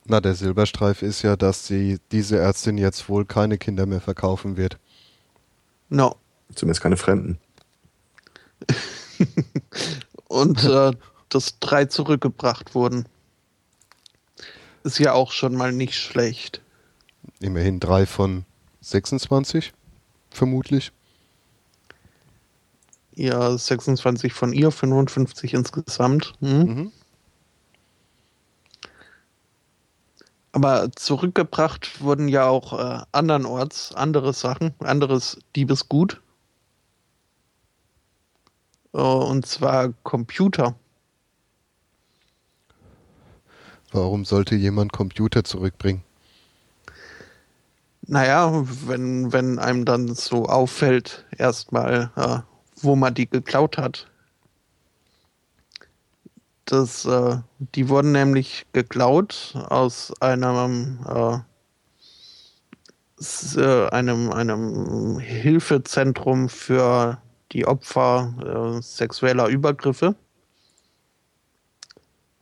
Na, 0.06 0.22
der 0.22 0.36
Silberstreif 0.36 1.02
ist 1.02 1.22
ja, 1.22 1.36
dass 1.36 1.68
sie 1.68 1.99
diese 2.11 2.38
Ärztin 2.38 2.78
jetzt 2.78 3.10
wohl 3.10 3.26
keine 3.26 3.57
Kinder 3.57 3.86
mehr 3.86 3.99
verkaufen 3.99 4.56
wird. 4.56 4.78
No. 5.90 6.15
Zumindest 6.56 6.82
keine 6.82 6.95
Fremden. 6.95 7.40
Und 10.28 10.64
äh, 10.64 10.91
dass 11.30 11.60
drei 11.60 11.86
zurückgebracht 11.86 12.74
wurden. 12.74 13.06
Ist 14.84 14.99
ja 14.99 15.14
auch 15.14 15.32
schon 15.32 15.56
mal 15.56 15.74
nicht 15.74 15.95
schlecht. 15.95 16.61
Immerhin 17.40 17.82
drei 17.82 18.06
von 18.06 18.45
26, 18.82 19.74
vermutlich. 20.30 20.94
Ja, 23.18 23.57
26 23.57 24.31
von 24.31 24.53
ihr, 24.53 24.69
55 24.69 25.56
insgesamt. 25.56 26.35
Hm? 26.39 26.60
Mhm. 26.60 26.91
Aber 30.52 30.91
zurückgebracht 30.91 31.99
wurden 32.02 32.27
ja 32.27 32.48
auch 32.48 32.73
äh, 32.77 33.02
andernorts 33.11 33.95
andere 33.95 34.34
Sachen, 34.34 34.76
anderes 34.77 35.39
Diebesgut. 35.56 36.22
Äh, 38.94 38.99
und 38.99 39.48
zwar 39.48 39.94
Computer. 40.03 40.76
Warum 43.91 44.26
sollte 44.26 44.53
jemand 44.53 44.94
Computer 44.94 45.44
zurückbringen? 45.44 46.03
Naja, 48.03 48.64
wenn, 48.85 49.34
wenn 49.34 49.57
einem 49.57 49.85
dann 49.85 50.14
so 50.14 50.45
auffällt, 50.45 51.26
erstmal, 51.35 52.11
äh, 52.15 52.57
wo 52.82 52.95
man 52.95 53.14
die 53.14 53.30
geklaut 53.30 53.78
hat. 53.78 54.08
Das, 56.66 57.06
äh, 57.06 57.38
die 57.76 57.88
wurden 57.88 58.12
nämlich 58.12 58.66
geklaut 58.74 59.54
aus 59.70 60.14
einem, 60.22 60.99
äh, 61.08 61.40
äh, 63.56 63.90
einem, 63.90 64.32
einem 64.32 65.20
Hilfezentrum 65.20 66.49
für 66.49 67.22
die 67.54 67.66
Opfer 67.66 68.78
äh, 68.78 68.82
sexueller 68.82 69.48
Übergriffe. 69.48 70.16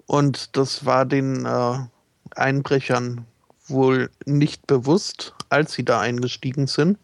Und 0.08 0.58
das 0.58 0.86
war 0.86 1.06
den 1.06 1.46
äh, 1.46 1.78
Einbrechern 2.36 3.26
wohl 3.68 4.10
nicht 4.26 4.68
bewusst, 4.68 5.34
als 5.50 5.74
sie 5.74 5.86
da 5.86 6.00
eingestiegen 6.00 6.68
sind. 6.68 6.98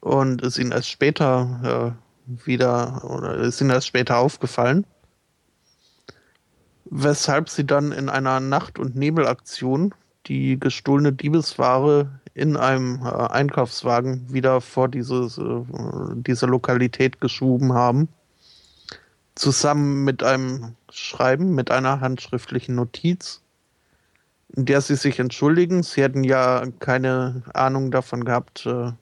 Und 0.00 0.42
ist 0.42 0.58
ihnen 0.58 0.72
erst 0.72 0.88
später 0.88 1.94
äh, 1.96 2.46
wieder, 2.46 3.04
oder 3.04 3.34
ist 3.36 3.60
ihnen 3.60 3.70
erst 3.70 3.86
später 3.86 4.18
aufgefallen. 4.18 4.86
Weshalb 6.86 7.48
sie 7.48 7.66
dann 7.66 7.92
in 7.92 8.08
einer 8.08 8.40
Nacht- 8.40 8.78
und 8.78 8.96
Nebelaktion 8.96 9.94
die 10.26 10.58
gestohlene 10.58 11.12
Diebesware 11.12 12.20
in 12.34 12.56
einem 12.56 13.02
äh, 13.04 13.08
Einkaufswagen 13.08 14.32
wieder 14.32 14.60
vor 14.60 14.88
dieses, 14.88 15.38
äh, 15.38 15.62
diese 16.14 16.46
Lokalität 16.46 17.20
geschoben 17.20 17.72
haben. 17.72 18.08
Zusammen 19.34 20.04
mit 20.04 20.22
einem 20.22 20.76
Schreiben, 20.90 21.54
mit 21.54 21.70
einer 21.70 22.00
handschriftlichen 22.00 22.74
Notiz, 22.74 23.42
in 24.54 24.66
der 24.66 24.80
sie 24.80 24.96
sich 24.96 25.18
entschuldigen. 25.18 25.82
Sie 25.82 26.02
hätten 26.02 26.24
ja 26.24 26.64
keine 26.78 27.42
Ahnung 27.54 27.90
davon 27.90 28.24
gehabt, 28.24 28.66
äh, 28.66 28.92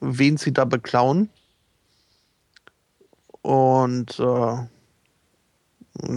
wen 0.00 0.36
sie 0.36 0.52
da 0.52 0.64
beklauen. 0.64 1.30
Und 3.42 4.18
äh, 4.18 4.56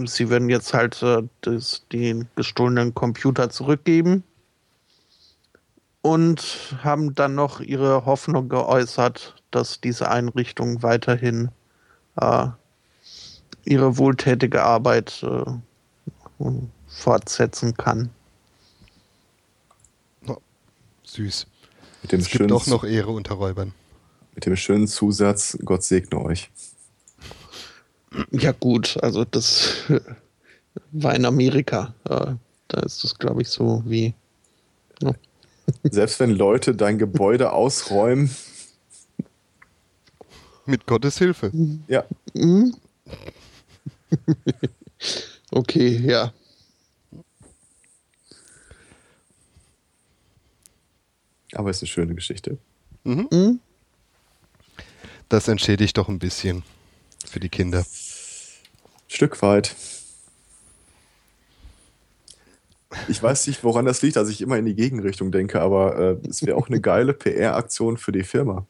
sie 0.06 0.30
werden 0.30 0.48
jetzt 0.48 0.74
halt 0.74 1.02
äh, 1.02 1.22
das, 1.42 1.86
den 1.92 2.28
gestohlenen 2.34 2.94
Computer 2.94 3.50
zurückgeben 3.50 4.24
und 6.02 6.76
haben 6.82 7.14
dann 7.14 7.34
noch 7.34 7.60
ihre 7.60 8.04
Hoffnung 8.06 8.48
geäußert, 8.48 9.36
dass 9.50 9.80
diese 9.80 10.10
Einrichtung 10.10 10.82
weiterhin 10.82 11.50
äh, 12.16 12.48
ihre 13.64 13.98
wohltätige 13.98 14.62
Arbeit 14.62 15.22
äh, 15.22 15.44
fortsetzen 16.88 17.76
kann. 17.76 18.10
Süß. 21.04 21.46
Mit 22.02 22.12
dem, 22.12 22.20
Es 22.20 22.26
gibt 22.26 22.38
schönen, 22.38 22.52
auch 22.52 22.66
noch 22.66 22.84
Ehre 22.84 23.10
unter 23.10 23.34
Räubern. 23.34 23.72
mit 24.34 24.46
dem 24.46 24.56
schönen 24.56 24.86
Zusatz, 24.88 25.58
Gott 25.64 25.82
segne 25.82 26.20
euch. 26.22 26.50
Ja 28.32 28.52
gut, 28.52 28.96
also 29.02 29.24
das 29.24 29.74
war 30.92 31.14
in 31.14 31.24
Amerika. 31.24 31.94
Da 32.04 32.80
ist 32.84 33.04
das, 33.04 33.16
glaube 33.18 33.42
ich, 33.42 33.48
so 33.48 33.82
wie. 33.86 34.14
Selbst 35.84 36.18
wenn 36.20 36.30
Leute 36.30 36.74
dein 36.74 36.98
Gebäude 36.98 37.52
ausräumen, 37.52 38.30
Mit 40.66 40.86
Gottes 40.86 41.18
Hilfe. 41.18 41.52
ja, 41.88 42.04
Hm? 42.34 42.74
okay, 45.52 45.98
ja. 46.04 46.32
Aber 51.54 51.70
es 51.70 51.76
ist 51.76 51.82
eine 51.82 51.88
schöne 51.88 52.14
Geschichte. 52.14 52.58
Mhm. 53.04 53.28
Hm? 53.30 53.60
Das 55.28 55.48
entschädigt 55.48 55.96
doch 55.96 56.08
ein 56.08 56.18
bisschen 56.18 56.62
für 57.26 57.40
die 57.40 57.48
Kinder. 57.48 57.84
Stück 59.06 59.40
weit. 59.42 59.76
Ich 63.08 63.22
weiß 63.22 63.46
nicht, 63.46 63.62
woran 63.62 63.84
das 63.84 64.02
liegt, 64.02 64.16
dass 64.16 64.28
ich 64.28 64.40
immer 64.40 64.58
in 64.58 64.64
die 64.64 64.74
Gegenrichtung 64.74 65.30
denke, 65.30 65.60
aber 65.60 65.96
äh, 65.96 66.28
es 66.28 66.44
wäre 66.44 66.56
auch 66.56 66.68
eine 66.68 66.80
geile 66.80 67.14
PR-Aktion 67.14 67.96
für 67.96 68.10
die 68.10 68.24
Firma. 68.24 68.66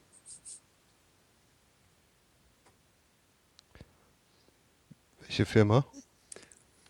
Welche 5.21 5.45
Firma? 5.45 5.85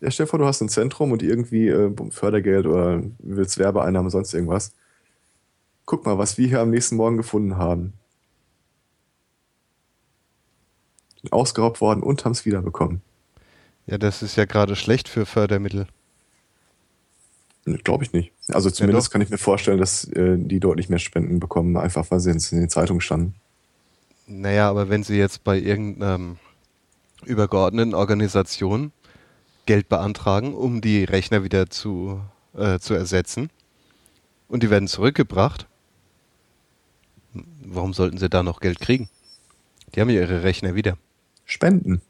Ja, 0.00 0.10
stell 0.10 0.26
dir 0.26 0.30
vor, 0.30 0.38
du 0.38 0.46
hast 0.46 0.60
ein 0.60 0.68
Zentrum 0.68 1.12
und 1.12 1.22
irgendwie 1.22 1.68
äh, 1.68 1.94
Fördergeld 2.10 2.66
oder 2.66 3.02
willst 3.20 3.58
Werbeeinnahmen, 3.58 4.10
sonst 4.10 4.34
irgendwas. 4.34 4.74
Guck 5.84 6.06
mal, 6.06 6.18
was 6.18 6.38
wir 6.38 6.48
hier 6.48 6.60
am 6.60 6.70
nächsten 6.70 6.96
Morgen 6.96 7.16
gefunden 7.16 7.56
haben. 7.56 7.94
Sind 11.20 11.32
ausgeraubt 11.32 11.80
worden 11.80 12.02
und 12.02 12.24
haben 12.24 12.32
es 12.32 12.44
wiederbekommen. 12.44 13.02
Ja, 13.86 13.98
das 13.98 14.22
ist 14.22 14.36
ja 14.36 14.44
gerade 14.44 14.76
schlecht 14.76 15.08
für 15.08 15.26
Fördermittel. 15.26 15.86
Glaube 17.64 18.04
ich 18.04 18.12
nicht. 18.12 18.32
Also 18.48 18.70
zumindest 18.70 19.08
doch. 19.08 19.12
kann 19.12 19.20
ich 19.20 19.30
mir 19.30 19.38
vorstellen, 19.38 19.78
dass 19.78 20.04
äh, 20.04 20.36
die 20.36 20.58
deutlich 20.58 20.88
mehr 20.88 20.98
Spenden 20.98 21.38
bekommen, 21.38 21.76
einfach 21.76 22.10
weil 22.10 22.20
sie 22.20 22.30
in 22.30 22.38
den 22.60 22.68
Zeitungen 22.68 23.00
standen. 23.00 23.34
Naja, 24.26 24.68
aber 24.68 24.88
wenn 24.88 25.04
sie 25.04 25.16
jetzt 25.16 25.44
bei 25.44 25.58
irgendeiner 25.58 26.36
übergeordneten 27.24 27.94
Organisation 27.94 28.92
Geld 29.66 29.88
beantragen, 29.88 30.54
um 30.54 30.80
die 30.80 31.04
Rechner 31.04 31.44
wieder 31.44 31.70
zu, 31.70 32.20
äh, 32.56 32.78
zu 32.80 32.94
ersetzen 32.94 33.50
und 34.48 34.62
die 34.62 34.70
werden 34.70 34.88
zurückgebracht, 34.88 35.68
warum 37.64 37.94
sollten 37.94 38.18
sie 38.18 38.28
da 38.28 38.42
noch 38.42 38.60
Geld 38.60 38.80
kriegen? 38.80 39.08
Die 39.94 40.00
haben 40.00 40.10
ja 40.10 40.20
ihre 40.20 40.42
Rechner 40.42 40.74
wieder. 40.74 40.96
Spenden. 41.44 42.00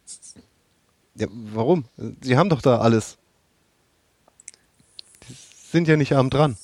Ja, 1.15 1.27
warum? 1.31 1.85
Sie 2.21 2.37
haben 2.37 2.49
doch 2.49 2.63
da 2.63 2.79
alles. 2.79 3.19
Die 5.29 5.35
sind 5.71 5.89
ja 5.89 5.97
nicht 5.97 6.15
arm 6.15 6.31
dran. 6.31 6.57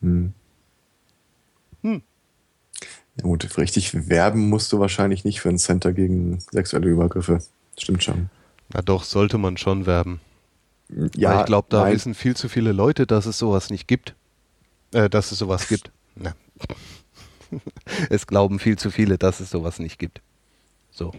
Hm. 0.00 0.32
Hm. 1.82 2.02
Ja 3.16 3.22
gut, 3.22 3.58
richtig 3.58 4.08
werben 4.08 4.48
musst 4.48 4.72
du 4.72 4.80
wahrscheinlich 4.80 5.24
nicht 5.24 5.40
für 5.40 5.50
ein 5.50 5.58
Center 5.58 5.92
gegen 5.92 6.40
sexuelle 6.50 6.88
Übergriffe. 6.88 7.40
Stimmt 7.78 8.02
schon. 8.02 8.30
Na 8.72 8.82
doch, 8.82 9.04
sollte 9.04 9.38
man 9.38 9.56
schon 9.56 9.86
werben. 9.86 10.20
Ja, 11.16 11.30
Weil 11.30 11.40
ich 11.40 11.46
glaube, 11.46 11.68
da 11.70 11.82
nein. 11.82 11.94
wissen 11.94 12.14
viel 12.14 12.36
zu 12.36 12.48
viele 12.48 12.72
Leute, 12.72 13.06
dass 13.06 13.26
es 13.26 13.38
sowas 13.38 13.70
nicht 13.70 13.86
gibt. 13.86 14.14
Äh, 14.92 15.08
dass 15.08 15.32
es 15.32 15.38
sowas 15.38 15.68
gibt. 15.68 15.90
Na. 16.14 16.34
es 18.10 18.26
glauben 18.26 18.58
viel 18.58 18.78
zu 18.78 18.90
viele, 18.90 19.18
dass 19.18 19.40
es 19.40 19.50
sowas 19.50 19.78
nicht 19.78 19.98
gibt. 19.98 20.20
So. 20.90 21.12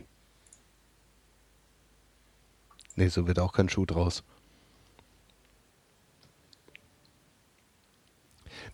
Nee, 2.95 3.07
so 3.07 3.27
wird 3.27 3.39
auch 3.39 3.53
kein 3.53 3.69
Schuh 3.69 3.85
draus. 3.85 4.23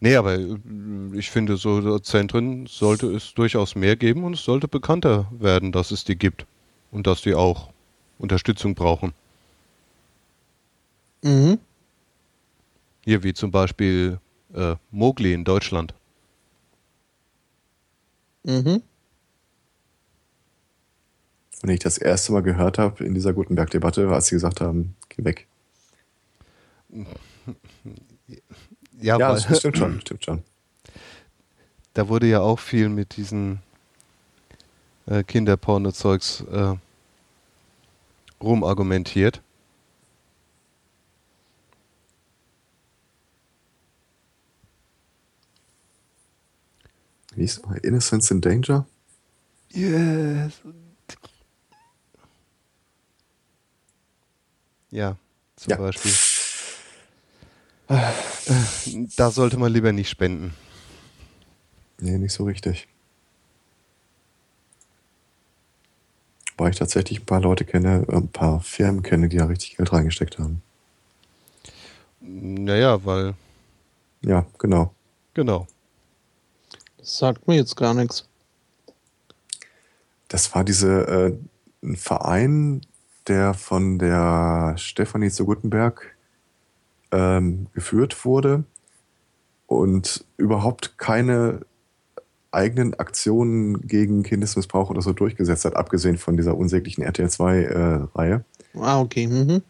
Nee, 0.02 0.16
aber 0.16 0.36
äh, 0.36 0.58
ich 1.14 1.30
finde, 1.30 1.58
so 1.58 1.82
so 1.82 2.00
Zentren 2.00 2.66
sollte 2.68 3.08
es 3.08 3.34
durchaus 3.34 3.76
mehr 3.76 3.96
geben 3.96 4.24
und 4.24 4.34
es 4.34 4.44
sollte 4.44 4.68
bekannter 4.68 5.30
werden, 5.32 5.72
dass 5.72 5.92
es 5.92 6.04
die 6.04 6.18
gibt 6.18 6.46
und 6.92 7.08
dass 7.08 7.22
die 7.22 7.34
auch 7.34 7.72
Unterstützung 8.18 8.76
brauchen. 8.76 9.14
Mhm. 11.22 11.60
Hier 13.04 13.24
wie 13.24 13.34
zum 13.34 13.52
Beispiel 13.52 14.20
äh, 14.54 14.76
Mowgli 14.92 15.34
in 15.34 15.44
Deutschland. 15.44 15.94
Mhm. 18.44 18.82
wenn 21.62 21.74
ich 21.74 21.82
das 21.82 21.98
erste 21.98 22.32
Mal 22.32 22.42
gehört 22.42 22.78
habe 22.78 23.04
in 23.04 23.14
dieser 23.14 23.34
Gutenberg-Debatte, 23.34 24.08
als 24.10 24.28
sie 24.28 24.36
gesagt 24.36 24.62
haben, 24.62 24.96
geh 25.10 25.24
weg. 25.24 25.48
Ja, 29.02 29.18
Ja, 29.18 29.30
weil, 29.30 29.42
das 29.42 29.60
stimmt 29.60 29.78
schon, 29.78 30.02
stimmt 30.02 30.26
schon. 30.26 30.44
da 31.94 32.08
wurde 32.10 32.28
ja 32.28 32.42
auch 32.42 32.60
viel 32.60 32.90
mit 32.90 33.16
diesen 33.18 33.60
äh, 35.06 35.24
Kinderporno-Zeugs 35.24 36.42
äh, 36.52 36.76
rumargumentiert. 38.42 39.42
Wie 47.36 47.44
es 47.44 47.62
mal? 47.64 47.78
Innocence 47.78 48.32
in 48.32 48.42
Danger? 48.42 48.86
Yes. 49.72 50.54
Ja, 54.92 55.16
zum 55.56 55.72
Ja. 55.72 55.78
Beispiel. 55.78 56.12
Da 59.18 59.32
sollte 59.32 59.58
man 59.58 59.72
lieber 59.72 59.92
nicht 59.92 60.10
spenden. 60.10 60.54
Nee, 62.00 62.18
nicht 62.18 62.34
so 62.34 62.46
richtig. 62.46 62.88
Weil 66.58 66.72
ich 66.72 66.78
tatsächlich 66.78 67.20
ein 67.22 67.26
paar 67.26 67.42
Leute 67.42 67.66
kenne, 67.66 68.06
ein 68.10 68.28
paar 68.30 68.60
Firmen 68.62 69.04
kenne, 69.04 69.30
die 69.30 69.38
da 69.38 69.46
richtig 69.46 69.78
Geld 69.78 69.94
reingesteckt 69.94 70.40
haben. 70.40 70.62
Naja, 72.22 73.04
weil, 73.06 73.34
Ja, 74.22 74.46
genau. 74.58 74.94
genau. 75.34 75.68
Das 77.00 77.18
sagt 77.18 77.48
mir 77.48 77.56
jetzt 77.56 77.76
gar 77.78 77.94
nichts. 77.94 78.28
Das 80.28 80.54
war 80.54 80.64
diese 80.64 81.08
äh, 81.08 81.38
ein 81.82 81.96
Verein, 81.96 82.82
der 83.28 83.54
von 83.54 84.00
der 84.00 84.74
Stefanie 84.78 85.30
zu 85.30 85.46
Guttenberg 85.46 86.16
ähm, 87.12 87.68
geführt 87.74 88.26
wurde 88.26 88.64
und 89.66 90.26
überhaupt 90.38 90.98
keine 90.98 91.62
eigenen 92.52 92.96
Aktionen 92.96 93.88
gegen 93.88 94.24
Kindesmissbrauch 94.24 94.90
oder 94.90 95.02
so 95.02 95.14
durchgesetzt 95.14 95.66
hat, 95.66 95.76
abgesehen 95.76 96.18
von 96.18 96.36
dieser 96.36 96.58
unsäglichen 96.58 97.04
RTL 97.04 97.28
2-Reihe. 97.28 98.44
Ah, 98.76 99.00
okay. 99.00 99.28
Mhm. 99.28 99.62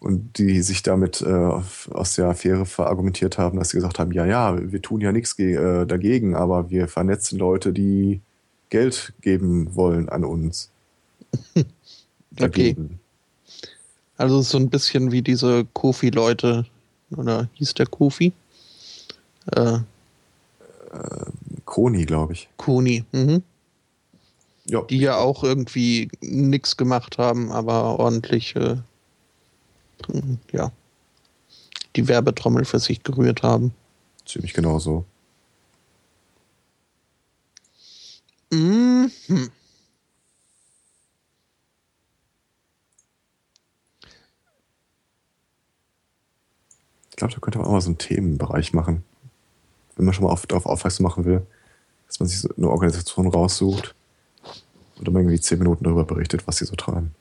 Und 0.00 0.38
die 0.38 0.62
sich 0.62 0.82
damit 0.82 1.22
äh, 1.22 1.60
aus 1.90 2.14
der 2.14 2.26
Affäre 2.26 2.66
verargumentiert 2.66 3.38
haben, 3.38 3.58
dass 3.58 3.70
sie 3.70 3.78
gesagt 3.78 3.98
haben, 3.98 4.12
ja, 4.12 4.26
ja, 4.26 4.56
wir 4.70 4.80
tun 4.80 5.00
ja 5.00 5.12
nichts 5.12 5.38
äh, 5.38 5.86
dagegen, 5.86 6.34
aber 6.34 6.70
wir 6.70 6.88
vernetzen 6.88 7.38
Leute, 7.38 7.72
die 7.72 8.20
Geld 8.70 9.12
geben 9.20 9.74
wollen 9.74 10.08
an 10.08 10.24
uns. 10.24 10.70
Dagegen. 12.30 13.00
Also 14.16 14.42
so 14.42 14.58
ein 14.58 14.68
bisschen 14.68 15.12
wie 15.12 15.22
diese 15.22 15.64
Kofi-Leute. 15.72 16.66
Oder 17.16 17.48
hieß 17.54 17.74
der 17.74 17.86
Kofi? 17.86 18.32
Äh, 19.52 19.78
Koni, 21.64 22.04
glaube 22.04 22.34
ich. 22.34 22.48
Koni. 22.56 23.04
Mhm. 23.12 23.42
Ja, 24.66 24.82
Die 24.82 24.98
ja 24.98 25.16
auch 25.16 25.44
irgendwie 25.44 26.10
nichts 26.20 26.76
gemacht 26.76 27.16
haben, 27.16 27.50
aber 27.50 27.98
ordentlich, 27.98 28.54
äh, 28.56 28.76
ja, 30.52 30.72
die 31.96 32.08
Werbetrommel 32.08 32.64
für 32.64 32.78
sich 32.78 33.02
gerührt 33.02 33.42
haben. 33.42 33.74
ziemlich 34.24 34.54
genau 34.54 34.78
so. 34.78 35.04
Mhm. 38.50 39.10
Ich 47.10 47.16
glaube, 47.16 47.34
da 47.34 47.40
könnte 47.40 47.58
man 47.58 47.66
auch 47.66 47.72
mal 47.72 47.80
so 47.80 47.88
einen 47.88 47.98
Themenbereich 47.98 48.72
machen. 48.72 49.04
Wenn 49.96 50.04
man 50.04 50.14
schon 50.14 50.24
mal 50.24 50.30
auf, 50.30 50.46
darauf 50.46 50.66
aufmerksam 50.66 51.02
machen 51.02 51.24
will, 51.24 51.44
dass 52.06 52.20
man 52.20 52.28
sich 52.28 52.40
so 52.40 52.48
eine 52.56 52.70
Organisation 52.70 53.26
raussucht 53.26 53.94
und 54.96 55.08
dann 55.08 55.14
irgendwie 55.16 55.40
zehn 55.40 55.58
Minuten 55.58 55.84
darüber 55.84 56.04
berichtet, 56.04 56.46
was 56.46 56.58
sie 56.58 56.64
so 56.64 56.76
treiben. 56.76 57.14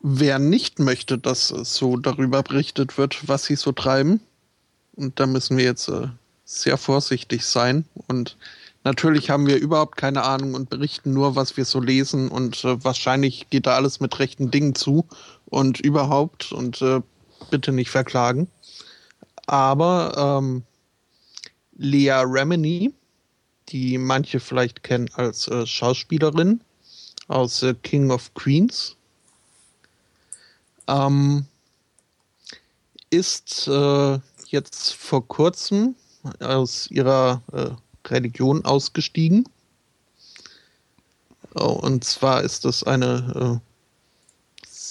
Wer 0.00 0.38
nicht 0.38 0.78
möchte, 0.78 1.18
dass 1.18 1.48
so 1.48 1.96
darüber 1.96 2.42
berichtet 2.42 2.96
wird, 2.96 3.28
was 3.28 3.44
sie 3.44 3.56
so 3.56 3.72
treiben, 3.72 4.20
und 4.96 5.20
da 5.20 5.26
müssen 5.26 5.56
wir 5.56 5.64
jetzt 5.64 5.88
äh, 5.88 6.08
sehr 6.44 6.78
vorsichtig 6.78 7.44
sein. 7.44 7.84
Und 8.08 8.36
natürlich 8.82 9.30
haben 9.30 9.46
wir 9.46 9.58
überhaupt 9.58 9.96
keine 9.96 10.24
Ahnung 10.24 10.54
und 10.54 10.70
berichten 10.70 11.12
nur, 11.12 11.36
was 11.36 11.56
wir 11.56 11.66
so 11.66 11.80
lesen. 11.80 12.28
Und 12.28 12.64
äh, 12.64 12.82
wahrscheinlich 12.82 13.48
geht 13.50 13.66
da 13.66 13.76
alles 13.76 14.00
mit 14.00 14.18
rechten 14.18 14.50
Dingen 14.50 14.74
zu 14.74 15.06
und 15.44 15.80
überhaupt. 15.80 16.50
Und 16.50 16.80
äh, 16.80 17.02
bitte 17.50 17.72
nicht 17.72 17.90
verklagen. 17.90 18.48
Aber 19.46 20.40
ähm, 20.40 20.62
Lea 21.76 22.22
Remini, 22.24 22.92
die 23.68 23.98
manche 23.98 24.40
vielleicht 24.40 24.82
kennen 24.82 25.10
als 25.14 25.48
äh, 25.48 25.66
Schauspielerin 25.66 26.60
aus 27.28 27.62
äh, 27.62 27.74
King 27.82 28.10
of 28.10 28.32
Queens, 28.34 28.96
ähm, 30.88 31.46
ist 33.10 33.68
äh, 33.68 34.18
jetzt 34.48 34.94
vor 34.94 35.26
kurzem 35.26 35.94
aus 36.40 36.90
ihrer 36.90 37.42
äh, 37.52 37.70
Religion 38.08 38.64
ausgestiegen. 38.64 39.48
Oh, 41.54 41.78
und 41.82 42.04
zwar 42.04 42.42
ist 42.42 42.64
das 42.64 42.82
eine 42.82 43.60
äh, 43.62 43.66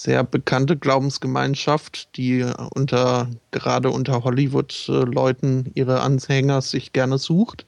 sehr 0.05 0.23
bekannte 0.23 0.77
Glaubensgemeinschaft, 0.77 2.15
die 2.15 2.43
unter 2.73 3.29
gerade 3.51 3.89
unter 3.89 4.23
Hollywood-Leuten 4.23 5.71
ihre 5.75 6.01
Anhänger 6.01 6.61
sich 6.61 6.93
gerne 6.93 7.17
sucht. 7.17 7.65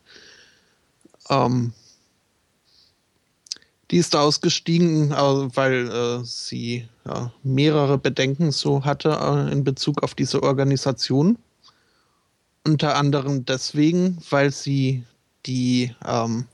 Ähm, 1.30 1.74
die 3.92 3.98
ist 3.98 4.16
ausgestiegen, 4.16 5.12
weil 5.12 5.90
äh, 5.90 6.26
sie 6.26 6.88
ja, 7.06 7.32
mehrere 7.44 7.98
Bedenken 7.98 8.52
so 8.52 8.84
hatte 8.84 9.10
äh, 9.10 9.52
in 9.52 9.64
Bezug 9.64 10.04
auf 10.04 10.14
diese 10.14 10.44
Organisation. 10.44 11.38
Unter 12.66 12.96
anderem 12.96 13.46
deswegen, 13.46 14.18
weil 14.30 14.52
sie 14.52 15.04
die 15.46 15.96
ähm, 16.06 16.48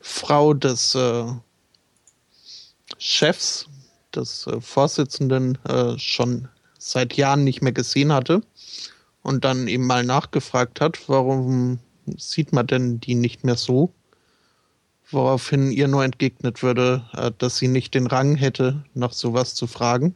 Frau 0.00 0.54
des 0.54 0.94
äh, 0.94 1.24
Chefs, 2.98 3.66
des 4.14 4.46
äh, 4.46 4.60
Vorsitzenden, 4.60 5.58
äh, 5.64 5.98
schon 5.98 6.48
seit 6.78 7.14
Jahren 7.14 7.42
nicht 7.42 7.62
mehr 7.62 7.72
gesehen 7.72 8.12
hatte 8.12 8.42
und 9.22 9.44
dann 9.44 9.66
eben 9.66 9.86
mal 9.86 10.04
nachgefragt 10.04 10.80
hat, 10.80 11.08
warum 11.08 11.80
sieht 12.16 12.52
man 12.52 12.66
denn 12.66 13.00
die 13.00 13.14
nicht 13.14 13.44
mehr 13.44 13.56
so? 13.56 13.92
Woraufhin 15.10 15.70
ihr 15.72 15.88
nur 15.88 16.04
entgegnet 16.04 16.62
würde, 16.62 17.04
äh, 17.14 17.30
dass 17.38 17.58
sie 17.58 17.68
nicht 17.68 17.94
den 17.94 18.06
Rang 18.06 18.36
hätte, 18.36 18.84
nach 18.94 19.12
sowas 19.12 19.54
zu 19.54 19.66
fragen. 19.66 20.14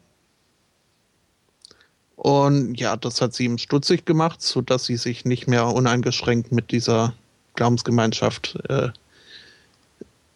Und 2.16 2.78
ja, 2.78 2.96
das 2.96 3.20
hat 3.20 3.34
sie 3.34 3.46
ihm 3.46 3.58
stutzig 3.58 4.04
gemacht, 4.04 4.40
sodass 4.42 4.84
sie 4.84 4.96
sich 4.96 5.24
nicht 5.24 5.48
mehr 5.48 5.66
uneingeschränkt 5.66 6.52
mit 6.52 6.70
dieser 6.70 7.14
Glaubensgemeinschaft 7.54 8.56
äh, 8.68 8.90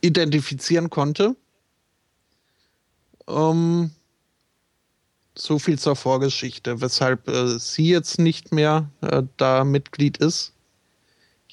identifizieren 0.01 0.91
konnte. 0.91 1.37
Ähm, 3.29 3.91
so 5.37 5.59
viel 5.59 5.79
zur 5.79 5.97
Vorgeschichte, 5.97 6.81
weshalb 6.81 7.29
äh, 7.29 7.59
sie 7.59 7.89
jetzt 7.89 8.19
nicht 8.19 8.53
mehr 8.53 8.91
äh, 9.03 9.23
da 9.37 9.65
Mitglied 9.65 10.17
ist. 10.17 10.53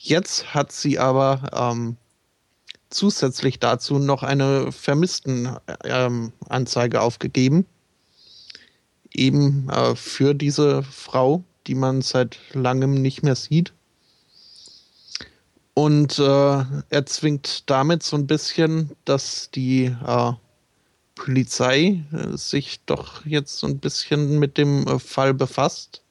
Jetzt 0.06 0.54
hat 0.54 0.74
sie 0.74 1.00
aber 1.00 1.50
ähm, 1.54 1.96
zusätzlich 2.90 3.60
dazu 3.60 4.00
noch 4.00 4.22
eine 4.22 4.74
Vermisstenanzeige 4.74 7.00
aufgegeben. 7.00 7.66
Eben 9.14 9.70
äh, 9.70 9.96
für 9.96 10.34
diese 10.34 10.84
Frau, 10.84 11.46
die 11.68 11.76
man 11.76 12.02
seit 12.02 12.38
langem 12.52 13.02
nicht 13.02 13.24
mehr 13.24 13.38
sieht. 13.38 13.72
Und 15.74 16.20
äh, 16.20 16.66
er 16.90 17.06
zwingt 17.06 17.70
damit 17.70 18.04
so 18.04 18.18
ein 18.18 18.28
bisschen, 18.28 18.92
dass 19.06 19.52
die 19.52 19.86
äh, 19.86 20.34
Polizei 21.16 22.04
äh, 22.12 22.36
sich 22.36 22.82
doch 22.86 23.26
jetzt 23.26 23.58
so 23.58 23.68
ein 23.68 23.80
bisschen 23.80 24.38
mit 24.38 24.58
dem 24.58 24.86
äh, 24.86 25.00
Fall 25.00 25.34
befasst. 25.34 26.03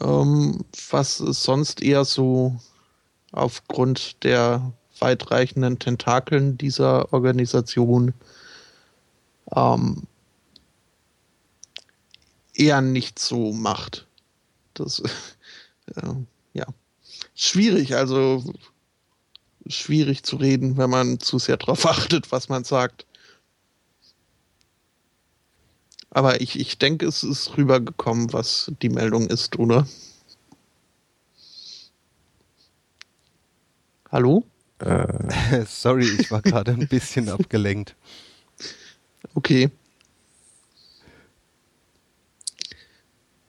Ähm, 0.00 0.64
was 0.90 1.18
sonst 1.18 1.82
eher 1.82 2.04
so 2.04 2.58
aufgrund 3.32 4.22
der 4.24 4.72
weitreichenden 4.98 5.78
Tentakeln 5.78 6.56
dieser 6.56 7.12
Organisation 7.12 8.14
ähm, 9.54 10.04
eher 12.54 12.80
nicht 12.80 13.18
so 13.18 13.52
macht. 13.52 14.06
Das, 14.74 15.00
äh, 15.96 16.14
ja, 16.54 16.66
schwierig, 17.34 17.94
also 17.94 18.44
schwierig 19.66 20.22
zu 20.22 20.36
reden, 20.36 20.76
wenn 20.76 20.90
man 20.90 21.20
zu 21.20 21.38
sehr 21.38 21.56
darauf 21.56 21.86
achtet, 21.86 22.32
was 22.32 22.48
man 22.48 22.64
sagt. 22.64 23.06
Aber 26.14 26.40
ich, 26.40 26.58
ich 26.58 26.78
denke, 26.78 27.06
es 27.06 27.24
ist 27.24 27.56
rübergekommen, 27.58 28.32
was 28.32 28.72
die 28.80 28.88
Meldung 28.88 29.26
ist, 29.26 29.58
oder? 29.58 29.86
Hallo? 34.10 34.44
Äh. 34.78 35.64
Sorry, 35.66 36.04
ich 36.04 36.30
war 36.30 36.40
gerade 36.40 36.70
ein 36.70 36.86
bisschen 36.86 37.28
abgelenkt. 37.28 37.96
Okay. 39.34 39.70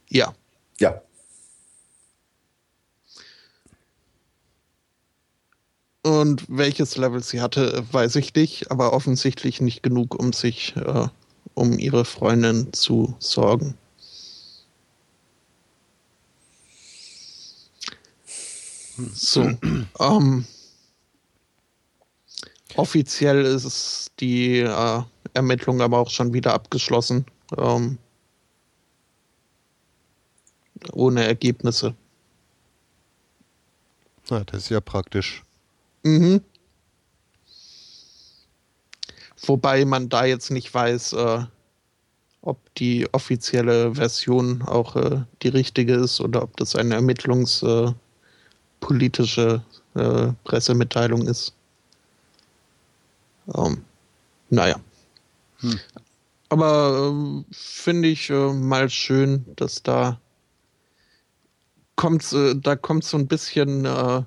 Ja. 0.09 0.33
Ja. 0.79 1.01
Und 6.01 6.45
welches 6.47 6.97
Level 6.97 7.21
sie 7.21 7.41
hatte, 7.41 7.85
weiß 7.91 8.15
ich 8.15 8.33
nicht, 8.33 8.71
aber 8.71 8.93
offensichtlich 8.93 9.61
nicht 9.61 9.83
genug, 9.83 10.15
um 10.19 10.33
sich 10.33 10.75
äh, 10.77 11.07
um 11.55 11.79
ihre 11.79 12.05
Freundin 12.05 12.71
zu 12.73 13.15
sorgen. 13.19 13.75
So, 19.13 19.41
ähm, 19.99 20.45
offiziell 22.75 23.43
ist 23.43 24.11
die 24.19 24.59
äh, 24.59 25.01
Ermittlung 25.33 25.81
aber 25.81 25.97
auch 25.97 26.09
schon 26.09 26.33
wieder 26.33 26.53
abgeschlossen. 26.53 27.25
Ähm, 27.57 27.97
ohne 30.93 31.25
Ergebnisse. 31.25 31.95
Na, 34.29 34.43
das 34.43 34.63
ist 34.63 34.69
ja 34.69 34.81
praktisch. 34.81 35.43
Mhm. 36.03 36.41
Wobei 39.47 39.85
man 39.85 40.09
da 40.09 40.25
jetzt 40.25 40.51
nicht 40.51 40.73
weiß, 40.73 41.13
äh, 41.13 41.45
ob 42.41 42.75
die 42.75 43.07
offizielle 43.13 43.95
Version 43.95 44.61
auch 44.61 44.95
äh, 44.95 45.21
die 45.41 45.49
richtige 45.49 45.95
ist 45.95 46.21
oder 46.21 46.43
ob 46.43 46.55
das 46.57 46.75
eine 46.75 46.93
ermittlungspolitische 46.95 49.63
äh, 49.95 50.27
Pressemitteilung 50.43 51.27
ist. 51.27 51.53
Ähm, 53.55 53.83
naja. 54.49 54.79
Hm. 55.59 55.79
Aber 56.49 57.09
ähm, 57.09 57.45
finde 57.51 58.09
ich 58.09 58.29
äh, 58.29 58.53
mal 58.53 58.89
schön, 58.89 59.45
dass 59.55 59.81
da 59.81 60.19
kommt, 61.95 62.31
äh, 62.33 62.55
da 62.55 62.75
kommt 62.75 63.03
so 63.03 63.17
ein 63.17 63.27
bisschen 63.27 63.85
äh, 63.85 64.21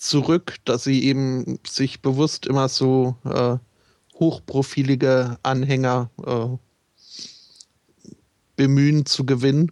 zurück, 0.00 0.56
dass 0.64 0.84
sie 0.84 1.04
eben 1.04 1.58
sich 1.66 2.00
bewusst 2.00 2.46
immer 2.46 2.68
so 2.68 3.16
äh, 3.24 3.56
hochprofilige 4.18 5.38
Anhänger 5.42 6.10
äh, 6.24 6.46
bemühen 8.56 9.06
zu 9.06 9.24
gewinnen. 9.24 9.70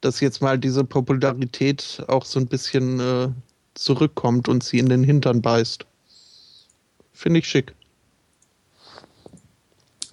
Dass 0.00 0.20
jetzt 0.20 0.42
mal 0.42 0.58
diese 0.58 0.84
Popularität 0.84 2.04
auch 2.08 2.24
so 2.24 2.38
ein 2.38 2.46
bisschen 2.46 3.00
äh, 3.00 3.28
zurückkommt 3.74 4.48
und 4.48 4.62
sie 4.62 4.78
in 4.78 4.88
den 4.88 5.02
Hintern 5.02 5.40
beißt. 5.40 5.86
Finde 7.12 7.40
ich 7.40 7.48
schick. 7.48 7.74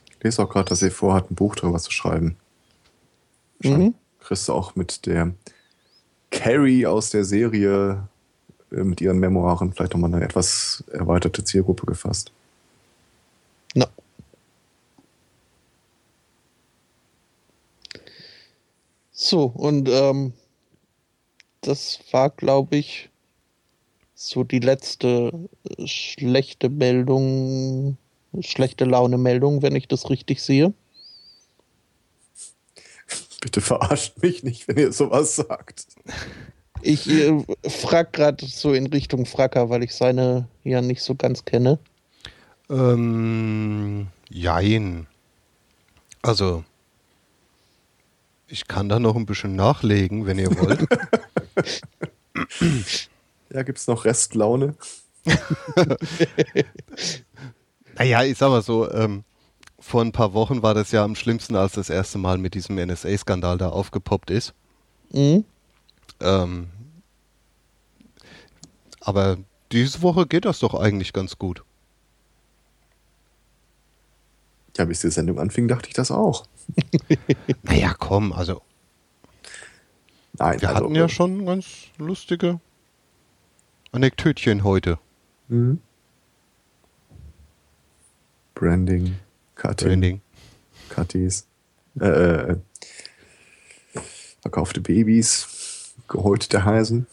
Ich 0.10 0.24
lese 0.24 0.44
auch 0.44 0.50
gerade, 0.50 0.70
dass 0.70 0.80
sie 0.80 0.90
vorhat, 0.90 1.30
ein 1.30 1.36
Buch 1.36 1.56
darüber 1.56 1.80
zu 1.80 1.92
schreiben. 1.92 2.38
Mhm. 3.60 3.96
Kriegst 4.20 4.48
du 4.48 4.54
auch 4.54 4.76
mit 4.76 5.06
der 5.06 5.34
Carrie 6.30 6.86
aus 6.86 7.10
der 7.10 7.26
Serie 7.26 8.08
mit 8.72 9.02
ihren 9.02 9.20
Memoiren 9.20 9.74
vielleicht 9.74 9.94
nochmal 9.94 10.14
eine 10.14 10.24
etwas 10.24 10.84
erweiterte 10.92 11.44
Zielgruppe 11.44 11.86
gefasst. 11.86 12.32
No. 13.76 13.86
So, 19.12 19.44
und 19.46 19.88
ähm, 19.90 20.34
das 21.62 22.00
war, 22.12 22.30
glaube 22.30 22.78
ich, 22.78 23.10
so 24.16 24.44
die 24.44 24.60
letzte 24.60 25.32
äh, 25.78 25.88
schlechte 25.88 26.70
Meldung, 26.70 27.98
schlechte 28.40 28.86
Laune-Meldung, 28.86 29.62
wenn 29.62 29.76
ich 29.76 29.88
das 29.88 30.10
richtig 30.10 30.42
sehe. 30.42 30.74
Bitte 33.42 33.62
verarscht 33.62 34.22
mich 34.22 34.44
nicht, 34.44 34.68
wenn 34.68 34.78
ihr 34.78 34.92
sowas 34.92 35.36
sagt. 35.36 35.88
Ich 36.82 37.10
äh, 37.10 37.44
frag 37.68 38.14
gerade 38.14 38.46
so 38.46 38.74
in 38.74 38.88
Richtung 38.88 39.26
Fracker, 39.26 39.70
weil 39.70 39.84
ich 39.84 39.94
seine 39.94 40.48
ja 40.64 40.82
nicht 40.82 41.02
so 41.02 41.16
ganz 41.16 41.46
kenne. 41.46 41.80
Ähm, 42.70 44.08
jein. 44.30 45.08
Also, 46.22 46.64
ich 48.48 48.68
kann 48.68 48.90
da 48.90 49.00
noch 49.00 49.16
ein 49.16 49.26
bisschen 49.26 49.56
nachlegen, 49.56 50.26
wenn 50.26 50.40
ihr 50.40 50.52
wollt. 50.58 50.86
ja, 53.54 53.64
gibt 53.64 53.78
es 53.78 53.88
noch 53.88 54.06
Restlaune? 54.06 54.76
naja, 57.98 58.24
ich 58.24 58.38
sag 58.38 58.50
mal 58.50 58.62
so, 58.62 58.92
ähm, 58.92 59.24
vor 59.80 60.02
ein 60.02 60.12
paar 60.12 60.34
Wochen 60.34 60.62
war 60.62 60.74
das 60.74 60.92
ja 60.92 61.04
am 61.04 61.16
schlimmsten, 61.16 61.56
als 61.56 61.74
das 61.74 61.90
erste 61.90 62.18
Mal 62.18 62.38
mit 62.38 62.54
diesem 62.54 62.76
NSA-Skandal 62.76 63.58
da 63.58 63.70
aufgepoppt 63.70 64.30
ist. 64.30 64.54
Mhm. 65.12 65.44
Ähm, 66.22 66.70
aber 69.00 69.38
diese 69.72 70.02
Woche 70.02 70.28
geht 70.28 70.46
das 70.46 70.60
doch 70.60 70.74
eigentlich 70.74 71.14
ganz 71.14 71.38
gut. 71.38 71.64
Ja, 74.78 74.86
bis 74.86 75.02
die 75.02 75.10
Sendung 75.10 75.40
anfing, 75.40 75.68
dachte 75.68 75.90
ich 75.90 75.94
das 75.94 76.12
auch. 76.12 76.46
naja, 77.64 77.94
komm, 77.98 78.32
also. 78.32 78.62
Nein, 80.34 80.62
wir 80.62 80.70
also, 80.70 80.86
hatten 80.86 80.96
ja 80.96 81.10
schon 81.10 81.46
ganz 81.46 81.88
lustige 81.98 82.60
Anekdötchen 83.92 84.64
heute. 84.64 84.98
Mhm. 85.50 85.80
Branding, 88.56 89.18
Cutting. 89.56 89.88
Branding. 89.88 90.22
Cutties. 90.90 91.48
Äh, 92.00 92.06
äh, 92.06 92.58
verkaufte 94.42 94.82
Babys, 94.82 95.44
gehäutete 96.12 96.66
Hasen. 96.66 97.08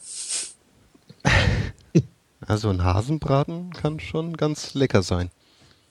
Also 2.41 2.69
ein 2.71 2.83
Hasenbraten 2.83 3.73
kann 3.73 4.01
schon 4.01 4.37
ganz 4.37 4.75
lecker 4.75 5.03
sein. 5.03 5.31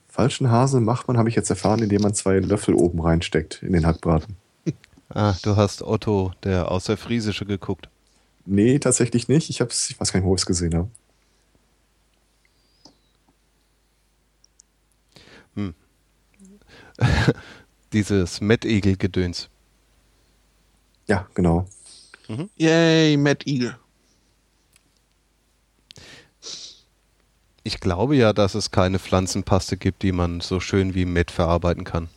Falschen 0.08 0.50
Hasen 0.50 0.84
macht 0.84 1.08
man, 1.08 1.18
habe 1.18 1.30
ich 1.30 1.36
jetzt 1.36 1.50
erfahren, 1.50 1.82
indem 1.82 2.02
man 2.02 2.14
zwei 2.14 2.40
Löffel 2.40 2.74
oben 2.74 3.00
reinsteckt 3.02 3.62
in 3.64 3.74
den 3.74 3.86
Hackbraten. 3.86 4.36
Ah, 5.10 5.36
du 5.42 5.56
hast 5.56 5.84
Otto, 5.84 6.34
der 6.44 6.72
Außerfriesische, 6.72 7.46
geguckt. 7.46 7.90
Nee, 8.46 8.80
tatsächlich 8.80 9.28
nicht. 9.28 9.50
Ich, 9.50 9.62
hab's, 9.62 9.90
ich 9.90 10.00
weiß 10.00 10.12
gar 10.12 10.20
nicht, 10.20 10.28
wo 10.28 10.36
ich 10.36 10.42
es 10.42 10.46
gesehen 10.46 10.76
habe. 10.76 10.90
Hm. 15.56 15.74
Dieses 17.94 18.42
Mettegel-Gedöns. 18.42 19.50
Ja, 21.08 21.28
genau. 21.34 21.68
Mhm. 22.28 22.50
Yay, 22.58 23.18
Matt 23.18 23.48
Eagle. 23.48 23.78
Ich 27.64 27.80
glaube 27.82 28.16
ja, 28.16 28.32
dass 28.32 28.56
es 28.56 28.72
keine 28.72 28.98
Pflanzenpaste 29.00 29.76
gibt, 29.78 30.02
die 30.04 30.14
man 30.14 30.40
so 30.40 30.60
schön 30.60 30.96
wie 30.96 31.06
Met 31.06 31.32
verarbeiten 31.32 31.84
kann. 31.84 32.10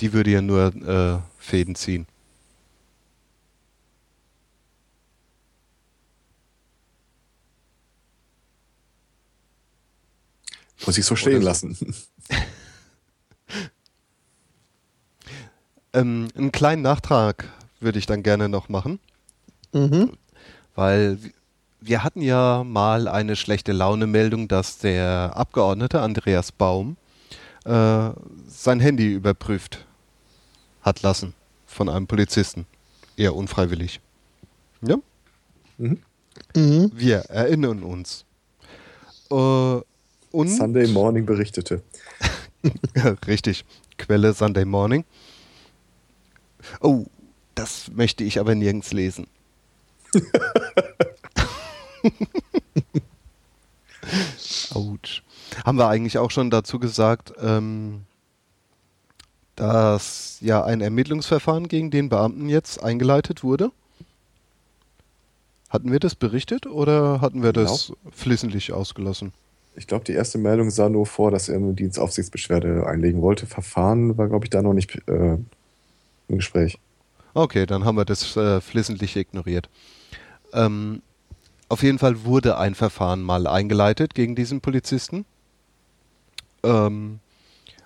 Die 0.00 0.12
würde 0.12 0.30
ja 0.30 0.40
nur 0.40 0.74
äh, 0.74 1.18
Fäden 1.38 1.74
ziehen. 1.74 2.06
Muss 10.86 10.96
ich 10.96 11.04
so 11.04 11.16
stehen 11.16 11.42
lassen. 11.42 11.76
ähm, 15.92 16.28
einen 16.36 16.52
kleinen 16.52 16.82
Nachtrag 16.82 17.48
würde 17.80 17.98
ich 17.98 18.06
dann 18.06 18.22
gerne 18.22 18.48
noch 18.48 18.68
machen. 18.68 18.98
Mhm. 19.72 20.12
Weil 20.74 21.18
wir 21.80 22.04
hatten 22.04 22.20
ja 22.20 22.62
mal 22.64 23.08
eine 23.08 23.36
schlechte 23.36 23.72
Laune-Meldung, 23.72 24.48
dass 24.48 24.78
der 24.78 25.32
Abgeordnete 25.34 26.00
Andreas 26.00 26.52
Baum 26.52 26.96
äh, 27.64 28.10
sein 28.46 28.80
Handy 28.80 29.12
überprüft 29.12 29.86
hat 30.82 31.02
lassen 31.02 31.34
von 31.66 31.88
einem 31.88 32.06
Polizisten. 32.06 32.66
Eher 33.16 33.34
unfreiwillig. 33.34 34.00
Ja? 34.82 34.96
Mhm. 35.78 35.98
Mhm. 36.54 36.90
Wir 36.94 37.18
erinnern 37.28 37.82
uns. 37.82 38.24
Äh, 39.30 39.34
und 39.34 40.48
Sunday 40.48 40.86
Morning 40.88 41.26
berichtete. 41.26 41.82
Richtig. 43.26 43.64
Quelle 43.98 44.32
Sunday 44.32 44.64
Morning. 44.64 45.04
Oh, 46.80 47.06
das 47.54 47.90
möchte 47.92 48.24
ich 48.24 48.38
aber 48.40 48.54
nirgends 48.54 48.92
lesen. 48.92 49.26
Autsch. 54.72 55.22
Haben 55.64 55.78
wir 55.78 55.88
eigentlich 55.88 56.18
auch 56.18 56.30
schon 56.30 56.50
dazu 56.50 56.78
gesagt, 56.78 57.32
ähm, 57.42 58.02
dass 59.56 60.38
ja 60.40 60.64
ein 60.64 60.80
Ermittlungsverfahren 60.80 61.68
gegen 61.68 61.90
den 61.90 62.08
Beamten 62.08 62.48
jetzt 62.48 62.82
eingeleitet 62.82 63.44
wurde? 63.44 63.72
Hatten 65.68 65.92
wir 65.92 66.00
das 66.00 66.14
berichtet 66.14 66.66
oder 66.66 67.20
hatten 67.20 67.42
wir 67.42 67.52
das 67.52 67.88
genau. 67.88 67.98
flissentlich 68.10 68.72
ausgelassen? 68.72 69.32
Ich 69.76 69.86
glaube, 69.86 70.04
die 70.04 70.12
erste 70.12 70.38
Meldung 70.38 70.70
sah 70.70 70.88
nur 70.88 71.06
vor, 71.06 71.30
dass 71.30 71.48
er 71.48 71.56
eine 71.56 71.74
Dienstaufsichtsbeschwerde 71.74 72.86
einlegen 72.86 73.22
wollte. 73.22 73.46
Verfahren 73.46 74.18
war, 74.18 74.28
glaube 74.28 74.46
ich, 74.46 74.50
da 74.50 74.62
noch 74.62 74.72
nicht 74.72 74.96
äh, 75.08 75.38
im 76.30 76.38
Gespräch. 76.38 76.78
Okay, 77.34 77.66
dann 77.66 77.84
haben 77.84 77.96
wir 77.96 78.04
das 78.04 78.36
äh, 78.36 78.60
flissentlich 78.60 79.16
ignoriert. 79.16 79.68
Ähm, 80.52 81.02
auf 81.68 81.82
jeden 81.82 81.98
Fall 81.98 82.24
wurde 82.24 82.58
ein 82.58 82.74
Verfahren 82.74 83.22
mal 83.22 83.46
eingeleitet 83.46 84.14
gegen 84.14 84.34
diesen 84.34 84.60
Polizisten. 84.60 85.24
Ähm, 86.64 87.20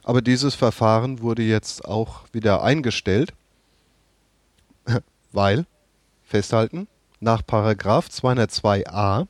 aber 0.03 0.23
dieses 0.23 0.55
Verfahren 0.55 1.21
wurde 1.21 1.43
jetzt 1.43 1.85
auch 1.85 2.23
wieder 2.33 2.63
eingestellt, 2.63 3.33
weil, 5.33 5.67
festhalten, 6.23 6.89
nach 7.21 7.45
Paragraph 7.47 8.09
202a 8.09 9.27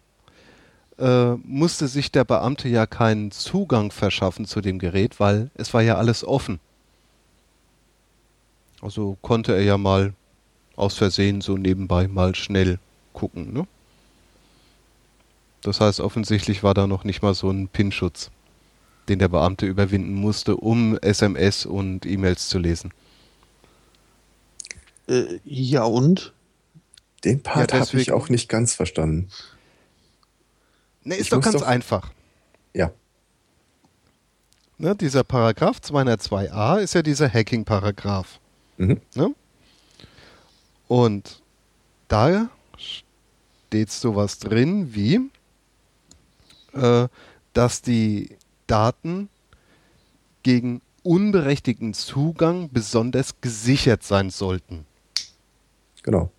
äh, 0.98 1.34
musste 1.34 1.88
sich 1.88 2.12
der 2.12 2.24
Beamte 2.24 2.68
ja 2.68 2.86
keinen 2.86 3.30
Zugang 3.30 3.90
verschaffen 3.90 4.46
zu 4.46 4.60
dem 4.60 4.78
Gerät, 4.78 5.18
weil 5.18 5.50
es 5.54 5.74
war 5.74 5.82
ja 5.82 5.96
alles 5.96 6.24
offen. 6.24 6.60
Also 8.84 9.16
konnte 9.22 9.54
er 9.54 9.62
ja 9.62 9.78
mal 9.78 10.12
aus 10.76 10.98
Versehen 10.98 11.40
so 11.40 11.56
nebenbei 11.56 12.06
mal 12.06 12.34
schnell 12.34 12.78
gucken. 13.14 13.54
Ne? 13.54 13.66
Das 15.62 15.80
heißt, 15.80 16.00
offensichtlich 16.00 16.62
war 16.62 16.74
da 16.74 16.86
noch 16.86 17.02
nicht 17.04 17.22
mal 17.22 17.32
so 17.32 17.48
ein 17.50 17.68
PIN-Schutz, 17.68 18.30
den 19.08 19.20
der 19.20 19.28
Beamte 19.28 19.64
überwinden 19.64 20.12
musste, 20.12 20.56
um 20.56 20.98
SMS 20.98 21.64
und 21.64 22.04
E-Mails 22.04 22.50
zu 22.50 22.58
lesen. 22.58 22.92
Äh, 25.08 25.38
ja 25.46 25.84
und? 25.84 26.34
Den 27.24 27.42
Part 27.42 27.72
ja, 27.72 27.80
habe 27.80 27.98
ich 27.98 28.12
auch 28.12 28.28
nicht 28.28 28.50
ganz 28.50 28.74
verstanden. 28.74 29.30
Ne, 31.04 31.14
ist 31.14 31.22
ich 31.22 31.28
doch 31.30 31.40
ganz 31.40 31.56
doch, 31.56 31.66
einfach. 31.66 32.12
Ja. 32.74 32.92
Ne, 34.76 34.94
dieser 34.94 35.24
Paragraph 35.24 35.78
202a 35.78 36.80
ist 36.80 36.92
ja 36.92 37.00
dieser 37.00 37.30
Hacking-Paragraph. 37.32 38.40
Mhm. 38.76 39.00
Ne? 39.14 39.34
Und 40.88 41.42
da 42.08 42.48
steht 42.76 43.90
sowas 43.90 44.38
drin 44.38 44.94
wie, 44.94 45.30
äh, 46.72 47.08
dass 47.52 47.82
die 47.82 48.36
Daten 48.66 49.28
gegen 50.42 50.82
unberechtigten 51.02 51.94
Zugang 51.94 52.70
besonders 52.72 53.40
gesichert 53.40 54.02
sein 54.02 54.30
sollten. 54.30 54.86
Genau. 56.02 56.30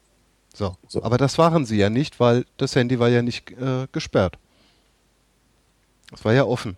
So. 0.53 0.76
so. 0.88 1.03
Aber 1.03 1.18
das 1.18 1.38
waren 1.38 1.66
sie 1.66 1.78
ja 1.78 1.90
nicht, 1.90 2.20
weil 2.20 2.45
das 2.57 2.76
Handy 2.76 2.99
war 2.99 3.10
ja 3.10 3.22
nicht 3.22 3.52
äh, 3.52 3.88
gesperrt. 3.91 4.38
Es 6.14 6.24
war 6.24 6.34
ja 6.34 6.45
offen. 6.45 6.78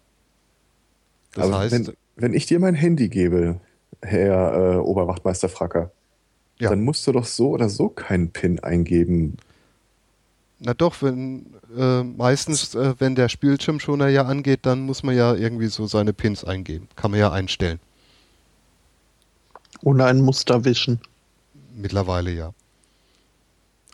Das 1.33 1.45
Aber 1.45 1.59
heißt, 1.59 1.71
wenn, 1.71 1.93
wenn, 2.15 2.33
ich 2.33 2.45
dir 2.45 2.59
mein 2.59 2.73
Handy 2.75 3.09
gebe, 3.09 3.59
Herr 4.01 4.75
äh, 4.75 4.77
Oberwachtmeister 4.77 5.49
Fracker, 5.49 5.91
ja. 6.59 6.69
dann 6.69 6.81
musst 6.81 7.05
du 7.07 7.11
doch 7.11 7.25
so 7.25 7.49
oder 7.49 7.69
so 7.69 7.89
keinen 7.89 8.31
PIN 8.31 8.59
eingeben. 8.59 9.37
Na 10.59 10.73
doch, 10.73 11.01
wenn 11.01 11.45
äh, 11.77 12.03
meistens, 12.03 12.73
äh, 12.73 12.95
wenn 12.97 13.15
der 13.15 13.29
Bildschirmschoner 13.39 14.07
ja 14.07 14.23
angeht, 14.25 14.61
dann 14.63 14.81
muss 14.81 15.03
man 15.03 15.15
ja 15.15 15.35
irgendwie 15.35 15.67
so 15.67 15.85
seine 15.85 16.13
Pins 16.13 16.43
eingeben. 16.43 16.87
Kann 16.95 17.11
man 17.11 17.19
ja 17.19 17.31
einstellen. 17.31 17.79
Ohne 19.83 20.05
ein 20.05 20.21
Muster 20.21 20.65
wischen. 20.65 20.99
Mittlerweile 21.75 22.31
ja. 22.31 22.53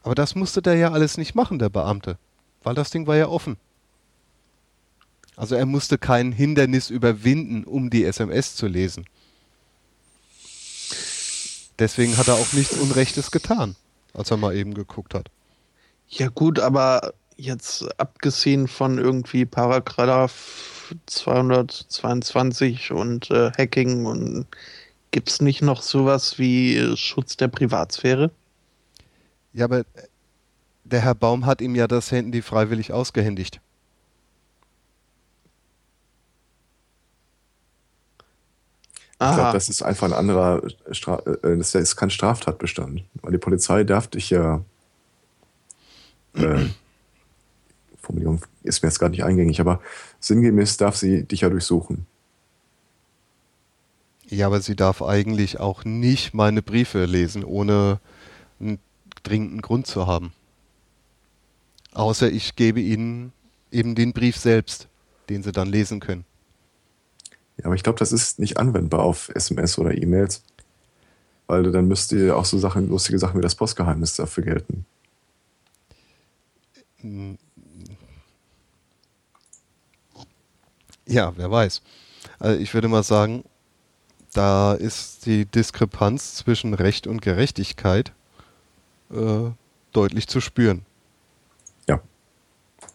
Aber 0.04 0.16
das 0.16 0.36
musste 0.36 0.62
der 0.62 0.76
ja 0.76 0.92
alles 0.92 1.18
nicht 1.18 1.36
machen, 1.36 1.60
der 1.60 1.70
Beamte. 1.70 2.18
Weil 2.62 2.76
das 2.76 2.92
Ding 2.92 3.08
war 3.08 3.18
ja 3.18 3.28
offen. 3.28 3.58
Also 5.36 5.56
er 5.56 5.66
musste 5.66 5.98
kein 5.98 6.32
Hindernis 6.32 6.90
überwinden, 6.90 7.64
um 7.64 7.90
die 7.90 8.06
SMS 8.06 8.56
zu 8.56 8.68
lesen. 8.68 9.06
Deswegen 11.80 12.18
hat 12.18 12.28
er 12.28 12.36
auch 12.36 12.54
nichts 12.54 12.78
Unrechtes 12.78 13.32
getan, 13.32 13.76
als 14.14 14.32
er 14.32 14.38
mal 14.38 14.56
eben 14.56 14.74
geguckt 14.74 15.14
hat. 15.14 15.30
Ja 16.08 16.30
gut, 16.30 16.60
aber 16.60 17.14
jetzt 17.36 17.88
abgesehen 18.00 18.68
von 18.68 18.98
irgendwie 18.98 19.46
Paragraph 19.46 20.94
222 21.08 22.92
und 22.92 23.32
äh, 23.32 23.52
Hacking 23.58 24.06
und 24.06 24.46
gibt 25.12 25.30
es 25.30 25.42
nicht 25.42 25.62
noch 25.62 25.82
sowas 25.82 26.38
wie 26.38 26.96
Schutz 26.96 27.38
der 27.38 27.48
Privatsphäre? 27.48 28.32
Ja, 29.54 29.66
aber 29.66 29.86
der 30.84 31.02
Herr 31.02 31.16
Baum 31.16 31.46
hat 31.46 31.62
ihm 31.62 31.76
ja 31.76 31.88
das 31.88 32.12
Handy 32.12 32.42
freiwillig 32.42 32.92
ausgehändigt. 32.92 33.62
Ich 39.30 39.36
glaube, 39.36 39.54
das 39.54 39.70
ist 39.70 39.82
einfach 39.82 40.08
ein 40.08 40.14
anderer, 40.14 40.62
Stra 40.92 41.20
äh, 41.20 41.58
das 41.58 41.76
ist 41.76 41.96
kein 41.96 42.10
Straftatbestand. 42.10 43.04
Weil 43.22 43.32
die 43.32 43.38
Polizei 43.38 43.84
darf 43.84 44.08
dich 44.08 44.30
ja, 44.30 44.64
äh, 46.36 46.66
Formulierung 48.02 48.42
ist 48.64 48.84
mir 48.84 48.90
jetzt 48.90 49.00
gerade 49.00 49.12
nicht 49.12 49.24
eingängig, 49.24 49.62
aber 49.62 49.82
sinngemäß 50.20 50.78
darf 50.78 50.96
sie 50.96 51.24
dich 51.24 51.42
ja 51.42 51.50
durchsuchen. 51.50 52.06
Ja, 54.28 54.48
aber 54.48 54.62
sie 54.62 54.76
darf 54.76 55.02
eigentlich 55.02 55.60
auch 55.60 55.86
nicht 55.86 56.34
meine 56.34 56.62
Briefe 56.62 57.06
lesen, 57.06 57.44
ohne 57.44 58.00
einen 58.60 58.80
dringenden 59.22 59.62
Grund 59.62 59.88
zu 59.88 60.08
haben. 60.08 60.34
Außer 61.94 62.32
ich 62.32 62.56
gebe 62.56 62.80
ihnen 62.80 63.32
eben 63.72 63.96
den 63.96 64.14
Brief 64.14 64.38
selbst, 64.38 64.88
den 65.30 65.44
sie 65.44 65.52
dann 65.52 65.68
lesen 65.68 66.00
können. 66.00 66.26
Ja, 67.64 67.68
aber 67.68 67.76
ich 67.76 67.84
glaube, 67.84 68.00
das 68.00 68.12
ist 68.12 68.40
nicht 68.40 68.58
anwendbar 68.58 69.02
auf 69.02 69.30
SMS 69.34 69.78
oder 69.80 69.96
E-Mails. 69.96 70.44
Weil 71.48 71.72
dann 71.72 71.88
müsste 71.88 72.36
auch 72.36 72.46
so 72.46 72.58
Sachen, 72.58 72.90
lustige 72.90 73.20
Sachen 73.20 73.38
wie 73.38 73.42
das 73.42 73.56
Postgeheimnis 73.56 74.16
dafür 74.16 74.44
gelten. 74.44 74.86
Ja, 81.06 81.34
wer 81.36 81.50
weiß. 81.52 81.82
Also 82.40 82.60
ich 82.60 82.74
würde 82.74 82.88
mal 82.90 83.04
sagen, 83.04 83.44
da 84.34 84.74
ist 84.74 85.26
die 85.26 85.46
Diskrepanz 85.46 86.36
zwischen 86.36 86.74
Recht 86.74 87.08
und 87.08 87.22
Gerechtigkeit 87.22 88.12
äh, 89.12 89.52
deutlich 89.92 90.28
zu 90.28 90.42
spüren. 90.42 90.86
Ja. 91.88 92.02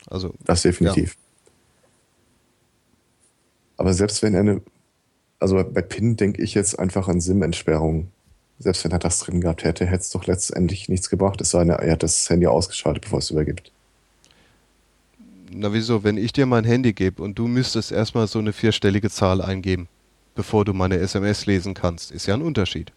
Also. 0.06 0.34
Das 0.44 0.62
definitiv. 0.62 1.14
Ja. 1.14 1.27
Aber 3.78 3.94
selbst 3.94 4.22
wenn 4.22 4.36
eine, 4.36 4.60
also 5.38 5.56
bei 5.56 5.80
PIN 5.80 6.16
denke 6.16 6.42
ich 6.42 6.52
jetzt 6.52 6.78
einfach 6.78 7.08
an 7.08 7.20
SIM-Entsperrung. 7.20 8.08
Selbst 8.58 8.84
wenn 8.84 8.90
er 8.90 8.98
das 8.98 9.20
drin 9.20 9.40
gehabt 9.40 9.62
hätte, 9.62 9.86
hätte 9.86 10.02
es 10.02 10.10
doch 10.10 10.26
letztendlich 10.26 10.88
nichts 10.88 11.08
gebracht. 11.08 11.40
Es 11.40 11.50
sei 11.50 11.60
denn, 11.60 11.70
er 11.70 11.92
hat 11.92 12.02
das 12.02 12.28
Handy 12.28 12.48
ausgeschaltet, 12.48 13.04
bevor 13.04 13.20
es 13.20 13.30
übergibt. 13.30 13.70
Na 15.50 15.72
wieso, 15.72 16.02
wenn 16.04 16.18
ich 16.18 16.32
dir 16.32 16.44
mein 16.44 16.64
Handy 16.64 16.92
gebe 16.92 17.22
und 17.22 17.38
du 17.38 17.46
müsstest 17.46 17.92
erstmal 17.92 18.26
so 18.26 18.40
eine 18.40 18.52
vierstellige 18.52 19.10
Zahl 19.10 19.40
eingeben, 19.40 19.88
bevor 20.34 20.64
du 20.64 20.74
meine 20.74 20.98
SMS 20.98 21.46
lesen 21.46 21.72
kannst, 21.74 22.10
ist 22.10 22.26
ja 22.26 22.34
ein 22.34 22.42
Unterschied. 22.42 22.92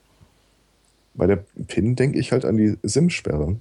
Bei 1.14 1.28
der 1.28 1.46
PIN 1.68 1.96
denke 1.96 2.18
ich 2.20 2.32
halt 2.32 2.44
an 2.44 2.58
die 2.58 2.78
SIM-Sperre. 2.82 3.56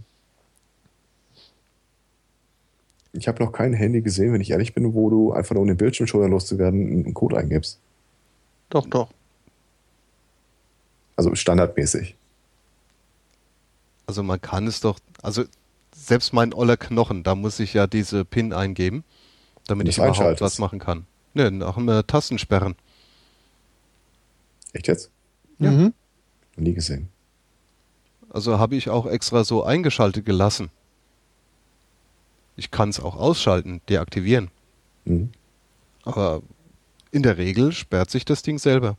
Ich 3.13 3.27
habe 3.27 3.43
noch 3.43 3.53
kein 3.53 3.73
Handy 3.73 4.03
gesehen, 4.03 4.33
wenn 4.33 4.41
ich 4.41 4.51
ehrlich 4.51 4.75
bin, 4.75 4.95
wo 4.95 5.11
du 5.11 5.33
einfach 5.33 5.55
nur 5.55 5.63
um 5.63 5.69
den 5.69 5.77
Bildschirmschoner 5.77 6.29
loszuwerden 6.29 7.05
einen 7.05 7.15
Code 7.15 7.39
eingibst. 7.39 7.81
Doch, 8.69 8.87
doch. 8.87 9.11
Also 11.17 11.35
standardmäßig. 11.35 12.15
Also 14.07 14.23
man 14.23 14.41
kann 14.41 14.67
es 14.67 14.81
doch, 14.81 14.99
also 15.23 15.45
selbst 15.95 16.33
mein 16.33 16.55
oller 16.55 16.77
Knochen, 16.77 17.23
da 17.23 17.35
muss 17.35 17.61
ich 17.61 17.75
ja 17.75 17.87
diese 17.87 18.25
PIN 18.25 18.53
eingeben, 18.53 19.05
damit 19.67 19.89
ich 19.89 19.99
überhaupt 19.99 20.41
was 20.41 20.59
machen 20.59 20.79
kann. 20.79 21.07
Ne, 21.35 21.51
nach 21.51 21.77
einem 21.77 22.07
Tastensperren. 22.07 22.75
Echt 24.73 24.89
jetzt? 24.89 25.11
Ja. 25.59 25.71
Mhm. 25.71 25.95
Nie 26.57 26.75
gesehen. 26.75 27.09
Also 28.31 28.59
habe 28.59 28.77
ich 28.77 28.89
auch 28.89 29.07
extra 29.07 29.45
so 29.45 29.63
eingeschaltet 29.65 30.25
gelassen. 30.25 30.71
Ich 32.61 32.71
kann 32.71 32.91
es 32.91 33.01
auch 33.01 33.17
ausschalten, 33.17 33.81
deaktivieren. 33.89 34.51
Mhm. 35.07 35.31
Aber 36.05 36.43
in 37.11 37.23
der 37.23 37.39
Regel 37.39 37.73
sperrt 37.73 38.11
sich 38.11 38.27
das 38.27 38.43
Ding 38.43 38.59
selber. 38.59 38.97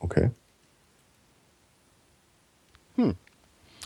Okay. 0.00 0.30
Hm. 2.94 3.14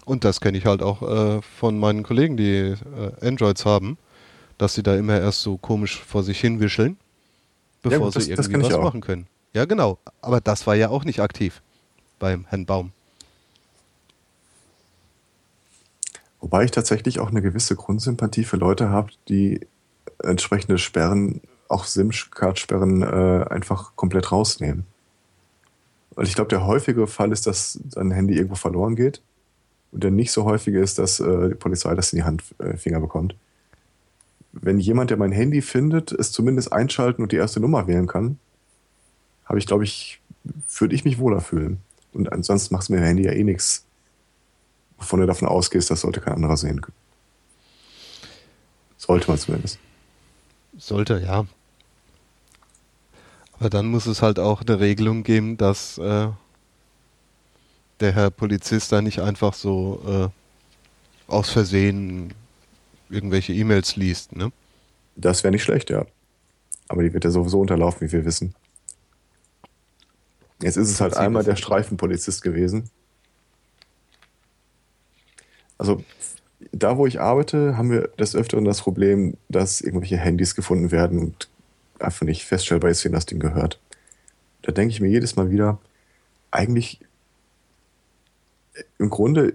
Und 0.05 0.25
das 0.25 0.41
kenne 0.43 0.59
ich 0.59 0.67
halt 0.67 0.83
auch 0.83 1.01
äh, 1.03 1.41
von 1.41 1.79
meinen 1.79 2.03
Kollegen, 2.03 2.37
die 2.37 2.75
äh, 2.75 2.77
Androids 3.27 3.65
haben, 3.65 3.97
dass 4.59 4.75
sie 4.75 4.83
da 4.83 4.95
immer 4.95 5.19
erst 5.19 5.41
so 5.41 5.57
komisch 5.57 5.99
vor 5.99 6.23
sich 6.23 6.39
hinwischeln, 6.39 6.99
bevor 7.83 7.99
Ja, 7.99 8.05
gut, 8.05 8.17
das- 8.17 8.25
sie 8.27 8.35
das 8.35 8.49
irgendwie 8.49 8.67
was 8.69 8.75
auch. 8.75 8.83
machen 8.85 9.01
können. 9.01 9.27
Ja, 9.55 9.65
genau. 9.65 9.99
Aber 10.21 10.41
das 10.43 10.67
war 10.67 10.75
ja 10.75 10.89
auch 10.91 11.05
nicht 11.05 11.21
aktiv 11.21 11.63
beim 12.19 12.45
Herrn 12.49 12.67
Baum. 12.67 12.93
Wobei 16.43 16.65
ich 16.65 16.73
tatsächlich 16.73 17.21
auch 17.21 17.31
eine 17.31 17.41
gewisse 17.41 17.77
Grundsympathie 17.77 18.43
für 18.43 18.57
Leute 18.57 18.91
habe, 18.91 19.13
die 19.29 19.61
entsprechende 20.19 20.77
Sperren, 20.77 21.41
auch 21.69 21.85
SIM-Card-Sperren, 21.85 23.03
äh, 23.03 23.47
einfach 23.49 23.95
komplett 23.95 24.33
rausnehmen. 24.33 24.85
Weil 26.17 26.27
ich 26.27 26.35
glaube, 26.35 26.49
der 26.49 26.67
häufige 26.67 27.07
Fall 27.07 27.31
ist, 27.31 27.47
dass 27.47 27.79
dein 27.85 28.11
Handy 28.11 28.35
irgendwo 28.35 28.57
verloren 28.57 28.97
geht. 28.97 29.23
Und 29.93 30.03
der 30.03 30.11
nicht 30.11 30.33
so 30.33 30.45
häufige 30.45 30.81
ist, 30.81 30.99
dass 30.99 31.21
äh, 31.21 31.51
die 31.51 31.55
Polizei 31.55 31.95
das 31.95 32.13
in 32.13 32.19
die 32.19 32.25
Handfinger 32.25 32.99
äh, 32.99 33.01
bekommt. 33.01 33.37
Wenn 34.51 34.81
jemand, 34.81 35.11
der 35.11 35.19
mein 35.19 35.33
Handy 35.33 35.63
findet, 35.63 36.11
es 36.11 36.33
zumindest 36.33 36.73
einschalten 36.73 37.23
und 37.23 37.31
die 37.31 37.37
erste 37.37 37.61
Nummer 37.61 37.87
wählen 37.87 38.09
kann, 38.09 38.39
habe 39.45 39.61
ich, 39.61 39.67
glaube 39.67 39.85
ich, 39.85 40.21
würde 40.77 40.95
ich 40.95 41.05
mich 41.05 41.21
wohler 41.21 41.41
fühlen. 41.41 41.79
Und 42.13 42.33
ansonsten 42.33 42.75
macht 42.75 42.83
es 42.83 42.89
mit 42.89 42.99
dem 42.99 43.05
Handy 43.05 43.25
ja 43.25 43.33
eh 43.33 43.45
nichts, 43.45 43.87
wovon 45.03 45.21
du 45.21 45.27
davon 45.27 45.49
ausgehst, 45.49 45.91
das 45.91 46.01
sollte 46.01 46.21
kein 46.21 46.35
anderer 46.35 46.57
sehen. 46.57 46.81
Sollte 48.97 49.29
man 49.29 49.39
zumindest. 49.39 49.79
Sollte, 50.79 51.19
ja. 51.19 51.45
Aber 53.59 53.69
dann 53.69 53.87
muss 53.87 54.07
es 54.07 54.23
halt 54.23 54.39
auch 54.39 54.63
eine 54.63 54.81
Regelung 54.81 55.23
geben, 55.23 55.57
dass 55.57 55.99
äh, 55.99 56.29
der 58.01 58.13
Herr 58.13 58.31
Polizist 58.31 58.91
da 58.93 59.03
nicht 59.03 59.21
einfach 59.21 59.55
so 59.55 60.31
äh, 61.29 61.31
aus 61.31 61.51
Versehen 61.51 62.33
irgendwelche 63.11 63.53
E-Mails 63.53 63.97
liest, 63.97 64.35
ne? 64.35 64.53
Das 65.15 65.45
wäre 65.45 65.53
nicht 65.53 65.63
schlecht, 65.63 65.91
ja. 65.91 66.07
Aber 66.89 67.03
die 67.03 67.13
wird 67.13 67.25
ja 67.25 67.31
sowieso 67.31 67.61
unterlaufen, 67.61 68.07
wie 68.07 68.13
wir 68.13 68.25
wissen. 68.25 68.55
Jetzt 70.63 70.77
ist 70.77 70.91
es 70.91 71.01
halt 71.01 71.17
einmal 71.17 71.45
der 71.45 71.57
Streifenpolizist 71.57 72.43
gewesen. 72.43 72.89
Also, 75.79 76.03
da 76.71 76.97
wo 76.97 77.07
ich 77.07 77.21
arbeite, 77.21 77.77
haben 77.77 77.91
wir 77.91 78.09
des 78.19 78.35
Öfteren 78.35 78.65
das 78.65 78.83
Problem, 78.83 79.35
dass 79.49 79.81
irgendwelche 79.81 80.17
Handys 80.17 80.55
gefunden 80.55 80.91
werden 80.91 81.19
und 81.19 81.49
einfach 81.99 82.27
nicht 82.27 82.45
feststellbar 82.45 82.91
ist, 82.91 83.05
wem 83.05 83.13
das 83.13 83.27
Ding 83.27 83.39
gehört. 83.39 83.81
Da 84.63 84.73
denke 84.73 84.93
ich 84.93 85.01
mir 85.01 85.09
jedes 85.09 85.37
Mal 85.37 85.51
wieder, 85.51 85.79
eigentlich 86.51 87.01
äh, 88.75 88.83
im 88.99 89.11
Grunde 89.11 89.55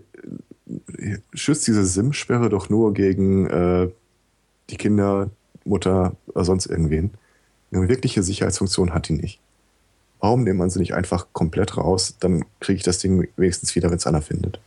äh, 0.98 1.18
schützt 1.34 1.68
diese 1.68 1.86
SIM-Sperre 1.86 2.50
doch 2.50 2.70
nur 2.70 2.94
gegen 2.94 3.48
äh, 3.48 3.90
die 4.70 4.78
Kinder, 4.78 5.30
Mutter 5.64 6.16
oder 6.28 6.46
sonst 6.46 6.66
irgendwen. 6.66 7.12
Eine 7.72 7.88
wirkliche 7.90 8.24
Sicherheitsfunktion 8.24 8.94
hat 8.94 9.10
die 9.10 9.14
nicht. 9.14 9.40
Warum 10.20 10.44
nimmt 10.44 10.60
man 10.60 10.70
sie 10.70 10.80
nicht 10.80 10.94
einfach 10.94 11.28
komplett 11.34 11.78
raus? 11.78 12.16
Dann 12.20 12.46
kriege 12.60 12.78
ich 12.78 12.84
das 12.84 13.00
Ding 13.00 13.28
wenigstens 13.36 13.76
wieder, 13.76 13.90
wenn 13.90 13.98
es 13.98 14.08
einer 14.08 14.22
findet. 14.22 14.60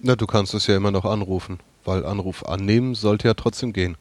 Na, 0.00 0.14
du 0.14 0.26
kannst 0.26 0.54
es 0.54 0.66
ja 0.66 0.76
immer 0.76 0.90
noch 0.90 1.04
anrufen, 1.04 1.58
weil 1.84 2.04
Anruf 2.04 2.46
annehmen 2.46 2.94
sollte 2.94 3.28
ja 3.28 3.34
trotzdem 3.34 3.72
gehen. 3.72 3.96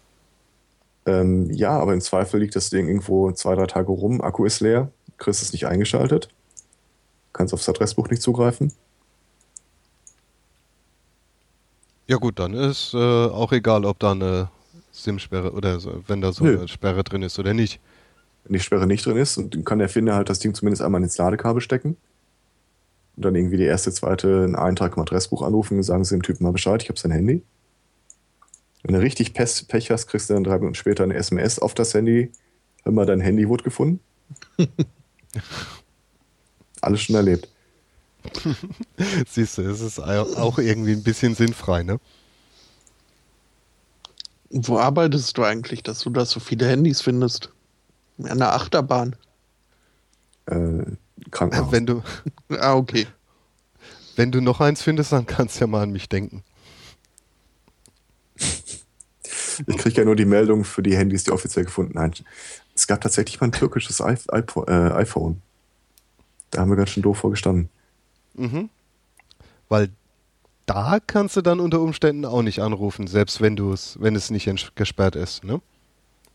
Ähm, 1.06 1.50
ja, 1.52 1.72
aber 1.72 1.94
im 1.94 2.02
Zweifel 2.02 2.40
liegt 2.40 2.56
das 2.56 2.70
Ding 2.70 2.88
irgendwo 2.88 3.32
zwei, 3.32 3.56
drei 3.56 3.66
Tage 3.66 3.92
rum, 3.92 4.22
Akku 4.22 4.46
ist 4.46 4.60
leer, 4.60 4.92
kriegst 5.18 5.42
es 5.42 5.54
nicht 5.54 5.66
eingeschaltet, 5.66 6.30
kannst 7.34 7.54
aufs 7.54 7.68
Adressbuch 7.70 8.10
nicht 8.10 8.22
zugreifen. 8.22 8.72
Ja 12.08 12.18
gut, 12.18 12.40
dann 12.40 12.54
ist 12.54 12.94
äh, 12.94 12.98
auch 12.98 13.52
egal, 13.52 13.84
ob 13.84 14.00
da 14.00 14.12
eine 14.12 14.50
SIM-Sperre 14.92 15.52
oder 15.52 15.80
wenn 16.08 16.22
da 16.22 16.32
so 16.32 16.44
Nö. 16.44 16.58
eine 16.58 16.68
Sperre 16.68 17.04
drin 17.04 17.22
ist 17.22 17.40
oder 17.40 17.54
nicht. 17.54 17.80
Wenn 18.44 18.54
die 18.54 18.60
Sperre 18.60 18.88
nicht 18.88 19.06
drin 19.06 19.18
ist, 19.18 19.38
dann 19.38 19.66
kann 19.66 19.80
der 19.80 19.90
Finder 19.90 20.16
halt 20.16 20.30
das 20.30 20.40
Ding 20.40 20.54
zumindest 20.54 20.82
einmal 20.82 21.02
ins 21.04 21.18
Ladekabel 21.18 21.62
stecken 21.62 21.98
und 23.18 23.26
dann 23.26 23.36
irgendwie 23.36 23.58
die 23.58 23.64
erste, 23.64 23.92
zweite 23.92 24.44
einen 24.44 24.56
Eintrag 24.56 24.96
im 24.96 25.02
Adressbuch 25.02 25.42
anrufen 25.42 25.78
und 25.78 25.84
sagen 25.84 26.06
sie 26.06 26.16
dem 26.16 26.22
Typen 26.24 26.44
mal 26.44 26.52
Bescheid, 26.52 26.82
ich 26.84 26.90
habe 26.90 27.00
sein 27.00 27.12
Handy. 27.12 27.44
Wenn 28.84 28.94
du 28.94 29.02
richtig 29.02 29.34
Pech, 29.34 29.92
hast, 29.92 30.08
kriegst 30.08 30.30
du 30.30 30.36
dann 30.36 30.44
drei 30.44 30.60
Minuten 30.60 30.76
später 30.76 31.04
eine 31.04 31.16
SMS 31.16 31.60
auf 31.60 31.74
das 31.74 31.94
Handy. 31.94 32.32
Hör 32.84 32.92
mal, 32.94 33.06
dein 33.06 33.20
Handy 33.20 33.50
wurde 33.50 33.64
gefunden. 33.64 34.00
Alles 36.82 37.02
schon 37.02 37.16
erlebt. 37.16 37.50
Siehst 39.28 39.58
du, 39.58 39.64
es 39.64 39.82
ist 39.82 40.00
au- 40.00 40.36
auch 40.38 40.60
irgendwie 40.60 40.94
ein 40.94 41.04
bisschen 41.04 41.34
sinnfrei, 41.34 41.84
ne? 41.84 42.00
Wo 44.52 44.78
arbeitest 44.78 45.38
du 45.38 45.44
eigentlich, 45.44 45.84
dass 45.84 46.00
du 46.00 46.10
da 46.10 46.24
so 46.26 46.40
viele 46.40 46.68
Handys 46.68 47.02
findest? 47.02 47.52
An 48.20 48.32
einer 48.32 48.54
Achterbahn. 48.54 49.16
Äh, 50.46 50.77
Krankenhaus. 51.32 51.72
Wenn 51.72 51.86
du, 51.86 52.04
Ah, 52.60 52.76
okay. 52.76 53.08
wenn 54.16 54.32
du 54.32 54.42
noch 54.42 54.62
eins 54.62 54.82
findest, 54.82 55.12
dann 55.12 55.26
kannst 55.26 55.58
du 55.58 55.62
ja 55.62 55.68
mal 55.68 55.84
an 55.84 55.92
mich 55.92 56.10
denken. 56.10 56.44
Ich 59.66 59.78
kriege 59.78 60.02
ja 60.02 60.06
nur 60.06 60.16
die 60.16 60.26
Meldung 60.26 60.64
für 60.64 60.84
die 60.84 60.96
Handys, 60.96 61.24
die 61.24 61.32
offiziell 61.32 61.66
gefunden 61.66 61.98
haben. 61.98 62.14
Es 62.76 62.86
gab 62.86 63.02
tatsächlich 63.02 63.42
mal 63.42 63.48
ein 63.48 63.52
türkisches 63.52 64.00
I 64.00 64.16
äh, 64.68 64.72
iPhone. 64.92 65.42
Da 66.52 66.62
haben 66.62 66.70
wir 66.70 66.76
ganz 66.76 66.92
schön 66.92 67.04
doof 67.04 67.18
vorgestanden. 67.18 67.70
Mhm. 68.36 68.70
Weil 69.68 69.90
da 70.68 71.00
kannst 71.06 71.36
du 71.36 71.42
dann 71.42 71.60
unter 71.60 71.82
Umständen 71.82 72.26
auch 72.26 72.42
nicht 72.42 72.60
anrufen, 72.60 73.08
selbst 73.08 73.42
wenn 73.42 73.56
du 73.56 73.74
es, 73.74 73.98
wenn 74.00 74.16
es 74.16 74.30
nicht 74.30 74.76
gesperrt 74.76 75.16
ist, 75.16 75.44
ne? 75.44 75.62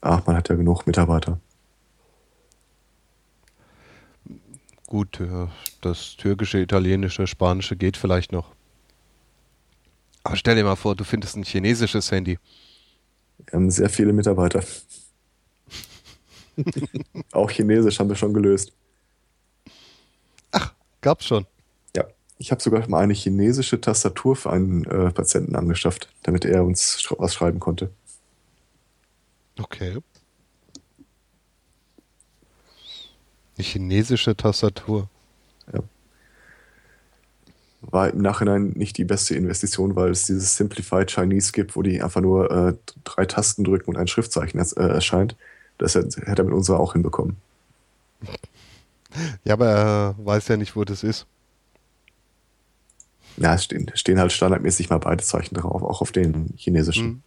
Ach, 0.01 0.27
man 0.27 0.37
hat 0.37 0.49
ja 0.49 0.57
genug 0.57 0.87
Mitarbeiter. 0.87 1.39
Gut, 4.93 5.23
das 5.81 6.17
türkische, 6.19 6.59
italienische, 6.59 7.27
spanische 7.27 7.77
geht 7.77 7.97
vielleicht 7.97 8.31
noch. 8.31 8.55
Aber 10.23 10.37
stell 10.37 10.55
dir 10.55 10.65
mal 10.65 10.77
vor, 10.77 10.95
du 10.95 11.03
findest 11.03 11.35
ein 11.35 11.45
chinesisches 11.45 12.13
Handy. 12.13 12.39
Wir 13.39 13.55
haben 13.55 13.71
sehr 13.71 13.89
viele 13.89 14.13
Mitarbeiter. 14.13 14.63
Auch 17.33 17.51
Chinesisch 17.51 17.99
haben 18.01 18.11
wir 18.11 18.17
schon 18.17 18.35
gelöst. 18.35 18.75
Gab's 21.01 21.25
schon. 21.25 21.47
Ja, 21.97 22.05
ich 22.37 22.51
habe 22.51 22.63
sogar 22.63 22.87
mal 22.87 23.01
eine 23.01 23.15
chinesische 23.15 23.81
Tastatur 23.81 24.37
für 24.37 24.51
einen 24.51 24.85
äh, 24.85 25.11
Patienten 25.11 25.57
angeschafft, 25.57 26.13
damit 26.23 26.45
er 26.45 26.65
uns 26.65 27.01
sch 27.01 27.15
was 27.17 27.33
schreiben 27.33 27.61
konnte. 27.61 27.91
Okay. 29.59 30.03
Die 33.63 33.69
chinesische 33.69 34.37
Tastatur. 34.37 35.09
War 37.81 38.09
im 38.11 38.19
Nachhinein 38.19 38.71
nicht 38.71 38.99
die 38.99 39.05
beste 39.05 39.37
Investition, 39.37 39.95
weil 39.95 40.11
es 40.11 40.27
dieses 40.27 40.57
Simplified 40.57 41.13
Chinese 41.13 41.53
gibt, 41.53 41.77
wo 41.77 41.83
die 41.83 42.03
einfach 42.03 42.21
nur 42.21 42.51
äh, 42.51 42.75
drei 43.05 43.25
Tasten 43.25 43.63
drücken 43.63 43.91
und 43.91 43.97
ein 43.97 44.09
Schriftzeichen 44.09 44.59
äh, 44.59 44.89
erscheint. 44.89 45.37
Das 45.79 45.95
hätte 45.95 46.21
er 46.25 46.43
mit 46.45 46.55
unserer 46.55 46.81
auch 46.81 46.95
hinbekommen. 46.95 47.37
Ja, 49.45 49.55
aber 49.55 49.67
er 49.69 50.15
weiß 50.19 50.49
ja 50.49 50.57
nicht, 50.57 50.75
wo 50.75 50.85
das 50.85 51.05
ist. 51.05 51.27
Ja, 53.37 53.55
es 53.55 53.63
stehen, 53.63 53.93
stehen 53.95 54.19
halt 54.19 54.33
standardmäßig 54.33 54.91
mal 54.91 54.99
beide 54.99 55.23
Zeichen 55.23 55.55
drauf, 55.55 55.83
auch 55.83 56.01
auf 56.01 56.11
den 56.11 56.53
chinesischen. 56.57 57.05
Hm. 57.05 57.23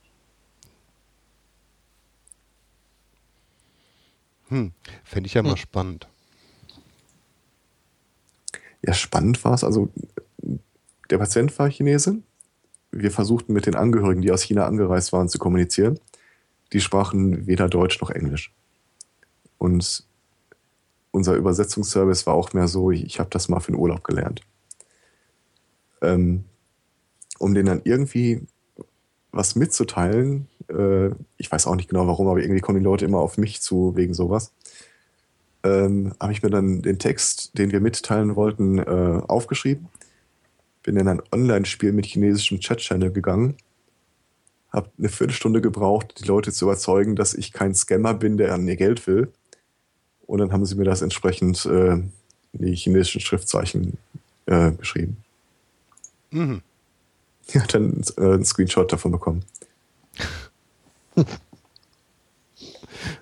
Hm. 4.49 4.71
Fände 5.05 5.27
ich 5.27 5.33
ja 5.33 5.41
mal 5.43 5.51
Hm. 5.51 5.57
spannend. 5.57 6.07
Ja, 8.85 8.93
spannend 8.93 9.43
war 9.43 9.53
es. 9.53 9.63
Also, 9.63 9.89
der 11.09 11.17
Patient 11.17 11.57
war 11.57 11.69
Chinese. 11.69 12.19
Wir 12.91 13.09
versuchten 13.09 13.51
mit 13.51 13.65
den 13.65 13.75
Angehörigen, 13.75 14.21
die 14.21 14.31
aus 14.31 14.43
China 14.43 14.67
angereist 14.67 15.11
waren, 15.11 15.27
zu 15.27 15.39
kommunizieren. 15.39 15.99
Die 16.71 16.81
sprachen 16.81 17.47
weder 17.47 17.67
Deutsch 17.67 17.99
noch 17.99 18.11
Englisch. 18.11 18.53
Und 19.57 20.07
unser 21.09 21.35
Übersetzungsservice 21.35 22.27
war 22.27 22.35
auch 22.35 22.53
mehr 22.53 22.67
so, 22.67 22.91
ich, 22.91 23.19
habe 23.19 23.29
das 23.31 23.49
mal 23.49 23.59
für 23.59 23.71
den 23.71 23.79
Urlaub 23.79 24.03
gelernt. 24.03 24.41
Ähm, 26.01 26.43
um 27.39 27.55
denen 27.55 27.67
dann 27.67 27.81
irgendwie 27.85 28.45
was 29.31 29.55
mitzuteilen, 29.55 30.47
äh, 30.69 31.09
ich 31.37 31.51
weiß 31.51 31.65
auch 31.65 31.75
nicht 31.75 31.89
genau 31.89 32.05
warum, 32.05 32.27
aber 32.27 32.39
irgendwie 32.39 32.61
kommen 32.61 32.79
die 32.79 32.85
Leute 32.85 33.05
immer 33.05 33.19
auf 33.19 33.37
mich 33.37 33.61
zu 33.61 33.95
wegen 33.95 34.13
sowas 34.13 34.53
ähm, 35.65 36.13
habe 36.19 36.31
ich 36.31 36.43
mir 36.43 36.51
dann 36.51 36.81
den 36.83 36.99
Text, 36.99 37.57
den 37.57 37.71
wir 37.71 37.79
mitteilen 37.79 38.35
wollten, 38.35 38.77
äh, 38.77 39.21
aufgeschrieben. 39.27 39.87
Bin 40.83 40.95
in 40.97 41.07
ein 41.07 41.21
Online-Spiel 41.31 41.91
mit 41.91 42.05
chinesischem 42.05 42.59
Chat-Channel 42.59 43.11
gegangen. 43.11 43.55
Habe 44.71 44.91
eine 44.99 45.09
Viertelstunde 45.09 45.61
gebraucht, 45.61 46.19
die 46.19 46.25
Leute 46.25 46.51
zu 46.51 46.65
überzeugen, 46.65 47.15
dass 47.15 47.33
ich 47.33 47.51
kein 47.51 47.73
Scammer 47.73 48.13
bin, 48.13 48.37
der 48.37 48.53
an 48.53 48.67
ihr 48.67 48.75
Geld 48.75 49.07
will. 49.07 49.31
Und 50.27 50.39
dann 50.39 50.51
haben 50.51 50.65
sie 50.65 50.75
mir 50.75 50.83
das 50.83 51.01
entsprechend 51.01 51.65
äh, 51.65 51.97
die 52.53 52.75
chinesischen 52.75 53.21
Schriftzeichen 53.21 53.97
äh, 54.45 54.69
beschrieben. 54.71 55.17
Mhm. 56.29 56.61
Hat 57.55 57.73
dann 57.73 58.03
äh, 58.17 58.21
einen 58.21 58.45
Screenshot 58.45 58.91
davon 58.91 59.11
bekommen. 59.11 59.43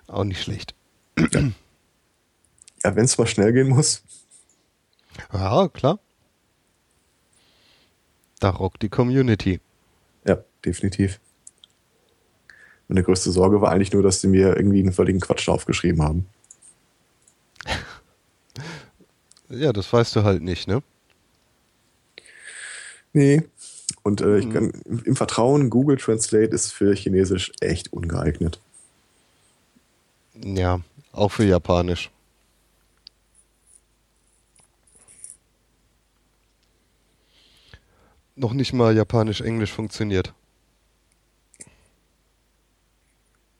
Auch 0.08 0.24
nicht 0.26 0.42
schlecht. 0.42 0.76
Ja, 1.18 1.52
wenn 2.84 3.06
es 3.06 3.18
mal 3.18 3.28
schnell 3.28 3.54
gehen 3.54 3.70
muss. 3.70 4.04
Ja, 5.32 5.68
klar. 5.70 6.00
Da 8.40 8.50
rockt 8.50 8.82
die 8.82 8.90
Community. 8.90 9.62
Ja, 10.26 10.44
definitiv. 10.66 11.20
Meine 12.88 13.04
größte 13.04 13.32
Sorge 13.32 13.62
war 13.62 13.72
eigentlich 13.72 13.94
nur, 13.94 14.04
dass 14.04 14.22
sie 14.22 14.28
mir 14.28 14.58
irgendwie 14.58 14.80
einen 14.80 14.92
völligen 14.94 15.20
Quatsch 15.20 15.50
aufgeschrieben 15.50 16.02
haben. 16.02 16.26
Ja, 19.50 19.72
das 19.72 19.92
weißt 19.94 20.16
du 20.16 20.24
halt 20.24 20.42
nicht, 20.42 20.68
ne? 20.68 20.82
Nee. 23.12 23.44
Und 24.02 24.22
äh, 24.22 24.40
ich 24.40 24.50
kann, 24.50 24.72
im, 24.86 25.04
im 25.04 25.16
Vertrauen, 25.16 25.70
Google 25.70 25.98
Translate 25.98 26.52
ist 26.52 26.72
für 26.72 26.96
Chinesisch 26.96 27.52
echt 27.62 27.94
ungeeignet. 27.94 28.60
Ja, 30.44 30.82
auch 31.12 31.30
für 31.30 31.46
Japanisch. 31.46 32.10
Noch 38.36 38.54
nicht 38.54 38.74
mal 38.74 38.96
Japanisch-Englisch 38.96 39.72
funktioniert. 39.72 40.34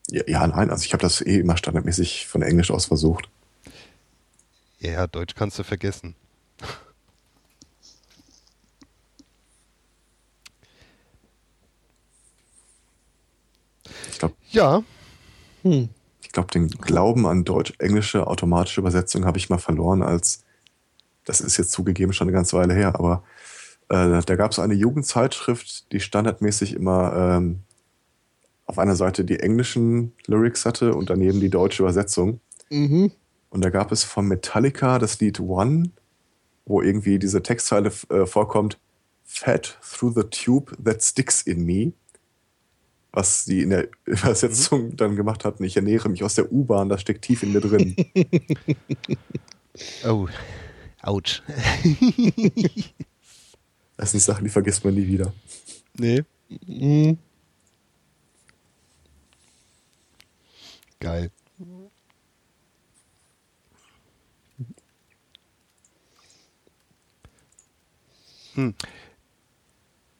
Ja, 0.08 0.22
ja 0.26 0.46
nein, 0.46 0.70
also 0.70 0.84
ich 0.84 0.92
habe 0.92 1.02
das 1.02 1.20
eh 1.20 1.38
immer 1.40 1.56
standardmäßig 1.56 2.26
von 2.26 2.42
Englisch 2.42 2.70
aus 2.70 2.86
versucht. 2.86 3.28
Ja, 4.78 5.06
Deutsch 5.06 5.34
kannst 5.34 5.58
du 5.58 5.62
vergessen. 5.64 6.14
Ich 14.10 14.18
glaube, 14.18 14.34
Ja, 14.50 14.82
Hm. 15.62 15.88
ich 16.22 16.32
glaub, 16.32 16.50
den 16.50 16.68
Glauben 16.70 17.26
an 17.26 17.44
deutsch-englische 17.44 18.26
automatische 18.26 18.80
Übersetzung 18.80 19.24
habe 19.24 19.38
ich 19.38 19.50
mal 19.50 19.58
verloren, 19.58 20.02
als 20.02 20.44
das 21.24 21.40
ist 21.40 21.56
jetzt 21.58 21.72
zugegeben 21.72 22.12
schon 22.12 22.28
eine 22.28 22.34
ganze 22.36 22.56
Weile 22.56 22.74
her, 22.74 22.96
aber 22.96 23.24
äh, 23.88 24.20
da 24.20 24.36
gab 24.36 24.52
es 24.52 24.58
eine 24.58 24.74
Jugendzeitschrift, 24.74 25.92
die 25.92 26.00
standardmäßig 26.00 26.74
immer 26.74 27.36
ähm, 27.36 27.60
auf 28.66 28.78
einer 28.78 28.96
Seite 28.96 29.24
die 29.24 29.40
englischen 29.40 30.12
Lyrics 30.26 30.64
hatte 30.64 30.94
und 30.94 31.10
daneben 31.10 31.40
die 31.40 31.50
deutsche 31.50 31.82
Übersetzung. 31.82 32.40
Mhm. 32.70 33.12
Und 33.50 33.64
da 33.64 33.70
gab 33.70 33.92
es 33.92 34.02
von 34.04 34.26
Metallica 34.26 34.98
das 34.98 35.20
Lied 35.20 35.38
One, 35.38 35.90
wo 36.64 36.80
irgendwie 36.82 37.18
diese 37.18 37.42
Textzeile 37.42 37.92
äh, 38.08 38.26
vorkommt: 38.26 38.78
Fat 39.24 39.78
through 39.82 40.14
the 40.14 40.24
tube 40.24 40.72
that 40.82 41.02
sticks 41.02 41.42
in 41.42 41.64
me. 41.64 41.92
Was 43.12 43.44
sie 43.44 43.62
in 43.62 43.70
der 43.70 43.88
Übersetzung 44.06 44.96
dann 44.96 45.14
gemacht 45.14 45.44
hatten: 45.44 45.62
Ich 45.62 45.76
ernähre 45.76 46.08
mich 46.08 46.24
aus 46.24 46.34
der 46.34 46.50
U-Bahn, 46.50 46.88
das 46.88 47.02
steckt 47.02 47.22
tief 47.22 47.42
in 47.42 47.52
mir 47.52 47.60
drin. 47.60 47.94
oh, 50.04 50.26
ouch. 51.02 51.42
Das 53.96 54.10
sind 54.10 54.20
Sachen, 54.20 54.44
die 54.44 54.50
vergisst 54.50 54.84
man 54.84 54.94
nie 54.94 55.06
wieder. 55.06 55.32
Nee, 55.98 56.24
Mhm. 56.66 57.18
geil. 61.00 61.30
Hm. 68.54 68.74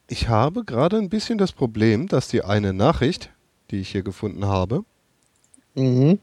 Ich 0.09 0.29
habe 0.29 0.65
gerade 0.65 0.99
ein 0.99 1.09
bisschen 1.09 1.39
das 1.39 1.53
Problem, 1.53 2.09
dass 2.09 2.29
die 2.29 2.43
eine 2.45 2.73
Nachricht, 2.73 3.31
die 3.71 3.81
ich 3.81 3.91
hier 3.91 4.03
gefunden 4.03 4.47
habe, 4.47 4.85
Mhm. 5.75 6.19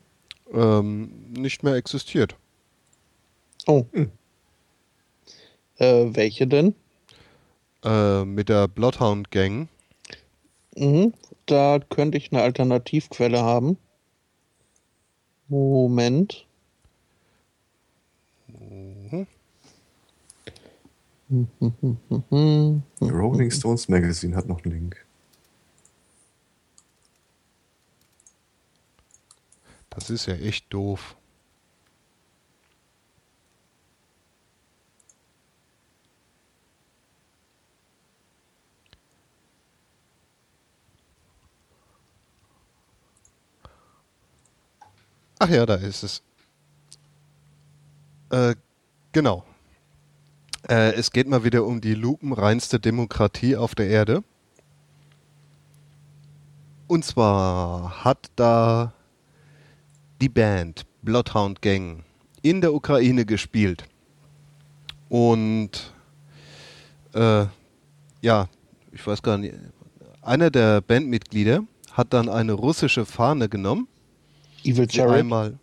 ähm, 0.54 1.32
nicht 1.32 1.64
mehr 1.64 1.76
existiert. 1.76 2.36
Oh. 3.68 3.86
Hm. 3.92 4.12
Äh, 5.78 6.16
welche 6.16 6.48
denn? 6.48 6.76
Äh, 7.84 8.26
mit 8.26 8.50
der 8.50 8.68
Bloodhound 8.68 9.32
Gang. 9.32 9.68
Mhm. 10.76 11.14
Da 11.46 11.80
könnte 11.80 12.18
ich 12.18 12.32
eine 12.32 12.42
Alternativquelle 12.44 13.42
haben. 13.42 13.78
Moment. 15.48 16.46
Mhm. 18.48 19.28
Mhm. 21.28 22.84
Rolling 23.02 23.52
Stones 23.52 23.88
Magazine 23.88 24.36
hat 24.36 24.48
noch 24.48 24.64
einen 24.64 24.74
Link. 24.74 25.06
Das 29.90 30.10
ist 30.10 30.26
ja 30.26 30.36
echt 30.36 30.74
doof. 30.74 31.16
Ach 45.44 45.50
ja, 45.50 45.66
da 45.66 45.74
ist 45.74 46.04
es. 46.04 46.22
Äh, 48.30 48.54
genau. 49.12 49.44
Äh, 50.70 50.94
es 50.94 51.10
geht 51.10 51.28
mal 51.28 51.44
wieder 51.44 51.66
um 51.66 51.82
die 51.82 51.96
lupenreinste 51.96 52.80
Demokratie 52.80 53.56
auf 53.56 53.74
der 53.74 53.88
Erde. 53.90 54.24
Und 56.86 57.04
zwar 57.06 58.06
hat 58.06 58.30
da 58.36 58.94
die 60.22 60.30
Band 60.30 60.86
Bloodhound 61.02 61.64
Gang 61.64 62.04
in 62.44 62.62
der 62.62 62.76
Ukraine 62.76 63.26
gespielt. 63.26 63.86
Und 65.10 65.92
äh, 67.16 67.48
ja, 68.22 68.48
ich 68.92 69.08
weiß 69.08 69.24
gar 69.24 69.40
nicht, 69.40 69.56
einer 70.22 70.52
der 70.52 70.82
Bandmitglieder 70.82 71.64
hat 71.94 72.14
dann 72.14 72.30
eine 72.30 72.54
russische 72.54 73.08
Fahne 73.08 73.50
genommen, 73.50 73.88
Evil 74.64 74.88
Jared. 74.90 75.20
einmal, 75.22 75.60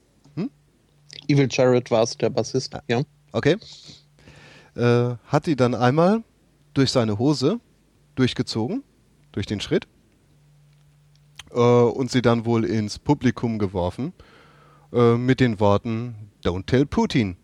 Evil 1.28 1.48
Jared 1.50 1.90
war 1.90 2.02
es, 2.02 2.16
der 2.16 2.30
Bassist. 2.30 2.72
Ja. 2.88 3.02
okay, 3.32 3.56
äh, 4.74 5.16
hat 5.26 5.46
die 5.46 5.56
dann 5.56 5.74
einmal 5.74 6.22
durch 6.74 6.90
seine 6.90 7.18
Hose 7.18 7.60
durchgezogen, 8.14 8.82
durch 9.32 9.46
den 9.46 9.60
Schritt, 9.60 9.86
äh, 11.50 11.58
und 11.58 12.10
sie 12.10 12.22
dann 12.22 12.44
wohl 12.44 12.64
ins 12.64 12.98
Publikum 12.98 13.58
geworfen 13.58 14.12
äh, 14.92 15.16
mit 15.16 15.40
den 15.40 15.60
Worten 15.60 16.30
Don't 16.44 16.66
tell 16.66 16.86
Putin. 16.86 17.36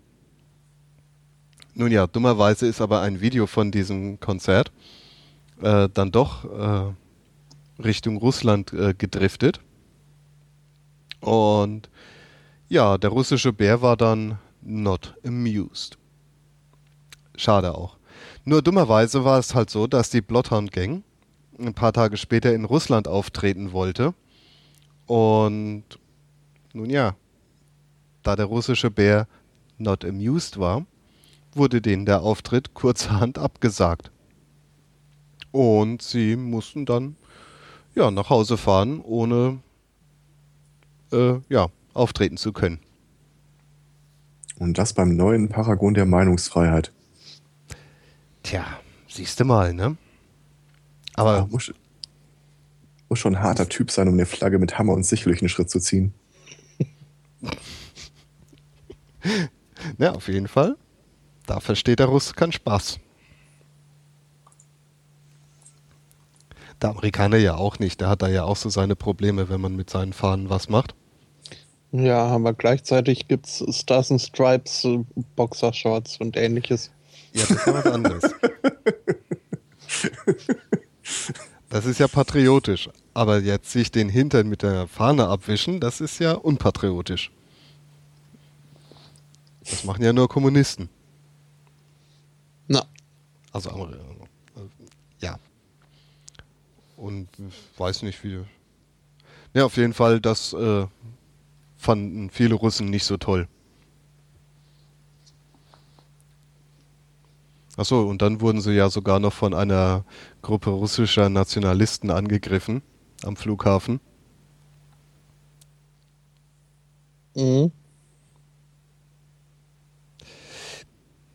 Nun 1.75 1.91
ja, 1.91 2.07
dummerweise 2.07 2.67
ist 2.67 2.81
aber 2.81 3.01
ein 3.01 3.21
Video 3.21 3.47
von 3.47 3.73
diesem 3.73 4.21
Konzert 4.21 4.71
äh, 5.61 5.89
dann 5.93 6.13
doch 6.13 6.45
äh, 6.45 7.83
Richtung 7.83 8.17
Russland 8.19 8.73
äh, 8.73 8.95
gedriftet. 8.97 9.61
Und 11.25 11.89
ja, 12.69 12.99
der 12.99 13.09
russische 13.09 13.55
Bär 13.55 13.81
war 13.81 13.97
dann 13.97 14.39
not 14.61 15.15
amused. 15.25 15.97
Schade 17.35 17.75
auch. 17.75 17.97
Nur 18.45 18.61
dummerweise 18.61 19.25
war 19.25 19.39
es 19.39 19.55
halt 19.55 19.71
so, 19.71 19.87
dass 19.87 20.11
die 20.11 20.21
Bloodhound 20.21 20.71
Gang 20.71 21.03
ein 21.59 21.73
paar 21.73 21.95
Tage 21.95 22.19
später 22.19 22.53
in 22.53 22.67
Russland 22.67 23.09
auftreten 23.09 23.73
wollte. 23.73 24.13
Und 25.07 25.85
nun 26.75 26.91
ja, 26.91 27.17
da 28.23 28.37
der 28.37 28.47
russische 28.47 28.91
Bär 28.91 29.27
not 29.79 30.05
amused 30.05 30.59
war, 30.59 30.85
wurde 31.55 31.81
denen 31.81 32.05
der 32.05 32.21
Auftritt 32.21 32.75
kurzerhand 32.75 33.39
abgesagt. 33.39 34.11
Und 35.53 36.03
sie 36.03 36.37
mussten 36.37 36.85
dann 36.85 37.17
ja 37.95 38.11
nach 38.11 38.29
Hause 38.29 38.59
fahren, 38.59 39.01
ohne 39.01 39.61
äh, 41.13 41.35
ja, 41.49 41.69
auftreten 41.93 42.37
zu 42.37 42.53
können. 42.53 42.81
Und 44.59 44.79
das 44.79 44.93
beim 44.93 45.17
neuen 45.17 45.49
Paragon 45.49 45.95
der 45.95 46.07
Meinungsfreiheit. 46.07 46.93
Tja, 48.43 48.65
siehst 49.09 49.41
du 49.41 49.45
mal, 49.45 49.73
ne? 49.75 49.97
Aber 51.15 51.39
Ah, 51.39 51.47
muss, 51.51 51.73
muss 53.09 53.19
schon 53.19 53.37
ein 53.37 53.43
harter 53.43 53.69
Typ 53.69 53.91
sein, 53.91 54.09
um 54.09 54.15
eine 54.15 54.27
Flagge 54.27 54.59
mit 54.59 54.79
Hammer 54.79 54.93
und 54.93 55.05
Sichel 55.05 55.31
durch 55.31 55.41
den 55.41 55.49
Schritt 55.49 55.71
zu 55.71 55.81
ziehen. 55.81 56.13
Ja, 59.99 60.13
auf 60.13 60.29
jeden 60.29 60.49
Fall. 60.49 60.77
Da 61.47 61.61
versteht 61.61 61.99
der 61.99 62.07
Russ 62.07 62.35
keinen 62.35 62.53
Spaß. 62.53 62.99
Der 66.83 66.91
Amerikaner 66.91 67.37
ja 67.37 67.57
auch 67.57 67.79
nicht. 67.79 68.01
Der 68.01 68.09
hat 68.09 68.23
da 68.23 68.29
ja 68.29 68.45
auch 68.45 68.57
so 68.57 68.69
seine 68.69 68.97
Probleme, 68.97 69.49
wenn 69.49 69.61
man 69.61 69.77
mit 69.77 69.91
seinen 69.91 70.13
Fahnen 70.13 70.51
was 70.51 70.69
macht. 70.69 70.95
Ja, 71.93 72.27
aber 72.27 72.53
gleichzeitig 72.55 73.29
gibt 73.29 73.47
es 73.47 73.65
Stars 73.71 74.11
and 74.11 74.21
Stripes, 74.21 74.85
äh, 74.85 75.05
Boxershorts 75.37 76.19
und 76.19 76.37
ähnliches. 76.37 76.91
Ja, 77.33 77.43
das 77.43 77.51
ist 77.51 77.67
ja 77.67 77.75
was 77.75 77.87
anderes. 77.87 78.35
Das 81.75 81.87
ist 81.87 81.99
ja 81.99 82.07
patriotisch. 82.07 82.89
Aber 83.15 83.41
jetzt 83.41 83.73
sich 83.73 83.91
den 83.91 84.09
Hintern 84.09 84.49
mit 84.49 84.63
der 84.63 84.87
Fahne 84.87 85.27
abwischen, 85.27 85.81
das 85.81 86.01
ist 86.01 86.21
ja 86.21 86.35
unpatriotisch. 86.35 87.33
Das 89.69 89.83
machen 89.83 90.05
ja 90.05 90.13
nur 90.13 90.29
Kommunisten. 90.29 90.89
Na. 92.69 92.85
Also, 93.51 93.71
ja. 93.71 93.89
Und 97.05 97.29
weiß 97.77 98.03
nicht 98.03 98.25
wie. 98.25 98.41
Ja, 99.53 99.67
auf 99.67 99.77
jeden 99.77 99.93
Fall, 99.93 100.23
das 100.23 100.55
äh, 100.55 100.87
fanden 101.77 102.31
viele 102.31 102.55
Russen 102.55 102.89
nicht 102.89 103.05
so 103.05 103.19
toll. 103.19 103.47
Achso, 107.77 108.09
und 108.09 108.23
dann 108.23 108.41
wurden 108.41 108.63
sie 108.63 108.73
ja 108.73 108.89
sogar 108.89 109.21
noch 109.21 109.35
von 109.35 109.53
einer 109.53 110.07
Gruppe 110.41 110.71
russischer 110.71 111.29
Nationalisten 111.29 112.11
angegriffen 112.11 112.81
am 113.23 113.37
Flughafen. 113.37 114.01
Mhm. 117.37 117.71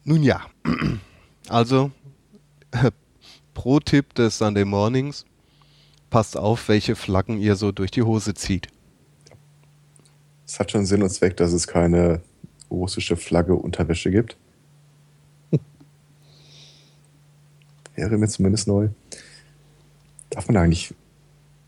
Nun 0.04 0.24
ja, 0.24 0.48
also 1.48 1.92
pro 3.54 3.80
Tipp 3.80 4.16
des 4.16 4.40
Sunday 4.40 4.66
Mornings, 4.66 5.26
passt 6.10 6.38
auf, 6.38 6.68
welche 6.68 6.96
Flaggen 6.96 7.40
ihr 7.40 7.56
so 7.56 7.72
durch 7.72 7.92
die 7.92 8.04
Hose 8.04 8.34
zieht. 8.34 8.68
Es 10.46 10.60
hat 10.60 10.72
schon 10.72 10.86
Sinn 10.86 11.04
und 11.04 11.10
Zweck, 11.10 11.38
dass 11.38 11.54
es 11.54 11.68
keine 11.68 12.22
russische 12.72 13.16
Flagge 13.16 13.56
Unterwäsche 13.56 14.12
gibt. 14.12 14.38
Wäre 17.96 18.18
mir 18.18 18.28
zumindest 18.28 18.68
neu. 18.68 18.90
Darf 20.30 20.48
man 20.48 20.58
eigentlich 20.58 20.94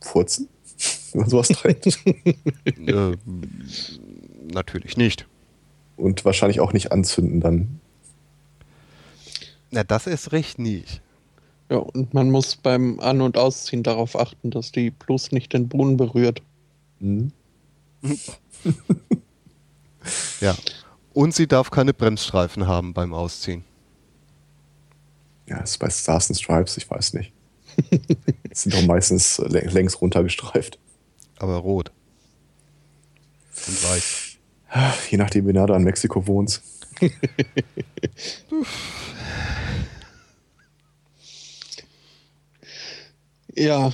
furzen, 0.01 0.47
wenn 1.11 1.21
man 1.21 1.29
sowas 1.29 1.49
trägt? 1.49 1.99
äh, 2.05 3.17
natürlich 4.51 4.97
nicht. 4.97 5.27
Und 5.97 6.25
wahrscheinlich 6.25 6.59
auch 6.59 6.73
nicht 6.73 6.91
anzünden 6.91 7.39
dann. 7.41 7.79
Na, 9.69 9.83
das 9.83 10.07
ist 10.07 10.31
recht 10.31 10.57
nicht. 10.59 11.01
Ja, 11.71 11.77
und 11.77 12.13
man 12.13 12.29
muss 12.29 12.57
beim 12.57 12.99
An- 12.99 13.21
und 13.21 13.37
Ausziehen 13.37 13.81
darauf 13.81 14.19
achten, 14.19 14.51
dass 14.51 14.73
die 14.73 14.91
bloß 14.91 15.31
nicht 15.31 15.53
den 15.53 15.69
Boden 15.69 15.95
berührt. 15.95 16.41
Mhm. 16.99 17.31
ja. 20.41 20.53
Und 21.13 21.33
sie 21.33 21.47
darf 21.47 21.71
keine 21.71 21.93
Bremsstreifen 21.93 22.67
haben 22.67 22.93
beim 22.93 23.13
Ausziehen. 23.13 23.63
Ja, 25.47 25.61
das 25.61 25.71
ist 25.71 25.77
bei 25.77 25.89
Stars 25.89 26.29
and 26.29 26.37
Stripes, 26.37 26.75
ich 26.75 26.89
weiß 26.89 27.13
nicht. 27.13 27.31
sind 28.51 28.73
doch 28.73 28.85
meistens 28.85 29.37
längs 29.37 30.01
runtergestreift. 30.01 30.77
Aber 31.39 31.55
rot. 31.55 31.89
Und 33.65 33.83
weiß. 33.83 34.37
Je 35.09 35.17
nachdem, 35.17 35.47
wie 35.47 35.53
nah 35.53 35.67
du 35.67 35.73
an 35.73 35.83
Mexiko 35.83 36.27
wohnst. 36.27 36.63
ja, 43.55 43.91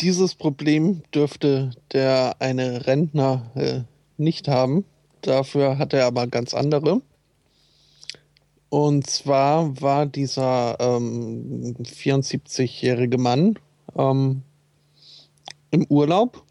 dieses 0.00 0.34
Problem 0.34 1.02
dürfte 1.14 1.70
der 1.92 2.36
eine 2.40 2.86
Rentner 2.86 3.50
äh, 3.54 3.80
nicht 4.16 4.48
haben. 4.48 4.84
Dafür 5.22 5.78
hat 5.78 5.92
er 5.92 6.06
aber 6.06 6.26
ganz 6.26 6.54
andere. 6.54 7.00
Und 8.68 9.06
zwar 9.06 9.80
war 9.80 10.04
dieser 10.04 10.76
ähm, 10.80 11.76
74-jährige 11.80 13.18
Mann 13.18 13.58
ähm, 13.96 14.42
im 15.70 15.86
Urlaub 15.88 16.44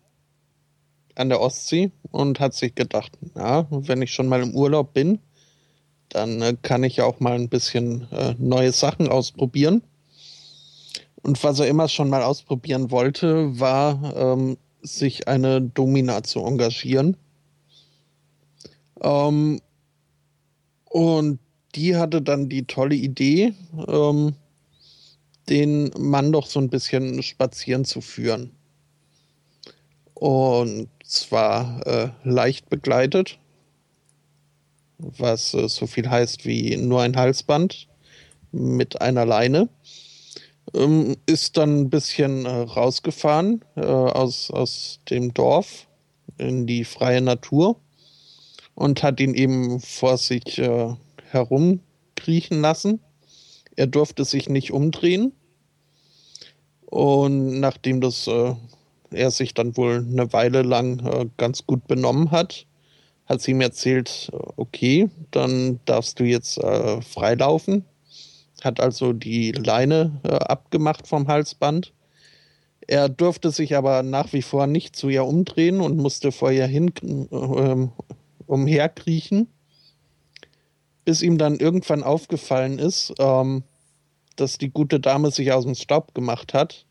an 1.16 1.30
der 1.30 1.42
Ostsee 1.42 1.92
und 2.12 2.40
hat 2.40 2.54
sich 2.54 2.76
gedacht, 2.76 3.12
na, 3.36 3.68
wenn 3.70 4.02
ich 4.02 4.14
schon 4.14 4.28
mal 4.28 4.42
im 4.42 4.56
Urlaub 4.56 4.94
bin, 4.94 5.20
dann 6.10 6.42
äh, 6.42 6.56
kann 6.62 6.84
ich 6.84 6.98
ja 6.98 7.06
auch 7.06 7.20
mal 7.20 7.34
ein 7.34 7.50
bisschen 7.50 8.08
äh, 8.12 8.36
neue 8.38 8.72
Sachen 8.72 9.10
ausprobieren. 9.10 9.84
Und 11.24 11.42
was 11.44 11.60
er 11.60 11.68
immer 11.68 11.88
schon 11.88 12.10
mal 12.10 12.22
ausprobieren 12.22 12.92
wollte, 12.92 13.60
war, 13.60 14.16
ähm, 14.16 14.58
sich 14.82 15.28
eine 15.28 15.62
Domina 15.62 16.22
zu 16.24 16.46
engagieren. 16.46 17.16
Ähm, 19.02 19.62
und 20.90 21.40
die 21.76 21.96
hatte 21.96 22.22
dann 22.22 22.50
die 22.50 22.66
tolle 22.66 22.96
Idee, 22.96 23.54
ähm, 23.88 24.36
den 25.50 25.92
Mann 25.98 26.32
doch 26.32 26.46
so 26.46 26.60
ein 26.60 26.70
bisschen 26.70 27.24
spazieren 27.24 27.86
zu 27.86 28.02
führen. 28.02 28.52
Und 30.14 30.90
zwar 31.04 31.86
äh, 31.88 32.10
leicht 32.24 32.70
begleitet, 32.70 33.40
was 34.98 35.54
äh, 35.54 35.68
so 35.68 35.88
viel 35.88 36.10
heißt 36.10 36.46
wie 36.46 36.76
nur 36.78 37.02
ein 37.02 37.16
Halsband 37.16 37.88
mit 38.52 39.02
einer 39.02 39.26
Leine 39.26 39.70
ähm, 40.74 41.18
ist 41.26 41.58
dann 41.58 41.82
ein 41.82 41.90
bisschen 41.90 42.46
äh, 42.46 42.50
rausgefahren 42.50 43.64
äh, 43.76 43.82
aus, 43.82 44.50
aus 44.52 45.00
dem 45.10 45.34
Dorf 45.34 45.88
in 46.38 46.66
die 46.66 46.84
freie 46.84 47.22
Natur 47.22 47.80
und 48.76 49.04
hat 49.04 49.20
ihn 49.20 49.34
eben 49.34 49.80
vor 49.80 50.18
sich 50.18 50.58
äh, 50.58 50.96
herumkriechen 51.30 52.62
lassen. 52.62 53.00
Er 53.76 53.88
durfte 53.88 54.26
sich 54.26 54.50
nicht 54.50 54.72
umdrehen. 54.72 55.34
Und 56.86 57.60
nachdem 57.60 58.02
das 58.02 58.28
äh, 58.28 58.54
er 59.12 59.32
sich 59.32 59.54
dann 59.54 59.78
wohl 59.78 60.06
eine 60.08 60.32
Weile 60.34 60.62
lang 60.62 61.00
äh, 61.00 61.28
ganz 61.38 61.66
gut 61.66 61.88
benommen 61.88 62.32
hat, 62.32 62.66
hat 63.26 63.42
sie 63.42 63.52
ihm 63.52 63.62
erzählt, 63.62 64.32
okay, 64.58 65.10
dann 65.32 65.80
darfst 65.86 66.20
du 66.20 66.24
jetzt 66.24 66.58
äh, 66.58 67.02
freilaufen 67.02 67.86
hat 68.64 68.80
also 68.80 69.14
die 69.14 69.52
Leine 69.52 70.20
äh, 70.24 70.30
abgemacht 70.30 71.08
vom 71.08 71.28
Halsband. 71.28 71.94
Er 72.88 73.10
durfte 73.10 73.52
sich 73.52 73.76
aber 73.76 74.04
nach 74.04 74.34
wie 74.34 74.42
vor 74.42 74.68
nicht 74.68 74.96
zu 74.96 75.10
ihr 75.10 75.26
umdrehen 75.26 75.80
und 75.80 75.98
musste 75.98 76.32
vor 76.32 76.52
ihr 76.52 76.68
hin 76.68 76.92
äh, 77.32 77.88
umherkriechen, 78.46 79.48
bis 81.06 81.22
ihm 81.22 81.38
dann 81.38 81.58
irgendwann 81.58 82.04
aufgefallen 82.04 82.80
ist, 82.80 83.14
ähm, 83.20 83.64
dass 84.36 84.58
die 84.58 84.70
gute 84.70 85.00
Dame 85.00 85.32
sich 85.32 85.52
aus 85.52 85.64
dem 85.64 85.76
Staub 85.76 86.14
gemacht 86.14 86.54
hat 86.54 86.86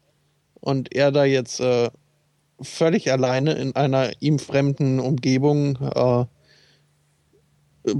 und 0.60 0.94
er 0.94 1.12
da 1.12 1.24
jetzt 1.24 1.60
äh, 1.60 1.90
völlig 2.60 3.10
alleine 3.10 3.52
in 3.54 3.74
einer 3.74 4.12
ihm 4.20 4.38
fremden 4.38 5.00
Umgebung 5.00 5.76
äh, 5.76 6.24
äh 7.90 7.94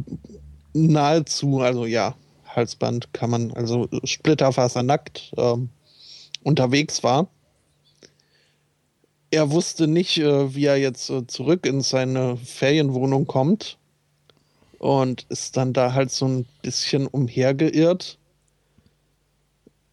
nahezu, 0.74 1.60
also 1.60 1.84
ja, 1.84 2.14
Halsband 2.54 3.12
kann 3.12 3.30
man, 3.30 3.52
also 3.52 3.88
splitterfasernackt 4.04 5.32
ähm, 5.36 5.68
unterwegs 6.42 7.02
war. 7.02 7.28
Er 9.30 9.50
wusste 9.50 9.86
nicht, 9.86 10.18
äh, 10.18 10.54
wie 10.54 10.66
er 10.66 10.76
jetzt 10.76 11.08
äh, 11.10 11.26
zurück 11.26 11.66
in 11.66 11.80
seine 11.80 12.36
Ferienwohnung 12.36 13.26
kommt 13.26 13.78
und 14.78 15.26
ist 15.28 15.56
dann 15.56 15.72
da 15.72 15.94
halt 15.94 16.10
so 16.10 16.26
ein 16.26 16.46
bisschen 16.60 17.06
umhergeirrt, 17.06 18.18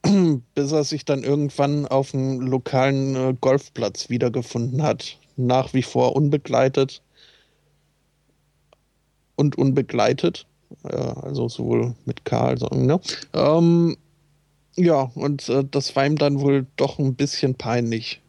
bis 0.56 0.72
er 0.72 0.84
sich 0.84 1.06
dann 1.06 1.24
irgendwann 1.24 1.88
auf 1.88 2.14
einem 2.14 2.42
lokalen 2.42 3.16
äh, 3.16 3.36
Golfplatz 3.40 4.10
wiedergefunden 4.10 4.84
hat. 4.84 5.18
Nach 5.38 5.74
wie 5.74 5.84
vor 5.84 6.16
unbegleitet 6.18 7.02
und 9.36 9.58
unbegleitet. 9.58 10.46
Also 10.84 11.50
sowohl 11.50 11.96
mit 12.06 12.26
K 12.26 12.48
als 12.48 12.62
ne? 12.72 13.00
Ähm, 13.34 13.98
ja, 14.76 15.12
und 15.16 15.50
äh, 15.50 15.66
das 15.70 15.96
war 15.96 16.06
ihm 16.06 16.18
dann 16.18 16.40
wohl 16.40 16.66
doch 16.76 17.00
ein 17.00 17.16
bisschen 17.16 17.56
peinlich. 17.56 18.22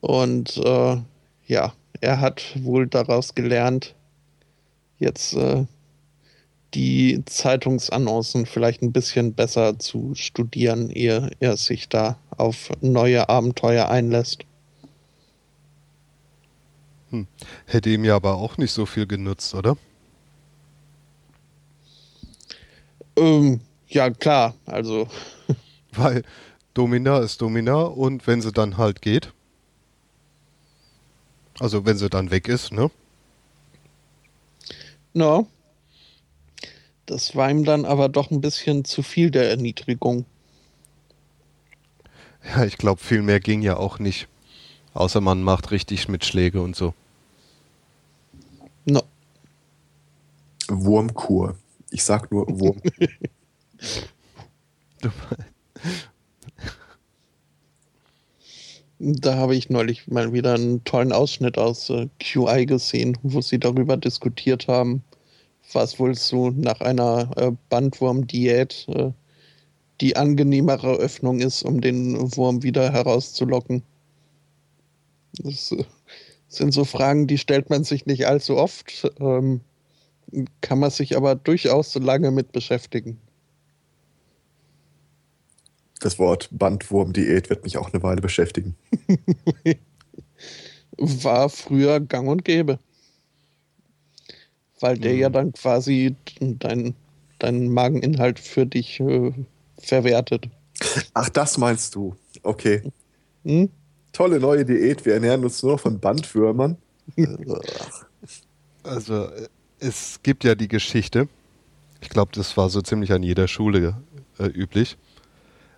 Und 0.00 0.56
äh, 0.58 0.96
ja, 1.46 1.72
er 2.00 2.20
hat 2.20 2.42
wohl 2.62 2.86
daraus 2.86 3.34
gelernt, 3.34 3.94
jetzt 4.98 5.34
äh, 5.34 5.64
die 6.74 7.22
Zeitungsannoncen 7.24 8.46
vielleicht 8.46 8.82
ein 8.82 8.92
bisschen 8.92 9.32
besser 9.32 9.78
zu 9.78 10.14
studieren, 10.14 10.90
ehe 10.90 11.30
er 11.38 11.56
sich 11.56 11.88
da 11.88 12.18
auf 12.36 12.70
neue 12.80 13.28
Abenteuer 13.28 13.88
einlässt. 13.88 14.44
Hm. 17.10 17.28
Hätte 17.66 17.90
ihm 17.90 18.04
ja 18.04 18.16
aber 18.16 18.34
auch 18.34 18.58
nicht 18.58 18.72
so 18.72 18.86
viel 18.86 19.06
genutzt, 19.06 19.54
oder? 19.54 19.76
Ähm, 23.16 23.60
ja, 23.88 24.10
klar, 24.10 24.54
also. 24.66 25.08
Weil 25.92 26.24
Domina 26.74 27.18
ist 27.18 27.40
Domina 27.40 27.82
und 27.82 28.26
wenn 28.26 28.42
sie 28.42 28.52
dann 28.52 28.76
halt 28.76 29.00
geht. 29.02 29.32
Also 31.60 31.86
wenn 31.86 31.96
sie 31.96 32.10
dann 32.10 32.30
weg 32.30 32.48
ist, 32.48 32.72
ne? 32.72 32.90
No. 35.12 35.46
Das 37.06 37.36
war 37.36 37.50
ihm 37.50 37.64
dann 37.64 37.84
aber 37.84 38.08
doch 38.08 38.30
ein 38.30 38.40
bisschen 38.40 38.84
zu 38.84 39.02
viel 39.02 39.30
der 39.30 39.50
Erniedrigung. 39.50 40.24
Ja, 42.44 42.64
ich 42.64 42.76
glaube, 42.76 43.00
viel 43.00 43.22
mehr 43.22 43.40
ging 43.40 43.62
ja 43.62 43.76
auch 43.76 43.98
nicht. 43.98 44.28
Außer 44.94 45.20
man 45.20 45.42
macht 45.42 45.70
richtig 45.70 46.02
Schmidtschläge 46.02 46.60
und 46.60 46.74
so. 46.74 46.94
No. 48.84 49.02
Wurmkur. 50.68 51.56
Ich 51.94 52.02
sag 52.02 52.32
nur 52.32 52.44
Wurm. 52.58 52.82
Da 58.98 59.36
habe 59.36 59.54
ich 59.54 59.70
neulich 59.70 60.08
mal 60.08 60.32
wieder 60.32 60.54
einen 60.54 60.82
tollen 60.82 61.12
Ausschnitt 61.12 61.56
aus 61.56 61.90
äh, 61.90 62.08
QI 62.18 62.66
gesehen, 62.66 63.16
wo 63.22 63.40
sie 63.40 63.60
darüber 63.60 63.96
diskutiert 63.96 64.66
haben, 64.66 65.04
was 65.72 66.00
wohl 66.00 66.16
so 66.16 66.50
nach 66.50 66.80
einer 66.80 67.30
äh, 67.36 67.52
Bandwurm-Diät 67.68 68.86
äh, 68.88 69.12
die 70.00 70.16
angenehmere 70.16 70.96
Öffnung 70.96 71.38
ist, 71.38 71.62
um 71.62 71.80
den 71.80 72.36
Wurm 72.36 72.64
wieder 72.64 72.90
herauszulocken. 72.90 73.84
Das 75.38 75.70
äh, 75.70 75.84
sind 76.48 76.72
so 76.74 76.84
Fragen, 76.84 77.28
die 77.28 77.38
stellt 77.38 77.70
man 77.70 77.84
sich 77.84 78.06
nicht 78.06 78.26
allzu 78.26 78.56
oft, 78.56 79.12
ähm, 79.20 79.60
kann 80.60 80.78
man 80.78 80.90
sich 80.90 81.16
aber 81.16 81.34
durchaus 81.34 81.92
so 81.92 82.00
lange 82.00 82.30
mit 82.30 82.52
beschäftigen. 82.52 83.18
Das 86.00 86.18
Wort 86.18 86.48
Bandwurm-Diät 86.52 87.48
wird 87.48 87.64
mich 87.64 87.78
auch 87.78 87.92
eine 87.92 88.02
Weile 88.02 88.20
beschäftigen. 88.20 88.76
War 90.98 91.48
früher 91.48 92.00
gang 92.00 92.28
und 92.28 92.44
gäbe. 92.44 92.78
Weil 94.80 94.98
der 94.98 95.14
Mhm. 95.14 95.18
ja 95.18 95.28
dann 95.30 95.52
quasi 95.52 96.14
deinen 96.40 96.94
dein 97.38 97.68
Mageninhalt 97.68 98.38
für 98.38 98.66
dich 98.66 99.00
äh, 99.00 99.32
verwertet. 99.78 100.48
Ach, 101.14 101.28
das 101.28 101.58
meinst 101.58 101.94
du. 101.94 102.14
Okay. 102.42 102.82
Hm? 103.44 103.70
Tolle 104.12 104.40
neue 104.40 104.64
Diät. 104.64 105.04
Wir 105.04 105.14
ernähren 105.14 105.44
uns 105.44 105.62
nur 105.62 105.72
noch 105.72 105.80
von 105.80 105.98
Bandwürmern. 106.00 106.76
Also 108.86 109.28
äh, 109.28 109.48
es 109.84 110.20
gibt 110.22 110.44
ja 110.44 110.54
die 110.54 110.68
Geschichte, 110.68 111.28
ich 112.00 112.08
glaube, 112.08 112.32
das 112.34 112.56
war 112.56 112.70
so 112.70 112.80
ziemlich 112.80 113.12
an 113.12 113.22
jeder 113.22 113.48
Schule 113.48 114.02
äh, 114.38 114.46
üblich, 114.46 114.96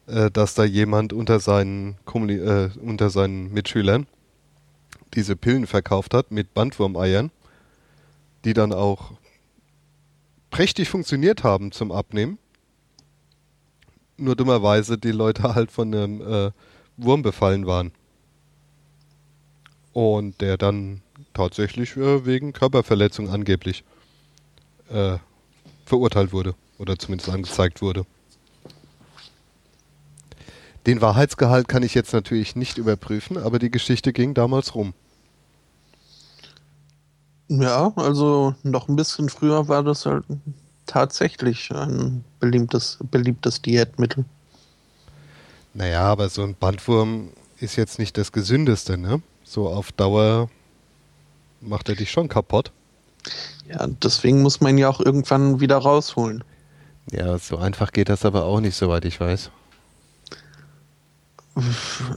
äh, 0.07 0.31
dass 0.31 0.55
da 0.55 0.65
jemand 0.65 1.12
unter 1.12 1.41
seinen, 1.41 1.97
Kommuni 2.05 2.35
äh, 2.35 2.70
unter 2.81 3.11
seinen 3.11 3.53
Mitschülern 3.53 4.07
diese 5.15 5.35
Pillen 5.35 5.66
verkauft 5.66 6.15
hat 6.15 6.31
mit 6.31 6.55
Bandwurmeiern, 6.55 7.33
die 8.45 8.55
dann 8.55 8.73
auch 8.73 9.15
prächtig 10.51 10.89
funktioniert 10.89 11.43
haben 11.43 11.73
zum 11.73 11.91
Abnehmen. 11.91 12.39
Nur 14.19 14.37
dummerweise 14.37 14.99
die 14.99 15.11
Leute 15.11 15.43
halt 15.57 15.73
von 15.73 15.93
einem 15.93 16.20
äh, 16.20 16.51
Wurm 16.97 17.23
befallen 17.23 17.66
waren. 17.66 17.91
Und 19.93 20.41
der 20.41 20.57
dann 20.59 21.03
tatsächlich 21.35 21.97
äh, 21.97 22.24
wegen 22.24 22.53
Körperverletzung 22.53 23.31
angeblich 23.31 23.83
äh, 24.91 25.19
verurteilt 25.85 26.33
wurde 26.33 26.55
oder 26.79 26.99
zumindest 26.99 27.31
angezeigt 27.31 27.83
wurde. 27.83 28.05
Den 30.87 31.01
Wahrheitsgehalt 31.01 31.67
kann 31.67 31.83
ich 31.83 31.95
jetzt 31.95 32.13
natürlich 32.13 32.55
nicht 32.55 32.79
überprüfen, 32.79 33.39
aber 33.39 33.59
die 33.59 33.71
Geschichte 33.71 34.13
ging 34.13 34.35
damals 34.35 34.75
rum. 34.75 34.95
Ja, 37.49 37.93
also 37.97 38.55
noch 38.63 38.89
ein 38.89 38.97
bisschen 38.97 39.29
früher 39.29 39.69
war 39.69 39.83
das 39.83 40.07
halt 40.07 40.25
tatsächlich 40.87 41.71
ein 41.73 42.25
beliebtes, 42.41 42.99
beliebtes 43.11 43.63
Diätmittel. 43.63 44.25
Naja, 45.75 46.03
aber 46.03 46.29
so 46.29 46.43
ein 46.43 46.55
Bandwurm 46.55 47.31
ist 47.59 47.77
jetzt 47.77 47.99
nicht 47.99 48.17
das 48.17 48.33
Gesündeste, 48.33 48.97
ne? 48.97 49.23
So 49.45 49.69
auf 49.69 49.93
Dauer 49.93 50.49
macht 51.61 51.89
er 51.89 51.97
dich 51.97 52.11
schon 52.11 52.29
kaputt. 52.29 52.73
Ja, 53.68 53.86
deswegen 53.86 54.43
muss 54.43 54.60
man 54.60 54.72
ihn 54.72 54.78
ja 54.78 54.88
auch 54.88 55.01
irgendwann 55.01 55.60
wieder 55.60 55.78
rausholen. 55.78 56.44
Ja, 57.10 57.38
so 57.38 57.59
einfach 57.59 57.93
geht 57.93 58.09
das 58.09 58.24
aber 58.24 58.44
auch 58.44 58.60
nicht, 58.60 58.76
soweit 58.76 59.05
ich 59.05 59.20
weiß. 59.20 59.51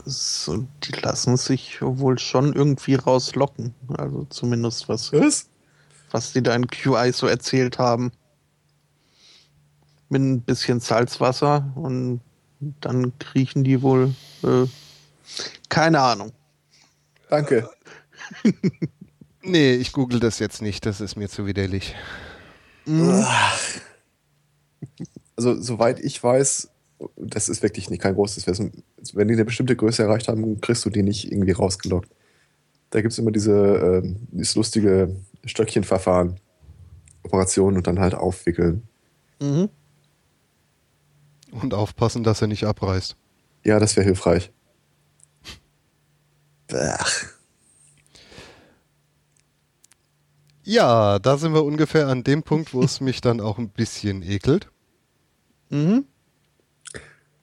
So, 0.04 0.66
die 0.84 0.92
lassen 0.92 1.36
sich 1.36 1.80
wohl 1.80 2.18
schon 2.18 2.52
irgendwie 2.52 2.94
rauslocken. 2.94 3.74
Also 3.96 4.26
zumindest 4.28 4.88
was, 4.88 5.12
Was? 5.12 5.48
was 6.10 6.32
die 6.32 6.42
da 6.42 6.54
in 6.54 6.66
QI 6.66 7.12
so 7.12 7.26
erzählt 7.26 7.78
haben. 7.78 8.12
Mit 10.08 10.20
ein 10.20 10.42
bisschen 10.42 10.80
Salzwasser 10.80 11.72
und 11.76 12.20
dann 12.80 13.16
kriechen 13.18 13.64
die 13.64 13.80
wohl. 13.80 14.14
Äh, 14.42 14.66
keine 15.68 16.00
Ahnung. 16.00 16.32
Danke. 17.30 17.70
Nee, 19.42 19.74
ich 19.74 19.92
google 19.92 20.20
das 20.20 20.38
jetzt 20.38 20.60
nicht, 20.62 20.84
das 20.86 21.00
ist 21.00 21.16
mir 21.16 21.28
zu 21.28 21.46
widerlich. 21.46 21.94
Also, 25.36 25.60
soweit 25.60 26.00
ich 26.00 26.22
weiß, 26.22 26.70
das 27.16 27.48
ist 27.48 27.62
wirklich 27.62 27.88
nicht 27.88 28.02
kein 28.02 28.14
großes 28.14 28.46
Wissen. 28.46 28.82
Wenn 29.14 29.28
die 29.28 29.34
eine 29.34 29.44
bestimmte 29.44 29.76
Größe 29.76 30.02
erreicht 30.02 30.28
haben, 30.28 30.60
kriegst 30.60 30.84
du 30.84 30.90
die 30.90 31.02
nicht 31.02 31.30
irgendwie 31.30 31.52
rausgelockt. 31.52 32.10
Da 32.90 33.00
gibt 33.00 33.12
es 33.12 33.18
immer 33.18 33.30
diese, 33.30 34.02
ähm, 34.02 34.28
dieses 34.32 34.54
lustige 34.54 35.16
Stöckchenverfahren. 35.44 36.38
Operationen 37.22 37.76
und 37.76 37.86
dann 37.86 38.00
halt 38.00 38.14
aufwickeln. 38.14 38.82
Mhm. 39.40 39.68
Und 41.50 41.74
aufpassen, 41.74 42.22
dass 42.22 42.40
er 42.40 42.48
nicht 42.48 42.64
abreißt. 42.64 43.16
Ja, 43.64 43.78
das 43.78 43.96
wäre 43.96 44.06
hilfreich. 44.06 44.50
Ach. 46.72 47.24
Ja, 50.70 51.18
da 51.18 51.36
sind 51.36 51.52
wir 51.52 51.64
ungefähr 51.64 52.06
an 52.06 52.22
dem 52.22 52.44
Punkt, 52.44 52.72
wo 52.72 52.80
es 52.84 53.00
mich 53.00 53.20
dann 53.20 53.40
auch 53.40 53.58
ein 53.58 53.70
bisschen 53.70 54.22
ekelt. 54.22 54.70
Mhm. 55.68 56.04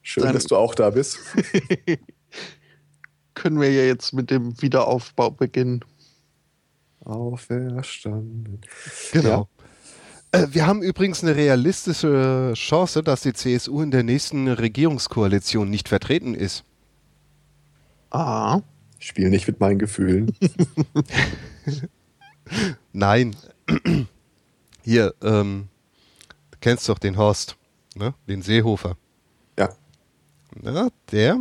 Schön, 0.02 0.24
Dann- 0.24 0.34
dass 0.34 0.45
du 0.45 0.56
auch 0.56 0.74
da 0.74 0.91
bist. 0.91 1.20
Können 3.34 3.60
wir 3.60 3.70
ja 3.70 3.84
jetzt 3.84 4.14
mit 4.14 4.32
dem 4.32 4.62
Wiederaufbau 4.62 5.32
beginnen. 5.32 5.84
Auferstanden. 7.04 8.62
Genau. 9.12 9.49
Äh, 10.32 10.48
wir 10.52 10.66
haben 10.66 10.82
übrigens 10.82 11.22
eine 11.22 11.36
realistische 11.36 12.54
Chance, 12.56 13.04
dass 13.04 13.24
die 13.24 13.34
CSU 13.34 13.82
in 13.82 13.91
der 13.91 14.04
nächsten 14.04 14.48
Regierungskoalition 14.48 15.70
nicht 15.70 15.90
vertreten 15.90 16.34
ist. 16.34 16.64
Ah. 18.10 18.62
Spiel 18.99 19.30
nicht 19.30 19.49
mit 19.49 19.60
meinen 19.60 19.80
Gefühlen. 19.80 20.34
Nein. 22.94 23.36
Hier, 24.84 25.14
ähm, 25.22 25.68
du 26.52 26.57
kennst 26.61 26.88
doch 26.88 26.99
den 26.99 27.18
Horst, 27.18 27.57
ne? 27.95 28.14
Den 28.28 28.41
Seehofer. 28.41 28.98
Ja. 29.57 29.69
Ja, 30.64 30.90
der 31.11 31.40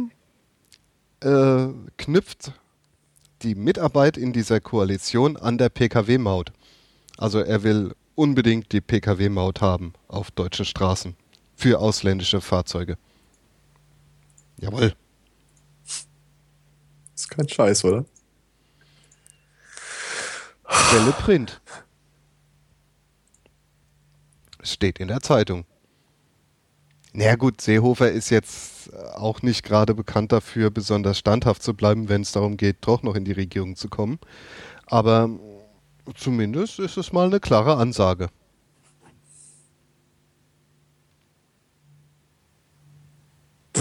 äh, 1.21 1.69
knüpft 1.97 2.53
die 3.43 3.55
Mitarbeit 3.55 4.17
in 4.17 4.33
dieser 4.33 4.61
Koalition 4.61 5.37
an 5.37 5.59
der 5.59 5.69
Pkw-Maut. 5.69 6.53
Also 7.19 7.39
er 7.41 7.63
will 7.63 7.95
unbedingt 8.15 8.73
die 8.73 8.81
Pkw-Maut 8.81 9.61
haben 9.61 9.93
auf 10.09 10.31
deutschen 10.31 10.65
Straßen 10.65 11.17
für 11.55 11.79
ausländische 11.79 12.41
Fahrzeuge. 12.41 12.99
Jawohl. 14.59 14.95
Ist 17.15 17.31
kein 17.31 17.49
Scheiß, 17.49 17.85
oder? 17.85 18.05
Quelle 20.67 21.13
Print. 21.13 21.61
Steht 24.63 24.99
in 24.99 25.09
der 25.09 25.21
Zeitung. 25.21 25.65
Naja 27.13 27.37
gut, 27.37 27.61
Seehofer 27.61 28.11
ist 28.11 28.31
jetzt 28.31 28.93
auch 29.15 29.43
nicht 29.43 29.63
gerade 29.63 29.95
bekannt 29.95 30.33
dafür, 30.33 30.71
besonders 30.71 31.19
standhaft 31.19 31.63
zu 31.63 31.73
bleiben, 31.75 32.09
wenn 32.09 32.23
es 32.23 32.33
darum 32.33 32.57
geht, 32.57 32.79
doch 32.83 33.03
noch 33.03 33.15
in 33.15 33.25
die 33.25 33.33
Regierung 33.33 33.77
zu 33.77 33.89
kommen. 33.89 34.19
Aber 34.87 35.31
zumindest 36.15 36.79
ist 36.79 36.97
es 36.97 37.13
mal 37.13 37.27
eine 37.27 37.41
klare 37.41 37.77
Ansage. 37.77 38.29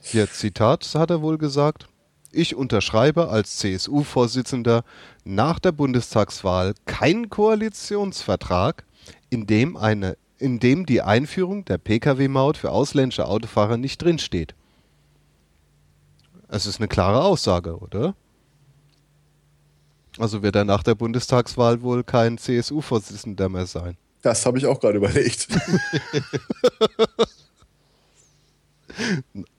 Hier 0.00 0.30
Zitat 0.30 0.90
hat 0.94 1.10
er 1.10 1.22
wohl 1.22 1.38
gesagt. 1.38 1.88
Ich 2.34 2.56
unterschreibe 2.56 3.28
als 3.28 3.58
CSU-Vorsitzender 3.58 4.84
nach 5.24 5.60
der 5.60 5.72
Bundestagswahl 5.72 6.74
keinen 6.84 7.30
Koalitionsvertrag, 7.30 8.84
in 9.30 9.46
dem, 9.46 9.76
eine, 9.76 10.16
in 10.38 10.58
dem 10.58 10.84
die 10.84 11.00
Einführung 11.00 11.64
der 11.64 11.78
Pkw-Maut 11.78 12.56
für 12.56 12.70
ausländische 12.70 13.26
Autofahrer 13.26 13.76
nicht 13.76 14.02
drinsteht. 14.02 14.54
Es 16.48 16.66
ist 16.66 16.80
eine 16.80 16.88
klare 16.88 17.22
Aussage, 17.22 17.78
oder? 17.78 18.16
Also 20.18 20.42
wird 20.42 20.56
er 20.56 20.64
nach 20.64 20.82
der 20.82 20.94
Bundestagswahl 20.96 21.82
wohl 21.82 22.02
kein 22.02 22.38
CSU-Vorsitzender 22.38 23.48
mehr 23.48 23.66
sein. 23.66 23.96
Das 24.22 24.44
habe 24.44 24.58
ich 24.58 24.66
auch 24.66 24.80
gerade 24.80 24.98
überlegt. 24.98 25.48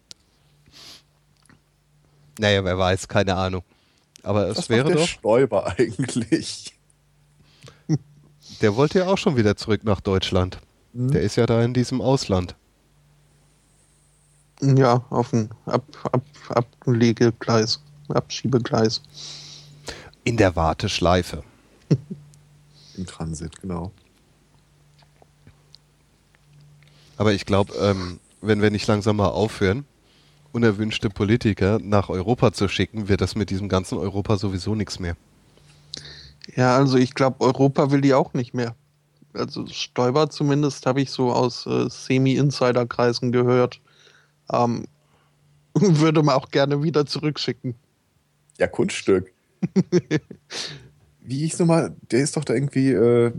naja, 2.40 2.64
wer 2.64 2.78
weiß, 2.78 3.07
keine 3.07 3.36
Ahnung. 3.36 3.64
Aber 4.24 4.48
es 4.48 4.57
Was 4.57 4.70
wäre 4.70 4.88
der 4.88 4.98
doch. 4.98 5.07
Stoiber 5.07 5.68
eigentlich? 5.78 6.74
Der 8.62 8.76
wollte 8.76 8.99
ja 8.99 9.07
auch 9.07 9.18
schon 9.18 9.38
wieder 9.38 9.56
zurück 9.56 9.84
nach 9.84 10.02
Deutschland. 10.02 10.60
Der 10.94 11.22
ist 11.22 11.36
ja 11.36 11.45
da 11.45 11.62
in 11.62 11.74
diesem 11.74 11.99
Ausland. 12.02 12.56
Ja, 14.62 15.03
auf 15.10 15.34
ein 15.34 15.49
Ab 15.66 15.84
Ab 16.12 16.24
Ablegegleis, 16.48 17.82
Abschiebegleis. 18.07 19.02
In 20.24 20.38
der 20.38 20.56
Warteschleife. 20.56 21.44
Im 22.98 23.06
Transit, 23.06 23.62
genau. 23.62 23.91
Aber 27.18 27.34
ich 27.34 27.45
glaube, 27.45 27.74
ähm, 27.76 28.20
wenn 28.41 28.62
wir 28.62 28.72
nicht 28.72 28.88
langsam 28.88 29.18
mal 29.18 29.28
aufhören, 29.28 29.86
unerwünschte 30.56 31.10
Politiker 31.10 31.80
nach 31.82 32.10
Europa 32.10 32.53
zu 32.53 32.68
schicken, 32.69 33.10
wird 33.10 33.22
das 33.22 33.36
mit 33.36 33.49
diesem 33.49 33.69
ganzen 33.69 33.98
Europa 33.98 34.38
sowieso 34.38 34.73
nichts 34.73 34.99
mehr. 34.99 35.18
Ja, 36.56 36.77
also 36.77 36.98
ich 36.98 37.14
glaube, 37.14 37.41
Europa 37.41 37.91
will 37.91 38.02
die 38.02 38.14
auch 38.14 38.34
nicht 38.34 38.53
mehr. 38.53 38.76
Also 39.34 39.68
Stoiber 39.68 40.30
zumindest 40.30 40.86
habe 40.86 41.02
ich 41.02 41.11
so 41.11 41.34
aus 41.34 41.65
äh, 41.68 41.90
Semi-Insider-Kreisen 41.90 43.32
gehört. 43.34 43.82
Ähm, 44.52 44.86
würde 45.73 46.23
man 46.23 46.36
auch 46.36 46.49
gerne 46.49 46.82
wieder 46.82 47.06
zurückschicken. 47.06 47.76
Ja, 48.57 48.68
Kunststück. 48.68 49.34
Wie 51.22 51.40
hieß 51.40 51.60
nochmal? 51.60 51.94
Der 52.11 52.22
ist 52.22 52.38
doch 52.38 52.45
da 52.45 52.53
irgendwie 52.53 52.91
äh, 52.91 53.34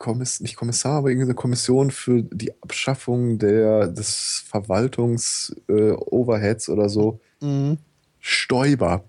Kommiss 0.00 0.40
nicht 0.40 0.56
Kommissar, 0.56 0.98
aber 0.98 1.10
irgendeine 1.10 1.34
Kommission 1.34 1.90
für 1.90 2.22
die 2.22 2.54
Abschaffung 2.62 3.38
der, 3.38 3.86
des 3.86 4.42
Verwaltungs-Overheads 4.48 6.70
oder 6.70 6.88
so. 6.88 7.20
Mhm. 7.42 7.76
Stoiber. 8.18 9.04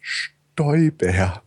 Stoiber. 0.00 1.42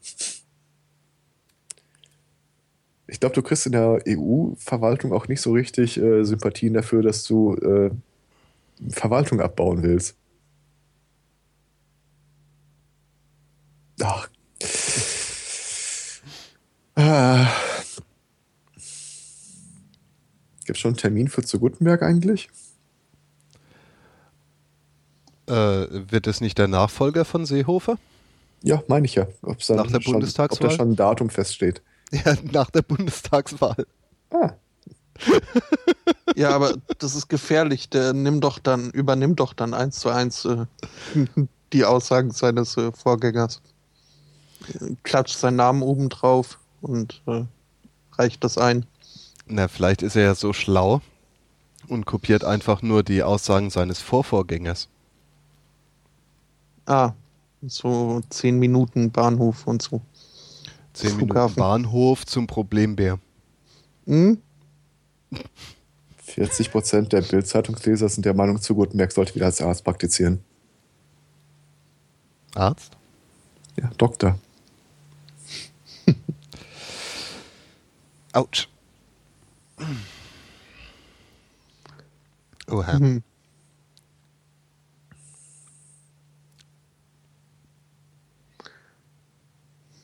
Ich 3.08 3.20
glaube, 3.20 3.34
du 3.34 3.42
kriegst 3.42 3.66
in 3.66 3.72
der 3.72 4.04
EU-Verwaltung 4.08 5.12
auch 5.12 5.28
nicht 5.28 5.42
so 5.42 5.54
richtig 5.54 5.98
äh, 5.98 6.24
Sympathien 6.24 6.76
dafür, 6.76 7.02
dass 7.02 7.24
du 7.24 7.56
äh, 7.56 7.90
Verwaltung 8.92 9.42
abbauen 9.42 9.82
willst. 9.82 10.16
Ach. 14.00 14.30
Ah. 17.02 17.48
Gibt 20.66 20.76
es 20.76 20.80
schon 20.80 20.90
einen 20.90 20.98
Termin 20.98 21.28
für 21.30 21.44
zu 21.44 21.58
Gutenberg 21.58 22.04
eigentlich? 22.04 22.50
Äh, 25.48 25.54
wird 26.12 26.28
es 26.28 26.42
nicht 26.42 26.58
der 26.58 26.68
Nachfolger 26.68 27.24
von 27.24 27.46
Seehofer? 27.46 27.98
Ja, 28.64 28.84
meine 28.90 29.06
ich 29.06 29.16
ja. 29.16 29.28
Ob's 29.44 29.68
dann 29.68 29.78
Nach 29.78 29.88
der 29.88 30.02
schon, 30.02 30.12
Bundestagswahl? 30.12 30.66
Ob 30.66 30.72
da 30.72 30.76
schon 30.76 30.92
ein 30.92 30.96
Datum 30.98 31.30
feststeht. 31.30 31.82
Ja, 32.12 32.36
nach 32.52 32.70
der 32.72 32.82
Bundestagswahl. 32.82 33.86
Ah, 34.32 34.54
Ja, 36.36 36.50
aber 36.50 36.74
das 36.98 37.16
ist 37.16 37.30
gefährlich. 37.30 37.90
Der 37.90 38.12
nimmt 38.12 38.44
doch 38.44 38.60
dann, 38.60 38.90
übernimmt 38.90 39.40
doch 39.40 39.54
dann 39.54 39.74
eins 39.74 40.00
zu 40.00 40.10
eins 40.10 40.44
äh, 40.44 40.66
die 41.72 41.86
Aussagen 41.86 42.32
seines 42.32 42.76
äh, 42.78 42.92
Vorgängers. 42.92 43.62
Äh, 44.68 44.96
Klatscht 45.04 45.38
seinen 45.38 45.56
Namen 45.58 45.82
oben 45.84 46.10
drauf 46.10 46.60
und 46.82 47.22
äh, 47.28 47.44
reicht 48.14 48.44
das 48.44 48.58
ein. 48.58 48.86
Na, 49.48 49.68
vielleicht 49.68 50.02
ist 50.02 50.16
er 50.16 50.24
ja 50.24 50.36
so 50.36 50.54
schlau 50.54 51.02
und 51.88 52.06
kopiert 52.06 52.44
einfach 52.44 52.82
nur 52.82 53.04
die 53.04 53.24
Aussagen 53.24 53.70
seines 53.70 54.00
Vorvorgängers. 54.00 54.88
Ah, 56.86 57.14
so 57.62 58.22
zehn 58.30 58.60
Minuten 58.60 59.12
Bahnhof 59.12 59.68
und 59.68 59.82
so. 59.82 60.02
Zehn 60.94 61.12
Minuten 61.12 61.28
Flughafen. 61.28 61.56
Bahnhof 61.56 62.26
zum 62.26 62.48
Problembär. 62.48 63.20
Hm? 64.06 64.40
40 66.18 66.72
Prozent 66.72 67.14
der 67.14 67.22
Bild-Zeitungsleser 67.22 68.10
sind 68.10 68.26
der 68.26 68.34
Meinung, 68.34 68.62
zu 68.62 68.76
Gutenberg 68.76 69.12
sollte 69.12 69.36
wieder 69.36 69.46
als 69.46 69.62
Arzt 69.62 69.84
praktizieren. 69.84 70.44
Arzt? 72.56 72.98
Ja, 73.78 73.90
Doktor. 73.98 74.38
Autsch. 78.34 78.68
Oha. 82.70 83.00
Mhm. 83.00 83.24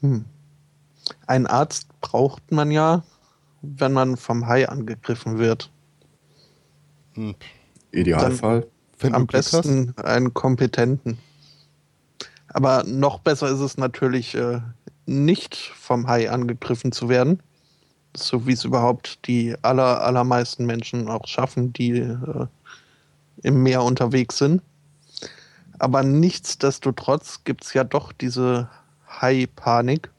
Hm. 0.02 0.26
Ein 1.28 1.48
Arzt 1.48 1.88
braucht 2.02 2.52
man 2.52 2.72
ja, 2.72 3.04
wenn 3.62 3.94
man 3.94 4.18
vom 4.18 4.48
Hai 4.48 4.68
angegriffen 4.68 5.38
wird. 5.38 5.72
Hm. 7.14 7.36
Idealfall. 7.92 8.68
Wenn 9.00 9.14
Am 9.14 9.28
Glück 9.28 9.44
hast. 9.44 9.52
besten 9.52 9.98
einen 9.98 10.34
kompetenten. 10.34 11.18
Aber 12.48 12.84
noch 12.84 13.20
besser 13.20 13.50
ist 13.50 13.60
es 13.60 13.78
natürlich, 13.78 14.36
äh, 14.36 14.62
nicht 15.06 15.56
vom 15.56 16.08
Hai 16.08 16.30
angegriffen 16.30 16.92
zu 16.92 17.10
werden. 17.10 17.42
So 18.18 18.48
wie 18.48 18.54
es 18.54 18.64
überhaupt 18.64 19.28
die 19.28 19.56
aller, 19.62 20.02
allermeisten 20.02 20.66
Menschen 20.66 21.10
auch 21.10 21.28
schaffen, 21.28 21.74
die 21.74 22.00
äh, 22.00 22.48
im 23.44 23.64
Meer 23.64 23.84
unterwegs 23.84 24.38
sind. 24.38 24.62
Aber 25.80 26.04
nichtsdestotrotz 26.04 27.44
gibt 27.44 27.66
es 27.66 27.74
ja 27.74 27.84
doch 27.84 28.12
diese 28.12 28.70
Hai-Panik. 29.08 30.10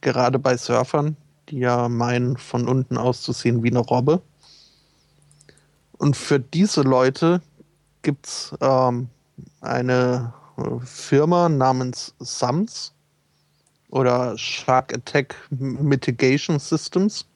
Gerade 0.00 0.38
bei 0.38 0.56
Surfern, 0.56 1.16
die 1.48 1.58
ja 1.58 1.88
meinen, 1.88 2.36
von 2.36 2.68
unten 2.68 2.96
auszusehen 2.96 3.62
wie 3.62 3.70
eine 3.70 3.80
Robbe. 3.80 4.20
Und 5.96 6.16
für 6.16 6.38
diese 6.38 6.82
Leute 6.82 7.40
gibt 8.02 8.26
es 8.26 8.54
ähm, 8.60 9.08
eine 9.60 10.32
äh, 10.56 10.84
Firma 10.84 11.48
namens 11.48 12.14
SAMS 12.20 12.92
oder 13.88 14.36
Shark 14.36 14.92
Attack 14.94 15.34
Mitigation 15.50 16.58
Systems. 16.58 17.26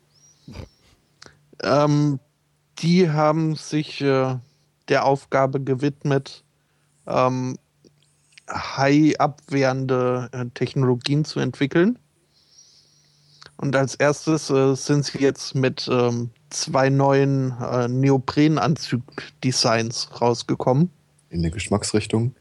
Ähm, 1.62 2.18
die 2.78 3.10
haben 3.10 3.54
sich 3.54 4.00
äh, 4.00 4.36
der 4.88 5.04
Aufgabe 5.04 5.62
gewidmet, 5.62 6.42
ähm, 7.06 7.56
Hai-abwehrende 8.50 10.28
äh, 10.32 10.46
Technologien 10.54 11.24
zu 11.24 11.38
entwickeln. 11.40 11.98
Und 13.56 13.74
als 13.76 13.94
erstes 13.94 14.50
äh, 14.50 14.74
sind 14.74 15.04
sie 15.04 15.18
jetzt 15.18 15.54
mit 15.54 15.88
ähm, 15.90 16.30
zwei 16.50 16.90
neuen 16.90 17.54
äh, 17.60 17.86
Neoprenanzug-Designs 17.88 20.20
rausgekommen. 20.20 20.90
In 21.30 21.42
der 21.42 21.52
Geschmacksrichtung. 21.52 22.34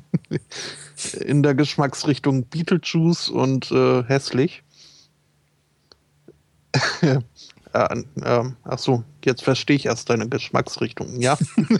In 1.20 1.42
der 1.42 1.54
Geschmacksrichtung 1.54 2.44
Beetlejuice 2.44 3.28
und 3.28 3.70
äh, 3.70 4.02
hässlich. 4.04 4.62
äh, 7.02 7.18
äh, 7.72 8.44
ach 8.64 8.78
so, 8.78 9.04
jetzt 9.24 9.42
verstehe 9.42 9.76
ich 9.76 9.86
erst 9.86 10.10
deine 10.10 10.28
Geschmacksrichtung, 10.28 11.20
ja. 11.20 11.36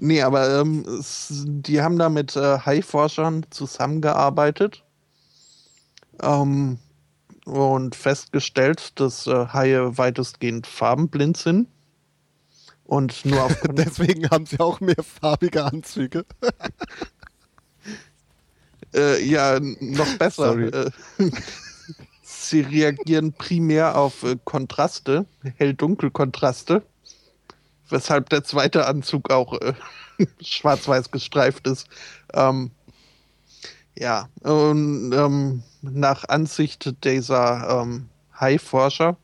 nee, 0.00 0.22
aber 0.22 0.60
ähm, 0.60 0.84
es, 0.98 1.44
die 1.46 1.82
haben 1.82 1.98
da 1.98 2.08
mit 2.08 2.36
äh, 2.36 2.58
Hai-Forschern 2.58 3.46
zusammengearbeitet 3.50 4.82
ähm, 6.22 6.78
und 7.44 7.94
festgestellt, 7.94 8.98
dass 9.00 9.26
äh, 9.26 9.46
Haie 9.48 9.98
weitestgehend 9.98 10.66
farbenblind 10.66 11.36
sind 11.36 11.68
und 12.84 13.24
nur 13.24 13.42
auf 13.44 13.56
Deswegen 13.72 14.28
haben 14.30 14.46
sie 14.46 14.60
auch 14.60 14.80
mehr 14.80 15.02
farbige 15.02 15.64
Anzüge. 15.64 16.24
Äh, 18.94 19.24
ja, 19.24 19.58
noch 19.58 20.18
besser. 20.18 20.56
Äh, 20.56 20.90
sie 22.22 22.60
reagieren 22.60 23.32
primär 23.32 23.98
auf 23.98 24.22
äh, 24.22 24.36
Kontraste, 24.44 25.26
hell-dunkel-Kontraste, 25.56 26.82
weshalb 27.88 28.28
der 28.28 28.44
zweite 28.44 28.86
Anzug 28.86 29.32
auch 29.32 29.60
äh, 29.60 29.74
schwarz-weiß 30.40 31.10
gestreift 31.10 31.66
ist. 31.66 31.88
Ähm, 32.32 32.70
ja, 33.98 34.28
und 34.42 35.12
ähm, 35.12 35.64
nach 35.82 36.28
Ansicht 36.28 37.04
dieser 37.04 37.82
ähm, 37.82 38.08
Hai-Forscher 38.38 39.16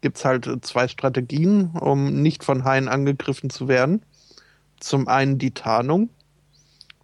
gibt 0.00 0.18
es 0.18 0.24
halt 0.24 0.46
äh, 0.46 0.60
zwei 0.60 0.86
Strategien, 0.88 1.70
um 1.70 2.22
nicht 2.22 2.44
von 2.44 2.64
Haien 2.64 2.88
angegriffen 2.88 3.50
zu 3.50 3.68
werden. 3.68 4.02
Zum 4.80 5.08
einen 5.08 5.38
die 5.38 5.52
Tarnung, 5.52 6.10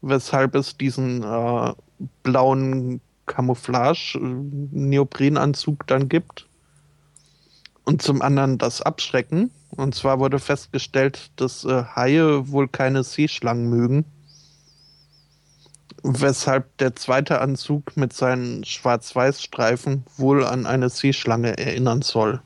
weshalb 0.02 0.54
es 0.54 0.76
diesen 0.76 1.22
äh, 1.22 1.72
blauen 2.22 3.00
Camouflage-Neoprenanzug 3.26 5.86
dann 5.86 6.08
gibt. 6.08 6.46
Und 7.84 8.00
zum 8.02 8.22
anderen 8.22 8.58
das 8.58 8.80
Abschrecken. 8.82 9.50
Und 9.70 9.94
zwar 9.94 10.18
wurde 10.20 10.38
festgestellt, 10.38 11.30
dass 11.36 11.64
äh, 11.64 11.82
Haie 11.96 12.50
wohl 12.50 12.68
keine 12.68 13.02
Seeschlangen 13.02 13.68
mögen. 13.68 14.04
Weshalb 16.04 16.76
der 16.78 16.96
zweite 16.96 17.40
Anzug 17.40 17.96
mit 17.96 18.12
seinen 18.12 18.64
Schwarz-Weiß-Streifen 18.64 20.04
wohl 20.16 20.44
an 20.44 20.66
eine 20.66 20.90
Seeschlange 20.90 21.56
erinnern 21.58 22.02
soll. 22.02 22.42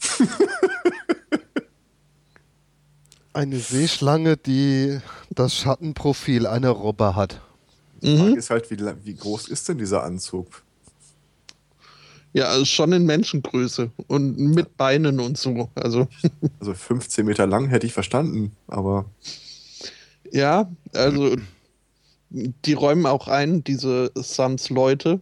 Eine 3.32 3.58
Seeschlange, 3.58 4.36
die 4.36 4.98
das 5.30 5.54
Schattenprofil 5.56 6.46
einer 6.46 6.70
Robbe 6.70 7.14
hat. 7.14 7.40
Die 8.02 8.16
Frage 8.16 8.36
ist 8.36 8.50
halt, 8.50 8.70
wie, 8.70 8.78
wie 9.04 9.14
groß 9.14 9.48
ist 9.48 9.68
denn 9.68 9.78
dieser 9.78 10.02
Anzug? 10.02 10.62
Ja, 12.32 12.46
also 12.46 12.64
schon 12.64 12.92
in 12.92 13.04
Menschengröße 13.06 13.90
und 14.06 14.38
mit 14.38 14.76
Beinen 14.76 15.20
und 15.20 15.36
so. 15.36 15.68
Also, 15.74 16.08
Also 16.60 16.74
15 16.74 17.26
Meter 17.26 17.46
lang 17.46 17.68
hätte 17.68 17.86
ich 17.86 17.92
verstanden, 17.92 18.56
aber 18.68 19.06
ja, 20.30 20.70
also 20.92 21.36
die 22.30 22.72
räumen 22.72 23.06
auch 23.06 23.26
ein, 23.26 23.64
diese 23.64 24.12
Sams-Leute, 24.14 25.20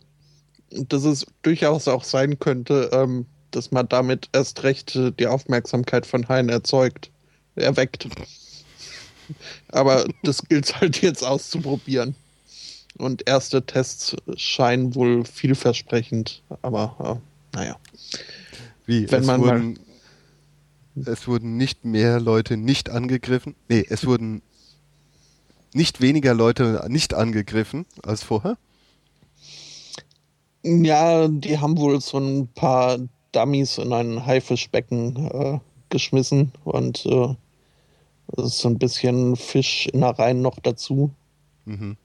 dass 0.71 1.05
es 1.05 1.27
durchaus 1.43 1.89
auch 1.89 2.05
sein 2.05 2.39
könnte, 2.39 2.91
ähm, 2.93 3.25
dass 3.51 3.71
man 3.71 3.89
damit 3.89 4.29
erst 4.33 4.63
recht 4.63 4.95
äh, 4.97 5.13
die 5.13 5.27
Aufmerksamkeit 5.27 6.07
von 6.07 6.29
Haien 6.29 6.49
erzeugt, 6.49 7.11
erweckt. 7.57 8.09
Aber 9.69 10.07
das 10.23 10.43
gilt 10.43 10.81
halt 10.81 11.03
jetzt 11.03 11.25
auszuprobieren. 11.25 12.15
Und 12.97 13.29
erste 13.29 13.65
Tests 13.65 14.17
scheinen 14.37 14.95
wohl 14.95 15.25
vielversprechend, 15.25 16.43
aber 16.63 17.21
äh, 17.23 17.57
naja. 17.57 17.77
Wie? 18.87 19.11
Wenn 19.11 19.21
es, 19.21 19.27
man 19.27 19.41
wurden, 19.41 19.79
es 21.05 21.29
wurden 21.29 21.57
nicht 21.57 21.85
mehr 21.85 22.21
Leute 22.21 22.57
nicht 22.57 22.91
angegriffen. 22.91 23.55
Nee, 23.69 23.87
es 23.89 24.07
wurden 24.07 24.43
nicht 25.73 26.01
weniger 26.01 26.35
Leute 26.35 26.85
nicht 26.89 27.15
angegriffen 27.15 27.87
als 28.03 28.23
vorher. 28.23 28.57
Ja, 30.63 31.29
die 31.29 31.59
haben 31.59 31.79
wohl 31.79 32.01
so 32.01 32.19
ein 32.19 32.49
paar 32.49 32.99
Dummies 33.33 33.79
in 33.79 33.93
ein 33.93 34.25
Haifischbecken 34.25 35.27
äh, 35.27 35.59
geschmissen 35.91 36.53
und 36.65 37.05
äh, 37.07 37.35
es 38.37 38.45
ist 38.45 38.59
so 38.59 38.69
ein 38.69 38.79
bisschen 38.79 39.37
Fischinnereien 39.37 40.43
noch 40.43 40.59
dazu. 40.61 41.11
Mhm. 41.65 41.97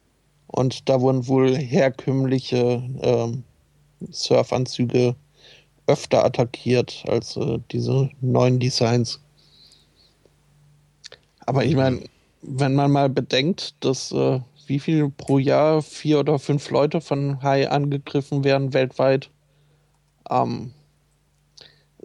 Und 0.47 0.87
da 0.87 1.01
wurden 1.01 1.27
wohl 1.27 1.55
herkömmliche 1.57 2.83
ähm, 3.01 3.43
Surfanzüge 4.11 5.15
öfter 5.87 6.23
attackiert 6.23 7.03
als 7.07 7.35
äh, 7.35 7.59
diese 7.71 8.09
neuen 8.21 8.59
Designs. 8.59 9.19
Aber 11.45 11.65
ich 11.65 11.75
meine, 11.75 12.01
wenn 12.41 12.75
man 12.75 12.91
mal 12.91 13.09
bedenkt, 13.09 13.75
dass 13.81 14.11
äh, 14.11 14.39
wie 14.67 14.79
viel 14.79 15.09
pro 15.09 15.39
Jahr 15.39 15.81
vier 15.81 16.19
oder 16.19 16.39
fünf 16.39 16.69
Leute 16.69 17.01
von 17.01 17.41
Hai 17.41 17.69
angegriffen 17.69 18.43
werden 18.43 18.73
weltweit, 18.73 19.29
ähm, 20.29 20.71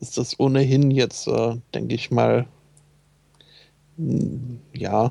ist 0.01 0.17
das 0.17 0.39
ohnehin 0.39 0.91
jetzt, 0.91 1.27
äh, 1.27 1.57
denke 1.75 1.95
ich 1.95 2.11
mal, 2.11 2.47
ja, 4.73 5.11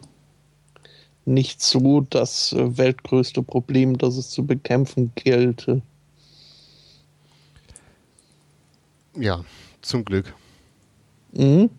nicht 1.26 1.62
so 1.62 2.02
das 2.02 2.54
äh, 2.54 2.78
weltgrößte 2.78 3.44
Problem, 3.44 3.98
das 3.98 4.16
es 4.16 4.30
zu 4.30 4.46
bekämpfen 4.46 5.12
gelte. 5.16 5.82
Ja, 9.16 9.44
zum 9.82 10.06
Glück. 10.06 10.34
Mhm. 11.34 11.70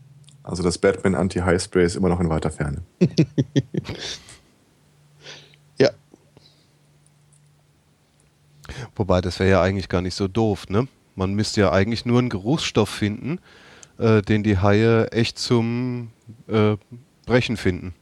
also 0.43 0.63
das 0.63 0.77
Batman 0.77 1.15
Anti-High-Spray 1.15 1.85
ist 1.85 1.97
immer 1.97 2.11
noch 2.11 2.21
in 2.21 2.29
weiter 2.29 2.51
Ferne. 2.51 2.83
Ja, 5.81 5.91
Wobei, 8.97 9.21
das 9.21 9.39
wäre 9.39 9.51
ja 9.51 9.63
eigentlich 9.63 9.89
gar 9.89 10.03
nicht 10.03 10.15
so 10.15 10.29
doof, 10.29 10.69
ne? 10.69 10.89
Man 11.19 11.35
müsste 11.35 11.63
ja 11.63 11.73
eigentlich 11.73 12.07
nur 12.07 12.21
einen 12.21 12.29
Geruchsstoff 12.29 12.89
finden, 12.89 13.41
äh, 13.99 14.23
den 14.23 14.45
die 14.45 14.59
Haie 14.59 15.11
echt 15.11 15.37
zum 15.37 16.13
äh, 16.47 16.77
Brechen 17.27 17.57
finden. 17.57 17.93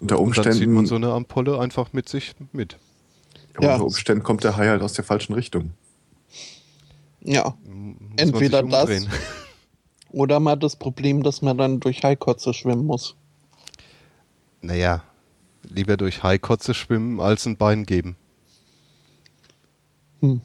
Unter 0.00 0.18
Und 0.18 0.38
dann 0.38 0.52
zieht 0.52 0.66
man 0.66 0.78
Umständen, 0.78 0.86
so 0.86 0.94
eine 0.94 1.12
Ampulle 1.12 1.60
einfach 1.60 1.92
mit 1.92 2.08
sich 2.08 2.34
mit. 2.52 2.78
ja, 3.60 3.74
unter 3.74 3.84
Umständen 3.84 4.24
kommt 4.24 4.44
der 4.44 4.56
Hai 4.56 4.68
halt 4.68 4.80
aus 4.80 4.94
der 4.94 5.04
falschen 5.04 5.34
Richtung. 5.34 5.74
ja. 7.20 7.54
Muss 7.64 7.98
man 8.00 8.12
Entweder 8.16 8.62
das 8.62 8.88
oder 10.12 10.40
mal 10.40 10.56
das 10.56 10.76
Problem, 10.76 11.22
dass 11.22 11.42
man 11.42 11.58
dann 11.58 11.80
durch 11.80 12.02
Haikotze 12.02 12.54
schwimmen 12.54 12.86
muss. 12.86 13.14
Naja, 14.62 15.02
lieber 15.64 15.98
durch 15.98 16.22
Haikotze 16.22 16.72
schwimmen 16.72 17.20
als 17.20 17.44
ein 17.44 17.58
Bein 17.58 17.84
geben. 17.84 18.16
Hm. 20.20 20.40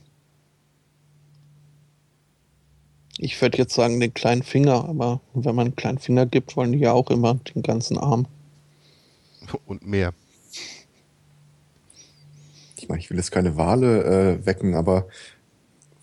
Ich 3.23 3.39
würde 3.39 3.59
jetzt 3.59 3.75
sagen 3.75 3.99
den 3.99 4.15
kleinen 4.15 4.41
Finger, 4.41 4.89
aber 4.89 5.21
wenn 5.35 5.53
man 5.53 5.67
einen 5.67 5.75
kleinen 5.75 5.99
Finger 5.99 6.25
gibt, 6.25 6.57
wollen 6.57 6.71
die 6.71 6.79
ja 6.79 6.91
auch 6.91 7.11
immer 7.11 7.35
den 7.35 7.61
ganzen 7.61 7.99
Arm. 7.99 8.25
Und 9.67 9.85
mehr. 9.85 10.15
Ich 12.77 12.89
meine, 12.89 12.99
ich 12.99 13.11
will 13.11 13.17
jetzt 13.17 13.31
keine 13.31 13.57
Wale 13.57 14.39
äh, 14.39 14.45
wecken, 14.47 14.73
aber 14.73 15.07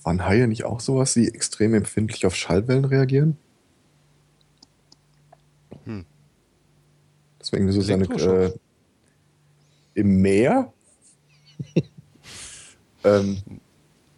waren 0.04 0.24
Haie 0.24 0.46
nicht 0.46 0.62
auch 0.62 0.78
sowas, 0.78 1.14
die 1.14 1.26
extrem 1.26 1.74
empfindlich 1.74 2.24
auf 2.24 2.36
Schallwellen 2.36 2.84
reagieren? 2.84 3.36
Hm. 5.86 6.06
Deswegen 7.40 7.72
so 7.72 7.80
seine 7.80 8.04
äh, 8.04 8.52
im 9.94 10.20
Meer. 10.22 10.72
ähm, 13.02 13.42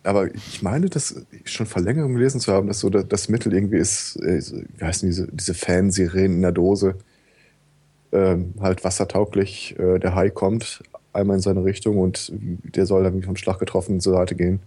aber 0.02 0.34
ich 0.34 0.62
meine, 0.62 0.88
das 0.88 1.26
schon 1.44 1.66
vor 1.66 1.82
längerem 1.82 2.14
gelesen 2.14 2.40
zu 2.40 2.52
haben, 2.52 2.68
dass 2.68 2.80
so 2.80 2.88
das, 2.88 3.28
Mittel 3.28 3.52
irgendwie 3.52 3.76
ist, 3.76 4.16
äh, 4.16 4.40
wie 4.78 4.84
heißen 4.84 5.08
diese, 5.08 5.28
diese 5.28 5.54
Fansirenen 5.54 6.36
in 6.36 6.42
der 6.42 6.52
Dose, 6.52 6.96
ähm, 8.12 8.54
halt 8.60 8.82
wassertauglich, 8.82 9.78
äh, 9.78 9.98
der 9.98 10.14
Hai 10.14 10.30
kommt 10.30 10.82
einmal 11.12 11.36
in 11.36 11.42
seine 11.42 11.64
Richtung 11.64 11.98
und 11.98 12.32
der 12.32 12.86
soll 12.86 13.04
dann 13.04 13.22
vom 13.22 13.36
Schlag 13.36 13.58
getroffen 13.58 14.00
zur 14.00 14.14
Seite 14.14 14.34
gehen. 14.34 14.60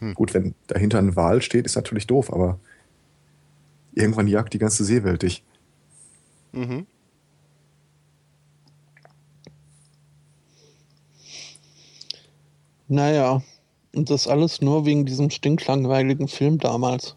Hm. 0.00 0.14
Gut, 0.14 0.34
wenn 0.34 0.54
dahinter 0.66 0.98
ein 0.98 1.16
Wal 1.16 1.42
steht, 1.42 1.64
ist 1.64 1.76
natürlich 1.76 2.06
doof, 2.06 2.32
aber 2.32 2.58
irgendwann 3.94 4.26
jagt 4.26 4.52
die 4.52 4.58
ganze 4.58 4.84
Seewelt 4.84 5.22
dich. 5.22 5.44
Mhm. 6.52 6.86
Naja, 12.92 13.42
und 13.94 14.10
das 14.10 14.28
alles 14.28 14.60
nur 14.60 14.84
wegen 14.84 15.06
diesem 15.06 15.30
stinklangweiligen 15.30 16.28
Film 16.28 16.58
damals. 16.58 17.16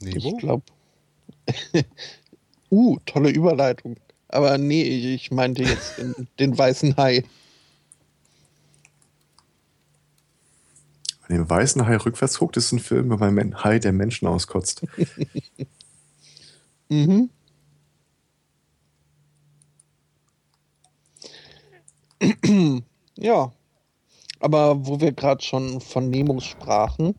Niveau? 0.00 0.30
Ich 0.30 0.38
glaube. 0.38 0.64
uh, 2.72 2.98
tolle 3.06 3.30
Überleitung. 3.30 3.94
Aber 4.26 4.58
nee, 4.58 4.82
ich 5.14 5.30
meinte 5.30 5.62
jetzt 5.62 5.98
den, 5.98 6.26
den 6.40 6.58
weißen 6.58 6.96
Hai. 6.96 7.22
Wenn 11.28 11.36
den 11.36 11.48
weißen 11.48 11.86
Hai 11.86 11.98
rückwärts 11.98 12.40
guckt, 12.40 12.56
ist 12.56 12.72
ein 12.72 12.80
Film 12.80 13.12
über 13.12 13.26
einen 13.26 13.62
Hai, 13.62 13.78
der 13.78 13.92
Menschen 13.92 14.26
auskotzt. 14.26 14.84
Mhm. 16.88 17.30
ja. 23.16 23.52
Aber 24.40 24.86
wo 24.86 25.00
wir 25.00 25.12
gerade 25.12 25.42
schon 25.42 25.80
von 25.80 26.10
Nemo 26.10 26.40
sprachen, 26.40 27.14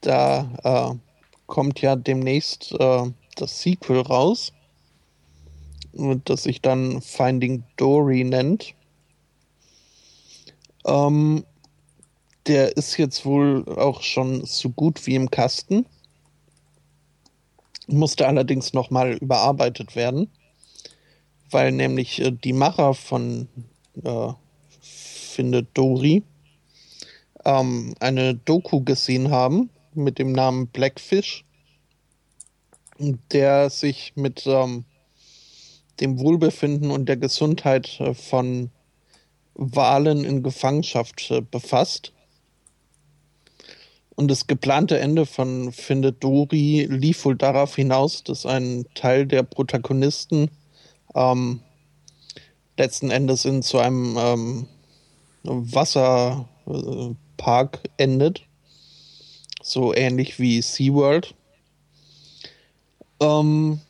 da 0.00 0.92
äh, 0.92 0.98
kommt 1.46 1.80
ja 1.80 1.96
demnächst 1.96 2.72
äh, 2.78 3.10
das 3.36 3.62
Sequel 3.62 4.00
raus, 4.00 4.52
das 6.24 6.44
sich 6.44 6.62
dann 6.62 7.00
Finding 7.02 7.64
Dory 7.76 8.24
nennt. 8.24 8.74
Ähm, 10.86 11.44
der 12.46 12.76
ist 12.76 12.96
jetzt 12.96 13.26
wohl 13.26 13.64
auch 13.76 14.02
schon 14.02 14.44
so 14.46 14.70
gut 14.70 15.06
wie 15.06 15.14
im 15.14 15.30
Kasten. 15.30 15.84
Musste 17.86 18.26
allerdings 18.26 18.72
nochmal 18.72 19.14
überarbeitet 19.14 19.96
werden, 19.96 20.30
weil 21.50 21.72
nämlich 21.72 22.20
äh, 22.20 22.32
die 22.32 22.52
Macher 22.52 22.94
von 22.94 23.48
äh, 24.04 24.32
Findet 24.80 25.68
Dory 25.74 26.22
ähm, 27.44 27.94
eine 28.00 28.34
Doku 28.34 28.82
gesehen 28.82 29.30
haben, 29.30 29.70
mit 29.94 30.18
dem 30.18 30.32
Namen 30.32 30.68
Blackfish, 30.68 31.44
der 33.32 33.70
sich 33.70 34.12
mit 34.16 34.44
ähm, 34.46 34.84
dem 36.00 36.18
Wohlbefinden 36.18 36.90
und 36.90 37.08
der 37.08 37.16
Gesundheit 37.16 38.00
äh, 38.00 38.14
von 38.14 38.70
Walen 39.54 40.24
in 40.24 40.42
Gefangenschaft 40.42 41.30
äh, 41.30 41.40
befasst. 41.40 42.12
Und 44.14 44.28
das 44.28 44.48
geplante 44.48 44.98
Ende 44.98 45.26
von 45.26 45.72
Findet 45.72 46.22
Dory 46.24 46.88
lief 46.90 47.24
wohl 47.24 47.36
darauf 47.36 47.76
hinaus, 47.76 48.24
dass 48.24 48.46
ein 48.46 48.84
Teil 48.94 49.26
der 49.26 49.44
Protagonisten 49.44 50.50
ähm, 51.14 51.60
letzten 52.76 53.10
Endes 53.10 53.44
in 53.44 53.62
zu 53.62 53.78
einem 53.78 54.16
ähm, 54.18 54.66
Wasserpark 55.42 56.70
endet. 57.96 58.42
So 59.62 59.94
ähnlich 59.94 60.38
wie 60.38 60.62
SeaWorld. 60.62 61.34
Ähm, 63.20 63.80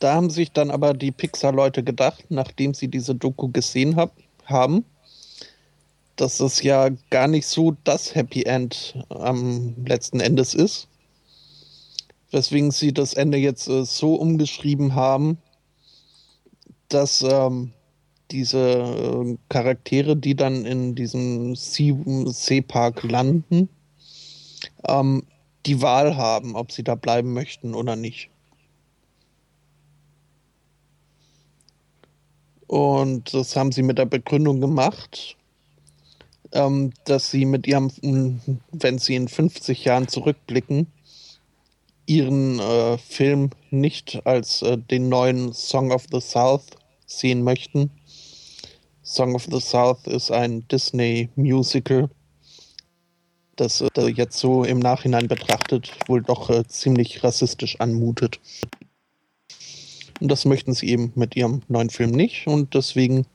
da 0.00 0.14
haben 0.14 0.30
sich 0.30 0.52
dann 0.52 0.70
aber 0.70 0.92
die 0.92 1.12
Pixar-Leute 1.12 1.82
gedacht, 1.82 2.26
nachdem 2.28 2.74
sie 2.74 2.88
diese 2.88 3.14
Doku 3.14 3.48
gesehen 3.48 3.96
hab, 3.96 4.12
haben, 4.44 4.84
dass 6.16 6.40
es 6.40 6.62
ja 6.62 6.90
gar 7.10 7.28
nicht 7.28 7.46
so 7.46 7.76
das 7.84 8.14
Happy 8.14 8.42
End 8.42 8.98
am 9.08 9.74
letzten 9.86 10.20
Endes 10.20 10.54
ist. 10.54 10.88
Weswegen 12.30 12.70
sie 12.72 12.92
das 12.92 13.14
Ende 13.14 13.38
jetzt 13.38 13.68
äh, 13.68 13.84
so 13.84 14.16
umgeschrieben 14.16 14.94
haben, 14.94 15.38
dass 16.88 17.22
ähm, 17.22 17.72
diese 18.30 18.58
äh, 18.58 19.36
Charaktere, 19.48 20.16
die 20.16 20.34
dann 20.34 20.64
in 20.64 20.94
diesem 20.94 21.54
Seepark 21.56 23.02
landen, 23.02 23.68
ähm, 24.86 25.24
die 25.66 25.80
Wahl 25.82 26.16
haben, 26.16 26.56
ob 26.56 26.72
sie 26.72 26.84
da 26.84 26.94
bleiben 26.94 27.32
möchten 27.32 27.74
oder 27.74 27.96
nicht. 27.96 28.30
Und 32.66 33.34
das 33.34 33.56
haben 33.56 33.72
sie 33.72 33.82
mit 33.82 33.98
der 33.98 34.06
Begründung 34.06 34.60
gemacht, 34.60 35.36
ähm, 36.52 36.92
dass 37.04 37.30
sie 37.30 37.44
mit 37.44 37.66
ihrem, 37.66 37.90
wenn 38.72 38.98
sie 38.98 39.14
in 39.14 39.28
50 39.28 39.84
Jahren 39.84 40.08
zurückblicken, 40.08 40.86
ihren 42.06 42.58
äh, 42.58 42.98
Film 42.98 43.50
nicht 43.70 44.26
als 44.26 44.62
äh, 44.62 44.78
den 44.78 45.08
neuen 45.08 45.52
Song 45.52 45.92
of 45.92 46.06
the 46.12 46.20
South 46.20 46.64
sehen 47.06 47.42
möchten. 47.42 47.90
Song 49.02 49.34
of 49.34 49.46
the 49.50 49.60
South 49.60 50.06
ist 50.06 50.30
ein 50.30 50.66
Disney-Musical, 50.68 52.08
das 53.56 53.80
äh, 53.80 54.08
jetzt 54.08 54.38
so 54.38 54.64
im 54.64 54.78
Nachhinein 54.78 55.28
betrachtet 55.28 55.90
wohl 56.06 56.22
doch 56.22 56.50
äh, 56.50 56.66
ziemlich 56.66 57.22
rassistisch 57.22 57.80
anmutet. 57.80 58.40
Und 60.20 60.28
das 60.28 60.44
möchten 60.44 60.74
sie 60.74 60.88
eben 60.88 61.12
mit 61.14 61.36
ihrem 61.36 61.62
neuen 61.68 61.90
Film 61.90 62.10
nicht 62.10 62.46
und 62.46 62.74
deswegen 62.74 63.26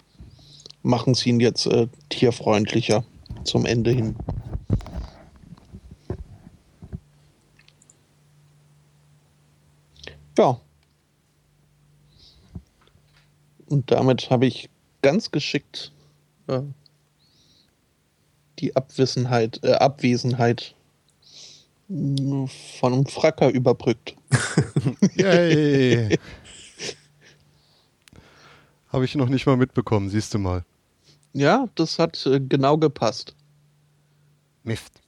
machen 0.81 1.13
sie 1.13 1.29
ihn 1.29 1.39
jetzt 1.39 1.65
äh, 1.67 1.87
tierfreundlicher 2.09 3.03
zum 3.43 3.65
Ende 3.65 3.91
hin. 3.91 4.15
Ja. 10.39 10.57
Und 13.65 13.91
damit 13.91 14.29
habe 14.29 14.45
ich 14.45 14.69
ganz 15.01 15.31
geschickt 15.31 15.91
äh, 16.47 16.61
die 18.59 18.73
Abwissenheit, 18.73 19.59
äh, 19.63 19.73
Abwesenheit 19.73 20.75
äh, 21.89 22.47
von 22.79 22.93
einem 22.93 23.05
Fracker 23.05 23.49
überbrückt. 23.49 24.15
Yay! 25.15 26.17
Habe 28.87 29.03
ich 29.03 29.15
noch 29.15 29.27
nicht 29.27 29.45
mal 29.45 29.57
mitbekommen, 29.57 30.09
siehst 30.09 30.33
du 30.33 30.39
mal. 30.39 30.63
Ja, 31.33 31.67
das 31.75 31.99
hat 31.99 32.25
äh, 32.25 32.39
genau 32.39 32.77
gepasst. 32.77 33.35
Mist. 34.63 35.01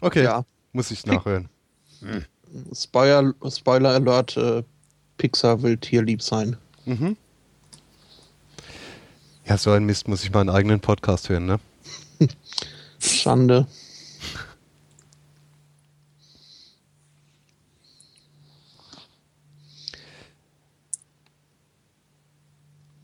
Okay, 0.00 0.24
Ja. 0.24 0.44
muss 0.72 0.90
ich 0.90 1.06
nachhören. 1.06 1.48
Spoiler, 2.72 3.34
Spoiler 3.50 3.90
Alert, 3.90 4.36
äh, 4.36 4.62
Pixar 5.16 5.62
will 5.62 5.76
tierlieb 5.76 6.22
sein. 6.22 6.56
Mhm. 6.84 7.16
Ja, 9.46 9.56
so 9.56 9.70
ein 9.70 9.84
Mist 9.84 10.08
muss 10.08 10.22
ich 10.24 10.30
meinen 10.30 10.50
eigenen 10.50 10.80
Podcast 10.80 11.28
hören, 11.28 11.46
ne? 11.46 11.60
Schande. 12.98 13.66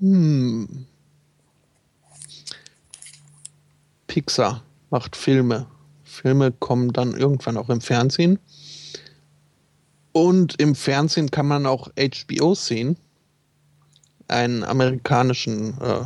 Hm. 0.00 0.86
Pixar 4.06 4.62
macht 4.90 5.16
Filme. 5.16 5.66
Filme 6.02 6.52
kommen 6.52 6.92
dann 6.92 7.14
irgendwann 7.14 7.56
auch 7.56 7.70
im 7.70 7.80
Fernsehen. 7.80 8.38
Und 10.14 10.60
im 10.60 10.76
Fernsehen 10.76 11.32
kann 11.32 11.48
man 11.48 11.66
auch 11.66 11.88
HBO 11.98 12.54
sehen. 12.54 12.96
Einen 14.28 14.62
amerikanischen 14.62 15.76
äh, 15.80 16.04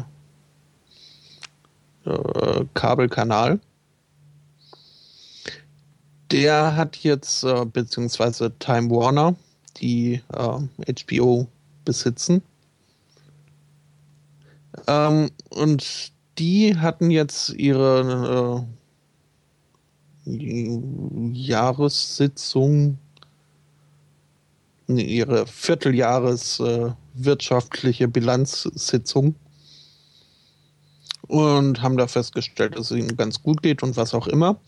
äh, 2.08 2.64
Kabelkanal. 2.72 3.60
Der 6.30 6.74
hat 6.74 6.96
jetzt, 6.96 7.44
äh, 7.44 7.66
beziehungsweise 7.66 8.50
Time 8.58 8.88
Warner, 8.88 9.36
die 9.76 10.22
äh, 10.32 10.94
HBO 11.04 11.46
besitzen. 11.84 12.42
Ähm, 14.86 15.30
und 15.50 16.12
die 16.38 16.78
hatten 16.78 17.10
jetzt 17.10 17.50
ihre 17.50 18.66
äh, 20.24 20.38
Jahressitzung, 21.32 22.98
ihre 24.96 25.46
Vierteljahres 25.46 26.60
äh, 26.60 26.92
Bilanzsitzung 28.08 29.34
und 31.26 31.82
haben 31.82 31.96
da 31.96 32.06
festgestellt, 32.06 32.76
dass 32.76 32.90
es 32.90 32.96
ihnen 32.96 33.16
ganz 33.16 33.42
gut 33.42 33.62
geht 33.62 33.82
und 33.82 33.96
was 33.96 34.14
auch 34.14 34.26
immer. 34.26 34.58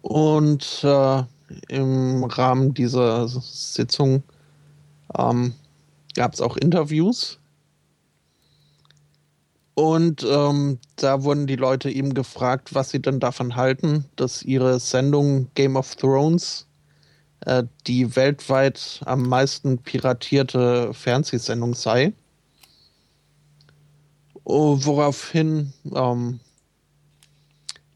Und 0.00 0.80
äh, 0.82 1.22
im 1.68 2.24
Rahmen 2.24 2.74
dieser 2.74 3.28
Sitzung 3.28 4.22
ähm, 5.16 5.54
gab 6.14 6.34
es 6.34 6.40
auch 6.40 6.56
Interviews. 6.56 7.38
Und 9.74 10.26
ähm, 10.28 10.78
da 10.96 11.22
wurden 11.22 11.46
die 11.46 11.56
Leute 11.56 11.90
eben 11.90 12.12
gefragt, 12.12 12.74
was 12.74 12.90
sie 12.90 13.00
denn 13.00 13.20
davon 13.20 13.56
halten, 13.56 14.04
dass 14.16 14.42
ihre 14.42 14.78
Sendung 14.78 15.48
Game 15.54 15.76
of 15.76 15.96
Thrones 15.96 16.66
die 17.86 18.16
weltweit 18.16 19.00
am 19.06 19.22
meisten 19.22 19.78
piratierte 19.78 20.92
Fernsehsendung 20.92 21.74
sei. 21.74 22.12
Oh, 24.44 24.76
woraufhin 24.80 25.72
ähm, 25.94 26.40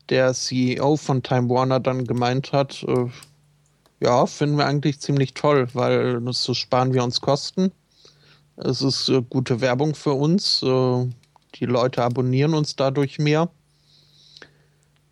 der 0.09 0.35
CEO 0.35 0.97
von 0.97 1.23
Time 1.23 1.49
Warner 1.49 1.81
dann 1.81 2.05
gemeint 2.05 2.53
hat, 2.53 2.85
äh, 2.85 3.07
ja, 4.01 4.27
finden 4.27 4.59
wir 4.59 4.67
eigentlich 4.67 5.01
ziemlich 5.01 5.35
toll, 5.35 5.69
weil 5.73 6.21
so 6.33 6.55
sparen 6.55 6.93
wir 6.93 7.03
uns 7.03 7.21
Kosten. 7.21 7.73
Es 8.57 8.83
ist 8.83 9.09
äh, 9.09 9.23
gute 9.23 9.61
Werbung 9.61 9.95
für 9.95 10.13
uns. 10.13 10.63
Äh, 10.63 11.07
die 11.57 11.65
Leute 11.65 12.03
abonnieren 12.03 12.55
uns 12.55 12.77
dadurch 12.77 13.19
mehr. 13.19 13.49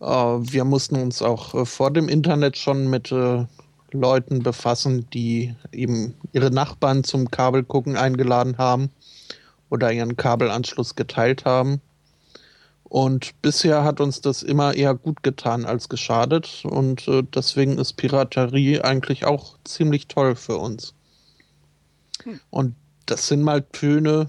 Äh, 0.00 0.06
wir 0.06 0.64
mussten 0.64 0.96
uns 0.96 1.22
auch 1.22 1.54
äh, 1.54 1.64
vor 1.64 1.90
dem 1.90 2.08
Internet 2.08 2.58
schon 2.58 2.88
mit 2.88 3.10
äh, 3.10 3.46
Leuten 3.92 4.42
befassen, 4.42 5.08
die 5.10 5.54
eben 5.72 6.14
ihre 6.32 6.50
Nachbarn 6.50 7.04
zum 7.04 7.30
Kabelgucken 7.30 7.96
eingeladen 7.96 8.58
haben 8.58 8.90
oder 9.70 9.92
ihren 9.92 10.16
Kabelanschluss 10.16 10.94
geteilt 10.96 11.44
haben. 11.44 11.80
Und 12.84 13.40
bisher 13.40 13.84
hat 13.84 14.00
uns 14.00 14.20
das 14.20 14.42
immer 14.42 14.74
eher 14.74 14.94
gut 14.94 15.22
getan 15.22 15.64
als 15.64 15.88
geschadet. 15.88 16.62
Und 16.64 17.08
äh, 17.08 17.22
deswegen 17.22 17.78
ist 17.78 17.94
Piraterie 17.94 18.82
eigentlich 18.82 19.24
auch 19.24 19.56
ziemlich 19.64 20.08
toll 20.08 20.36
für 20.36 20.58
uns. 20.58 20.94
Und 22.50 22.74
das 23.06 23.28
sind 23.28 23.42
mal 23.42 23.62
Töne, 23.62 24.28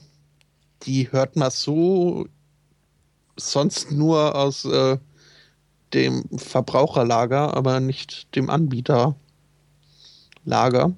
die 0.83 1.11
hört 1.11 1.35
man 1.35 1.51
so 1.51 2.27
sonst 3.35 3.91
nur 3.91 4.35
aus 4.35 4.65
äh, 4.65 4.97
dem 5.93 6.23
Verbraucherlager, 6.37 7.55
aber 7.55 7.79
nicht 7.79 8.35
dem 8.35 8.49
Anbieterlager. 10.45 10.93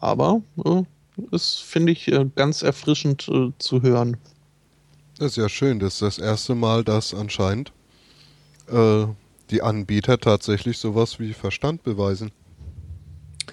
Aber 0.00 0.42
äh, 0.64 0.82
ist, 1.30 1.62
finde 1.62 1.92
ich, 1.92 2.08
äh, 2.08 2.26
ganz 2.34 2.62
erfrischend 2.62 3.28
äh, 3.28 3.52
zu 3.58 3.82
hören. 3.82 4.16
Das 5.18 5.32
ist 5.32 5.36
ja 5.36 5.48
schön, 5.48 5.78
das 5.78 5.94
ist 5.94 6.02
das 6.02 6.18
erste 6.18 6.54
Mal, 6.54 6.84
dass 6.84 7.14
anscheinend 7.14 7.72
äh, 8.68 9.06
die 9.50 9.62
Anbieter 9.62 10.18
tatsächlich 10.18 10.78
sowas 10.78 11.20
wie 11.20 11.32
Verstand 11.32 11.84
beweisen. 11.84 12.32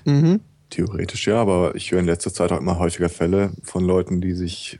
Mhm. 0.06 0.42
Theoretisch 0.72 1.28
ja, 1.28 1.36
aber 1.36 1.76
ich 1.76 1.92
höre 1.92 2.00
in 2.00 2.06
letzter 2.06 2.34
Zeit 2.34 2.52
auch 2.52 2.58
immer 2.58 2.80
häufiger 2.80 3.10
Fälle 3.10 3.52
von 3.62 3.86
Leuten, 3.86 4.22
die 4.22 4.34
sich 4.34 4.80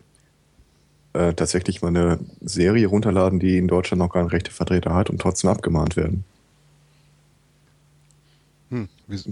äh, 1.14 1.34
tatsächlich 1.34 1.82
mal 1.82 1.90
eine 1.90 2.20
Serie 2.40 2.88
runterladen, 2.88 3.40
die 3.40 3.58
in 3.58 3.68
Deutschland 3.68 4.00
noch 4.00 4.10
keinen 4.10 4.30
Rechtevertreter 4.30 4.96
hat 4.96 5.10
und 5.10 5.22
trotzdem 5.22 5.50
abgemahnt 5.50 5.96
werden. 5.98 6.24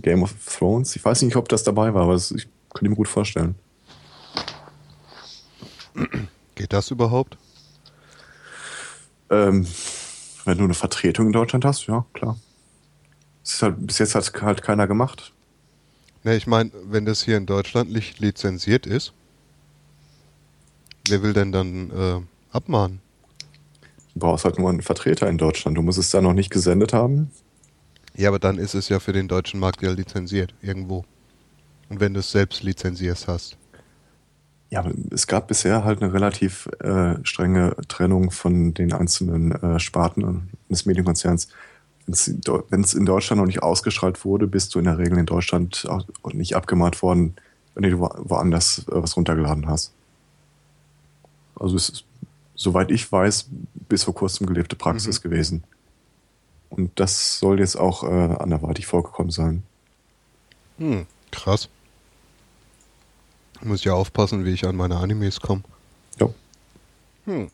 Game 0.01 0.24
of 0.24 0.33
Thrones, 0.45 0.95
ich 0.95 1.03
weiß 1.03 1.22
nicht, 1.24 1.35
ob 1.35 1.49
das 1.49 1.64
dabei 1.64 1.93
war, 1.93 2.03
aber 2.03 2.14
das, 2.14 2.32
ich 2.32 2.48
könnte 2.74 2.90
mir 2.90 2.95
gut 2.95 3.08
vorstellen. 3.08 3.56
geht 6.56 6.74
das 6.74 6.91
überhaupt? 6.91 7.38
Ähm, 9.30 9.66
wenn 10.45 10.58
du 10.58 10.64
eine 10.64 10.74
Vertretung 10.74 11.27
in 11.27 11.33
Deutschland 11.33 11.66
hast, 11.66 11.88
ja, 11.88 12.06
klar. 12.14 12.38
Halt, 13.61 13.88
bis 13.88 13.98
jetzt 13.98 14.16
hat 14.16 14.32
halt 14.41 14.61
keiner 14.61 14.88
gemacht. 14.88 15.33
Ne, 16.24 16.35
ich 16.35 16.48
meine, 16.48 16.72
wenn 16.83 17.06
das 17.06 17.24
hier 17.24 17.38
in 17.38 17.45
Deutschland 17.45 17.91
nicht 17.91 18.19
lizenziert 18.19 18.85
ist, 18.85 19.14
wer 21.08 21.24
will 21.24 21.33
denn 21.33 21.51
dann 21.51 21.91
äh, 21.91 22.22
abmahnen? 22.51 23.01
Du 24.14 24.19
brauchst 24.19 24.45
halt 24.45 24.59
nur 24.59 24.69
einen 24.69 24.82
Vertreter 24.82 25.30
in 25.30 25.38
Deutschland. 25.38 25.77
Du 25.77 25.82
musst 25.82 25.98
es 25.98 26.11
da 26.11 26.22
noch 26.22 26.33
nicht 26.33 26.49
gesendet 26.49 26.93
haben. 26.93 27.32
Ja, 28.19 28.27
aber 28.27 28.39
dann 28.39 28.57
ist 28.57 28.73
es 28.73 28.89
ja 28.89 28.99
für 28.99 29.14
den 29.14 29.30
deutschen 29.30 29.61
Markt 29.61 29.81
ja 29.81 29.91
lizenziert, 29.91 30.53
irgendwo. 30.61 31.06
Und 31.88 32.01
wenn 32.01 32.14
du 32.14 32.19
es 32.19 32.30
selbst 32.31 32.64
lizenzierst 32.64 33.30
hast. 33.30 33.56
Ja, 34.69 34.81
aber 34.81 34.91
es 35.11 35.25
gab 35.25 35.48
bisher 35.48 35.85
halt 35.85 36.01
eine 36.01 36.11
relativ 36.11 36.67
äh, 36.81 37.15
strenge 37.23 37.77
Trennung 37.88 38.30
von 38.31 38.73
den 38.73 38.91
einzelnen 38.91 39.53
äh, 39.53 39.80
Sparten 39.80 40.49
des 40.67 40.85
Medienkonzerns. 40.85 41.48
Wenn 42.07 42.81
es 42.81 42.93
in 42.93 43.06
Deutschland 43.06 43.39
noch 43.39 43.48
nicht 43.48 43.64
ausgestrahlt 43.64 44.25
wurde, 44.25 44.48
bist 44.48 44.75
du 44.75 44.80
in 44.80 44.85
der 44.85 44.98
Regel 44.98 45.17
in 45.17 45.25
Deutschland 45.25 45.88
auch 45.88 46.33
nicht 46.33 46.57
abgemahnt 46.57 47.01
worden, 47.01 47.35
wenn 47.73 47.89
du 47.89 47.99
wo- 47.99 48.14
woanders 48.17 48.80
äh, 48.80 49.01
was 49.01 49.15
runtergeladen 49.15 49.65
hast. 49.69 49.93
Also 51.56 51.77
es 51.77 51.88
ist, 51.88 52.06
soweit 52.53 52.91
ich 52.91 53.09
weiß, 53.09 53.48
bis 53.88 54.03
vor 54.03 54.14
kurzem 54.14 54.45
gelebte 54.45 54.75
Praxis 54.75 55.22
gewesen. 55.22 55.64
Und 56.69 56.99
das 56.99 57.39
soll 57.39 57.59
jetzt 57.59 57.75
auch 57.75 58.03
äh, 58.03 58.07
anderweitig 58.07 58.85
vorgekommen 58.85 59.31
sein. 59.31 59.64
Hm, 60.77 61.06
krass. 61.31 61.69
Muss 63.61 63.83
ja 63.83 63.93
aufpassen, 63.93 64.45
wie 64.45 64.51
ich 64.51 64.65
an 64.65 64.75
meine 64.75 64.98
Animes 64.98 65.41
komme. 65.41 65.64
Ja. 66.19 66.30
Hm. 67.25 67.51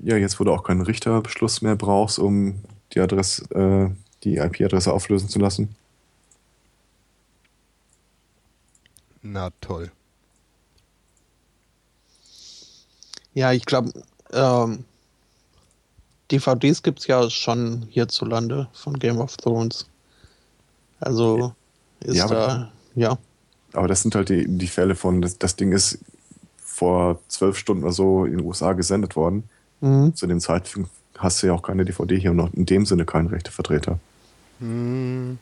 Ja, 0.00 0.16
jetzt 0.16 0.40
wo 0.40 0.44
du 0.44 0.52
auch 0.52 0.64
keinen 0.64 0.82
Richterbeschluss 0.82 1.62
mehr 1.62 1.76
brauchst, 1.76 2.18
um 2.18 2.62
die 2.92 3.00
Adresse, 3.00 3.44
äh, 3.54 3.90
die 4.24 4.36
IP-Adresse 4.36 4.92
auflösen 4.92 5.28
zu 5.28 5.38
lassen. 5.38 5.74
Na 9.22 9.50
toll. 9.60 9.90
Ja, 13.34 13.52
ich 13.52 13.64
glaube, 13.64 13.92
ähm, 14.32 14.84
DVDs 16.30 16.82
gibt 16.82 17.00
es 17.00 17.06
ja 17.06 17.28
schon 17.30 17.86
hierzulande 17.90 18.68
von 18.72 18.98
Game 18.98 19.18
of 19.18 19.36
Thrones. 19.36 19.86
Also 21.00 21.54
ist 22.00 22.16
Ja, 22.16 22.24
aber- 22.24 22.34
da, 22.34 22.72
ja. 22.94 23.18
Aber 23.72 23.88
das 23.88 24.02
sind 24.02 24.14
halt 24.14 24.28
die, 24.30 24.46
die 24.48 24.66
Fälle 24.66 24.94
von, 24.94 25.20
das, 25.22 25.38
das 25.38 25.56
Ding 25.56 25.72
ist 25.72 25.98
vor 26.64 27.18
zwölf 27.28 27.58
Stunden 27.58 27.84
oder 27.84 27.92
so 27.92 28.24
in 28.24 28.38
den 28.38 28.46
USA 28.46 28.72
gesendet 28.72 29.14
worden. 29.16 29.44
Mhm. 29.80 30.14
Zu 30.14 30.26
dem 30.26 30.40
Zeitpunkt 30.40 30.90
hast 31.18 31.42
du 31.42 31.48
ja 31.48 31.52
auch 31.52 31.62
keine 31.62 31.84
DVD 31.84 32.18
hier 32.18 32.30
und 32.30 32.36
noch 32.38 32.52
in 32.54 32.66
dem 32.66 32.86
Sinne 32.86 33.04
keinen 33.04 33.26
Rechtevertreter. 33.28 33.98
Hm. 34.60 35.38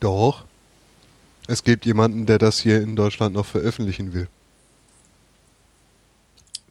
Doch. 0.00 0.44
Es 1.48 1.62
gibt 1.62 1.86
jemanden, 1.86 2.26
der 2.26 2.38
das 2.38 2.58
hier 2.58 2.82
in 2.82 2.96
Deutschland 2.96 3.34
noch 3.34 3.46
veröffentlichen 3.46 4.12
will. 4.12 4.28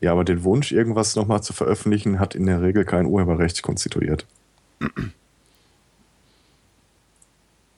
Ja, 0.01 0.11
aber 0.11 0.23
den 0.23 0.43
Wunsch, 0.43 0.71
irgendwas 0.71 1.15
nochmal 1.15 1.41
zu 1.41 1.53
veröffentlichen, 1.53 2.19
hat 2.19 2.35
in 2.35 2.45
der 2.45 2.61
Regel 2.61 2.85
kein 2.85 3.05
Urheberrecht 3.05 3.61
konstituiert. 3.63 4.25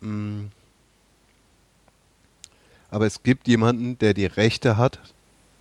Hm. 0.01 0.51
Aber 2.89 3.05
es 3.05 3.23
gibt 3.23 3.47
jemanden, 3.47 3.97
der 3.99 4.13
die 4.13 4.25
Rechte 4.25 4.77
hat, 4.77 4.99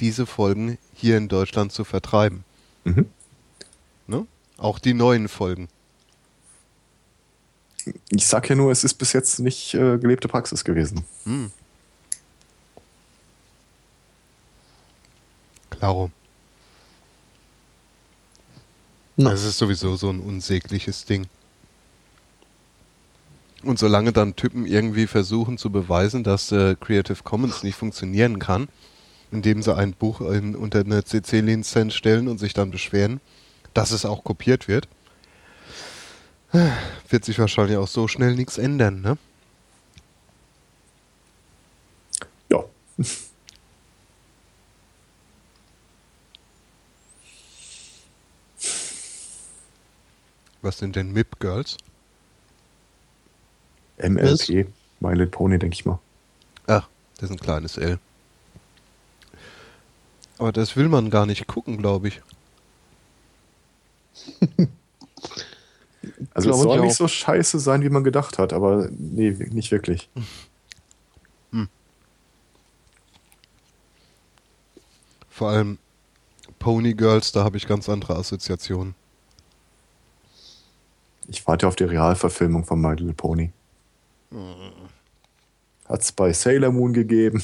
diese 0.00 0.26
Folgen 0.26 0.78
hier 0.94 1.16
in 1.16 1.28
Deutschland 1.28 1.72
zu 1.72 1.84
vertreiben. 1.84 2.44
Mhm. 2.84 3.06
Ne? 4.06 4.26
Auch 4.58 4.78
die 4.78 4.94
neuen 4.94 5.28
Folgen. 5.28 5.68
Ich 8.10 8.26
sag 8.26 8.48
ja 8.48 8.56
nur, 8.56 8.70
es 8.72 8.84
ist 8.84 8.94
bis 8.94 9.12
jetzt 9.12 9.38
nicht 9.38 9.74
äh, 9.74 9.98
gelebte 9.98 10.28
Praxis 10.28 10.64
gewesen. 10.64 11.04
Hm. 11.24 11.50
Klaro. 15.70 16.10
Na. 19.16 19.30
Das 19.30 19.44
ist 19.44 19.58
sowieso 19.58 19.96
so 19.96 20.10
ein 20.10 20.20
unsägliches 20.20 21.04
Ding. 21.06 21.26
Und 23.62 23.78
solange 23.78 24.12
dann 24.12 24.36
Typen 24.36 24.66
irgendwie 24.66 25.06
versuchen 25.06 25.58
zu 25.58 25.70
beweisen, 25.70 26.22
dass 26.22 26.52
äh, 26.52 26.76
Creative 26.78 27.22
Commons 27.24 27.62
nicht 27.62 27.76
funktionieren 27.76 28.38
kann, 28.38 28.68
indem 29.32 29.62
sie 29.62 29.74
ein 29.74 29.92
Buch 29.92 30.20
in, 30.20 30.54
unter 30.54 30.80
eine 30.80 31.02
CC-Lizenz 31.02 31.94
stellen 31.94 32.28
und 32.28 32.38
sich 32.38 32.52
dann 32.52 32.70
beschweren, 32.70 33.20
dass 33.74 33.90
es 33.90 34.04
auch 34.04 34.22
kopiert 34.22 34.68
wird, 34.68 34.86
wird 37.08 37.24
sich 37.24 37.38
wahrscheinlich 37.38 37.76
auch 37.76 37.88
so 37.88 38.08
schnell 38.08 38.34
nichts 38.34 38.58
ändern, 38.58 39.00
ne? 39.00 39.18
Ja. 42.50 42.64
Was 50.66 50.78
sind 50.78 50.96
denn 50.96 51.12
MIP 51.12 51.38
Girls? 51.38 51.76
MLP, 53.98 54.66
My 54.98 55.10
Little 55.12 55.28
Pony, 55.28 55.60
denke 55.60 55.74
ich 55.74 55.86
mal. 55.86 56.00
Ach, 56.66 56.88
das 57.14 57.30
ist 57.30 57.36
ein 57.36 57.38
kleines 57.38 57.78
L. 57.78 58.00
Aber 60.38 60.50
das 60.50 60.76
will 60.76 60.88
man 60.88 61.08
gar 61.08 61.24
nicht 61.24 61.46
gucken, 61.46 61.78
glaube 61.78 62.08
ich. 62.08 62.20
Also 66.32 66.50
es 66.50 66.60
soll 66.60 66.80
nicht 66.80 66.92
auch. 66.92 66.96
so 66.96 67.08
scheiße 67.08 67.58
sein, 67.58 67.82
wie 67.82 67.88
man 67.88 68.04
gedacht 68.04 68.38
hat, 68.38 68.52
aber 68.52 68.88
nee, 68.90 69.30
nicht 69.30 69.70
wirklich. 69.70 70.08
Vor 75.28 75.50
allem 75.50 75.78
Pony 76.58 76.94
Girls, 76.94 77.32
da 77.32 77.44
habe 77.44 77.56
ich 77.56 77.66
ganz 77.66 77.88
andere 77.88 78.16
Assoziationen. 78.16 78.94
Ich 81.28 81.46
warte 81.46 81.66
auf 81.66 81.76
die 81.76 81.84
Realverfilmung 81.84 82.64
von 82.64 82.80
My 82.80 82.90
Little 82.90 83.12
Pony. 83.12 83.52
Hat 85.88 86.02
es 86.02 86.12
bei 86.12 86.32
Sailor 86.32 86.72
Moon 86.72 86.92
gegeben. 86.92 87.42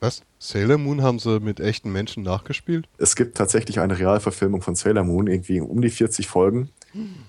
Was? 0.00 0.22
Sailor 0.38 0.78
Moon 0.78 1.02
haben 1.02 1.18
sie 1.18 1.40
mit 1.40 1.60
echten 1.60 1.90
Menschen 1.90 2.22
nachgespielt? 2.22 2.88
Es 2.98 3.16
gibt 3.16 3.36
tatsächlich 3.36 3.80
eine 3.80 3.98
Realverfilmung 3.98 4.60
von 4.60 4.74
Sailor 4.74 5.04
Moon, 5.04 5.26
irgendwie 5.26 5.60
um 5.60 5.80
die 5.80 5.90
40 5.90 6.26
Folgen. 6.26 6.70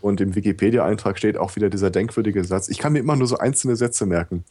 Und 0.01 0.21
im 0.21 0.35
Wikipedia-Eintrag 0.35 1.17
steht 1.17 1.37
auch 1.37 1.55
wieder 1.55 1.69
dieser 1.69 1.89
denkwürdige 1.89 2.43
Satz. 2.43 2.69
Ich 2.69 2.77
kann 2.77 2.93
mir 2.93 2.99
immer 2.99 3.15
nur 3.15 3.27
so 3.27 3.37
einzelne 3.37 3.75
Sätze 3.75 4.05
merken. 4.05 4.43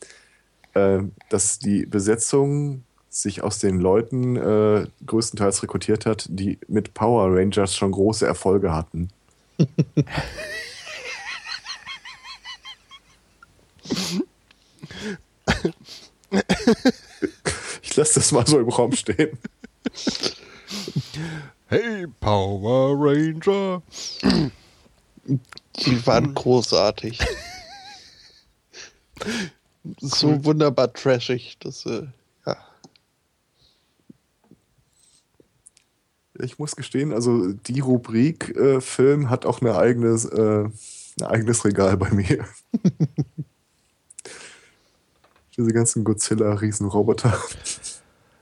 Äh, 0.75 1.05
dass 1.29 1.61
die 1.61 1.87
Besetzung 1.87 2.83
sich 3.09 3.45
aus 3.45 3.61
den 3.61 3.79
Leuten 3.79 4.35
äh, 4.35 4.87
größtenteils 5.07 5.63
rekrutiert 5.63 6.05
hat, 6.05 6.27
die 6.29 6.59
mit 6.67 6.95
Power 6.95 7.29
Rangers 7.33 7.77
schon 7.77 7.93
große 7.93 8.27
Erfolge 8.27 8.75
hatten. 8.75 9.11
Ich 17.83 17.97
lasse 17.97 18.15
das 18.15 18.33
mal 18.33 18.47
so 18.47 18.59
im 18.59 18.69
Raum 18.69 18.93
stehen. 18.93 19.39
Hey, 21.67 22.07
Power 22.21 22.97
Ranger! 22.99 23.83
Die 25.27 26.07
waren 26.07 26.35
großartig. 26.35 27.19
so 30.01 30.45
wunderbar 30.45 30.93
trashig, 30.93 31.57
dass 31.61 31.87
äh, 31.87 32.07
Ich 36.41 36.59
muss 36.59 36.75
gestehen, 36.77 37.13
also 37.13 37.53
die 37.53 37.81
Rubrik 37.81 38.57
äh, 38.57 38.81
Film 38.81 39.31
hat 39.31 39.47
auch 39.47 39.61
eine 39.61 39.77
eigenes, 39.77 40.25
äh, 40.25 40.65
ein 41.21 41.27
eigenes 41.27 41.65
Regal 41.65 41.97
bei 41.97 42.11
mir. 42.11 42.45
Diese 45.57 45.71
ganzen 45.71 46.03
Godzilla-Riesenroboter. 46.03 47.39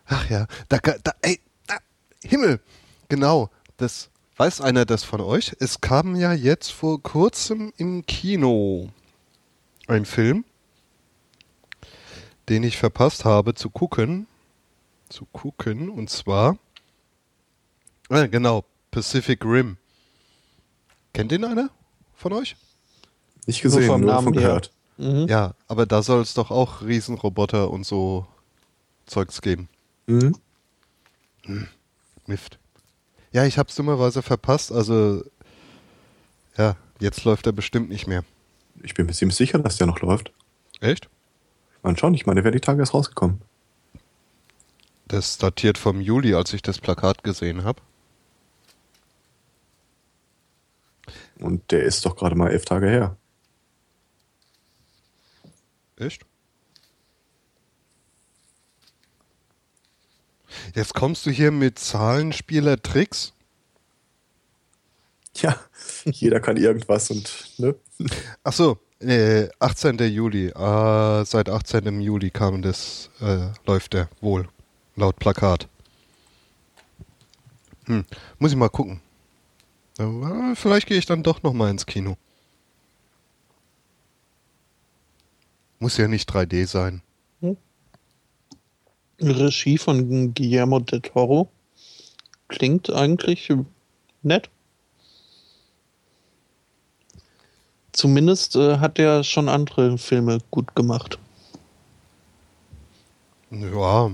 Ach 0.07 0.31
ja, 0.31 0.47
da, 0.71 0.79
da, 0.79 1.12
ey, 1.21 1.39
da, 1.67 1.77
Himmel! 2.25 2.61
Genau, 3.09 3.51
das 3.77 4.11
Weiß 4.43 4.61
einer 4.62 4.87
das 4.87 5.05
von 5.05 5.21
euch? 5.21 5.55
Es 5.61 5.81
kam 5.83 6.17
ja 6.17 6.33
jetzt 6.33 6.73
vor 6.73 7.03
kurzem 7.03 7.73
im 7.77 8.07
Kino 8.07 8.89
ein 9.87 10.07
Film, 10.07 10.45
den 12.49 12.62
ich 12.62 12.79
verpasst 12.79 13.25
habe 13.27 13.55
zu 13.55 13.69
gucken. 13.69 14.27
Zu 15.11 15.27
gucken, 15.27 15.91
und 15.91 16.09
zwar. 16.09 16.57
Ah, 18.12 18.26
genau, 18.26 18.66
Pacific 18.91 19.42
Rim. 19.42 19.78
Kennt 21.15 21.31
den 21.31 21.47
einer 21.47 21.70
von 22.15 22.34
euch? 22.34 22.57
Nicht 23.47 23.62
gesehen, 23.62 23.86
vom 23.86 24.02
nur 24.02 24.12
Namen 24.12 24.34
gehört. 24.34 24.70
Mhm. 24.99 25.28
Ja, 25.28 25.55
aber 25.66 25.86
da 25.86 26.02
soll 26.02 26.20
es 26.20 26.34
doch 26.34 26.50
auch 26.50 26.82
Riesenroboter 26.82 27.70
und 27.70 27.86
so 27.86 28.26
Zeugs 29.07 29.41
geben. 29.41 29.70
Mhm. 30.07 30.36
Mist. 32.26 32.58
Ja, 33.32 33.47
ich 33.47 33.57
hab's 33.57 33.76
dummerweise 33.76 34.20
verpasst, 34.20 34.73
also 34.73 35.24
ja, 36.58 36.76
jetzt 37.00 37.24
läuft 37.24 37.47
er 37.47 37.52
bestimmt 37.52 37.89
nicht 37.89 38.07
mehr. 38.07 38.24
Ich 38.82 38.92
bin 38.92 39.07
mir 39.07 39.15
ziemlich 39.15 39.39
sicher, 39.39 39.58
dass 39.58 39.78
der 39.78 39.86
noch 39.86 40.00
läuft. 40.00 40.32
Echt? 40.81 41.08
Man 41.82 41.97
schon, 41.97 42.12
ich 42.12 42.26
meine, 42.26 42.42
der 42.42 42.44
wäre 42.44 42.52
die 42.52 42.60
Tage 42.60 42.81
erst 42.81 42.92
rausgekommen. 42.92 43.41
Das 45.08 45.39
datiert 45.39 45.78
vom 45.78 46.02
Juli, 46.02 46.34
als 46.34 46.52
ich 46.52 46.60
das 46.60 46.78
Plakat 46.78 47.24
gesehen 47.24 47.65
habe. 47.65 47.81
Und 51.43 51.73
der 51.73 51.83
ist 51.83 52.07
doch 52.07 52.15
gerade 52.17 52.37
mal 52.37 52.51
elf 52.51 52.65
Tage 52.65 52.89
her. 52.89 53.17
Echt? 55.97 56.25
Jetzt 60.75 60.95
kommst 60.95 61.27
du 61.27 61.31
hier 61.31 61.51
mit 61.51 61.79
Zahlenspieler-Tricks? 61.79 63.33
Ja, 65.35 65.59
jeder 66.05 66.41
kann 66.41 66.57
irgendwas 66.57 67.11
und, 67.11 67.59
ne? 67.59 67.75
Ach 68.45 68.53
so, 68.53 68.79
äh, 69.01 69.49
18. 69.59 69.99
Juli. 69.99 70.49
Äh, 70.49 71.25
seit 71.25 71.49
18. 71.49 72.01
Juli 72.01 72.31
kam 72.31 72.62
das, 72.62 73.11
äh, 73.21 73.49
läuft 73.67 73.95
der 73.95 74.09
wohl, 74.21 74.49
laut 74.95 75.17
Plakat. 75.19 75.69
Hm, 77.87 78.05
muss 78.39 78.53
ich 78.53 78.57
mal 78.57 78.69
gucken. 78.69 79.01
Vielleicht 80.55 80.86
gehe 80.86 80.98
ich 80.98 81.06
dann 81.06 81.22
doch 81.22 81.42
noch 81.42 81.52
mal 81.52 81.70
ins 81.70 81.86
Kino. 81.86 82.16
Muss 85.78 85.97
ja 85.97 86.08
nicht 86.08 86.31
3D 86.31 86.66
sein. 86.66 87.02
Regie 89.20 89.78
von 89.78 90.34
Guillermo 90.34 90.81
del 90.81 91.00
Toro. 91.00 91.48
Klingt 92.48 92.90
eigentlich 92.90 93.52
nett. 94.22 94.50
Zumindest 97.92 98.56
äh, 98.56 98.78
hat 98.78 98.98
er 98.98 99.22
schon 99.22 99.48
andere 99.48 99.98
Filme 99.98 100.39
gut 100.50 100.74
gemacht. 100.74 101.18
Ja, 103.50 104.10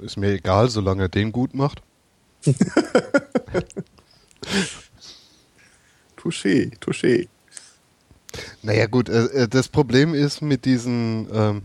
ist 0.00 0.16
mir 0.16 0.32
egal, 0.32 0.70
solange 0.70 1.02
er 1.02 1.08
den 1.08 1.30
gut 1.30 1.54
macht. 1.54 1.82
Touché, 6.16 6.70
touché. 6.80 7.28
Naja 8.62 8.86
gut, 8.86 9.08
äh, 9.08 9.26
äh, 9.26 9.48
das 9.48 9.68
Problem 9.68 10.14
ist 10.14 10.42
mit 10.42 10.64
diesen 10.64 11.28
ähm, 11.32 11.62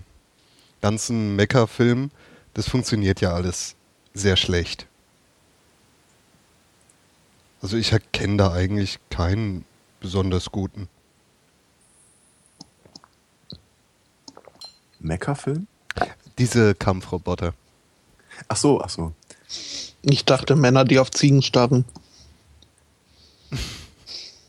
ganzen 0.81 1.35
Mecha-Filmen, 1.35 2.11
das 2.53 2.67
funktioniert 2.67 3.21
ja 3.21 3.33
alles 3.33 3.75
sehr 4.13 4.35
schlecht. 4.37 4.87
Also 7.61 7.77
ich 7.77 7.91
erkenne 7.91 8.37
da 8.37 8.51
eigentlich 8.51 8.99
keinen 9.09 9.65
besonders 9.99 10.51
guten. 10.51 10.89
Mecha-Film? 14.99 15.67
Diese 16.37 16.75
Kampfroboter. 16.75 17.53
Ach 18.47 18.57
so, 18.57 18.81
ach 18.81 18.89
so. 18.89 19.13
Ich 20.01 20.25
dachte 20.25 20.55
Männer, 20.55 20.85
die 20.85 20.99
auf 20.99 21.11
Ziegen 21.11 21.41
starren. 21.41 21.85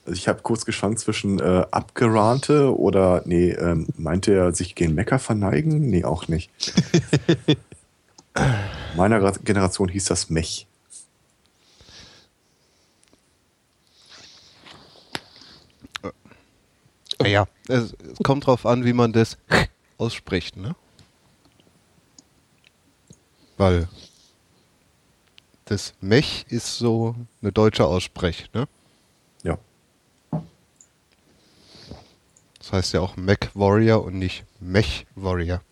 Also 0.05 0.19
ich 0.19 0.27
habe 0.27 0.43
kurz 0.43 0.65
geschwankt 0.65 0.99
zwischen 0.99 1.39
äh, 1.39 1.65
Abgerahnte 1.71 2.77
oder, 2.77 3.23
nee, 3.25 3.51
ähm, 3.51 3.87
meinte 3.97 4.35
er 4.35 4.53
sich 4.53 4.75
gegen 4.75 4.95
Mecha 4.95 5.19
verneigen? 5.19 5.91
Nee, 5.91 6.05
auch 6.05 6.27
nicht. 6.27 6.51
Meiner 8.97 9.33
Generation 9.33 9.89
hieß 9.89 10.07
das 10.07 10.29
Mech. 10.29 10.67
Ja, 17.25 17.47
es, 17.69 17.93
es 17.93 18.19
kommt 18.25 18.47
drauf 18.47 18.67
an, 18.67 18.85
wie 18.85 18.93
man 18.93 19.13
das 19.13 19.39
ausspricht, 19.99 20.57
ne? 20.57 20.75
Weil 23.57 23.89
das 25.67 25.95
Mech 26.01 26.47
ist 26.49 26.79
so 26.79 27.15
eine 27.41 27.53
deutsche 27.53 27.87
Aussprech, 27.87 28.51
ne? 28.53 28.67
Ja. 29.43 29.59
Das 32.63 32.73
heißt 32.73 32.93
ja 32.95 33.01
auch 33.01 33.17
Mech 33.17 33.51
Warrior 33.55 34.05
und 34.05 34.15
nicht 34.21 34.45
Mech 34.61 35.05
Warrior. 35.17 35.63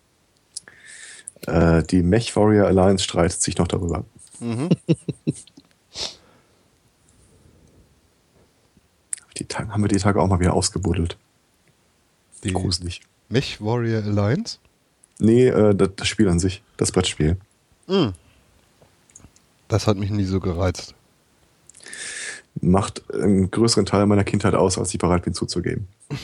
Äh, 1.47 1.83
die 1.83 2.03
Mech 2.03 2.35
Warrior 2.35 2.67
Alliance 2.67 3.05
streitet 3.05 3.41
sich 3.41 3.57
noch 3.57 3.67
darüber. 3.67 4.03
Die 9.37 9.45
Tage, 9.45 9.69
haben 9.71 9.81
wir 9.81 9.87
die 9.87 9.97
Tage 9.97 10.21
auch 10.21 10.27
mal 10.27 10.39
wieder 10.39 10.53
ausgebuddelt. 10.53 11.17
Die 12.43 12.53
Gruselig. 12.53 13.01
Mech 13.29 13.59
Warrior 13.59 14.03
Alliance? 14.03 14.59
Nee, 15.17 15.47
äh, 15.47 15.73
das, 15.73 15.89
das 15.95 16.07
Spiel 16.07 16.27
an 16.27 16.39
sich, 16.39 16.61
das 16.77 16.91
Brettspiel. 16.91 17.37
Das 19.67 19.87
hat 19.87 19.97
mich 19.97 20.11
nie 20.11 20.25
so 20.25 20.39
gereizt. 20.39 20.93
Macht 22.59 23.11
einen 23.11 23.49
größeren 23.49 23.87
Teil 23.87 24.05
meiner 24.05 24.25
Kindheit 24.25 24.53
aus, 24.53 24.77
als 24.77 24.93
ich 24.93 24.99
bereit 24.99 25.23
bin 25.23 25.33
zuzugeben. 25.33 25.87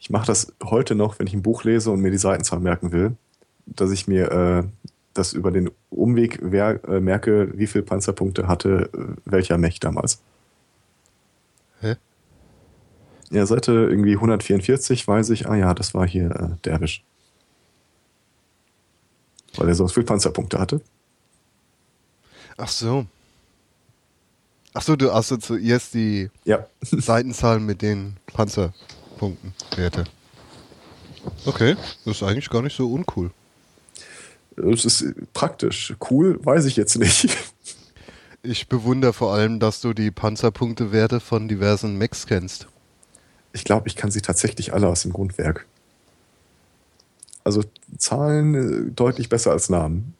Ich 0.00 0.08
mache 0.08 0.26
das 0.26 0.52
heute 0.64 0.94
noch, 0.94 1.18
wenn 1.18 1.26
ich 1.26 1.34
ein 1.34 1.42
Buch 1.42 1.62
lese 1.62 1.90
und 1.90 2.00
mir 2.00 2.10
die 2.10 2.18
Seitenzahl 2.18 2.58
merken 2.58 2.90
will, 2.90 3.16
dass 3.66 3.90
ich 3.90 4.08
mir 4.08 4.30
äh, 4.32 4.62
das 5.12 5.34
über 5.34 5.50
den 5.50 5.70
Umweg 5.90 6.38
wer, 6.42 6.82
äh, 6.88 7.00
merke, 7.00 7.56
wie 7.56 7.66
viele 7.66 7.84
Panzerpunkte 7.84 8.48
hatte 8.48 8.90
äh, 8.94 9.14
welcher 9.26 9.58
Mech 9.58 9.78
damals. 9.78 10.22
Hä? 11.80 11.96
Ja, 13.30 13.44
Seite 13.44 13.72
irgendwie 13.72 14.14
144 14.14 15.06
weiß 15.06 15.30
ich, 15.30 15.46
ah 15.46 15.54
ja, 15.54 15.74
das 15.74 15.92
war 15.92 16.08
hier 16.08 16.30
äh, 16.30 16.48
Derwisch. 16.64 17.04
Weil 19.56 19.68
er 19.68 19.74
so 19.74 19.86
viele 19.86 20.06
Panzerpunkte 20.06 20.58
hatte. 20.58 20.80
Ach 22.56 22.68
so. 22.68 23.06
Ach 24.72 24.82
so, 24.82 24.96
du 24.96 25.12
assoziierst 25.12 25.92
die 25.92 26.30
Ja, 26.44 26.66
Seitenzahlen 26.80 27.66
mit 27.66 27.82
den 27.82 28.16
Panzerpunkten, 29.20 29.52
Werte. 29.76 30.04
Okay, 31.44 31.76
das 32.06 32.16
ist 32.16 32.22
eigentlich 32.22 32.48
gar 32.48 32.62
nicht 32.62 32.74
so 32.74 32.90
uncool. 32.90 33.30
es 34.56 34.86
ist 34.86 35.04
praktisch. 35.34 35.94
Cool, 36.10 36.44
weiß 36.44 36.64
ich 36.64 36.76
jetzt 36.76 36.96
nicht. 36.96 37.28
Ich 38.42 38.68
bewundere 38.68 39.12
vor 39.12 39.34
allem, 39.34 39.60
dass 39.60 39.82
du 39.82 39.92
die 39.92 40.10
Panzerpunktewerte 40.10 41.20
von 41.20 41.46
diversen 41.46 41.98
Mechs 41.98 42.26
kennst. 42.26 42.68
Ich 43.52 43.64
glaube, 43.64 43.88
ich 43.88 43.96
kann 43.96 44.10
sie 44.10 44.22
tatsächlich 44.22 44.72
alle 44.72 44.88
aus 44.88 45.02
dem 45.02 45.12
Grundwerk. 45.12 45.66
Also 47.44 47.62
Zahlen 47.98 48.54
äh, 48.88 48.90
deutlich 48.92 49.28
besser 49.28 49.50
als 49.50 49.68
Namen. 49.68 50.14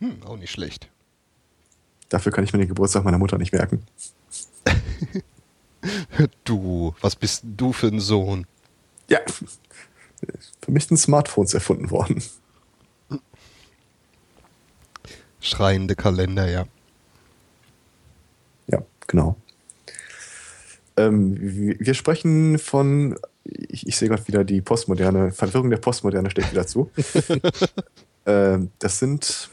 Hm, 0.00 0.20
auch 0.24 0.36
nicht 0.36 0.50
schlecht. 0.50 0.88
Dafür 2.14 2.30
kann 2.30 2.44
ich 2.44 2.52
mir 2.52 2.60
den 2.60 2.68
Geburtstag 2.68 3.02
meiner 3.02 3.18
Mutter 3.18 3.38
nicht 3.38 3.52
merken. 3.52 3.82
Du, 6.44 6.94
was 7.00 7.16
bist 7.16 7.42
du 7.44 7.72
für 7.72 7.88
ein 7.88 7.98
Sohn? 8.00 8.46
Ja, 9.10 9.18
für 10.62 10.70
mich 10.70 10.86
sind 10.86 10.96
Smartphones 10.96 11.52
erfunden 11.52 11.90
worden. 11.90 12.22
Schreiende 15.40 15.96
Kalender, 15.96 16.48
ja. 16.48 16.66
Ja, 18.68 18.82
genau. 19.08 19.36
Ähm, 20.96 21.36
wir 21.78 21.94
sprechen 21.94 22.58
von, 22.60 23.18
ich, 23.42 23.88
ich 23.88 23.96
sehe 23.96 24.08
gerade 24.08 24.26
wieder 24.28 24.44
die 24.44 24.62
Postmoderne, 24.62 25.32
Verwirrung 25.32 25.68
der 25.68 25.78
Postmoderne 25.78 26.30
steht 26.30 26.50
wieder 26.50 26.66
zu. 26.66 26.90
ähm, 28.26 28.70
das 28.78 29.00
sind 29.00 29.50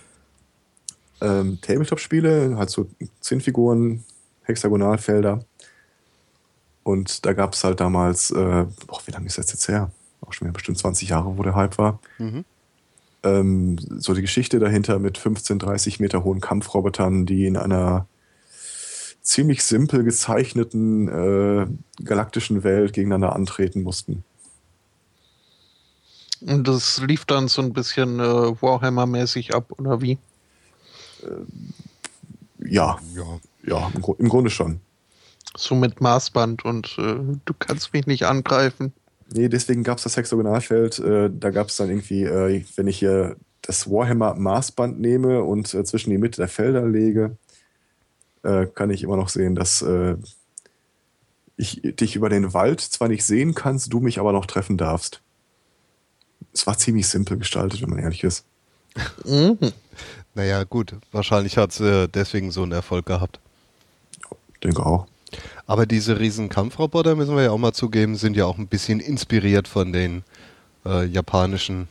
ähm, 1.22 1.59
Tabletop-Spiele, 1.61 2.56
halt 2.58 2.69
so 2.69 2.88
zehn 3.19 3.41
Hexagonalfelder. 4.43 5.45
Und 6.83 7.25
da 7.25 7.33
gab 7.33 7.53
es 7.53 7.64
halt 7.64 7.80
damals, 7.80 8.32
äh, 8.32 8.66
boah, 8.88 9.01
wie 9.06 9.11
lange 9.11 9.27
ist 9.27 9.38
das 9.38 9.51
jetzt 9.51 9.67
her? 9.67 9.91
Auch 10.22 10.33
schon 10.33 10.48
wieder 10.48 10.53
bestimmt 10.53 10.77
20 10.77 11.09
Jahre, 11.09 11.38
wo 11.38 11.43
der 11.43 11.56
Hype 11.56 11.77
war. 11.77 12.00
Mhm. 12.17 12.43
Ähm, 13.24 13.77
so 14.00 14.14
die 14.14 14.22
Geschichte 14.22 14.59
dahinter 14.59 14.98
mit 14.98 15.17
15, 15.17 15.59
30 15.59 16.00
Meter 16.00 16.24
hohen 16.24 16.41
Kampfrobotern, 16.41 17.25
die 17.25 17.45
in 17.45 17.56
einer 17.56 18.08
ziemlich 19.22 19.64
simpel 19.64 20.03
gezeichneten 20.03 21.08
äh, 21.08 21.67
galaktischen 22.03 22.64
Welt 22.64 22.93
gegeneinander 22.93 23.35
antreten 23.35 23.83
mussten. 23.83 24.24
Und 26.41 26.67
das 26.67 27.00
lief 27.01 27.25
dann 27.25 27.48
so 27.48 27.61
ein 27.61 27.74
bisschen 27.74 28.19
äh, 28.19 28.24
Warhammer-mäßig 28.24 29.53
ab, 29.53 29.72
oder 29.77 30.01
wie? 30.01 30.17
Ja, 32.59 33.00
Ja. 33.16 33.40
ja, 33.64 33.91
im, 33.93 34.01
Gru- 34.01 34.16
im 34.19 34.30
Grunde 34.30 34.50
schon. 34.50 34.80
So 35.58 35.75
mit 35.75 36.00
Maßband 36.01 36.64
und 36.64 36.95
äh, 36.98 37.16
du 37.45 37.53
kannst 37.59 37.93
mich 37.93 38.08
nicht 38.08 38.24
angreifen. 38.25 38.93
Nee, 39.33 39.50
deswegen 39.50 39.83
gab 39.83 39.98
es 39.98 40.03
das 40.03 40.17
Hexagonalfeld. 40.17 41.00
Äh, 41.00 41.30
da 41.38 41.50
gab 41.51 41.67
es 41.67 41.77
dann 41.77 41.90
irgendwie, 41.90 42.24
äh, 42.24 42.64
wenn 42.75 42.88
ich 42.88 43.00
hier 43.00 43.35
das 43.61 43.90
Warhammer 43.90 44.35
Maßband 44.35 45.00
nehme 45.00 45.43
und 45.43 45.74
äh, 45.74 45.83
zwischen 45.83 46.09
die 46.09 46.17
Mitte 46.17 46.38
der 46.41 46.48
Felder 46.48 46.85
lege, 46.88 47.38
äh, 48.43 48.66
kann 48.66 48.90
ich 48.90 49.03
immer 49.03 49.17
noch 49.17 49.30
sehen, 49.30 49.56
dass 49.56 49.82
äh, 49.82 50.16
ich 51.58 51.82
dich 51.83 52.16
über 52.16 52.30
den 52.30 52.53
Wald 52.53 52.82
zwar 52.82 53.08
nicht 53.08 53.24
sehen 53.25 53.53
kannst, 53.53 53.93
du 53.93 54.00
mich 54.00 54.19
aber 54.19 54.32
noch 54.32 54.45
treffen 54.45 54.77
darfst. 54.77 55.22
Es 56.53 56.66
war 56.66 56.77
ziemlich 56.77 57.08
simpel 57.08 57.38
gestaltet, 57.38 57.82
wenn 57.82 57.90
man 57.90 58.00
ehrlich 58.00 58.24
ist. 58.24 58.45
Mhm. 59.25 59.58
Naja, 60.34 60.64
gut. 60.64 60.95
Wahrscheinlich 61.11 61.58
hat 61.58 61.72
es 61.72 61.80
äh, 61.80 62.08
deswegen 62.08 62.51
so 62.51 62.64
einen 62.64 62.72
Erfolg 62.72 63.06
gehabt. 63.06 63.40
Ich 64.53 64.60
denke 64.60 64.85
auch. 64.85 65.08
Aber 65.66 65.85
diese 65.85 66.19
riesen 66.19 66.50
Kampfroboter, 66.50 67.16
müssen 67.16 67.35
wir 67.35 67.43
ja 67.43 67.51
auch 67.51 67.58
mal 67.58 67.74
zugeben, 67.74 68.16
sind 68.16 68.35
ja 68.35 68.45
auch 68.45 68.58
ein 68.58 68.68
bisschen 68.68 69.00
inspiriert 69.00 69.68
von 69.68 69.93
den 69.93 70.24
äh, 70.85 71.06
japanischen 71.06 71.88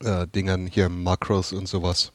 äh, 0.00 0.26
Dingern 0.26 0.66
hier, 0.66 0.88
Makros 0.88 1.52
und 1.52 1.66
sowas. 1.68 2.12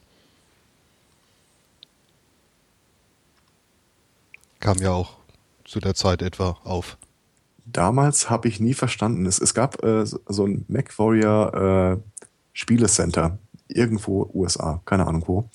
Kam 4.59 4.77
ja 4.77 4.91
auch 4.91 5.17
zu 5.65 5.79
der 5.79 5.95
Zeit 5.95 6.21
etwa 6.21 6.57
auf. 6.63 6.97
Damals 7.65 8.29
habe 8.29 8.47
ich 8.47 8.59
nie 8.59 8.73
verstanden. 8.73 9.25
Es, 9.25 9.39
es 9.39 9.53
gab 9.53 9.83
äh, 9.83 10.05
so 10.05 10.19
so 10.27 10.45
ein 10.45 10.65
MacWarrior 10.67 11.97
äh, 11.97 12.19
Spielecenter 12.53 13.37
irgendwo 13.75 14.29
USA, 14.33 14.81
keine 14.85 15.07
Ahnung 15.07 15.23
wo, 15.27 15.49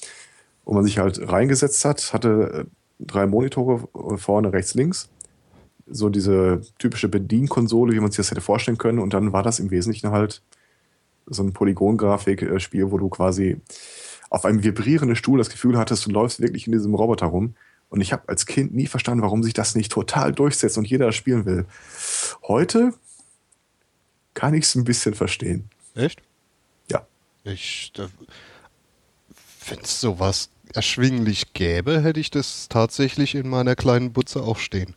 wo 0.64 0.74
man 0.74 0.84
sich 0.84 0.98
halt 0.98 1.20
reingesetzt 1.30 1.84
hat, 1.84 2.12
hatte 2.12 2.66
äh, 2.66 2.70
drei 2.98 3.26
Monitore 3.26 3.88
äh, 3.94 4.16
vorne, 4.16 4.52
rechts, 4.52 4.74
links. 4.74 5.08
So 5.90 6.10
diese 6.10 6.60
typische 6.78 7.08
Bedienkonsole, 7.08 7.94
wie 7.94 8.00
man 8.00 8.10
sich 8.10 8.18
das 8.18 8.30
hätte 8.30 8.42
vorstellen 8.42 8.76
können. 8.76 8.98
Und 8.98 9.14
dann 9.14 9.32
war 9.32 9.42
das 9.42 9.58
im 9.58 9.70
Wesentlichen 9.70 10.10
halt 10.10 10.42
so 11.26 11.42
ein 11.42 11.52
Polygongrafik-Spiel, 11.52 12.90
wo 12.90 12.98
du 12.98 13.08
quasi 13.08 13.60
auf 14.30 14.44
einem 14.44 14.62
vibrierenden 14.62 15.16
Stuhl 15.16 15.38
das 15.38 15.48
Gefühl 15.48 15.78
hattest, 15.78 16.06
du 16.06 16.10
läufst 16.10 16.40
wirklich 16.40 16.66
in 16.66 16.72
diesem 16.72 16.94
Roboter 16.94 17.26
rum. 17.26 17.54
Und 17.88 18.02
ich 18.02 18.12
habe 18.12 18.28
als 18.28 18.44
Kind 18.44 18.74
nie 18.74 18.86
verstanden, 18.86 19.22
warum 19.22 19.42
sich 19.42 19.54
das 19.54 19.74
nicht 19.74 19.90
total 19.90 20.32
durchsetzt 20.32 20.76
und 20.76 20.86
jeder 20.86 21.06
das 21.06 21.14
spielen 21.14 21.46
will. 21.46 21.64
Heute 22.46 22.92
kann 24.34 24.52
ich 24.52 24.64
es 24.64 24.74
ein 24.74 24.84
bisschen 24.84 25.14
verstehen. 25.14 25.70
Echt? 25.94 26.20
Ich, 27.44 27.92
wenn 29.68 29.80
es 29.80 30.00
sowas 30.00 30.50
erschwinglich 30.74 31.52
gäbe, 31.54 32.02
hätte 32.02 32.20
ich 32.20 32.30
das 32.30 32.68
tatsächlich 32.68 33.34
in 33.34 33.48
meiner 33.48 33.74
kleinen 33.74 34.12
Butze 34.12 34.42
auch 34.42 34.58
stehen. 34.58 34.94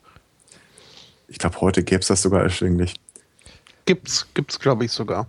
Ich 1.27 1.37
glaube, 1.37 1.61
heute 1.61 1.83
gäbe 1.83 2.01
es 2.01 2.07
das 2.07 2.21
sogar 2.21 2.41
erschwinglich. 2.41 2.95
Gibt's, 3.85 4.27
gibt's 4.33 4.59
glaube 4.59 4.85
ich 4.85 4.91
sogar. 4.91 5.27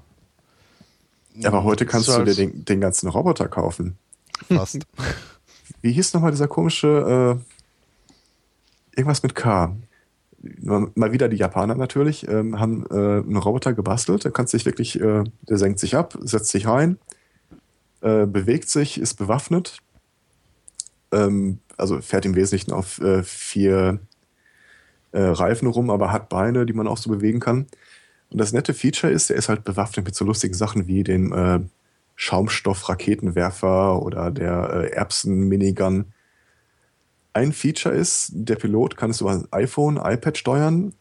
Ja, 1.34 1.48
aber 1.48 1.64
heute 1.64 1.86
kannst 1.86 2.06
So 2.06 2.18
du 2.18 2.24
dir 2.24 2.34
den, 2.34 2.64
den 2.64 2.80
ganzen 2.80 3.08
Roboter 3.08 3.48
kaufen. 3.48 3.96
Fast. 4.48 4.80
Wie 5.80 5.92
hieß 5.92 6.12
nochmal 6.14 6.32
dieser 6.32 6.48
komische, 6.48 7.38
äh, 7.38 8.98
irgendwas 8.98 9.22
mit 9.22 9.34
K. 9.34 9.74
Mal 10.42 11.12
wieder 11.12 11.28
die 11.28 11.36
Japaner 11.36 11.74
natürlich, 11.76 12.28
ähm, 12.28 12.58
haben 12.58 12.84
äh, 12.90 12.94
einen 12.94 13.36
Roboter 13.36 13.72
gebastelt. 13.72 14.24
Der 14.24 14.32
kann 14.32 14.46
sich 14.46 14.66
wirklich, 14.66 15.00
äh, 15.00 15.24
der 15.48 15.58
senkt 15.58 15.78
sich 15.78 15.94
ab, 15.94 16.18
setzt 16.20 16.50
sich 16.50 16.66
rein, 16.66 16.98
äh, 18.00 18.26
bewegt 18.26 18.68
sich, 18.68 19.00
ist 19.00 19.14
bewaffnet. 19.14 19.78
Ähm, 21.12 21.58
also 21.76 22.00
fährt 22.00 22.26
im 22.26 22.34
Wesentlichen 22.34 22.72
auf 22.72 23.00
äh, 23.00 23.22
vier 23.22 24.00
äh, 25.12 25.20
Reifen 25.20 25.68
rum, 25.68 25.90
aber 25.90 26.10
hat 26.10 26.28
Beine, 26.28 26.66
die 26.66 26.72
man 26.72 26.88
auch 26.88 26.98
so 26.98 27.10
bewegen 27.10 27.40
kann. 27.40 27.66
Und 28.30 28.38
das 28.40 28.52
nette 28.52 28.74
Feature 28.74 29.12
ist, 29.12 29.30
der 29.30 29.36
ist 29.36 29.48
halt 29.48 29.62
bewaffnet 29.64 30.06
mit 30.06 30.14
so 30.14 30.24
lustigen 30.24 30.54
Sachen 30.54 30.86
wie 30.86 31.04
dem 31.04 31.32
äh, 31.32 31.60
Schaumstoff-Raketenwerfer 32.16 34.02
oder 34.02 34.30
der 34.30 34.94
Erbsen-Minigun. 34.94 36.06
Ein 37.34 37.52
Feature 37.52 37.94
ist, 37.94 38.30
der 38.32 38.56
Pilot 38.56 38.96
kann 38.96 39.10
es 39.10 39.20
über 39.20 39.30
ein 39.32 39.48
iPhone, 39.52 39.96
iPad 39.96 40.36
steuern 40.36 40.92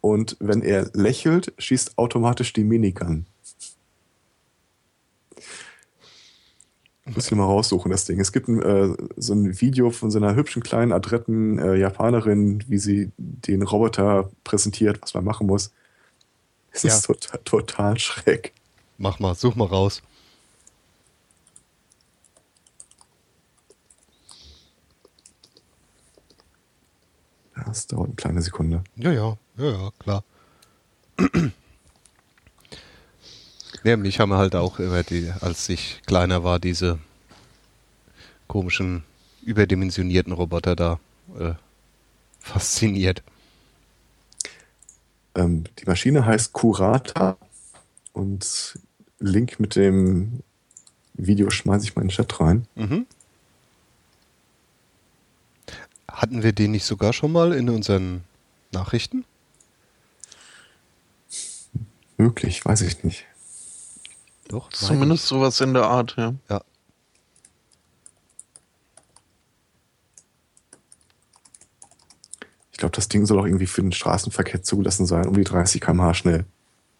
und 0.00 0.36
wenn 0.40 0.62
er 0.62 0.90
lächelt, 0.94 1.52
schießt 1.58 1.98
automatisch 1.98 2.52
die 2.52 2.64
Minigun. 2.64 3.26
Muss 7.06 7.26
ich 7.26 7.32
mal 7.32 7.44
raussuchen, 7.44 7.90
das 7.90 8.04
Ding. 8.04 8.20
Es 8.20 8.30
gibt 8.30 8.46
ein, 8.46 8.62
äh, 8.62 8.94
so 9.16 9.32
ein 9.32 9.60
Video 9.60 9.90
von 9.90 10.10
so 10.12 10.18
einer 10.18 10.36
hübschen, 10.36 10.62
kleinen, 10.62 10.92
adretten 10.92 11.58
äh, 11.58 11.74
Japanerin, 11.74 12.62
wie 12.68 12.78
sie 12.78 13.10
den 13.16 13.62
Roboter 13.62 14.30
präsentiert, 14.44 15.00
was 15.02 15.14
man 15.14 15.24
machen 15.24 15.46
muss. 15.48 15.72
Es 16.70 16.82
Ja. 16.84 16.90
ist 16.94 17.06
total, 17.06 17.40
total 17.44 17.98
schräg. 17.98 18.52
Mach 18.98 19.18
mal, 19.18 19.34
such 19.34 19.56
mal 19.56 19.64
raus. 19.66 20.02
Das 27.66 27.86
dauert 27.86 28.06
eine 28.06 28.16
kleine 28.16 28.42
Sekunde. 28.42 28.82
Ja, 28.96 29.12
ja, 29.12 29.36
ja, 29.56 29.70
ja, 29.70 29.90
klar. 29.98 30.24
ja, 33.84 33.96
mich 33.96 34.20
haben 34.20 34.32
halt 34.34 34.54
auch 34.54 34.78
immer 34.78 35.02
die, 35.02 35.32
als 35.40 35.68
ich 35.68 36.02
kleiner 36.06 36.44
war, 36.44 36.58
diese 36.58 36.98
komischen, 38.46 39.04
überdimensionierten 39.42 40.32
Roboter 40.32 40.76
da 40.76 40.98
äh, 41.38 41.54
fasziniert. 42.40 43.22
Ähm, 45.34 45.64
die 45.78 45.86
Maschine 45.86 46.26
heißt 46.26 46.52
Curata 46.52 47.36
und 48.12 48.78
Link 49.20 49.60
mit 49.60 49.76
dem 49.76 50.42
Video 51.14 51.50
schmeiße 51.50 51.84
ich 51.84 51.94
mal 51.94 52.02
in 52.02 52.08
den 52.08 52.14
Chat 52.14 52.40
rein. 52.40 52.66
Mhm. 52.74 53.06
Hatten 56.20 56.42
wir 56.42 56.52
den 56.52 56.72
nicht 56.72 56.84
sogar 56.84 57.14
schon 57.14 57.32
mal 57.32 57.54
in 57.54 57.70
unseren 57.70 58.24
Nachrichten? 58.72 59.24
Möglich, 62.18 62.62
weiß 62.62 62.82
ich 62.82 63.02
nicht. 63.04 63.24
Doch. 64.48 64.68
Zumindest 64.68 65.28
sowas 65.28 65.62
in 65.62 65.72
der 65.72 65.84
Art, 65.84 66.16
ja. 66.18 66.34
ich. 66.44 66.50
Ja. 66.50 66.62
Ich 72.72 72.76
glaube, 72.76 72.94
das 72.94 73.08
Ding 73.08 73.24
soll 73.24 73.40
auch 73.40 73.46
irgendwie 73.46 73.66
für 73.66 73.80
den 73.80 73.92
Straßenverkehr 73.92 74.62
zugelassen 74.62 75.06
sein, 75.06 75.26
um 75.26 75.32
die 75.32 75.44
30 75.44 75.80
km/h 75.80 76.12
schnell. 76.12 76.44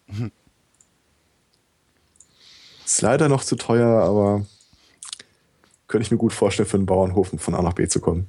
Ist 2.85 3.01
leider 3.03 3.29
noch 3.29 3.43
zu 3.43 3.55
teuer, 3.55 4.01
aber 4.01 4.47
könnte 5.87 6.07
ich 6.07 6.11
mir 6.11 6.17
gut 6.17 6.33
vorstellen, 6.33 6.67
für 6.67 6.77
einen 6.77 6.87
Bauernhof 6.87 7.31
von 7.37 7.53
A 7.53 7.61
nach 7.61 7.73
B 7.73 7.87
zu 7.87 8.01
kommen. 8.01 8.27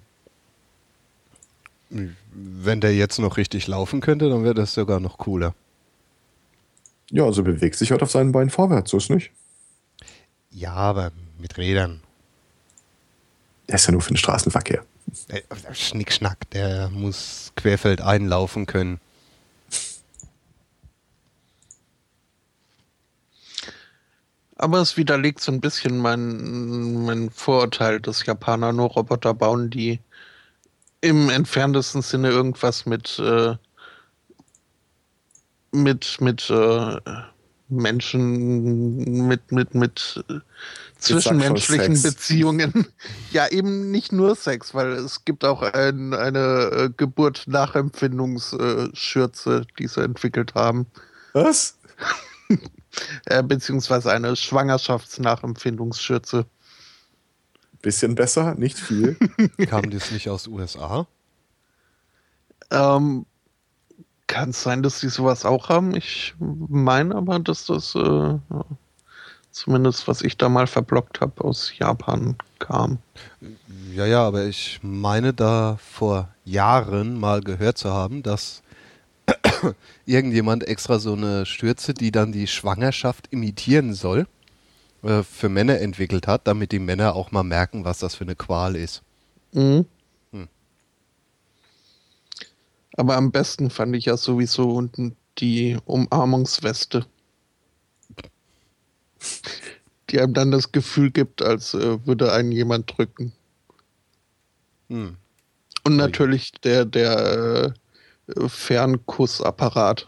Wenn 2.33 2.81
der 2.81 2.95
jetzt 2.95 3.19
noch 3.19 3.37
richtig 3.37 3.67
laufen 3.67 4.01
könnte, 4.01 4.31
dann 4.31 4.45
wäre 4.45 4.55
das 4.55 4.73
sogar 4.73 5.01
noch 5.01 5.19
cooler. 5.19 5.55
Ja, 7.11 7.25
also 7.25 7.43
bewegt 7.43 7.77
sich 7.77 7.91
halt 7.91 8.03
auf 8.03 8.11
seinen 8.11 8.33
Beinen 8.33 8.49
vorwärts, 8.49 8.91
so 8.91 8.97
ist 8.97 9.11
nicht. 9.11 9.31
Ja, 10.51 10.73
aber 10.73 11.13
mit 11.39 11.59
Rädern. 11.59 12.01
Der 13.69 13.75
ist 13.75 13.87
ja 13.87 13.93
nur 13.93 14.01
für 14.01 14.13
den 14.13 14.17
Straßenverkehr. 14.17 14.85
Äh, 15.29 15.43
Schnickschnack, 15.75 16.49
der 16.51 16.89
muss 16.89 17.53
querfeldein 17.57 18.27
laufen 18.27 18.67
können. 18.67 18.99
Aber 24.57 24.79
es 24.81 24.97
widerlegt 24.97 25.41
so 25.41 25.51
ein 25.51 25.61
bisschen 25.61 25.99
mein, 25.99 27.05
mein 27.05 27.31
Vorurteil, 27.31 28.01
dass 28.01 28.25
Japaner 28.25 28.73
nur 28.73 28.91
Roboter 28.91 29.35
bauen, 29.35 29.71
die 29.71 29.99
im 31.03 31.29
entferntesten 31.29 32.01
Sinne 32.01 32.31
irgendwas 32.31 32.87
mit, 32.87 33.19
äh, 33.19 33.57
mit, 35.73 36.19
mit 36.21 36.49
äh, 36.49 36.97
Menschen, 37.69 39.27
mit, 39.27 39.53
mit, 39.53 39.75
mit 39.75 40.25
äh, 40.29 40.39
zwischenmenschlichen. 40.99 42.01
Beziehungen. 42.01 42.87
Ja, 43.33 43.49
eben 43.49 43.91
nicht 43.91 44.13
nur 44.13 44.37
Sex, 44.37 44.75
weil 44.75 44.93
es 44.93 45.25
gibt 45.25 45.45
auch 45.45 45.63
ein, 45.63 46.15
eine 46.15 46.71
äh, 46.71 46.89
Geburt-Nachempfindungsschürze, 46.95 49.67
die 49.79 49.89
sie 49.89 50.05
entwickelt 50.05 50.55
haben. 50.55 50.87
Was? 51.33 51.79
äh, 53.27 53.43
beziehungsweise 53.43 54.13
eine 54.13 54.37
Schwangerschaftsnachempfindungsschürze. 54.37 56.47
Bisschen 57.83 58.15
besser, 58.15 58.55
nicht 58.55 58.79
viel. 58.79 59.17
Kam 59.69 59.91
das 59.91 60.11
nicht 60.13 60.31
aus 60.31 60.47
USA? 60.47 61.07
Ähm, 62.71 63.27
kann 64.29 64.51
es 64.51 64.63
sein, 64.63 64.83
dass 64.83 65.01
sie 65.01 65.09
sowas 65.09 65.45
auch 65.45 65.69
haben? 65.69 65.95
Ich 65.95 66.35
meine 66.39 67.15
aber, 67.17 67.39
dass 67.39 67.67
das 67.67 67.95
äh, 67.95 68.39
zumindest, 69.51 70.09
was 70.09 70.23
ich 70.23 70.37
da 70.39 70.49
mal 70.49 70.67
verblockt 70.67 71.21
habe, 71.21 71.45
aus 71.45 71.73
Japan 71.77 72.37
kam. 72.59 72.99
Ja, 73.93 74.07
ja, 74.07 74.27
aber 74.27 74.47
ich 74.47 74.81
meine 74.83 75.35
da 75.35 75.77
vor 75.83 76.29
Jahren 76.45 77.21
mal 77.21 77.43
gehört 77.43 77.79
zu 77.79 77.91
haben, 77.91 78.23
dass 78.23 78.63
irgendjemand 80.07 80.67
extra 80.67 80.99
so 80.99 81.13
eine 81.13 81.47
Stürze, 81.47 81.95
die 81.95 82.11
dann 82.11 82.33
die 82.33 82.47
Schwangerschaft 82.47 83.29
imitieren 83.31 83.93
soll, 83.93 84.27
äh, 85.03 85.23
für 85.23 85.49
Männer 85.49 85.81
entwickelt 85.81 86.27
hat, 86.27 86.47
damit 86.47 86.73
die 86.73 86.79
Männer 86.79 87.15
auch 87.15 87.33
mal 87.33 87.43
merken, 87.43 87.85
was 87.85 87.99
das 87.99 88.15
für 88.15 88.25
eine 88.25 88.37
Qual 88.37 88.77
ist. 88.77 89.03
Mhm. 89.53 89.85
Hm. 90.33 90.49
Aber 92.97 93.17
am 93.17 93.33
besten 93.33 93.71
fand 93.71 93.97
ich 93.97 94.07
ja 94.07 94.17
sowieso 94.17 94.71
unten 94.71 95.17
die 95.39 95.77
Umarmungsweste. 95.87 97.07
Die 100.11 100.21
einem 100.21 100.35
dann 100.35 100.51
das 100.51 100.73
Gefühl 100.73 101.11
gibt, 101.11 101.43
als 101.43 101.75
äh, 101.75 102.07
würde 102.07 102.33
einen 102.33 102.53
jemand 102.53 102.97
drücken. 102.97 103.33
Hm. 104.89 105.17
Und 105.85 105.97
natürlich 105.97 106.53
der, 106.63 106.85
der 106.85 107.75
äh, 108.29 108.49
Fernkussapparat. 108.49 110.07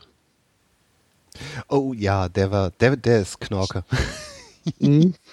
Oh 1.69 1.93
ja, 1.93 2.29
der 2.29 2.51
war, 2.53 2.71
der, 2.71 2.97
der 2.97 3.23
ist 3.23 3.41
Knorke. 3.41 3.85
mhm. 4.79 5.15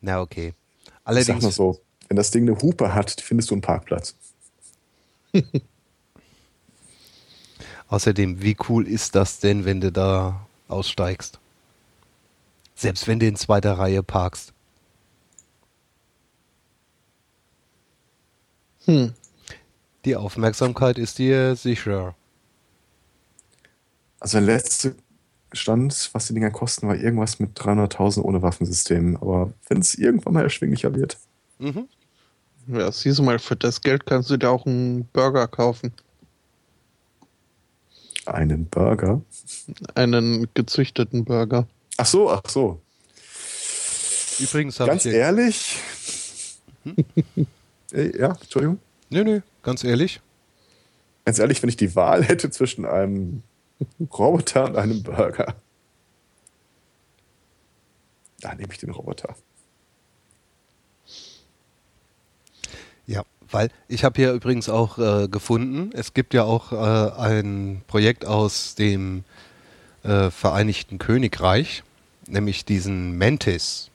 Na, 0.00 0.20
okay. 0.20 0.54
Allerdings. 1.02 1.28
Ich 1.28 1.34
sag 1.34 1.42
mal 1.42 1.50
so, 1.52 1.80
wenn 2.08 2.16
das 2.16 2.30
Ding 2.30 2.48
eine 2.48 2.60
Hupe 2.60 2.94
hat, 2.94 3.20
findest 3.20 3.50
du 3.50 3.54
einen 3.54 3.62
Parkplatz. 3.62 4.14
Außerdem, 7.88 8.42
wie 8.42 8.56
cool 8.68 8.86
ist 8.86 9.14
das 9.14 9.40
denn, 9.40 9.64
wenn 9.64 9.80
du 9.80 9.90
da 9.90 10.46
aussteigst? 10.68 11.40
Selbst 12.74 13.06
wenn 13.06 13.20
du 13.20 13.26
in 13.26 13.36
zweiter 13.36 13.78
Reihe 13.78 14.02
parkst. 14.02 14.52
Hm. 18.84 19.14
Die 20.04 20.16
Aufmerksamkeit 20.16 20.98
ist 20.98 21.18
dir 21.18 21.56
sicher. 21.56 22.14
Also 24.20 24.38
der 24.38 24.46
letzte 24.46 24.94
Stand, 25.52 26.10
was 26.12 26.26
die 26.26 26.34
Dinger 26.34 26.50
kosten, 26.50 26.88
war 26.88 26.96
irgendwas 26.96 27.38
mit 27.38 27.58
300.000 27.58 28.22
ohne 28.22 28.42
Waffensystem. 28.42 29.16
Aber 29.16 29.52
wenn 29.68 29.78
es 29.78 29.94
irgendwann 29.94 30.34
mal 30.34 30.42
erschwinglicher 30.42 30.94
wird. 30.94 31.18
Mhm. 31.58 31.88
Ja, 32.66 32.90
siehst 32.90 33.18
du 33.18 33.22
mal, 33.22 33.38
für 33.38 33.56
das 33.56 33.80
Geld 33.80 34.06
kannst 34.06 34.30
du 34.30 34.36
dir 34.36 34.50
auch 34.50 34.66
einen 34.66 35.06
Burger 35.06 35.46
kaufen. 35.46 35.92
Einen 38.26 38.66
Burger? 38.66 39.20
Einen 39.94 40.48
gezüchteten 40.54 41.24
Burger. 41.24 41.66
Ach 41.96 42.06
so, 42.06 42.30
ach 42.30 42.42
so. 42.48 42.80
Übrigens 44.40 44.80
habe 44.80 44.94
ich. 44.94 45.04
Ganz 45.04 45.06
ehrlich. 45.06 45.78
Hm? 46.82 46.96
ja, 47.92 48.32
Entschuldigung. 48.32 48.78
Nö, 49.10 49.24
nö, 49.24 49.40
ganz 49.62 49.84
ehrlich. 49.84 50.20
Ganz 51.24 51.38
ehrlich, 51.38 51.62
wenn 51.62 51.68
ich 51.68 51.76
die 51.76 51.94
Wahl 51.94 52.24
hätte 52.24 52.50
zwischen 52.50 52.84
einem 52.84 53.42
Roboter 54.00 54.64
und 54.64 54.76
einem 54.76 55.02
Burger, 55.02 55.54
da 58.40 58.54
nehme 58.54 58.72
ich 58.72 58.78
den 58.78 58.90
Roboter. 58.90 59.34
Weil 63.54 63.70
ich 63.86 64.02
habe 64.02 64.16
hier 64.20 64.32
übrigens 64.32 64.68
auch 64.68 64.98
äh, 64.98 65.28
gefunden, 65.28 65.90
es 65.94 66.12
gibt 66.12 66.34
ja 66.34 66.42
auch 66.42 66.72
äh, 66.72 67.20
ein 67.20 67.82
Projekt 67.86 68.24
aus 68.24 68.74
dem 68.74 69.22
äh, 70.04 70.30
Vereinigten 70.30 70.98
Königreich, 70.98 71.82
nämlich 72.26 72.64
diesen 72.64 73.18
Mantis. 73.18 73.90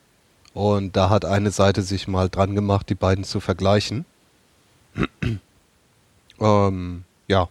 Und 0.54 0.96
da 0.96 1.10
hat 1.10 1.24
eine 1.24 1.52
Seite 1.52 1.84
sich 1.84 2.08
mal 2.08 2.30
dran 2.30 2.56
gemacht, 2.56 2.90
die 2.90 2.96
beiden 2.96 3.24
zu 3.24 3.40
vergleichen. 3.40 4.06
ähm, 6.40 7.04
ja. 7.28 7.48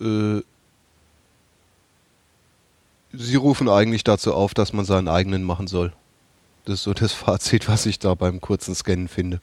Äh, 0.00 0.42
sie 3.12 3.36
rufen 3.36 3.68
eigentlich 3.68 4.04
dazu 4.04 4.34
auf, 4.34 4.52
dass 4.54 4.72
man 4.72 4.84
seinen 4.84 5.08
eigenen 5.08 5.42
machen 5.42 5.66
soll. 5.66 5.92
Das 6.66 6.74
ist 6.74 6.82
so 6.84 6.92
das 6.94 7.12
Fazit, 7.14 7.68
was 7.68 7.86
ich 7.86 7.98
da 7.98 8.14
beim 8.14 8.40
kurzen 8.40 8.74
Scannen 8.74 9.08
finde. 9.08 9.40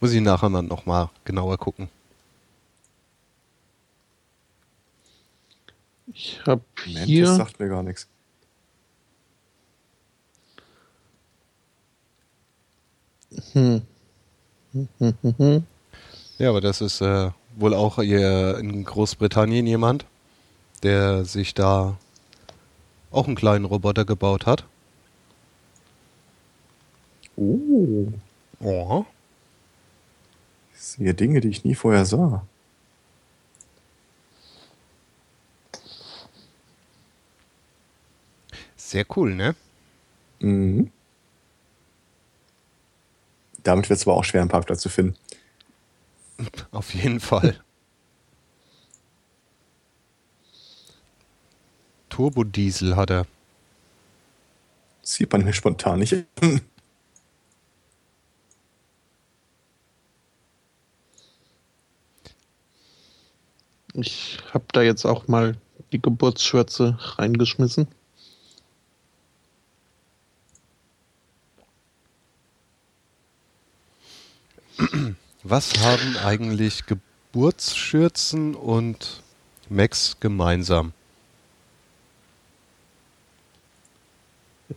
Muss 0.00 0.12
ich 0.12 0.22
nachher 0.22 0.48
mal 0.48 0.62
nochmal 0.62 1.10
genauer 1.24 1.58
gucken. 1.58 1.90
Ich 6.12 6.40
habe 6.46 6.62
hier... 6.84 7.26
Das 7.26 7.36
sagt 7.36 7.60
mir 7.60 7.68
gar 7.68 7.82
nichts. 7.82 8.08
Hm. 13.52 13.82
Ja, 16.38 16.48
aber 16.50 16.60
das 16.60 16.80
ist 16.80 17.00
äh, 17.00 17.30
wohl 17.56 17.74
auch 17.74 17.96
hier 17.96 18.58
in 18.58 18.84
Großbritannien 18.84 19.66
jemand, 19.66 20.06
der 20.82 21.24
sich 21.24 21.54
da 21.54 21.96
auch 23.10 23.26
einen 23.26 23.36
kleinen 23.36 23.64
Roboter 23.64 24.04
gebaut 24.04 24.46
hat 24.46 24.64
Oh. 27.38 28.12
Oh. 28.60 29.04
Ich 30.74 30.80
sehe 30.80 31.14
Dinge, 31.14 31.40
die 31.40 31.48
ich 31.48 31.64
nie 31.64 31.76
vorher 31.76 32.04
sah. 32.04 32.44
Sehr 38.88 39.04
cool, 39.16 39.34
ne? 39.34 39.54
Mhm. 40.40 40.90
Damit 43.62 43.90
wird 43.90 43.98
es 43.98 44.06
aber 44.06 44.16
auch 44.16 44.24
schwer, 44.24 44.40
einen 44.40 44.48
Parkplatz 44.48 44.80
zu 44.80 44.88
finden. 44.88 45.14
Auf 46.70 46.94
jeden 46.94 47.20
Fall. 47.20 47.60
Turbodiesel 52.08 52.96
hat 52.96 53.10
er. 53.10 53.26
Sieht 55.02 55.30
man 55.32 55.44
mir 55.44 55.52
spontan 55.52 55.98
nicht. 55.98 56.24
Ich 63.94 64.38
habe 64.54 64.64
da 64.72 64.82
jetzt 64.82 65.04
auch 65.04 65.26
mal 65.26 65.56
die 65.90 66.00
Geburtsschürze 66.00 66.96
reingeschmissen. 67.00 67.88
Was 75.42 75.72
haben 75.80 76.16
eigentlich 76.24 76.84
Geburtsschürzen 76.86 78.54
und 78.54 79.22
Max 79.68 80.16
gemeinsam? 80.20 80.92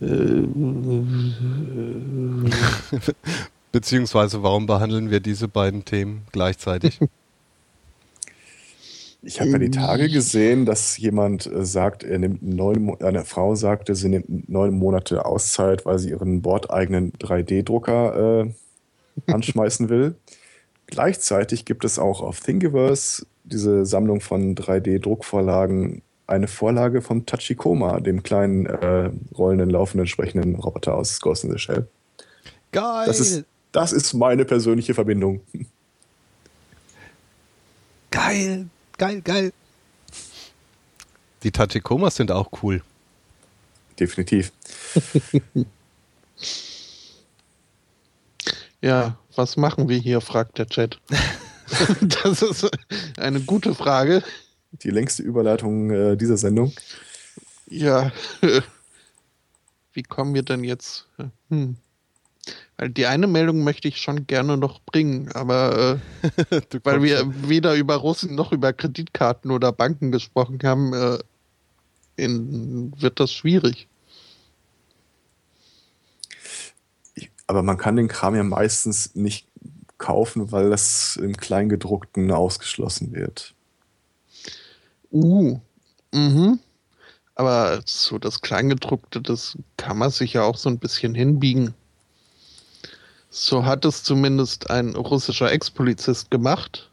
Beziehungsweise 3.72 4.42
warum 4.42 4.66
behandeln 4.66 5.10
wir 5.10 5.20
diese 5.20 5.48
beiden 5.48 5.84
Themen 5.84 6.22
gleichzeitig? 6.32 6.98
Ich 9.24 9.40
habe 9.40 9.50
ja 9.50 9.58
die 9.58 9.70
Tage 9.70 10.08
gesehen, 10.08 10.66
dass 10.66 10.98
jemand 10.98 11.46
äh, 11.46 11.64
sagt, 11.64 12.02
er 12.02 12.18
nimmt 12.18 12.42
neun, 12.42 13.00
eine 13.00 13.24
Frau 13.24 13.54
sagte, 13.54 13.94
sie 13.94 14.08
nimmt 14.08 14.48
neun 14.48 14.76
Monate 14.76 15.24
Auszeit, 15.24 15.86
weil 15.86 16.00
sie 16.00 16.10
ihren 16.10 16.42
bordeigenen 16.42 17.12
3D-Drucker 17.12 18.46
äh, 18.46 18.52
anschmeißen 19.26 19.88
will. 19.88 20.14
Gleichzeitig 20.86 21.64
gibt 21.64 21.84
es 21.84 21.98
auch 21.98 22.20
auf 22.20 22.40
Thingiverse 22.40 23.26
diese 23.44 23.86
Sammlung 23.86 24.20
von 24.20 24.54
3D-Druckvorlagen 24.54 26.02
eine 26.26 26.48
Vorlage 26.48 27.02
vom 27.02 27.26
Tachikoma, 27.26 28.00
dem 28.00 28.22
kleinen 28.22 28.66
äh, 28.66 29.10
rollenden, 29.36 29.70
laufenden, 29.70 30.06
sprechenden 30.06 30.54
Roboter 30.54 30.94
aus 30.94 31.20
Ghost 31.20 31.44
in 31.44 31.50
the 31.50 31.58
Shell. 31.58 31.88
Geil! 32.70 33.06
Das 33.06 33.20
ist, 33.20 33.44
das 33.72 33.92
ist 33.92 34.14
meine 34.14 34.44
persönliche 34.44 34.94
Verbindung. 34.94 35.40
Geil, 38.10 38.66
geil, 38.98 39.20
geil. 39.22 39.52
Die 41.42 41.50
Tachikomas 41.50 42.16
sind 42.16 42.30
auch 42.30 42.50
cool. 42.62 42.82
Definitiv. 43.98 44.52
ja, 48.82 49.16
was 49.34 49.56
machen 49.56 49.88
wir 49.88 49.96
hier, 49.96 50.20
fragt 50.20 50.58
der 50.58 50.66
Chat. 50.66 51.00
das 52.22 52.42
ist 52.42 52.68
eine 53.16 53.40
gute 53.40 53.74
Frage. 53.74 54.22
Die 54.72 54.90
längste 54.90 55.22
Überleitung 55.22 55.90
äh, 55.90 56.16
dieser 56.16 56.36
Sendung. 56.36 56.72
Ja, 57.68 58.12
wie 59.92 60.02
kommen 60.02 60.34
wir 60.34 60.42
denn 60.42 60.64
jetzt? 60.64 61.06
Hm. 61.48 61.76
Weil 62.76 62.90
die 62.90 63.06
eine 63.06 63.28
Meldung 63.28 63.62
möchte 63.62 63.86
ich 63.86 63.98
schon 63.98 64.26
gerne 64.26 64.56
noch 64.56 64.80
bringen, 64.80 65.30
aber 65.32 66.00
äh, 66.50 66.60
weil 66.82 67.02
wir 67.02 67.22
weder 67.48 67.74
über 67.74 67.96
Russen 67.96 68.34
noch 68.34 68.52
über 68.52 68.72
Kreditkarten 68.72 69.50
oder 69.50 69.72
Banken 69.72 70.10
gesprochen 70.10 70.58
haben, 70.64 70.92
äh, 70.92 71.18
in, 72.16 72.92
wird 73.00 73.20
das 73.20 73.32
schwierig. 73.32 73.88
Aber 77.52 77.62
man 77.62 77.76
kann 77.76 77.96
den 77.96 78.08
Kram 78.08 78.34
ja 78.34 78.44
meistens 78.44 79.14
nicht 79.14 79.46
kaufen, 79.98 80.52
weil 80.52 80.70
das 80.70 81.16
im 81.16 81.36
Kleingedruckten 81.36 82.30
ausgeschlossen 82.30 83.12
wird. 83.12 83.52
Uh, 85.12 85.60
mhm. 86.14 86.60
Aber 87.34 87.82
so 87.84 88.16
das 88.16 88.40
Kleingedruckte, 88.40 89.20
das 89.20 89.58
kann 89.76 89.98
man 89.98 90.10
sich 90.10 90.32
ja 90.32 90.44
auch 90.44 90.56
so 90.56 90.70
ein 90.70 90.78
bisschen 90.78 91.14
hinbiegen. 91.14 91.74
So 93.28 93.66
hat 93.66 93.84
es 93.84 94.02
zumindest 94.02 94.70
ein 94.70 94.96
russischer 94.96 95.52
Ex-Polizist 95.52 96.30
gemacht, 96.30 96.90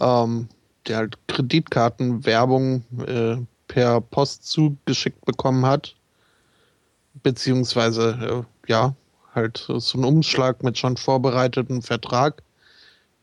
ähm, 0.00 0.48
der 0.88 0.96
halt 0.96 1.18
Kreditkartenwerbung 1.28 2.82
äh, 3.06 3.36
per 3.68 4.00
Post 4.00 4.48
zugeschickt 4.48 5.24
bekommen 5.24 5.64
hat. 5.64 5.94
Beziehungsweise, 7.22 8.44
äh, 8.66 8.68
ja, 8.68 8.96
halt 9.38 9.64
so 9.68 9.98
ein 9.98 10.04
Umschlag 10.04 10.62
mit 10.62 10.76
schon 10.76 10.96
vorbereiteten 10.96 11.82
Vertrag, 11.82 12.42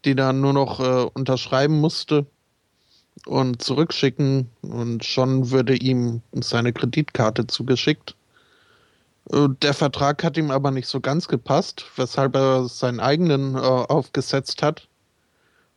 die 0.06 0.16
dann 0.16 0.42
nur 0.42 0.54
noch 0.54 0.80
äh, 0.80 1.10
unterschreiben 1.14 1.80
musste 1.80 2.26
und 3.26 3.62
zurückschicken 3.62 4.50
und 4.62 5.04
schon 5.04 5.52
würde 5.52 5.76
ihm 5.76 6.22
seine 6.32 6.74
Kreditkarte 6.74 7.48
zugeschickt. 7.48 8.16
Äh, 9.32 9.50
der 9.62 9.74
Vertrag 9.74 10.24
hat 10.24 10.38
ihm 10.38 10.52
aber 10.52 10.72
nicht 10.72 10.88
so 10.88 11.00
ganz 11.02 11.28
gepasst, 11.28 11.86
weshalb 11.98 12.36
er 12.36 12.68
seinen 12.68 13.00
eigenen 13.00 13.56
äh, 13.56 13.60
aufgesetzt 13.60 14.64
hat 14.64 14.88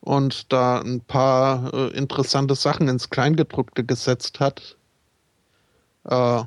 und 0.01 0.53
da 0.53 0.81
ein 0.81 1.01
paar 1.01 1.73
äh, 1.75 1.89
interessante 1.97 2.55
Sachen 2.55 2.89
ins 2.89 3.11
Kleingedruckte 3.11 3.85
gesetzt 3.85 4.41
hat. 4.41 4.77
Äh, 6.05 6.45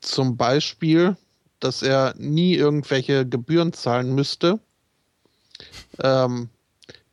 zum 0.00 0.36
Beispiel, 0.36 1.16
dass 1.60 1.82
er 1.82 2.14
nie 2.18 2.54
irgendwelche 2.54 3.26
Gebühren 3.26 3.72
zahlen 3.72 4.14
müsste, 4.14 4.60
ähm, 6.02 6.48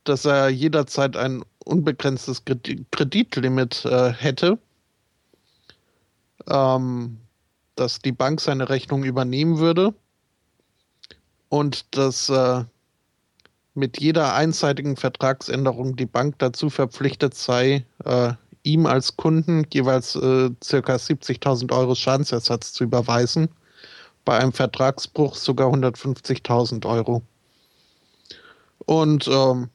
dass 0.04 0.26
er 0.26 0.50
jederzeit 0.50 1.16
ein 1.16 1.44
unbegrenztes 1.64 2.44
Kreditlimit 2.46 3.86
äh, 3.86 4.12
hätte. 4.12 4.58
Ähm, 6.48 7.20
dass 7.76 8.00
die 8.00 8.12
Bank 8.12 8.42
seine 8.42 8.70
Rechnung 8.70 9.04
übernehmen 9.04 9.58
würde 9.58 9.94
und 11.50 11.98
dass 11.98 12.30
äh, 12.30 12.64
mit 13.74 14.00
jeder 14.00 14.36
einseitigen 14.36 14.96
Vertragsänderung 14.96 15.96
die 15.96 16.06
Bank 16.06 16.36
dazu 16.38 16.70
verpflichtet 16.70 17.34
sei, 17.34 17.86
äh, 18.06 18.34
ihm 18.64 18.86
als 18.86 19.18
Kunden 19.18 19.66
jeweils 19.74 20.16
äh, 20.16 20.50
ca. 20.50 20.96
70.000 20.96 21.72
Euro 21.72 21.96
Schadensersatz 21.96 22.74
zu 22.74 22.84
überweisen, 22.84 23.50
bei 24.26 24.38
einem 24.38 24.54
Vertragsbruch 24.54 25.36
sogar 25.36 25.72
150.000 25.72 26.86
Euro. 26.86 27.22
Und 28.86 29.28
ähm, 29.28 29.70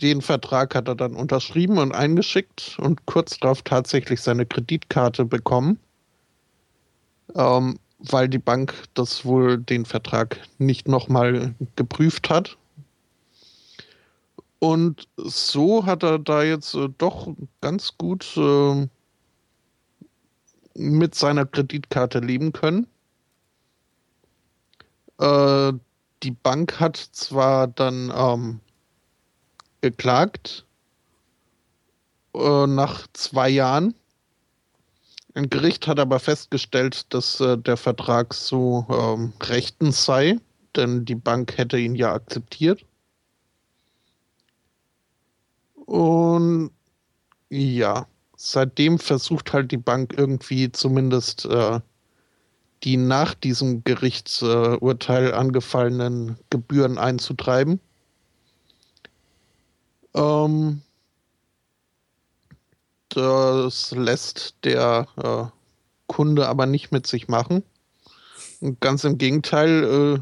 den 0.00 0.22
Vertrag 0.22 0.74
hat 0.74 0.88
er 0.88 0.94
dann 0.94 1.14
unterschrieben 1.14 1.78
und 1.78 1.92
eingeschickt 1.92 2.78
und 2.78 3.06
kurz 3.06 3.38
darauf 3.38 3.62
tatsächlich 3.62 4.20
seine 4.20 4.46
Kreditkarte 4.46 5.24
bekommen 5.24 5.78
ähm, 7.34 7.78
weil 7.98 8.28
die 8.28 8.38
Bank 8.38 8.74
das 8.94 9.24
wohl 9.24 9.58
den 9.58 9.84
Vertrag 9.84 10.40
nicht 10.58 10.88
nochmal 10.88 11.54
geprüft 11.76 12.30
hat. 12.30 12.56
Und 14.58 15.08
so 15.16 15.86
hat 15.86 16.02
er 16.02 16.18
da 16.18 16.42
jetzt 16.42 16.74
äh, 16.74 16.88
doch 16.98 17.28
ganz 17.60 17.96
gut 17.96 18.36
äh, 18.36 18.86
mit 20.74 21.14
seiner 21.14 21.46
Kreditkarte 21.46 22.20
leben 22.20 22.52
können. 22.52 22.86
Äh, 25.20 25.72
die 26.22 26.30
Bank 26.32 26.80
hat 26.80 26.96
zwar 26.96 27.68
dann 27.68 28.12
ähm, 28.14 28.60
geklagt 29.80 30.66
äh, 32.34 32.66
nach 32.66 33.06
zwei 33.12 33.48
Jahren, 33.48 33.94
ein 35.34 35.48
Gericht 35.48 35.86
hat 35.86 36.00
aber 36.00 36.18
festgestellt, 36.18 37.12
dass 37.14 37.40
äh, 37.40 37.56
der 37.56 37.76
Vertrag 37.76 38.34
so 38.34 38.86
ähm, 38.90 39.32
rechtens 39.42 40.04
sei, 40.04 40.38
denn 40.74 41.04
die 41.04 41.14
Bank 41.14 41.56
hätte 41.56 41.78
ihn 41.78 41.94
ja 41.94 42.12
akzeptiert. 42.12 42.84
Und 45.86 46.70
ja, 47.48 48.06
seitdem 48.36 48.98
versucht 48.98 49.52
halt 49.52 49.70
die 49.70 49.76
Bank 49.76 50.14
irgendwie 50.16 50.72
zumindest 50.72 51.46
äh, 51.46 51.80
die 52.84 52.96
nach 52.96 53.34
diesem 53.34 53.84
Gerichtsurteil 53.84 55.34
angefallenen 55.34 56.38
Gebühren 56.48 56.98
einzutreiben. 56.98 57.80
Ähm, 60.14 60.82
das 63.10 63.90
lässt 63.92 64.54
der 64.64 65.06
äh, 65.16 65.44
Kunde 66.06 66.48
aber 66.48 66.66
nicht 66.66 66.92
mit 66.92 67.06
sich 67.06 67.28
machen. 67.28 67.62
Und 68.60 68.80
ganz 68.80 69.04
im 69.04 69.18
Gegenteil 69.18 69.84
äh, 69.84 70.20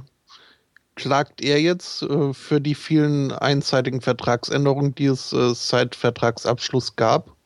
klagt 0.94 1.40
er 1.40 1.60
jetzt 1.60 2.02
äh, 2.02 2.34
für 2.34 2.60
die 2.60 2.74
vielen 2.74 3.32
einseitigen 3.32 4.00
Vertragsänderungen, 4.00 4.94
die 4.94 5.06
es 5.06 5.32
äh, 5.32 5.54
seit 5.54 5.94
Vertragsabschluss 5.94 6.96
gab, 6.96 7.36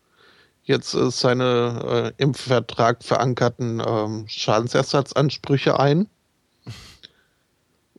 jetzt 0.64 0.94
äh, 0.94 1.10
seine 1.10 2.12
äh, 2.16 2.22
im 2.22 2.34
Vertrag 2.34 3.02
verankerten 3.02 3.82
ähm, 3.84 4.24
Schadensersatzansprüche 4.28 5.78
ein. 5.78 6.08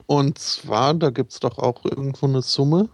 Und 0.05 0.37
zwar, 0.37 0.93
da 0.93 1.09
gibt 1.09 1.31
es 1.31 1.39
doch 1.39 1.57
auch 1.57 1.85
irgendwo 1.85 2.25
eine 2.25 2.41
Summe. 2.41 2.89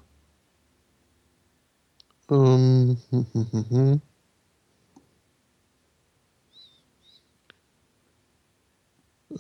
Ähm, 2.30 2.98
hm, 3.10 3.26
hm, 3.34 3.48
hm, 3.52 3.66
hm. 3.70 4.02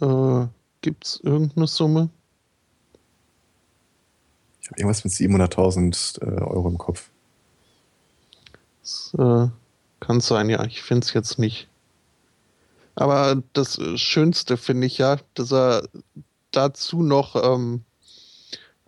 Äh, 0.01 0.47
Gibt 0.81 1.05
es 1.05 1.19
irgendeine 1.21 1.67
Summe? 1.67 2.09
Ich 4.61 4.69
habe 4.69 4.79
irgendwas 4.79 5.03
mit 5.03 5.13
700.000 5.13 6.21
äh, 6.21 6.41
Euro 6.41 6.69
im 6.69 6.77
Kopf. 6.77 7.09
Das, 8.81 9.13
äh, 9.17 9.49
Kann 9.99 10.21
sein, 10.21 10.49
ja. 10.49 10.63
Ich 10.65 10.81
finde 10.81 11.05
es 11.05 11.13
jetzt 11.13 11.39
nicht. 11.39 11.67
Aber 12.95 13.41
das 13.53 13.79
Schönste 13.95 14.57
finde 14.57 14.87
ich 14.87 14.97
ja, 14.97 15.17
dass 15.33 15.53
er 15.53 15.87
dazu 16.51 17.01
noch 17.01 17.35
ähm, 17.35 17.83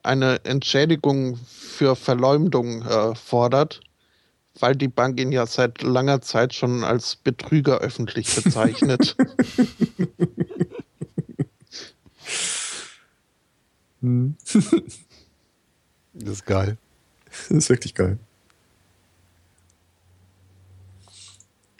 eine 0.03 0.43
Entschädigung 0.45 1.37
für 1.47 1.95
Verleumdung 1.95 2.81
äh, 2.81 3.15
fordert, 3.15 3.79
weil 4.59 4.75
die 4.75 4.87
Bank 4.89 5.19
ihn 5.19 5.31
ja 5.31 5.45
seit 5.45 5.81
langer 5.81 6.21
Zeit 6.21 6.53
schon 6.53 6.83
als 6.83 7.15
Betrüger 7.15 7.79
öffentlich 7.79 8.35
bezeichnet. 8.35 9.15
das 14.01 14.65
ist 16.13 16.45
geil. 16.45 16.77
Das 17.25 17.51
ist 17.51 17.69
wirklich 17.69 17.95
geil. 17.95 18.17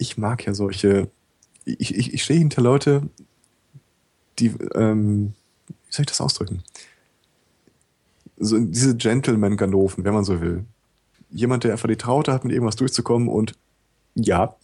Ich 0.01 0.17
mag 0.17 0.43
ja 0.47 0.55
solche. 0.55 1.11
Ich, 1.63 1.93
ich, 1.95 2.11
ich 2.11 2.23
stehe 2.23 2.39
hinter 2.39 2.63
Leute, 2.63 3.07
die, 4.39 4.47
ähm, 4.73 5.33
wie 5.67 5.91
soll 5.91 6.01
ich 6.01 6.07
das 6.07 6.21
ausdrücken? 6.21 6.63
So 8.37 8.57
diese 8.57 8.97
Gentleman-Ganoven, 8.97 10.03
wenn 10.03 10.15
man 10.15 10.23
so 10.23 10.41
will. 10.41 10.65
Jemand, 11.29 11.63
der 11.63 11.73
einfach 11.73 11.87
die 11.87 11.97
Traute 11.97 12.33
hat, 12.33 12.43
mit 12.43 12.51
irgendwas 12.51 12.77
durchzukommen 12.77 13.27
und 13.27 13.53
ja, 14.15 14.55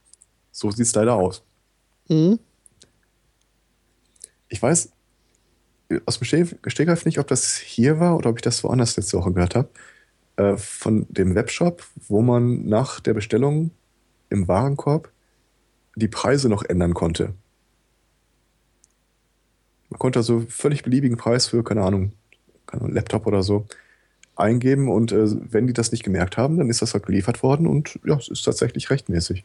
so 0.52 0.70
sieht 0.70 0.86
es 0.86 0.94
leider 0.94 1.16
aus. 1.16 1.42
Mhm. 2.08 2.38
Ich 4.48 4.62
weiß 4.62 4.90
aus 6.06 6.18
dem 6.18 6.46
Stegreif 6.66 7.04
nicht, 7.04 7.18
ob 7.18 7.26
das 7.26 7.56
hier 7.58 8.00
war 8.00 8.16
oder 8.16 8.30
ob 8.30 8.38
ich 8.38 8.42
das 8.42 8.64
woanders 8.64 8.96
letzte 8.96 9.18
Woche 9.18 9.34
gehört 9.34 9.54
habe. 9.54 9.68
Äh, 10.36 10.56
von 10.56 11.06
dem 11.10 11.34
Webshop, 11.34 11.84
wo 12.08 12.22
man 12.22 12.66
nach 12.66 13.00
der 13.00 13.12
Bestellung 13.12 13.70
im 14.30 14.48
Warenkorb 14.48 15.10
die 15.96 16.08
Preise 16.08 16.48
noch 16.48 16.62
ändern 16.62 16.94
konnte. 16.94 17.34
Man 19.90 19.98
konnte 19.98 20.18
also 20.18 20.44
völlig 20.48 20.82
beliebigen 20.82 21.16
Preis 21.16 21.46
für, 21.46 21.64
keine 21.64 21.82
Ahnung, 21.82 22.12
Laptop 22.70 23.26
oder 23.26 23.42
so 23.42 23.66
eingeben 24.36 24.88
und 24.88 25.12
äh, 25.12 25.26
wenn 25.52 25.66
die 25.66 25.72
das 25.72 25.90
nicht 25.90 26.04
gemerkt 26.04 26.36
haben, 26.36 26.58
dann 26.58 26.70
ist 26.70 26.82
das 26.82 26.94
halt 26.94 27.06
geliefert 27.06 27.42
worden 27.42 27.66
und 27.66 27.98
ja, 28.04 28.16
es 28.16 28.28
ist 28.28 28.42
tatsächlich 28.42 28.90
rechtmäßig. 28.90 29.44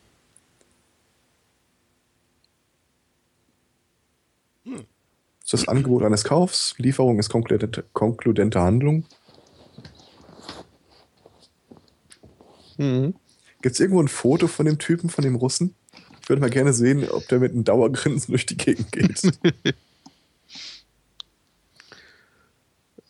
Hm. 4.65 4.85
das 5.49 5.67
Angebot 5.67 6.03
eines 6.03 6.23
Kaufs, 6.23 6.75
Lieferung 6.77 7.19
ist 7.19 7.29
konkludente, 7.29 7.83
konkludente 7.91 8.61
Handlung. 8.61 9.05
Mhm. 12.77 13.15
Gibt 13.63 13.75
es 13.75 13.79
irgendwo 13.79 14.01
ein 14.01 14.09
Foto 14.09 14.47
von 14.49 14.65
dem 14.65 14.77
Typen, 14.77 15.09
von 15.09 15.23
dem 15.23 15.35
Russen? 15.35 15.73
Ich 16.21 16.27
würde 16.27 16.41
mal 16.41 16.49
gerne 16.49 16.73
sehen, 16.73 17.09
ob 17.09 17.25
der 17.29 17.39
mit 17.39 17.53
einem 17.53 17.63
Dauergrinsen 17.63 18.33
durch 18.33 18.45
die 18.45 18.57
Gegend 18.57 18.91
geht. 18.91 19.21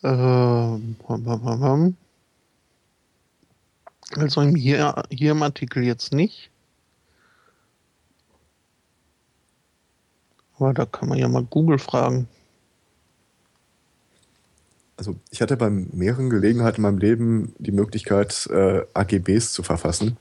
Ähm, 0.06 0.96
also 4.16 4.42
hier, 4.42 5.02
hier 5.08 5.30
im 5.30 5.42
Artikel 5.42 5.82
jetzt 5.82 6.12
nicht. 6.12 6.50
Aber 10.58 10.74
da 10.74 10.84
kann 10.84 11.08
man 11.08 11.16
ja 11.16 11.26
mal 11.26 11.44
Google 11.44 11.78
fragen. 11.78 12.28
Also 14.98 15.16
ich 15.30 15.40
hatte 15.40 15.56
bei 15.56 15.70
mehreren 15.70 16.28
Gelegenheiten 16.28 16.76
in 16.76 16.82
meinem 16.82 16.98
Leben 16.98 17.54
die 17.58 17.72
Möglichkeit, 17.72 18.46
äh, 18.52 18.82
AGBs 18.92 19.54
zu 19.54 19.62
verfassen. 19.62 20.18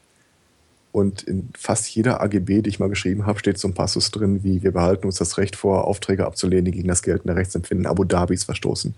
Und 0.94 1.24
in 1.24 1.50
fast 1.58 1.90
jeder 1.90 2.22
AGB, 2.22 2.62
die 2.62 2.70
ich 2.70 2.80
mal 2.80 2.88
geschrieben 2.88 3.26
habe, 3.26 3.40
steht 3.40 3.58
so 3.58 3.68
ein 3.68 3.74
Passus 3.74 4.12
drin, 4.12 4.44
wie 4.44 4.62
wir 4.62 4.72
behalten 4.72 5.08
uns 5.08 5.16
das 5.16 5.40
Recht 5.40 5.56
vor, 5.56 5.86
Aufträge 5.86 6.26
abzulehnen, 6.26 6.66
die 6.66 6.72
gegen 6.72 6.88
das 6.88 7.02
geltende 7.02 7.36
Rechtsempfinden 7.36 7.88
Abu 7.88 8.04
Dhabis 8.04 8.44
verstoßen. 8.44 8.94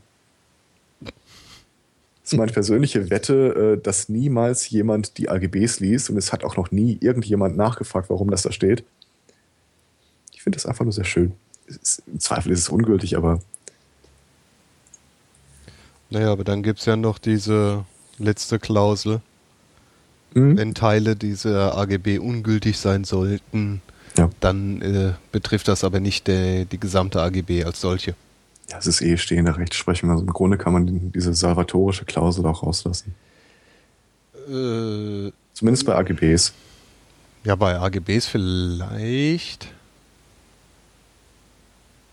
Das 1.02 2.34
ist 2.34 2.38
meine 2.38 2.52
persönliche 2.52 3.10
Wette, 3.10 3.78
äh, 3.78 3.82
dass 3.82 4.10
niemals 4.10 4.70
jemand 4.70 5.18
die 5.18 5.30
AGBs 5.30 5.80
liest 5.80 6.10
und 6.10 6.18
es 6.18 6.34
hat 6.34 6.44
auch 6.44 6.58
noch 6.58 6.70
nie 6.70 6.98
irgendjemand 7.00 7.56
nachgefragt, 7.56 8.10
warum 8.10 8.30
das 8.30 8.42
da 8.42 8.52
steht. 8.52 8.84
Ich 10.34 10.44
finde 10.44 10.58
das 10.58 10.66
einfach 10.66 10.84
nur 10.84 10.92
sehr 10.92 11.06
schön. 11.06 11.32
Ist, 11.66 12.04
Im 12.08 12.20
Zweifel 12.20 12.52
ist 12.52 12.60
es 12.60 12.70
ungültig, 12.70 13.16
aber. 13.16 13.42
Naja, 16.10 16.30
aber 16.30 16.44
dann 16.44 16.62
gibt 16.62 16.80
es 16.80 16.86
ja 16.86 16.98
noch 16.98 17.20
diese 17.20 17.86
letzte 18.18 18.60
Klausel. 18.60 19.22
Mhm. 20.36 20.58
Wenn 20.58 20.76
Teile 20.76 21.16
dieser 21.16 21.78
AGB 21.78 22.20
ungültig 22.20 22.78
sein 22.78 23.06
sollten, 23.06 23.82
ja. 24.18 24.30
dann 24.42 24.82
äh, 24.82 25.14
betrifft 25.32 25.68
das 25.70 25.84
aber 25.84 26.00
nicht 26.00 26.28
der, 26.28 26.66
die 26.66 26.80
gesamte 26.80 27.22
AGB 27.22 27.64
als 27.64 27.80
solche. 27.82 28.16
Ja, 28.70 28.78
es 28.78 28.86
ist 28.86 29.02
eh 29.02 29.18
stehende 29.18 29.58
Rechtsprechung. 29.58 30.12
Also 30.12 30.24
im 30.24 30.34
Grunde 30.34 30.58
kann 30.58 30.74
man 30.74 31.12
diese 31.14 31.34
salvatorische 31.34 32.04
Klausel 32.04 32.46
auch 32.46 32.64
rauslassen. 32.64 33.16
Äh, 34.48 35.32
Zumindest 35.54 35.86
bei 35.86 35.96
AGBs. 35.96 36.54
Ja, 37.46 37.56
bei 37.56 37.80
AGBs 37.80 38.28
vielleicht. 38.28 39.68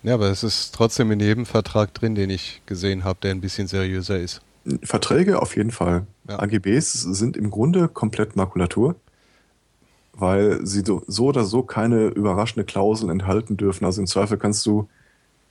Ja, 0.04 0.14
aber 0.14 0.30
es 0.30 0.44
ist 0.44 0.74
trotzdem 0.74 1.10
in 1.10 1.18
jedem 1.18 1.46
Vertrag 1.46 1.92
drin, 1.94 2.14
den 2.14 2.30
ich 2.30 2.62
gesehen 2.66 3.02
habe, 3.02 3.18
der 3.22 3.32
ein 3.32 3.40
bisschen 3.40 3.66
seriöser 3.66 4.18
ist. 4.18 4.42
Verträge 4.82 5.40
auf 5.42 5.56
jeden 5.56 5.70
Fall. 5.70 6.06
Ja. 6.28 6.38
AGBs 6.38 6.92
sind 6.92 7.36
im 7.36 7.50
Grunde 7.50 7.88
komplett 7.88 8.36
Makulatur, 8.36 8.96
weil 10.12 10.64
sie 10.64 10.82
so 10.84 11.26
oder 11.26 11.44
so 11.44 11.62
keine 11.62 12.08
überraschende 12.08 12.64
Klauseln 12.64 13.10
enthalten 13.10 13.56
dürfen. 13.56 13.84
Also 13.84 14.00
im 14.00 14.06
Zweifel 14.06 14.38
kannst 14.38 14.64
du 14.66 14.88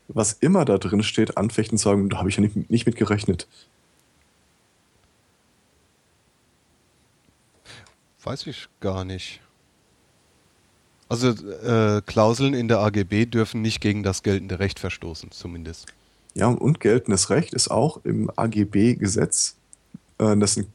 was 0.07 0.33
immer 0.33 0.65
da 0.65 0.77
drin 0.77 1.03
steht, 1.03 1.37
anfechten 1.37 1.75
und 1.75 1.79
sagen, 1.79 2.09
da 2.09 2.17
habe 2.17 2.29
ich 2.29 2.35
ja 2.35 2.41
nicht, 2.41 2.69
nicht 2.69 2.85
mit 2.85 2.95
gerechnet. 2.95 3.47
Weiß 8.23 8.45
ich 8.45 8.67
gar 8.81 9.03
nicht. 9.03 9.41
Also 11.09 11.29
äh, 11.29 12.01
Klauseln 12.05 12.53
in 12.53 12.67
der 12.67 12.79
AGB 12.79 13.25
dürfen 13.25 13.61
nicht 13.61 13.81
gegen 13.81 14.03
das 14.03 14.23
geltende 14.23 14.59
Recht 14.59 14.79
verstoßen, 14.79 15.31
zumindest. 15.31 15.87
Ja, 16.33 16.47
und 16.47 16.79
geltendes 16.79 17.29
Recht 17.29 17.53
ist 17.53 17.69
auch 17.69 17.99
im 18.03 18.31
AGB-Gesetz, 18.35 19.57
äh, 20.17 20.37
dass 20.37 20.57
eine 20.57 20.67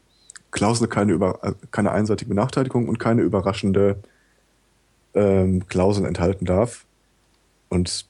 Klausel 0.50 0.88
keine, 0.88 1.12
über, 1.12 1.38
äh, 1.42 1.52
keine 1.70 1.92
einseitige 1.92 2.28
Benachteiligung 2.28 2.88
und 2.88 2.98
keine 2.98 3.22
überraschende 3.22 3.98
ähm, 5.14 5.66
Klausel 5.68 6.04
enthalten 6.04 6.44
darf. 6.44 6.84
Und 7.68 8.06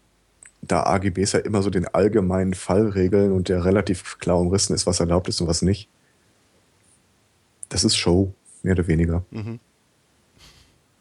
da 0.63 0.83
AGBs 0.85 1.33
ja 1.33 1.41
immer 1.41 1.63
so 1.63 1.71
den 1.71 1.87
allgemeinen 1.87 2.55
Fall 2.55 2.89
regeln 2.89 3.33
und 3.33 3.49
der 3.49 3.65
relativ 3.65 4.19
klar 4.19 4.39
umrissen 4.39 4.75
ist, 4.75 4.87
was 4.87 5.01
erlaubt 5.01 5.29
ist 5.29 5.41
und 5.41 5.47
was 5.47 5.63
nicht. 5.63 5.89
Das 7.69 7.85
ist 7.85 7.97
Show, 7.97 8.33
mehr 8.63 8.75
oder 8.75 8.89
weniger. 8.89 9.25
Mhm. 9.31 9.61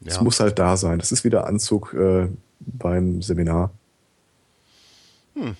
Es 0.03 0.21
muss 0.21 0.39
halt 0.39 0.59
da 0.59 0.77
sein. 0.77 0.99
Das 0.99 1.11
ist 1.11 1.23
wieder 1.23 1.47
Anzug 1.47 1.93
äh, 1.93 2.27
beim 2.59 3.21
Seminar. 3.21 3.71
Hm. 5.33 5.55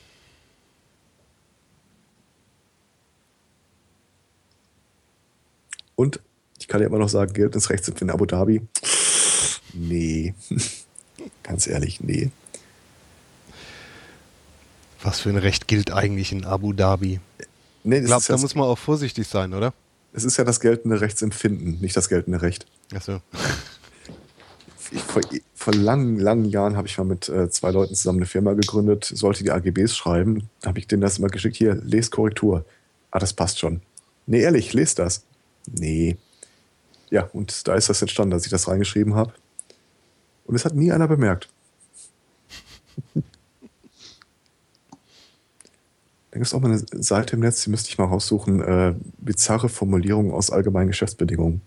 Und 5.96 6.20
ich 6.60 6.68
kann 6.68 6.82
ja 6.82 6.88
immer 6.88 7.00
noch 7.00 7.10
sagen, 7.10 7.34
gilt 7.34 7.56
ins 7.56 7.70
Rechtsempfinden 7.70 8.14
Abu 8.14 8.26
Dhabi? 8.26 8.62
Nee. 9.74 10.34
Ganz 11.44 11.68
ehrlich, 11.68 12.02
nee. 12.02 12.32
Was 15.04 15.20
für 15.20 15.30
ein 15.30 15.38
Recht 15.38 15.68
gilt 15.68 15.92
eigentlich 15.92 16.32
in 16.32 16.46
Abu 16.46 16.74
Dhabi? 16.74 17.20
Nee, 17.84 18.00
ich 18.00 18.06
glaube, 18.06 18.26
da 18.28 18.38
muss 18.38 18.56
man 18.56 18.66
auch 18.66 18.78
vorsichtig 18.78 19.28
sein, 19.28 19.54
oder? 19.54 19.74
Es 20.14 20.24
ist 20.24 20.38
ja 20.38 20.44
das 20.44 20.60
geltende 20.60 21.02
Rechtsempfinden, 21.02 21.80
nicht 21.82 21.96
das 21.96 22.10
geltende 22.10 22.42
Recht. 22.42 22.66
Achso. 22.94 23.22
Vor, 25.08 25.22
vor, 25.54 25.74
langen, 25.74 26.18
langen 26.18 26.46
Jahren 26.46 26.78
habe 26.78 26.88
ich 26.88 26.98
mal 26.98 27.04
mit 27.04 27.28
äh, 27.28 27.50
zwei 27.50 27.72
Leuten 27.72 27.96
zusammen 27.96 28.20
eine 28.20 28.26
Firma 28.26 28.54
gegründet, 28.54 29.04
sollte 29.04 29.44
die 29.44 29.52
AGBs 29.52 29.96
schreiben. 29.96 30.50
Da 30.62 30.70
habe 30.70 30.80
ich 30.80 30.88
denen 30.88 31.02
das 31.02 31.20
immer 31.20 31.28
geschickt. 31.28 31.58
Hier, 31.58 31.76
lest 31.84 32.12
Korrektur. 32.12 32.66
Ah, 33.12 33.20
das 33.20 33.34
passt 33.34 33.60
schon. 33.60 33.82
Nee, 34.26 34.40
ehrlich, 34.40 34.74
lest 34.74 35.00
das. 35.00 35.24
Nee. 35.68 36.18
Ja, 37.10 37.30
und 37.34 37.68
da 37.68 37.76
ist 37.76 37.90
das 37.90 38.02
entstanden, 38.02 38.32
dass 38.32 38.46
ich 38.46 38.52
das 38.52 38.68
reingeschrieben 38.68 39.16
habe. 39.16 39.34
Und 40.46 40.56
es 40.56 40.66
hat 40.66 40.76
nie 40.76 40.92
einer 40.92 41.08
bemerkt. 41.08 41.50
Da 46.32 46.40
gibt 46.40 46.48
es 46.48 46.54
auch 46.54 46.60
mal 46.60 46.70
eine 46.70 46.84
Seite 47.02 47.38
im 47.38 47.40
Netz, 47.40 47.64
die 47.64 47.70
müsste 47.70 47.88
ich 47.88 47.98
mal 47.98 48.08
raussuchen, 48.08 48.62
äh, 48.62 48.94
bizarre 49.20 49.70
Formulierungen 49.70 50.34
aus 50.34 50.52
allgemeinen 50.52 50.90
Geschäftsbedingungen. 50.90 51.62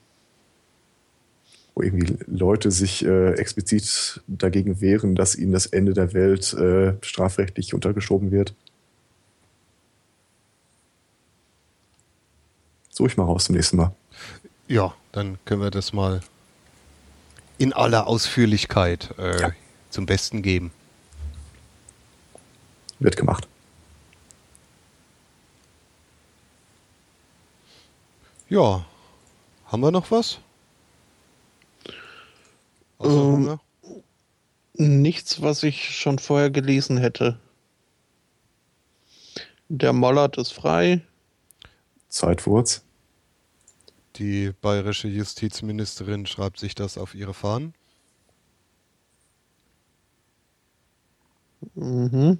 Wo 1.74 1.80
irgendwie 1.80 2.18
Leute 2.26 2.70
sich 2.70 3.02
äh, 3.02 3.32
explizit 3.36 4.20
dagegen 4.26 4.82
wehren, 4.82 5.14
dass 5.14 5.36
ihnen 5.36 5.52
das 5.52 5.64
Ende 5.64 5.94
der 5.94 6.12
Welt 6.12 6.52
äh, 6.52 6.92
strafrechtlich 7.00 7.72
untergeschoben 7.72 8.30
wird. 8.30 8.54
Suche 12.98 13.10
ich 13.10 13.16
mal 13.16 13.26
raus 13.26 13.44
zum 13.44 13.54
nächsten 13.54 13.76
Mal. 13.76 13.92
Ja, 14.66 14.92
dann 15.12 15.38
können 15.44 15.62
wir 15.62 15.70
das 15.70 15.92
mal 15.92 16.20
in 17.56 17.72
aller 17.72 18.08
Ausführlichkeit 18.08 19.14
äh, 19.18 19.40
Ja. 19.40 19.52
zum 19.88 20.04
Besten 20.04 20.42
geben. 20.42 20.72
Wird 22.98 23.16
gemacht. 23.16 23.46
Ja, 28.48 28.84
haben 29.66 29.80
wir 29.80 29.92
noch 29.92 30.10
was? 30.10 30.40
Ähm? 33.00 33.60
Nichts, 34.74 35.40
was 35.40 35.62
ich 35.62 35.96
schon 35.96 36.18
vorher 36.18 36.50
gelesen 36.50 36.96
hätte. 36.96 37.38
Der 39.68 39.92
Mollert 39.92 40.36
ist 40.36 40.52
frei. 40.52 41.00
Zeitwurz. 42.08 42.82
Die 44.18 44.52
bayerische 44.60 45.08
Justizministerin 45.08 46.26
schreibt 46.26 46.58
sich 46.58 46.74
das 46.74 46.98
auf 46.98 47.14
ihre 47.14 47.34
Fahnen. 47.34 47.74
Mhm. 51.74 52.38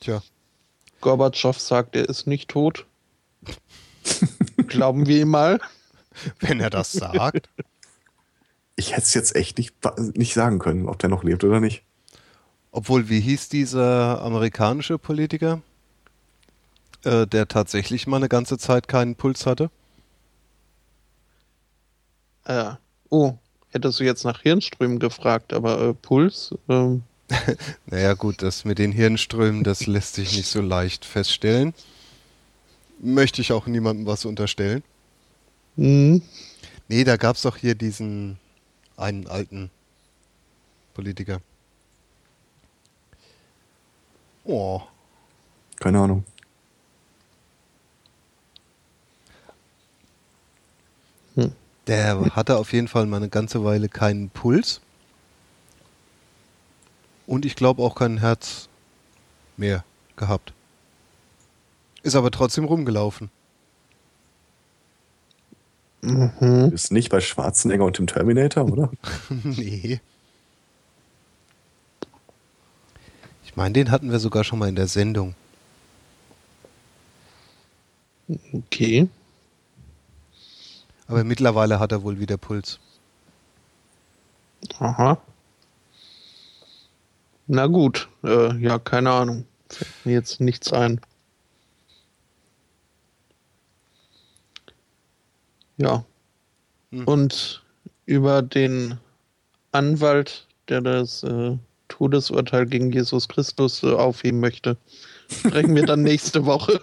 Tja, 0.00 0.22
Gorbatschow 1.00 1.58
sagt, 1.58 1.94
er 1.94 2.08
ist 2.08 2.26
nicht 2.26 2.48
tot. 2.48 2.86
Glauben 4.66 5.06
wir 5.06 5.20
ihm 5.20 5.28
mal. 5.28 5.60
wenn 6.40 6.60
er 6.60 6.70
das 6.70 6.92
sagt. 6.92 7.48
Ich 8.74 8.92
hätte 8.92 9.02
es 9.02 9.14
jetzt 9.14 9.36
echt 9.36 9.58
nicht, 9.58 9.74
nicht 10.16 10.34
sagen 10.34 10.58
können, 10.58 10.88
ob 10.88 10.98
der 10.98 11.08
noch 11.08 11.22
lebt 11.22 11.44
oder 11.44 11.60
nicht. 11.60 11.82
Obwohl, 12.72 13.08
wie 13.08 13.20
hieß 13.20 13.48
dieser 13.48 14.20
amerikanische 14.20 14.98
Politiker, 14.98 15.62
äh, 17.04 17.26
der 17.26 17.48
tatsächlich 17.48 18.06
mal 18.06 18.16
eine 18.16 18.28
ganze 18.28 18.58
Zeit 18.58 18.88
keinen 18.88 19.14
Puls 19.14 19.46
hatte? 19.46 19.70
Äh, 22.46 22.72
oh, 23.10 23.34
hättest 23.70 24.00
du 24.00 24.04
jetzt 24.04 24.24
nach 24.24 24.40
Hirnströmen 24.42 24.98
gefragt, 24.98 25.52
aber 25.52 25.80
äh, 25.80 25.94
Puls? 25.94 26.54
Ähm, 26.68 27.02
Naja 27.86 28.14
gut, 28.14 28.42
das 28.42 28.64
mit 28.64 28.78
den 28.78 28.92
Hirnströmen, 28.92 29.64
das 29.64 29.86
lässt 29.86 30.14
sich 30.14 30.36
nicht 30.36 30.46
so 30.48 30.60
leicht 30.60 31.04
feststellen. 31.04 31.74
Möchte 33.00 33.40
ich 33.42 33.52
auch 33.52 33.66
niemandem 33.66 34.06
was 34.06 34.24
unterstellen. 34.24 34.82
mh, 35.76 36.20
Nee, 36.88 37.02
da 37.02 37.16
gab 37.16 37.34
es 37.34 37.42
doch 37.42 37.56
hier 37.56 37.74
diesen 37.74 38.38
einen 38.96 39.26
alten 39.26 39.70
Politiker. 40.94 41.40
Oh, 44.44 44.80
Keine 45.80 45.98
Ahnung. 46.00 46.24
Der 51.86 52.34
hatte 52.34 52.56
auf 52.56 52.72
jeden 52.72 52.88
Fall 52.88 53.06
mal 53.06 53.18
eine 53.18 53.28
ganze 53.28 53.64
Weile 53.64 53.88
keinen 53.88 54.30
Puls. 54.30 54.80
Und 57.26 57.44
ich 57.44 57.56
glaube 57.56 57.82
auch 57.82 57.94
kein 57.94 58.18
Herz 58.18 58.68
mehr 59.56 59.84
gehabt. 60.16 60.52
Ist 62.02 62.14
aber 62.14 62.30
trotzdem 62.30 62.64
rumgelaufen. 62.64 63.30
mhm. 66.02 66.70
Ist 66.72 66.92
nicht 66.92 67.10
bei 67.10 67.20
Schwarzenegger 67.20 67.84
und 67.84 67.98
dem 67.98 68.06
Terminator, 68.06 68.70
oder? 68.70 68.90
nee. 69.42 70.00
Ich 73.44 73.56
meine, 73.56 73.72
den 73.72 73.90
hatten 73.90 74.10
wir 74.10 74.18
sogar 74.18 74.44
schon 74.44 74.58
mal 74.58 74.68
in 74.68 74.76
der 74.76 74.86
Sendung. 74.86 75.34
Okay. 78.52 79.08
Aber 81.08 81.24
mittlerweile 81.24 81.78
hat 81.78 81.92
er 81.92 82.02
wohl 82.02 82.18
wieder 82.18 82.36
Puls. 82.36 82.80
Aha. 84.78 85.18
Na 87.46 87.66
gut, 87.66 88.08
äh, 88.24 88.56
ja, 88.56 88.78
keine 88.78 89.12
Ahnung. 89.12 89.44
Fällt 89.68 90.06
mir 90.06 90.12
jetzt 90.12 90.40
nichts 90.40 90.72
ein. 90.72 91.00
Ja. 95.76 96.04
Hm. 96.90 97.04
Und 97.04 97.62
über 98.06 98.42
den 98.42 98.98
Anwalt, 99.72 100.46
der 100.68 100.80
das 100.80 101.22
äh, 101.22 101.56
Todesurteil 101.88 102.66
gegen 102.66 102.90
Jesus 102.90 103.28
Christus 103.28 103.82
äh, 103.82 103.92
aufheben 103.92 104.40
möchte, 104.40 104.76
sprechen 105.28 105.74
wir 105.74 105.86
dann 105.86 106.02
nächste 106.02 106.46
Woche. 106.46 106.80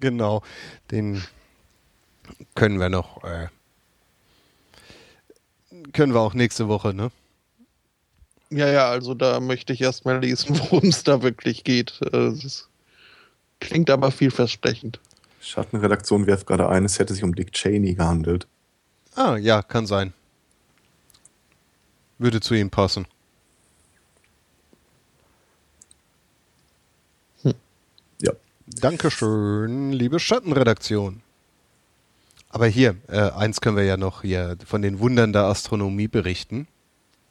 genau. 0.00 0.42
Den 0.90 1.22
können 2.54 2.78
wir 2.78 2.88
noch. 2.88 3.24
Äh, 3.24 3.48
können 5.92 6.14
wir 6.14 6.20
auch 6.20 6.34
nächste 6.34 6.68
Woche, 6.68 6.94
ne? 6.94 7.10
ja, 8.50 8.68
ja, 8.68 8.88
also 8.88 9.14
da 9.14 9.40
möchte 9.40 9.72
ich 9.72 9.80
erstmal 9.80 10.20
lesen, 10.20 10.58
worum 10.70 10.88
es 10.88 11.04
da 11.04 11.22
wirklich 11.22 11.64
geht. 11.64 12.00
Äh, 12.02 12.10
das 12.10 12.68
klingt 13.60 13.90
aber 13.90 14.10
vielversprechend. 14.10 15.00
Schattenredaktion 15.40 16.26
werft 16.26 16.46
gerade 16.46 16.68
ein, 16.68 16.84
es 16.84 16.98
hätte 16.98 17.14
sich 17.14 17.22
um 17.22 17.34
Dick 17.34 17.52
Cheney 17.52 17.94
gehandelt. 17.94 18.46
Ah, 19.14 19.36
ja, 19.36 19.62
kann 19.62 19.86
sein. 19.86 20.12
Würde 22.18 22.40
zu 22.40 22.54
ihm 22.54 22.70
passen. 22.70 23.06
Ja. 28.20 28.32
Dankeschön, 28.66 29.92
liebe 29.92 30.18
Schattenredaktion. 30.18 31.22
Aber 32.56 32.68
hier, 32.68 32.96
äh, 33.08 33.32
eins 33.32 33.60
können 33.60 33.76
wir 33.76 33.84
ja 33.84 33.98
noch 33.98 34.22
hier 34.22 34.56
von 34.64 34.80
den 34.80 34.98
Wundern 34.98 35.34
der 35.34 35.42
Astronomie 35.42 36.08
berichten. 36.08 36.66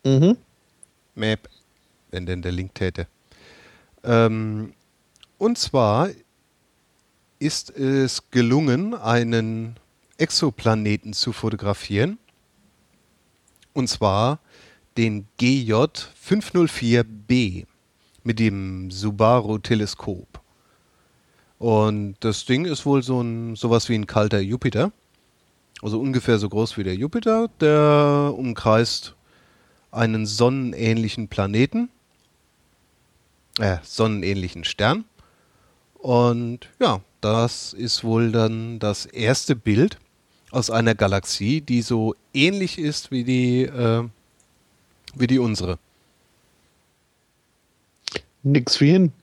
Mhm. 0.03 0.37
Map, 1.15 1.49
wenn 2.11 2.27
denn 2.27 2.43
der 2.43 2.51
Link 2.51 2.75
täte. 2.75 3.07
Ähm, 4.03 4.75
und 5.39 5.57
zwar 5.57 6.09
ist 7.39 7.71
es 7.71 8.29
gelungen, 8.29 8.93
einen 8.93 9.77
Exoplaneten 10.19 11.13
zu 11.13 11.33
fotografieren. 11.33 12.19
Und 13.73 13.87
zwar 13.87 14.37
den 14.95 15.25
GJ 15.37 15.73
504b 16.23 17.65
mit 18.23 18.37
dem 18.37 18.91
Subaru-Teleskop. 18.91 20.39
Und 21.57 22.17
das 22.19 22.45
Ding 22.45 22.65
ist 22.65 22.85
wohl 22.85 23.01
so 23.01 23.21
ein 23.21 23.55
sowas 23.55 23.89
wie 23.89 23.95
ein 23.95 24.05
kalter 24.05 24.39
Jupiter. 24.39 24.91
Also 25.85 25.99
ungefähr 25.99 26.39
so 26.39 26.49
groß 26.49 26.77
wie 26.77 26.83
der 26.83 26.95
Jupiter. 26.95 27.47
Der 27.61 28.33
umkreist 28.35 29.13
einen 29.91 30.25
sonnenähnlichen 30.25 31.27
Planeten, 31.27 31.89
äh, 33.59 33.77
sonnenähnlichen 33.83 34.63
Stern. 34.63 35.05
Und 35.93 36.69
ja, 36.79 37.01
das 37.21 37.73
ist 37.73 38.03
wohl 38.03 38.31
dann 38.31 38.79
das 38.79 39.05
erste 39.05 39.55
Bild 39.55 39.99
aus 40.49 40.71
einer 40.71 40.95
Galaxie, 40.95 41.61
die 41.61 41.83
so 41.83 42.15
ähnlich 42.33 42.79
ist 42.79 43.11
wie 43.11 43.23
die, 43.23 43.61
äh, 43.65 44.09
wie 45.13 45.27
die 45.27 45.37
unsere. 45.37 45.77
Nix 48.41 48.81
wie 48.81 48.89
hin. 48.89 49.13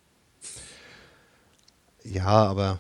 Ja, 2.05 2.29
aber 2.29 2.79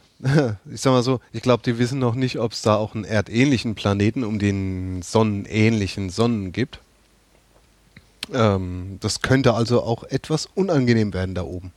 ich 0.72 0.80
sag 0.80 0.92
mal 0.92 1.02
so, 1.02 1.20
ich 1.32 1.42
glaube, 1.42 1.62
die 1.64 1.78
wissen 1.78 1.98
noch 1.98 2.14
nicht, 2.14 2.38
ob 2.38 2.52
es 2.52 2.62
da 2.62 2.76
auch 2.76 2.94
einen 2.94 3.04
erdähnlichen 3.04 3.74
Planeten 3.74 4.22
um 4.24 4.38
den 4.38 5.02
sonnenähnlichen 5.02 6.10
Sonnen 6.10 6.52
gibt. 6.52 6.78
Ähm, 8.32 8.98
das 9.00 9.20
könnte 9.20 9.54
also 9.54 9.82
auch 9.82 10.04
etwas 10.04 10.46
unangenehm 10.54 11.12
werden 11.12 11.34
da 11.34 11.42
oben. 11.42 11.72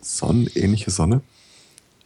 Sonnenähnliche 0.00 0.90
Sonne? 0.90 1.22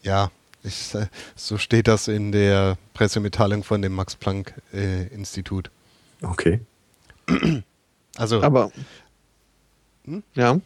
Ja, 0.02 0.30
ich, 0.62 0.94
äh, 0.94 1.06
so 1.34 1.58
steht 1.58 1.88
das 1.88 2.06
in 2.06 2.30
der 2.30 2.78
Pressemitteilung 2.94 3.64
von 3.64 3.82
dem 3.82 3.94
Max-Planck-Institut. 3.94 5.70
Okay. 6.22 6.60
also 8.16 8.42
Aber. 8.42 8.70
Hm? 10.04 10.22
Ja. 10.34 10.60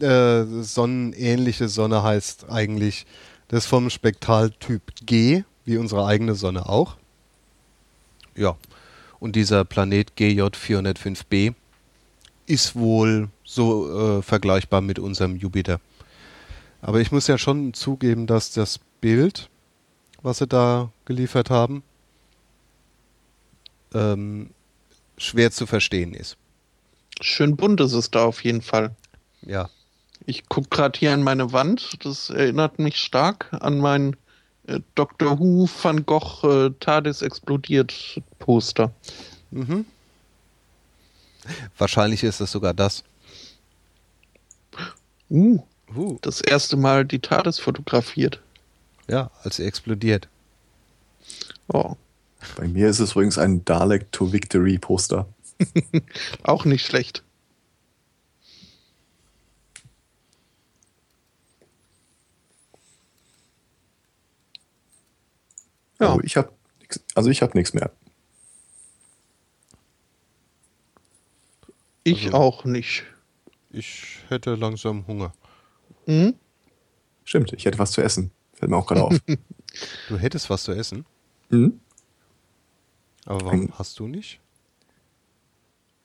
äh, 0.00 0.44
sonnenähnliche 0.62 1.68
Sonne 1.68 2.02
heißt 2.02 2.50
eigentlich, 2.50 3.06
das 3.48 3.64
ist 3.64 3.70
vom 3.70 3.90
Spektraltyp 3.90 4.82
G, 5.04 5.44
wie 5.64 5.78
unsere 5.78 6.06
eigene 6.06 6.34
Sonne 6.34 6.68
auch. 6.68 6.96
Ja, 8.36 8.56
und 9.20 9.34
dieser 9.36 9.64
Planet 9.64 10.14
GJ 10.16 10.42
405b 10.42 11.54
ist 12.46 12.76
wohl 12.76 13.28
so 13.44 14.18
äh, 14.18 14.22
vergleichbar 14.22 14.80
mit 14.80 14.98
unserem 14.98 15.36
Jupiter. 15.36 15.80
Aber 16.80 17.00
ich 17.00 17.10
muss 17.10 17.26
ja 17.26 17.38
schon 17.38 17.74
zugeben, 17.74 18.26
dass 18.26 18.52
das 18.52 18.78
Bild, 19.00 19.48
was 20.22 20.38
sie 20.38 20.46
da 20.46 20.90
geliefert 21.04 21.50
haben, 21.50 21.82
ähm, 23.94 24.50
schwer 25.16 25.50
zu 25.50 25.66
verstehen 25.66 26.14
ist. 26.14 26.36
Schön 27.20 27.56
bunt 27.56 27.80
ist 27.80 27.94
es 27.94 28.10
da 28.10 28.24
auf 28.24 28.44
jeden 28.44 28.62
Fall. 28.62 28.94
Ja, 29.42 29.68
Ich 30.28 30.46
gucke 30.50 30.68
gerade 30.68 30.98
hier 30.98 31.14
an 31.14 31.22
meine 31.22 31.52
Wand. 31.54 32.04
Das 32.04 32.28
erinnert 32.28 32.78
mich 32.78 32.96
stark 32.96 33.48
an 33.50 33.78
mein 33.78 34.14
äh, 34.66 34.80
Dr. 34.94 35.38
Who 35.38 35.66
Van 35.82 36.04
Gogh 36.04 36.66
äh, 36.66 36.70
TARDIS 36.80 37.22
explodiert 37.22 38.20
Poster. 38.38 38.92
Mhm. 39.52 39.86
Wahrscheinlich 41.78 42.24
ist 42.24 42.40
es 42.40 42.52
sogar 42.52 42.74
das. 42.74 43.04
Uh, 45.30 45.60
Uh, 45.96 46.18
das 46.20 46.42
erste 46.42 46.76
Mal 46.76 47.06
die 47.06 47.20
TARDIS 47.20 47.58
fotografiert. 47.58 48.38
ja, 49.08 49.30
als 49.42 49.56
sie 49.56 49.64
explodiert. 49.64 50.28
Oh, 51.68 51.96
Bei 52.56 52.68
mir 52.68 52.90
ist 52.90 52.98
es 52.98 53.12
übrigens 53.12 53.38
ein 53.38 53.64
Dalek 53.64 54.12
to 54.12 54.30
Victory 54.30 54.76
Poster. 54.76 55.26
auch 56.42 56.66
nicht 56.66 56.84
schlecht. 56.84 57.22
Ja, 66.00 66.08
Also 66.10 66.20
ich 66.22 66.36
habe 66.36 66.52
also 67.14 67.28
ich 67.30 67.42
habe 67.42 67.56
nichts 67.58 67.74
mehr. 67.74 67.90
ich 72.04 72.26
also- 72.26 72.36
auch 72.36 72.64
nicht. 72.64 73.04
Ich 73.70 74.18
hätte 74.28 74.54
langsam 74.54 75.06
Hunger. 75.06 75.32
Mhm. 76.06 76.34
Stimmt, 77.24 77.52
ich 77.52 77.66
hätte 77.66 77.78
was 77.78 77.92
zu 77.92 78.00
essen. 78.00 78.30
Fällt 78.54 78.70
mir 78.70 78.76
auch 78.76 78.86
gerade 78.86 79.04
auf. 79.04 79.18
Du 80.08 80.16
hättest 80.18 80.48
was 80.48 80.62
zu 80.62 80.72
essen, 80.72 81.04
mhm. 81.50 81.78
aber 83.26 83.44
warum 83.44 83.60
Ein- 83.66 83.72
hast 83.78 83.98
du 83.98 84.08
nicht? 84.08 84.40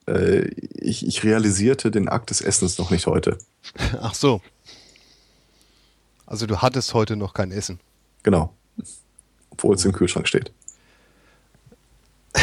äh, 0.05 0.49
ich, 0.49 1.07
ich 1.07 1.23
realisierte 1.23 1.89
den 1.91 2.09
Akt 2.09 2.30
des 2.30 2.41
Essens 2.41 2.77
noch 2.77 2.91
nicht 2.91 3.07
heute. 3.07 3.38
Ach 4.01 4.13
so. 4.13 4.41
Also 6.25 6.45
du 6.45 6.61
hattest 6.61 6.93
heute 6.93 7.15
noch 7.15 7.33
kein 7.33 7.51
Essen. 7.53 7.80
Genau. 8.23 8.53
Obwohl 9.53 9.75
es 9.75 9.85
im 9.85 9.93
Kühlschrank 9.93 10.27
steht. 10.27 10.51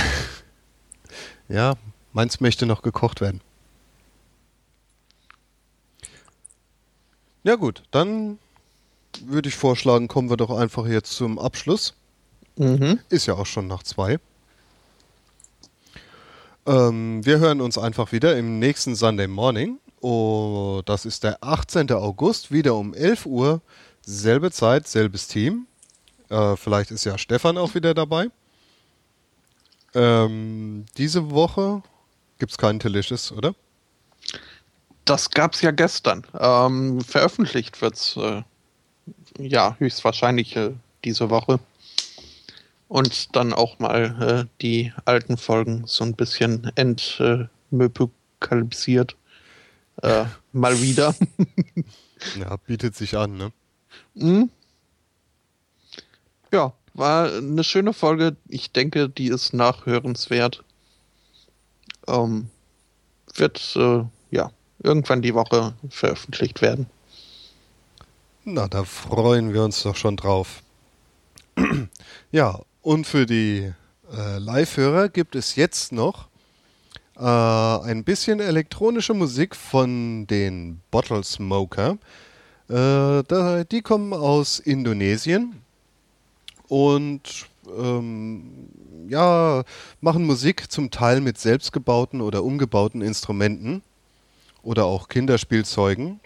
Ja, 1.48 1.74
meins 2.12 2.38
möchte 2.38 2.64
noch 2.64 2.80
gekocht 2.80 3.20
werden. 3.20 3.40
Ja 7.42 7.56
gut, 7.56 7.82
dann 7.90 8.38
würde 9.24 9.48
ich 9.48 9.56
vorschlagen, 9.56 10.06
kommen 10.06 10.30
wir 10.30 10.36
doch 10.36 10.50
einfach 10.50 10.86
jetzt 10.86 11.10
zum 11.10 11.40
Abschluss. 11.40 11.94
Mhm. 12.56 13.00
Ist 13.08 13.26
ja 13.26 13.34
auch 13.34 13.46
schon 13.46 13.66
nach 13.66 13.82
zwei. 13.82 14.20
Ähm, 16.66 17.26
wir 17.26 17.40
hören 17.40 17.60
uns 17.60 17.78
einfach 17.78 18.12
wieder 18.12 18.36
im 18.36 18.60
nächsten 18.60 18.94
Sunday 18.94 19.26
Morning. 19.26 19.80
Oh, 20.00 20.82
das 20.84 21.04
ist 21.04 21.24
der 21.24 21.42
18. 21.42 21.90
August, 21.90 22.52
wieder 22.52 22.76
um 22.76 22.94
11 22.94 23.26
Uhr. 23.26 23.60
Selbe 24.02 24.52
Zeit, 24.52 24.86
selbes 24.86 25.26
Team. 25.26 25.66
Äh, 26.30 26.56
vielleicht 26.56 26.90
ist 26.90 27.04
ja 27.04 27.18
Stefan 27.18 27.58
auch 27.58 27.74
wieder 27.74 27.92
dabei. 27.92 28.30
Ähm, 29.94 30.86
diese 30.96 31.30
Woche 31.30 31.82
gibt 32.38 32.52
es 32.52 32.58
keinen 32.58 32.78
Delicious, 32.78 33.32
oder? 33.32 33.54
Das 35.04 35.30
gab's 35.30 35.60
ja 35.60 35.72
gestern. 35.72 36.24
Ähm, 36.38 37.00
veröffentlicht 37.00 37.82
wird's 37.82 38.16
äh, 38.16 38.42
ja 39.38 39.74
höchstwahrscheinlich 39.78 40.54
äh, 40.56 40.70
diese 41.04 41.30
Woche. 41.30 41.58
Und 42.86 43.34
dann 43.36 43.52
auch 43.52 43.78
mal 43.78 44.16
äh, 44.20 44.44
die 44.62 44.92
alten 45.04 45.36
Folgen 45.36 45.82
so 45.86 46.04
ein 46.04 46.14
bisschen 46.14 46.72
entmöpokalisiert. 46.76 49.16
Äh, 50.02 50.24
mal 50.52 50.80
wieder. 50.80 51.14
Ja, 52.38 52.54
bietet 52.66 52.94
sich 52.94 53.16
an, 53.16 53.38
ne? 53.38 53.50
Mhm. 54.12 54.50
Ja, 56.52 56.72
war 56.94 57.32
eine 57.32 57.64
schöne 57.64 57.92
Folge. 57.92 58.36
Ich 58.48 58.72
denke, 58.72 59.08
die 59.08 59.28
ist 59.28 59.54
nachhörenswert. 59.54 60.64
Ähm, 62.08 62.50
wird 63.34 63.76
äh, 63.76 64.02
ja 64.30 64.50
irgendwann 64.82 65.22
die 65.22 65.34
Woche 65.34 65.74
veröffentlicht 65.88 66.62
werden. 66.62 66.86
Na, 68.44 68.66
da 68.66 68.84
freuen 68.84 69.52
wir 69.52 69.62
uns 69.62 69.82
doch 69.82 69.96
schon 69.96 70.16
drauf. 70.16 70.62
ja, 72.32 72.58
und 72.82 73.06
für 73.06 73.26
die 73.26 73.72
äh, 74.12 74.38
Live-Hörer 74.38 75.08
gibt 75.08 75.36
es 75.36 75.54
jetzt 75.54 75.92
noch 75.92 76.28
äh, 77.16 77.22
ein 77.22 78.02
bisschen 78.02 78.40
elektronische 78.40 79.14
Musik 79.14 79.54
von 79.54 80.26
den 80.26 80.80
Bottle 80.90 81.22
Smoker. 81.22 81.98
Äh, 82.68 83.22
da, 83.22 83.64
die 83.64 83.82
kommen 83.82 84.12
aus 84.12 84.58
Indonesien 84.58 85.62
und 86.70 87.48
ähm, 87.76 88.68
ja, 89.08 89.64
machen 90.00 90.24
Musik 90.24 90.70
zum 90.70 90.92
Teil 90.92 91.20
mit 91.20 91.36
selbstgebauten 91.36 92.20
oder 92.20 92.44
umgebauten 92.44 93.02
Instrumenten 93.02 93.82
oder 94.62 94.84
auch 94.84 95.08
Kinderspielzeugen. 95.08 96.20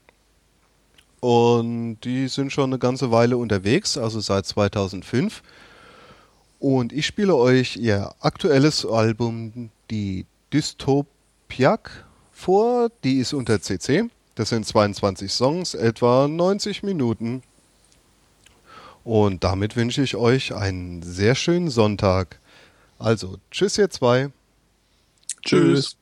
Und 1.21 2.01
die 2.05 2.29
sind 2.29 2.53
schon 2.53 2.71
eine 2.71 2.79
ganze 2.79 3.11
Weile 3.11 3.39
unterwegs, 3.39 3.97
also 3.97 4.21
seit 4.21 4.45
2005. 4.45 5.43
Und 6.61 6.93
ich 6.93 7.07
spiele 7.07 7.35
euch 7.35 7.79
ihr 7.79 8.15
aktuelles 8.21 8.85
Album, 8.85 9.71
die 9.91 10.27
Dystopiak, 10.53 12.05
vor. 12.33 12.91
Die 13.03 13.17
ist 13.17 13.33
unter 13.33 13.63
CC. 13.63 14.11
Das 14.35 14.51
sind 14.51 14.67
22 14.67 15.33
Songs, 15.33 15.73
etwa 15.73 16.29
90 16.29 16.83
Minuten. 16.83 17.43
Und 19.05 19.45
damit 19.45 19.77
wünsche 19.77 20.03
ich 20.03 20.17
euch 20.17 20.55
einen 20.55 21.03
sehr 21.03 21.35
schönen 21.35 21.71
Sonntag. 21.71 22.41
Also, 22.99 23.37
tschüss 23.51 23.77
ihr 23.79 23.91
zwei. 23.91 24.31
Tschüss. 25.45 25.97